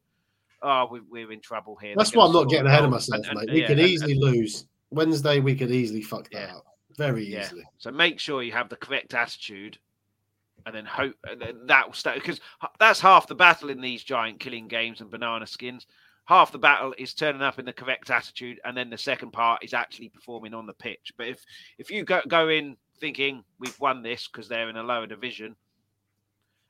Oh, 0.63 0.97
we, 1.09 1.23
are 1.23 1.31
in 1.31 1.41
trouble 1.41 1.75
here. 1.75 1.93
That's 1.97 2.15
why 2.15 2.25
I'm 2.25 2.31
not 2.31 2.49
getting 2.49 2.67
ahead 2.67 2.85
of 2.85 2.89
myself, 2.89 3.27
and, 3.27 3.39
mate. 3.39 3.49
We 3.51 3.61
yeah, 3.61 3.67
could 3.67 3.79
easily 3.79 4.13
and, 4.13 4.21
lose 4.21 4.65
Wednesday. 4.91 5.39
We 5.39 5.55
could 5.55 5.71
easily 5.71 6.01
fuck 6.01 6.29
that 6.31 6.49
yeah. 6.49 6.55
up 6.55 6.65
very 6.97 7.25
easily. 7.25 7.63
So 7.77 7.91
make 7.91 8.19
sure 8.19 8.43
you 8.43 8.53
have 8.53 8.69
the 8.69 8.75
correct 8.75 9.13
attitude 9.13 9.77
and 10.65 10.75
then 10.75 10.85
hope 10.85 11.15
and 11.29 11.43
that 11.67 11.87
will 11.87 11.93
start 11.93 12.15
because 12.15 12.39
that's 12.79 12.99
half 12.99 13.27
the 13.27 13.35
battle 13.35 13.69
in 13.69 13.81
these 13.81 14.03
giant 14.03 14.39
killing 14.39 14.67
games 14.67 15.01
and 15.01 15.09
banana 15.09 15.45
skins. 15.45 15.87
Half 16.25 16.53
the 16.53 16.57
battle 16.57 16.93
is 16.97 17.13
turning 17.13 17.41
up 17.41 17.59
in 17.59 17.65
the 17.65 17.73
correct 17.73 18.09
attitude, 18.09 18.61
and 18.63 18.77
then 18.77 18.89
the 18.89 18.97
second 18.97 19.31
part 19.31 19.61
is 19.61 19.73
actually 19.73 20.07
performing 20.07 20.53
on 20.53 20.65
the 20.65 20.73
pitch. 20.73 21.11
But 21.17 21.27
if 21.27 21.43
if 21.77 21.91
you 21.91 22.05
go 22.05 22.21
go 22.27 22.47
in 22.47 22.77
thinking 22.99 23.43
we've 23.59 23.79
won 23.79 24.03
this 24.03 24.29
because 24.29 24.47
they're 24.47 24.69
in 24.69 24.77
a 24.77 24.83
lower 24.83 25.05
division, 25.05 25.55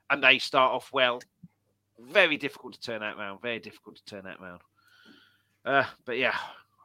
and 0.10 0.24
they 0.24 0.40
start 0.40 0.72
off 0.74 0.90
well, 0.92 1.22
very 2.12 2.38
difficult 2.38 2.74
to 2.74 2.82
turn 2.82 3.02
that 3.02 3.18
round. 3.18 3.42
Very 3.42 3.60
difficult 3.60 3.98
to 3.98 4.06
turn 4.06 4.26
that 4.26 4.40
round. 4.40 4.62
Uh, 5.66 5.86
but 6.06 6.18
yeah, 6.18 6.36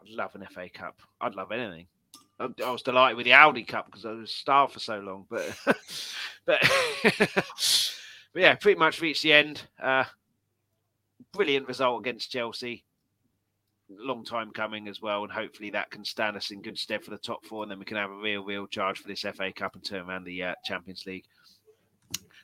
I'd 0.03 0.11
love 0.11 0.35
an 0.35 0.47
FA 0.51 0.69
Cup. 0.69 1.01
I'd 1.21 1.35
love 1.35 1.53
anything. 1.53 1.87
I 2.41 2.71
was 2.71 2.83
delighted 2.83 3.17
with 3.17 3.25
the 3.25 3.33
Audi 3.33 3.65
Cup 3.65 3.87
because 3.87 4.07
I 4.07 4.13
was 4.13 4.31
starved 4.31 4.73
for 4.73 4.79
so 4.79 5.01
long. 5.01 5.27
But 5.29 5.59
but 6.47 6.61
but 7.03 8.43
yeah, 8.43 8.55
pretty 8.55 8.79
much 8.79 9.01
reached 9.01 9.23
the 9.23 9.33
end. 9.33 9.63
Uh, 9.83 10.05
brilliant 11.33 11.67
result 11.67 12.01
against 12.01 12.31
Chelsea. 12.31 12.85
Long 13.91 14.25
time 14.25 14.53
coming 14.53 14.87
as 14.87 15.01
well, 15.01 15.25
and 15.25 15.33
hopefully 15.33 15.71
that 15.71 15.91
can 15.91 16.05
stand 16.05 16.37
us 16.37 16.51
in 16.51 16.63
good 16.63 16.79
stead 16.79 17.03
for 17.03 17.11
the 17.11 17.19
top 17.19 17.45
four, 17.47 17.63
and 17.63 17.73
then 17.73 17.79
we 17.79 17.87
can 17.87 17.97
have 17.97 18.11
a 18.11 18.17
real, 18.17 18.45
real 18.45 18.67
charge 18.67 18.99
for 18.99 19.09
this 19.09 19.23
FA 19.23 19.51
Cup 19.51 19.75
and 19.75 19.85
turn 19.85 20.09
around 20.09 20.25
the 20.25 20.43
uh, 20.43 20.55
Champions 20.65 21.07
League. 21.07 21.25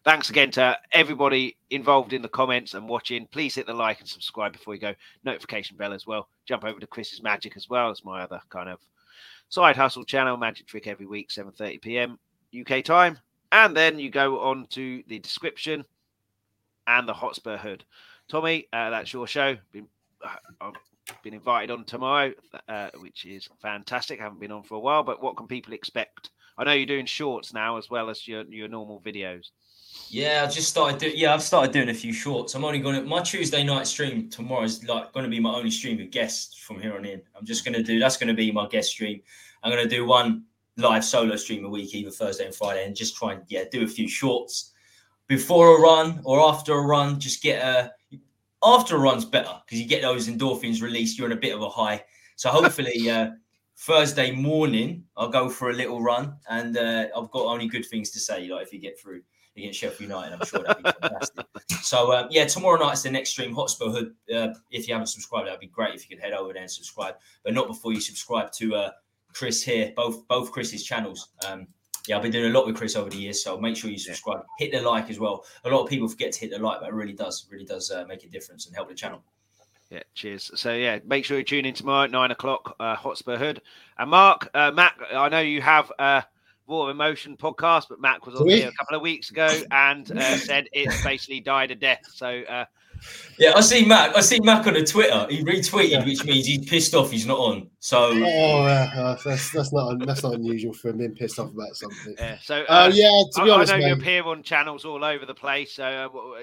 Thanks 0.05 0.29
again 0.29 0.51
to 0.51 0.79
everybody 0.93 1.57
involved 1.71 2.13
in 2.13 2.21
the 2.21 2.29
comments 2.29 2.75
and 2.75 2.87
watching. 2.87 3.27
Please 3.29 3.55
hit 3.55 3.67
the 3.67 3.73
like 3.73 4.01
and 4.01 4.09
subscribe 4.09 4.53
before 4.53 4.75
you 4.75 4.81
go. 4.81 4.95
Notification 5.25 5.79
bell 5.79 5.95
as 5.95 6.07
well. 6.07 6.29
Jump 6.45 6.63
over 6.63 6.79
to 6.79 6.87
Chris's 6.87 7.23
Magic 7.23 7.57
as 7.57 7.71
well 7.71 7.91
as 7.91 8.05
my 8.05 8.21
other 8.21 8.39
kind 8.51 8.69
of 8.69 8.81
side 9.49 9.77
hustle 9.77 10.05
channel, 10.05 10.37
Magic 10.37 10.67
Trick 10.67 10.87
every 10.87 11.07
week, 11.07 11.31
7:30 11.31 11.81
p.m. 11.81 12.19
UK 12.55 12.85
time. 12.85 13.19
And 13.51 13.75
then 13.75 13.99
you 13.99 14.11
go 14.11 14.41
on 14.41 14.67
to 14.73 15.03
the 15.09 15.21
description 15.21 15.87
and 16.87 17.09
the 17.09 17.15
Hotspur 17.15 17.57
Hood. 17.57 17.87
Tommy, 18.29 18.67
uh, 18.75 18.91
that's 18.91 19.11
your 19.11 19.27
show. 19.27 19.57
Been, 19.73 19.89
uh, 20.23 20.37
I've 20.61 21.23
been 21.23 21.33
invited 21.33 21.71
on 21.71 21.85
tomorrow, 21.85 22.35
uh, 22.69 22.91
which 22.99 23.25
is 23.25 23.49
fantastic. 23.63 24.21
I 24.21 24.25
haven't 24.25 24.41
been 24.41 24.53
on 24.53 24.65
for 24.65 24.75
a 24.75 24.81
while, 24.81 25.03
but 25.03 25.23
what 25.23 25.39
can 25.39 25.47
people 25.47 25.73
expect? 25.73 26.29
I 26.57 26.65
know 26.65 26.73
you're 26.73 26.87
doing 26.87 27.07
shorts 27.07 27.53
now 27.53 27.77
as 27.77 27.91
well 27.91 28.11
as 28.11 28.27
your, 28.29 28.45
your 28.45 28.69
normal 28.69 29.01
videos. 29.01 29.51
Yeah, 30.09 30.45
I 30.47 30.51
just 30.51 30.69
started 30.69 30.99
doing. 30.99 31.15
Yeah, 31.17 31.35
I've 31.35 31.43
started 31.43 31.73
doing 31.73 31.89
a 31.89 31.95
few 31.95 32.13
shorts. 32.13 32.55
I'm 32.55 32.65
only 32.65 32.79
going 32.79 32.97
to 32.97 33.03
my 33.03 33.21
Tuesday 33.21 33.65
night 33.65 33.87
stream 33.87 34.29
tomorrow 34.29 34.65
is 34.65 34.85
like 34.85 35.13
going 35.13 35.25
to 35.25 35.31
be 35.31 35.41
my 35.41 35.55
only 35.55 35.71
stream 35.71 35.99
with 35.99 36.11
guests 36.11 36.57
from 36.59 36.81
here 36.81 36.97
on 36.97 37.05
in. 37.05 37.23
I'm 37.37 37.45
just 37.45 37.65
going 37.65 37.75
to 37.75 37.83
do 37.83 37.99
that's 37.99 38.17
going 38.17 38.29
to 38.29 38.35
be 38.35 38.51
my 38.53 38.69
guest 38.69 38.91
stream. 38.91 39.21
I'm 39.63 39.73
going 39.73 39.83
to 39.83 39.89
do 39.89 40.05
one 40.05 40.45
live 40.77 41.05
solo 41.05 41.37
stream 41.37 41.65
a 41.65 41.69
week, 41.69 41.95
either 41.95 42.11
Thursday 42.11 42.47
and 42.47 42.55
Friday, 42.55 42.85
and 42.85 42.95
just 42.95 43.17
try 43.17 43.33
and 43.33 43.43
yeah 43.49 43.65
do 43.71 43.85
a 43.85 43.89
few 43.89 44.09
shorts 44.09 44.73
before 45.27 45.79
a 45.79 45.81
run 45.81 46.21
or 46.25 46.41
after 46.41 46.75
a 46.75 46.83
run. 46.83 47.19
Just 47.19 47.43
get 47.43 47.65
a 47.65 47.93
after 48.63 48.97
a 48.97 49.01
run's 49.01 49.25
better 49.25 49.61
because 49.65 49.81
you 49.81 49.89
get 49.89 50.03
those 50.03 50.29
endorphins 50.29 50.83
released. 50.83 51.19
You're 51.19 51.31
in 51.31 51.37
a 51.37 51.41
bit 51.41 51.55
of 51.55 51.63
a 51.63 51.69
high. 51.69 52.05
So 52.37 52.51
hopefully. 52.51 53.11
uh 53.11 53.31
Thursday 53.77 54.31
morning, 54.31 55.05
I'll 55.17 55.29
go 55.29 55.49
for 55.49 55.71
a 55.71 55.73
little 55.73 56.01
run, 56.01 56.37
and 56.49 56.77
uh, 56.77 57.07
I've 57.17 57.31
got 57.31 57.47
only 57.47 57.69
good 57.69 57.85
things 57.87 58.11
to 58.11 58.21
say. 58.21 58.49
Like 58.49 58.67
if 58.67 58.73
you 58.73 58.81
get 58.81 58.99
through 58.99 59.23
against 59.57 59.79
Sheffield 59.79 60.11
United. 60.11 60.35
I'm 60.35 60.47
sure 60.47 60.63
that'd 60.63 60.83
be 60.83 60.91
fantastic. 61.01 61.47
so 61.83 62.13
uh, 62.13 62.29
yeah, 62.31 62.45
tomorrow 62.47 62.79
night's 62.81 63.03
the 63.03 63.11
next 63.11 63.31
stream. 63.31 63.55
Hotspur 63.55 63.91
Hood. 63.91 64.15
Uh, 64.35 64.49
if 64.71 64.89
you 64.89 64.95
haven't 64.95 65.09
subscribed, 65.09 65.47
that'd 65.47 65.61
be 65.61 65.67
great 65.67 65.95
if 65.95 66.09
you 66.09 66.17
could 66.17 66.25
head 66.25 66.33
over 66.33 66.53
there 66.53 66.63
and 66.63 66.71
subscribe, 66.71 67.15
but 67.45 67.55
not 67.55 67.69
before 67.69 67.93
you 67.93 68.01
subscribe 68.01 68.53
to 68.53 68.75
uh, 68.75 68.91
Chris 69.33 69.63
here. 69.63 69.93
Both 69.97 70.27
both 70.29 70.51
Chris's 70.51 70.85
channels. 70.85 71.29
Um, 71.47 71.69
yeah, 72.07 72.17
I've 72.17 72.23
been 72.23 72.33
doing 72.33 72.51
a 72.51 72.55
lot 72.55 72.67
with 72.67 72.77
Chris 72.77 72.97
over 72.97 73.09
the 73.09 73.17
years, 73.17 73.43
so 73.43 73.59
make 73.59 73.77
sure 73.77 73.91
you 73.91 73.99
subscribe. 73.99 74.43
Hit 74.59 74.73
the 74.73 74.83
like 74.83 75.09
as 75.09 75.19
well. 75.19 75.45
A 75.65 75.71
lot 75.71 75.85
of 75.85 75.89
people 75.89 76.07
forget 76.07 76.33
to 76.33 76.41
hit 76.41 76.51
the 76.51 76.59
like, 76.59 76.81
but 76.81 76.91
it 76.91 76.95
really 76.95 77.15
does, 77.15 77.47
really 77.51 77.65
does 77.65 77.91
uh, 77.91 78.05
make 78.07 78.25
a 78.25 78.29
difference 78.29 78.67
and 78.67 78.77
help 78.77 78.89
the 78.89 78.95
channel. 78.95 79.23
Yeah, 79.95 80.03
cheers. 80.13 80.51
So 80.57 80.75
yeah, 80.75 80.99
make 81.07 81.25
sure 81.25 81.39
you 81.39 81.45
tune 81.45 81.65
in 81.65 81.73
tomorrow 81.73 82.03
at 82.03 82.11
nine 82.11 82.33
o'clock. 82.33 82.75
Uh, 82.81 82.97
Hotspur 82.97 83.37
Hood 83.37 83.63
and 83.97 84.11
Mark, 84.11 84.51
uh, 84.53 84.73
Matt. 84.73 84.95
I 85.15 85.29
know 85.29 85.39
you 85.39 85.63
have 85.63 85.93
uh, 86.01 86.23
Raw 86.67 86.89
Emotion 86.89 87.37
podcast, 87.37 87.87
but 87.89 88.01
Mac 88.01 88.27
was 88.27 88.35
on 88.35 88.49
here 88.49 88.71
a 88.71 88.73
couple 88.73 88.97
of 88.97 89.03
weeks 89.03 89.31
ago 89.31 89.49
and 89.71 90.11
uh, 90.11 90.37
said 90.37 90.67
it's 90.73 91.01
basically 91.05 91.39
died 91.39 91.71
a 91.71 91.77
death. 91.77 92.01
So 92.13 92.27
uh, 92.27 92.65
yeah, 93.39 93.53
I 93.55 93.61
see 93.61 93.85
Mac. 93.85 94.17
I 94.17 94.21
see 94.21 94.41
Mac 94.41 94.67
on 94.67 94.75
a 94.75 94.85
Twitter. 94.85 95.29
He 95.31 95.45
retweeted, 95.45 95.91
yeah. 95.91 96.05
which 96.05 96.25
means 96.25 96.47
he's 96.47 96.69
pissed 96.69 96.93
off. 96.97 97.13
He's 97.13 97.27
not 97.27 97.39
on. 97.39 97.71
So 97.79 98.11
oh, 98.13 98.63
uh, 98.65 99.17
that's 99.25 99.53
that's 99.53 99.73
not 99.73 100.05
that's 100.05 100.25
not 100.25 100.35
unusual 100.35 100.73
for 100.73 100.89
him 100.89 100.99
being 100.99 101.15
pissed 101.15 101.39
off 101.39 101.53
about 101.53 101.77
something. 101.77 102.17
Yeah. 102.19 102.39
So 102.43 102.63
uh, 102.63 102.73
uh 102.87 102.91
yeah, 102.93 103.23
to 103.35 103.45
be 103.45 103.51
I, 103.53 103.55
honest, 103.55 103.73
I 103.73 103.77
know 103.77 103.85
mate, 103.85 103.89
you 103.91 103.95
appear 103.95 104.25
on 104.25 104.43
channels 104.43 104.85
all 104.85 105.05
over 105.05 105.25
the 105.25 105.35
place. 105.35 105.71
So. 105.71 106.41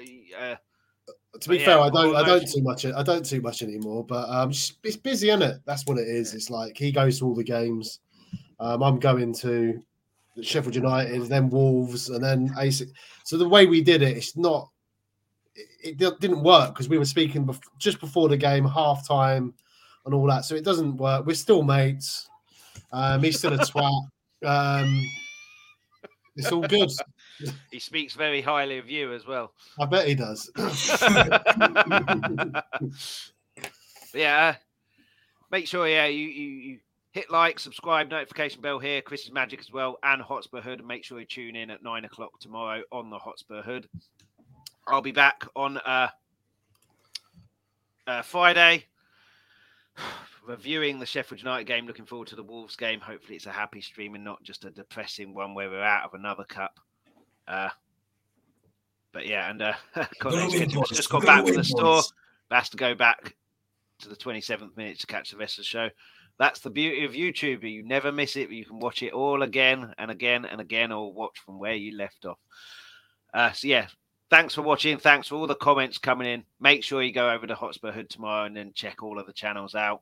To 1.40 1.50
be 1.50 1.60
fair, 1.60 1.80
I 1.80 1.90
don't. 1.90 2.16
I 2.16 2.26
don't 2.26 2.48
too 2.48 2.62
much. 2.62 2.86
I 2.86 3.04
don't 3.04 3.26
too 3.26 3.42
much 3.42 3.64
anymore. 3.64 4.06
But 4.06 4.30
um, 4.30 4.50
it's 4.50 4.98
busy, 4.98 5.30
isn't 5.30 5.42
it? 5.42 5.62
That's 5.66 5.86
what 5.86 5.98
it 5.98 6.08
is. 6.08 6.34
It's 6.34 6.50
like 6.50 6.78
he 6.78 6.92
goes 6.92 7.20
to 7.20 7.26
all 7.26 7.36
the 7.36 7.44
games. 7.44 8.00
Um, 8.60 8.84
I'm 8.84 9.00
going 9.00 9.34
to 9.36 9.82
Sheffield 10.42 10.76
United, 10.76 11.22
then 11.24 11.50
Wolves, 11.50 12.10
and 12.10 12.24
then 12.24 12.54
AC. 12.60 12.86
So 13.24 13.38
the 13.38 13.48
way 13.48 13.66
we 13.66 13.82
did 13.82 14.02
it, 14.02 14.18
it's 14.18 14.36
not. 14.36 14.70
It, 15.56 16.02
it 16.02 16.20
didn't 16.20 16.44
work 16.44 16.74
because 16.74 16.90
we 16.90 16.98
were 16.98 17.06
speaking 17.06 17.46
bef- 17.46 17.62
just 17.78 18.00
before 18.00 18.28
the 18.30 18.38
game, 18.38 18.66
half 18.66 19.08
time, 19.08 19.54
and 20.06 20.14
all 20.14 20.28
that. 20.28 20.46
So 20.46 20.56
it 20.56 20.66
doesn't 20.66 20.98
work. 20.98 21.26
We're 21.26 21.36
still 21.36 21.64
mates. 21.64 22.30
Um, 22.92 23.24
he's 23.24 23.38
still 23.38 23.54
a 23.54 23.58
twat. 23.58 24.08
Um, 24.46 25.06
it's 26.36 26.52
all 26.52 26.62
good. 26.62 26.92
He 27.72 27.80
speaks 27.80 28.14
very 28.14 28.42
highly 28.42 28.78
of 28.78 28.90
you 28.90 29.14
as 29.14 29.26
well. 29.26 29.54
I 29.80 29.86
bet 29.86 30.08
he 30.08 30.16
does. 30.16 30.52
yeah. 34.14 34.50
Uh, 34.50 34.54
make 35.52 35.68
sure, 35.68 35.88
yeah, 35.88 36.06
you, 36.06 36.28
you, 36.28 36.48
you 36.48 36.80
hit 37.12 37.30
like, 37.30 37.60
subscribe, 37.60 38.10
notification 38.10 38.62
bell 38.62 38.80
here. 38.80 39.02
Chris's 39.02 39.32
Magic 39.32 39.60
as 39.60 39.72
well, 39.72 39.98
and 40.04 40.22
Hotspur 40.22 40.62
Hood. 40.62 40.80
And 40.80 40.88
make 40.88 41.04
sure 41.04 41.20
you 41.20 41.26
tune 41.26 41.56
in 41.56 41.70
at 41.70 41.84
nine 41.84 42.06
o'clock 42.06 42.40
tomorrow 42.40 42.82
on 42.92 43.10
the 43.10 43.20
Hotspur 43.20 43.62
Hood. 43.62 43.88
I'll 44.88 45.02
be 45.02 45.12
back 45.12 45.46
on 45.56 45.78
uh, 45.78 46.10
uh, 48.08 48.22
Friday 48.24 48.86
reviewing 50.48 51.00
the 51.00 51.06
Sheffield 51.06 51.42
United 51.42 51.66
game. 51.66 51.86
Looking 51.86 52.06
forward 52.06 52.28
to 52.30 52.36
the 52.36 52.44
Wolves 52.44 52.76
game. 52.76 53.00
Hopefully, 53.00 53.36
it's 53.36 53.46
a 53.46 53.52
happy 53.52 53.82
stream 53.82 54.16
and 54.16 54.24
not 54.24 54.44
just 54.44 54.66
a 54.66 54.72
depressing 54.72 55.34
one 55.34 55.54
where 55.54 55.70
we're 55.70 55.84
out 55.84 56.06
of 56.06 56.14
another 56.14 56.44
cup. 56.44 56.80
Uh, 57.52 57.70
but 59.12 59.28
yeah, 59.28 59.50
and 59.50 59.62
uh, 59.62 59.74
just 60.88 61.10
got 61.10 61.26
back 61.26 61.46
from 61.46 61.56
the 61.56 61.64
store. 61.64 62.02
Has 62.50 62.70
to 62.70 62.78
go 62.78 62.96
back 62.96 63.36
to 64.00 64.10
the 64.10 64.16
27th 64.16 64.76
minute 64.76 65.00
to 65.00 65.08
catch 65.08 65.32
the 65.32 65.38
rest 65.38 65.58
of 65.58 65.64
the 65.64 65.68
show. 65.68 65.90
That's 66.38 66.60
the 66.62 66.70
beauty 66.70 67.06
of 67.06 67.12
YouTube. 67.12 67.70
You 67.70 67.84
never 67.84 68.12
miss 68.12 68.36
it. 68.36 68.50
You 68.50 68.66
can 68.66 68.80
watch 68.80 69.04
it 69.04 69.14
all 69.14 69.44
again 69.44 69.94
and 69.98 70.10
again 70.10 70.46
and 70.46 70.60
again, 70.60 70.92
or 70.92 71.14
watch 71.14 71.40
from 71.46 71.60
where 71.60 71.74
you 71.74 71.98
left 71.98 72.26
off. 72.26 72.40
Uh, 73.34 73.52
so 73.52 73.68
yeah, 73.68 73.88
thanks 74.30 74.56
for 74.56 74.62
watching. 74.62 74.98
Thanks 74.98 75.28
for 75.28 75.36
all 75.36 75.48
the 75.48 75.56
comments 75.56 75.98
coming 75.98 76.28
in. 76.28 76.44
Make 76.60 76.84
sure 76.84 77.04
you 77.04 77.14
go 77.14 77.30
over 77.30 77.48
to 77.48 77.56
Hotspur 77.56 77.92
Hood 77.92 78.10
tomorrow 78.10 78.46
and 78.46 78.56
then 78.56 78.72
check 78.74 79.04
all 79.04 79.20
of 79.20 79.28
the 79.28 79.34
channels 79.34 79.76
out. 79.76 80.02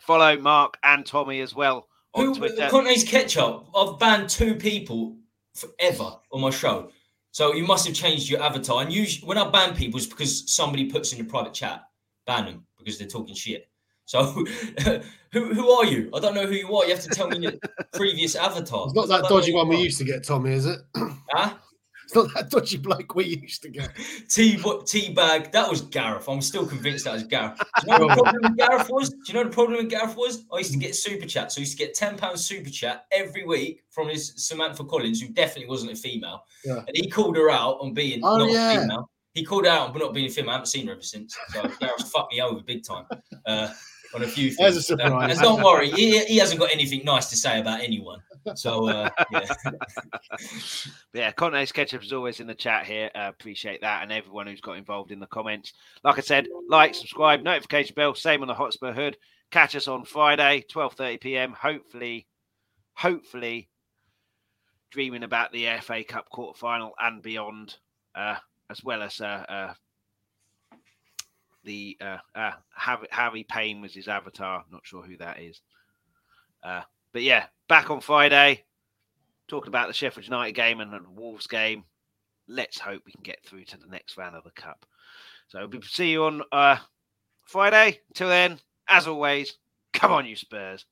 Follow 0.00 0.38
Mark 0.38 0.78
and 0.82 1.04
Tommy 1.04 1.40
as 1.40 1.54
well 1.54 1.88
on 2.14 2.26
Who, 2.26 2.34
Twitter. 2.34 2.68
Conte's 2.70 3.04
Ketchup. 3.04 3.66
I've 3.74 3.98
banned 3.98 4.28
two 4.28 4.54
people 4.54 5.16
forever 5.54 6.16
on 6.32 6.40
my 6.40 6.50
show. 6.50 6.90
So 7.30 7.54
you 7.54 7.64
must 7.64 7.86
have 7.86 7.94
changed 7.94 8.28
your 8.28 8.42
avatar. 8.42 8.82
And 8.82 8.92
usually, 8.92 9.26
when 9.26 9.38
I 9.38 9.48
ban 9.50 9.74
people, 9.74 9.98
it's 9.98 10.06
because 10.06 10.52
somebody 10.52 10.90
puts 10.90 11.12
in 11.12 11.18
your 11.18 11.26
private 11.26 11.54
chat, 11.54 11.82
ban 12.26 12.44
them 12.44 12.66
because 12.78 12.98
they're 12.98 13.08
talking 13.08 13.34
shit. 13.34 13.68
So, 14.04 14.24
who 15.32 15.54
who 15.54 15.70
are 15.70 15.86
you? 15.86 16.10
I 16.14 16.20
don't 16.20 16.34
know 16.34 16.46
who 16.46 16.54
you 16.54 16.76
are. 16.76 16.84
You 16.84 16.94
have 16.94 17.02
to 17.04 17.08
tell 17.08 17.28
me 17.28 17.38
your 17.38 17.52
previous 17.94 18.36
avatar. 18.36 18.84
It's 18.86 18.94
not 18.94 19.08
that 19.08 19.28
dodgy 19.28 19.54
one 19.54 19.68
we 19.68 19.76
used 19.76 19.98
to 19.98 20.04
get, 20.04 20.24
Tommy, 20.24 20.52
is 20.52 20.66
it? 20.66 20.80
Huh? 21.30 21.54
It's 22.14 22.16
not 22.16 22.34
that 22.34 22.50
dodgy 22.50 22.76
bloke 22.76 23.14
we 23.14 23.24
used 23.24 23.62
to 23.62 23.70
get. 23.70 23.90
T 24.28 24.62
T 24.86 25.12
bag. 25.14 25.50
That 25.52 25.70
was 25.70 25.80
Gareth. 25.80 26.28
I'm 26.28 26.42
still 26.42 26.66
convinced 26.66 27.06
that 27.06 27.14
was 27.14 27.24
Gareth. 27.24 27.58
Do 27.58 27.64
you 27.90 27.98
know 27.98 28.06
what 28.06 28.16
the 28.16 28.22
problem 28.22 28.42
with 28.42 28.58
Gareth 28.58 28.90
was? 28.90 29.08
Do 29.08 29.16
you 29.28 29.34
know 29.34 29.44
the 29.44 29.50
problem 29.50 29.78
with 29.78 29.88
Gareth 29.88 30.16
was? 30.16 30.44
I 30.52 30.58
used 30.58 30.72
to 30.72 30.78
get 30.78 30.94
super 30.94 31.26
chat. 31.26 31.52
So 31.52 31.60
I 31.60 31.62
used 31.62 31.78
to 31.78 31.84
get 31.84 31.94
ten 31.94 32.18
pounds 32.18 32.44
super 32.44 32.68
chat 32.68 33.06
every 33.12 33.46
week 33.46 33.84
from 33.88 34.08
his 34.08 34.34
Samantha 34.36 34.84
Collins, 34.84 35.22
who 35.22 35.28
definitely 35.28 35.70
wasn't 35.70 35.92
a 35.92 35.96
female. 35.96 36.44
Yeah. 36.64 36.82
And 36.86 36.94
he 36.94 37.08
called 37.08 37.36
her 37.36 37.50
out 37.50 37.78
on 37.80 37.94
being 37.94 38.20
oh, 38.22 38.36
not 38.36 38.50
yeah. 38.50 38.72
a 38.72 38.80
female. 38.80 39.10
He 39.32 39.42
called 39.42 39.64
her 39.64 39.70
out 39.70 39.94
on 39.94 39.98
not 39.98 40.12
being 40.12 40.26
a 40.26 40.30
female. 40.30 40.50
I 40.50 40.54
haven't 40.54 40.66
seen 40.66 40.86
her 40.88 40.92
ever 40.92 41.02
since. 41.02 41.34
So 41.54 41.62
Gareth 41.80 42.12
fucked 42.12 42.34
me 42.34 42.42
over 42.42 42.60
big 42.60 42.84
time. 42.84 43.06
Uh, 43.46 43.72
on 44.14 44.22
a 44.22 44.26
few 44.26 44.48
things. 44.48 44.58
There's 44.58 44.76
a 44.76 44.82
surprise. 44.82 45.10
And, 45.10 45.32
and 45.32 45.40
don't 45.40 45.62
worry, 45.62 45.90
he, 45.90 46.22
he 46.26 46.36
hasn't 46.36 46.60
got 46.60 46.70
anything 46.72 47.02
nice 47.04 47.30
to 47.30 47.36
say 47.36 47.60
about 47.60 47.80
anyone. 47.80 48.20
So 48.54 48.88
uh, 48.88 49.08
yeah, 49.32 49.54
yeah. 51.12 51.32
Conte's 51.32 51.72
ketchup 51.72 52.02
is 52.02 52.12
always 52.12 52.40
in 52.40 52.46
the 52.46 52.54
chat 52.54 52.86
here. 52.86 53.10
Uh, 53.14 53.28
appreciate 53.28 53.80
that, 53.82 54.02
and 54.02 54.12
everyone 54.12 54.46
who's 54.46 54.60
got 54.60 54.76
involved 54.76 55.12
in 55.12 55.20
the 55.20 55.26
comments. 55.26 55.72
Like 56.04 56.18
I 56.18 56.22
said, 56.22 56.48
like, 56.68 56.94
subscribe, 56.94 57.42
notification 57.42 57.94
bell. 57.94 58.14
Same 58.14 58.42
on 58.42 58.48
the 58.48 58.54
Hotspur 58.54 58.92
Hood. 58.92 59.16
Catch 59.50 59.76
us 59.76 59.88
on 59.88 60.04
Friday, 60.04 60.64
twelve 60.68 60.94
thirty 60.94 61.18
p.m. 61.18 61.52
Hopefully, 61.52 62.26
hopefully, 62.94 63.68
dreaming 64.90 65.22
about 65.22 65.52
the 65.52 65.66
FA 65.80 66.04
Cup 66.04 66.28
quarter 66.30 66.58
final 66.58 66.92
and 66.98 67.22
beyond, 67.22 67.76
uh, 68.14 68.36
as 68.70 68.82
well 68.82 69.02
as 69.02 69.20
uh, 69.20 69.44
uh, 69.48 69.74
the 71.64 71.96
uh, 72.00 72.18
uh, 72.34 72.52
Harry, 72.74 73.06
Harry 73.10 73.44
Payne 73.44 73.80
was 73.80 73.94
his 73.94 74.08
avatar. 74.08 74.64
Not 74.70 74.82
sure 74.84 75.02
who 75.02 75.16
that 75.18 75.40
is. 75.40 75.60
Uh, 76.62 76.82
but 77.12 77.22
yeah, 77.22 77.46
back 77.72 77.88
on 77.88 78.02
Friday, 78.02 78.64
talking 79.48 79.68
about 79.68 79.88
the 79.88 79.94
Sheffield 79.94 80.26
United 80.26 80.52
game 80.52 80.80
and 80.80 80.92
the 80.92 81.00
Wolves 81.08 81.46
game. 81.46 81.84
Let's 82.46 82.78
hope 82.78 83.00
we 83.06 83.12
can 83.12 83.22
get 83.22 83.42
through 83.46 83.64
to 83.64 83.78
the 83.78 83.86
next 83.86 84.18
round 84.18 84.36
of 84.36 84.44
the 84.44 84.50
cup. 84.50 84.84
So 85.48 85.66
we'll 85.66 85.80
see 85.80 86.10
you 86.10 86.24
on 86.24 86.42
uh, 86.52 86.76
Friday. 87.46 88.00
Till 88.12 88.28
then, 88.28 88.58
as 88.86 89.06
always, 89.06 89.56
come 89.94 90.12
on, 90.12 90.26
you 90.26 90.36
Spurs. 90.36 90.84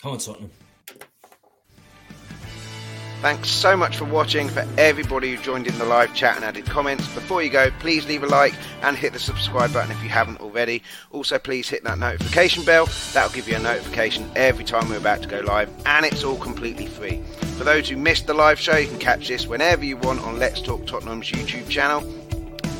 Come 0.00 0.12
on, 0.12 0.18
Tottenham. 0.18 0.50
Thanks 3.22 3.50
so 3.50 3.76
much 3.76 3.98
for 3.98 4.04
watching. 4.04 4.48
For 4.48 4.66
everybody 4.76 5.32
who 5.32 5.40
joined 5.40 5.68
in 5.68 5.78
the 5.78 5.84
live 5.84 6.12
chat 6.12 6.34
and 6.34 6.44
added 6.44 6.66
comments, 6.66 7.06
before 7.14 7.40
you 7.40 7.50
go, 7.50 7.70
please 7.78 8.04
leave 8.08 8.24
a 8.24 8.26
like 8.26 8.52
and 8.82 8.96
hit 8.96 9.12
the 9.12 9.20
subscribe 9.20 9.72
button 9.72 9.92
if 9.92 10.02
you 10.02 10.08
haven't 10.08 10.40
already. 10.40 10.82
Also, 11.12 11.38
please 11.38 11.68
hit 11.68 11.84
that 11.84 12.00
notification 12.00 12.64
bell. 12.64 12.88
That'll 13.12 13.32
give 13.32 13.46
you 13.46 13.54
a 13.54 13.60
notification 13.60 14.28
every 14.34 14.64
time 14.64 14.88
we're 14.88 14.96
about 14.96 15.22
to 15.22 15.28
go 15.28 15.38
live, 15.38 15.70
and 15.86 16.04
it's 16.04 16.24
all 16.24 16.36
completely 16.36 16.86
free. 16.86 17.22
For 17.56 17.62
those 17.62 17.88
who 17.88 17.96
missed 17.96 18.26
the 18.26 18.34
live 18.34 18.58
show, 18.58 18.76
you 18.76 18.88
can 18.88 18.98
catch 18.98 19.28
this 19.28 19.46
whenever 19.46 19.84
you 19.84 19.98
want 19.98 20.20
on 20.22 20.40
Let's 20.40 20.60
Talk 20.60 20.84
Tottenham's 20.84 21.30
YouTube 21.30 21.68
channel. 21.68 22.02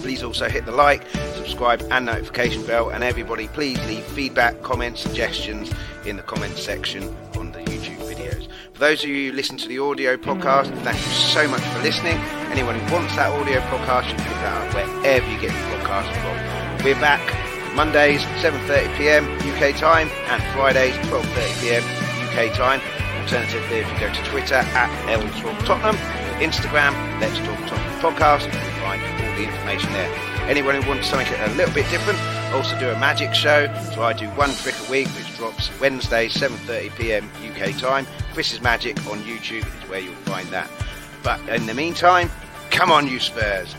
Please 0.02 0.24
also 0.24 0.48
hit 0.48 0.66
the 0.66 0.73
like, 0.73 1.09
subscribe, 1.36 1.86
and 1.93 2.05
notification 2.05 2.66
bell. 2.66 2.90
And 2.90 3.05
everybody, 3.05 3.47
please 3.47 3.78
leave 3.86 4.02
feedback, 4.06 4.60
comments, 4.62 5.02
suggestions 5.02 5.73
in 6.05 6.16
the 6.16 6.24
comments 6.24 6.60
section 6.60 7.14
on 7.36 7.52
the 7.52 7.60
YouTube 7.60 7.98
videos. 7.98 8.41
For 8.73 8.81
those 8.81 9.05
of 9.05 9.11
you 9.11 9.31
who 9.31 9.36
listen 9.36 9.57
to 9.59 9.69
the 9.69 9.78
audio 9.78 10.16
podcast, 10.16 10.73
thank 10.82 10.97
you 10.97 11.12
so 11.12 11.47
much 11.47 11.61
for 11.61 11.82
listening. 11.82 12.16
Anyone 12.51 12.78
who 12.81 12.93
wants 12.93 13.15
that 13.16 13.31
audio 13.31 13.61
podcast, 13.69 14.09
you 14.11 14.16
can 14.16 14.24
pick 14.24 14.40
that 14.40 14.57
up 14.57 14.74
wherever 14.74 15.27
you 15.28 15.39
get 15.40 15.53
your 15.53 15.78
podcast 15.78 16.09
from. 16.20 16.85
We're 16.85 16.99
back 16.99 17.20
Mondays 17.77 18.23
7:30 18.40 18.97
p.m. 18.97 19.24
UK 19.53 19.77
time 19.77 20.09
and 20.32 20.43
Fridays 20.57 20.94
12:30 21.09 21.61
p.m. 21.61 21.85
UK 22.28 22.53
time. 22.57 22.81
Alternatively, 23.23 23.78
if 23.78 23.93
you 23.93 23.99
go 24.01 24.12
to 24.12 24.23
Twitter 24.31 24.55
at 24.57 24.90
L 25.09 25.23
Tottenham, 25.65 25.97
Instagram 26.40 26.93
Let's 27.20 27.39
Talk 27.39 27.61
Tottenham 27.69 28.01
Podcast, 28.01 28.47
you 28.47 28.57
can 28.57 28.81
find 28.81 29.01
all 29.05 29.36
the 29.36 29.44
information 29.44 29.93
there. 29.93 30.11
Anyone 30.49 30.81
who 30.81 30.89
wants 30.89 31.07
something 31.09 31.28
a 31.28 31.55
little 31.55 31.73
bit 31.73 31.89
different, 31.90 32.19
also 32.53 32.77
do 32.81 32.90
a 32.90 32.99
magic 32.99 33.32
show. 33.32 33.73
So 33.94 34.03
I 34.03 34.12
do 34.12 34.27
one 34.31 34.51
trick 34.57 34.74
a 34.89 34.90
week, 34.90 35.09
which 35.09 35.31
Wednesday 35.81 36.28
7:30 36.28 36.97
p.m. 36.97 37.31
UK 37.51 37.77
time. 37.78 38.06
Chris's 38.32 38.60
Magic 38.60 38.97
on 39.06 39.19
YouTube 39.20 39.66
is 39.66 39.89
where 39.89 40.01
you'll 40.01 40.14
find 40.24 40.48
that. 40.48 40.70
But 41.23 41.40
in 41.48 41.66
the 41.66 41.74
meantime, 41.74 42.31
come 42.70 42.90
on, 42.90 43.06
you 43.09 43.19
Spurs! 43.19 43.74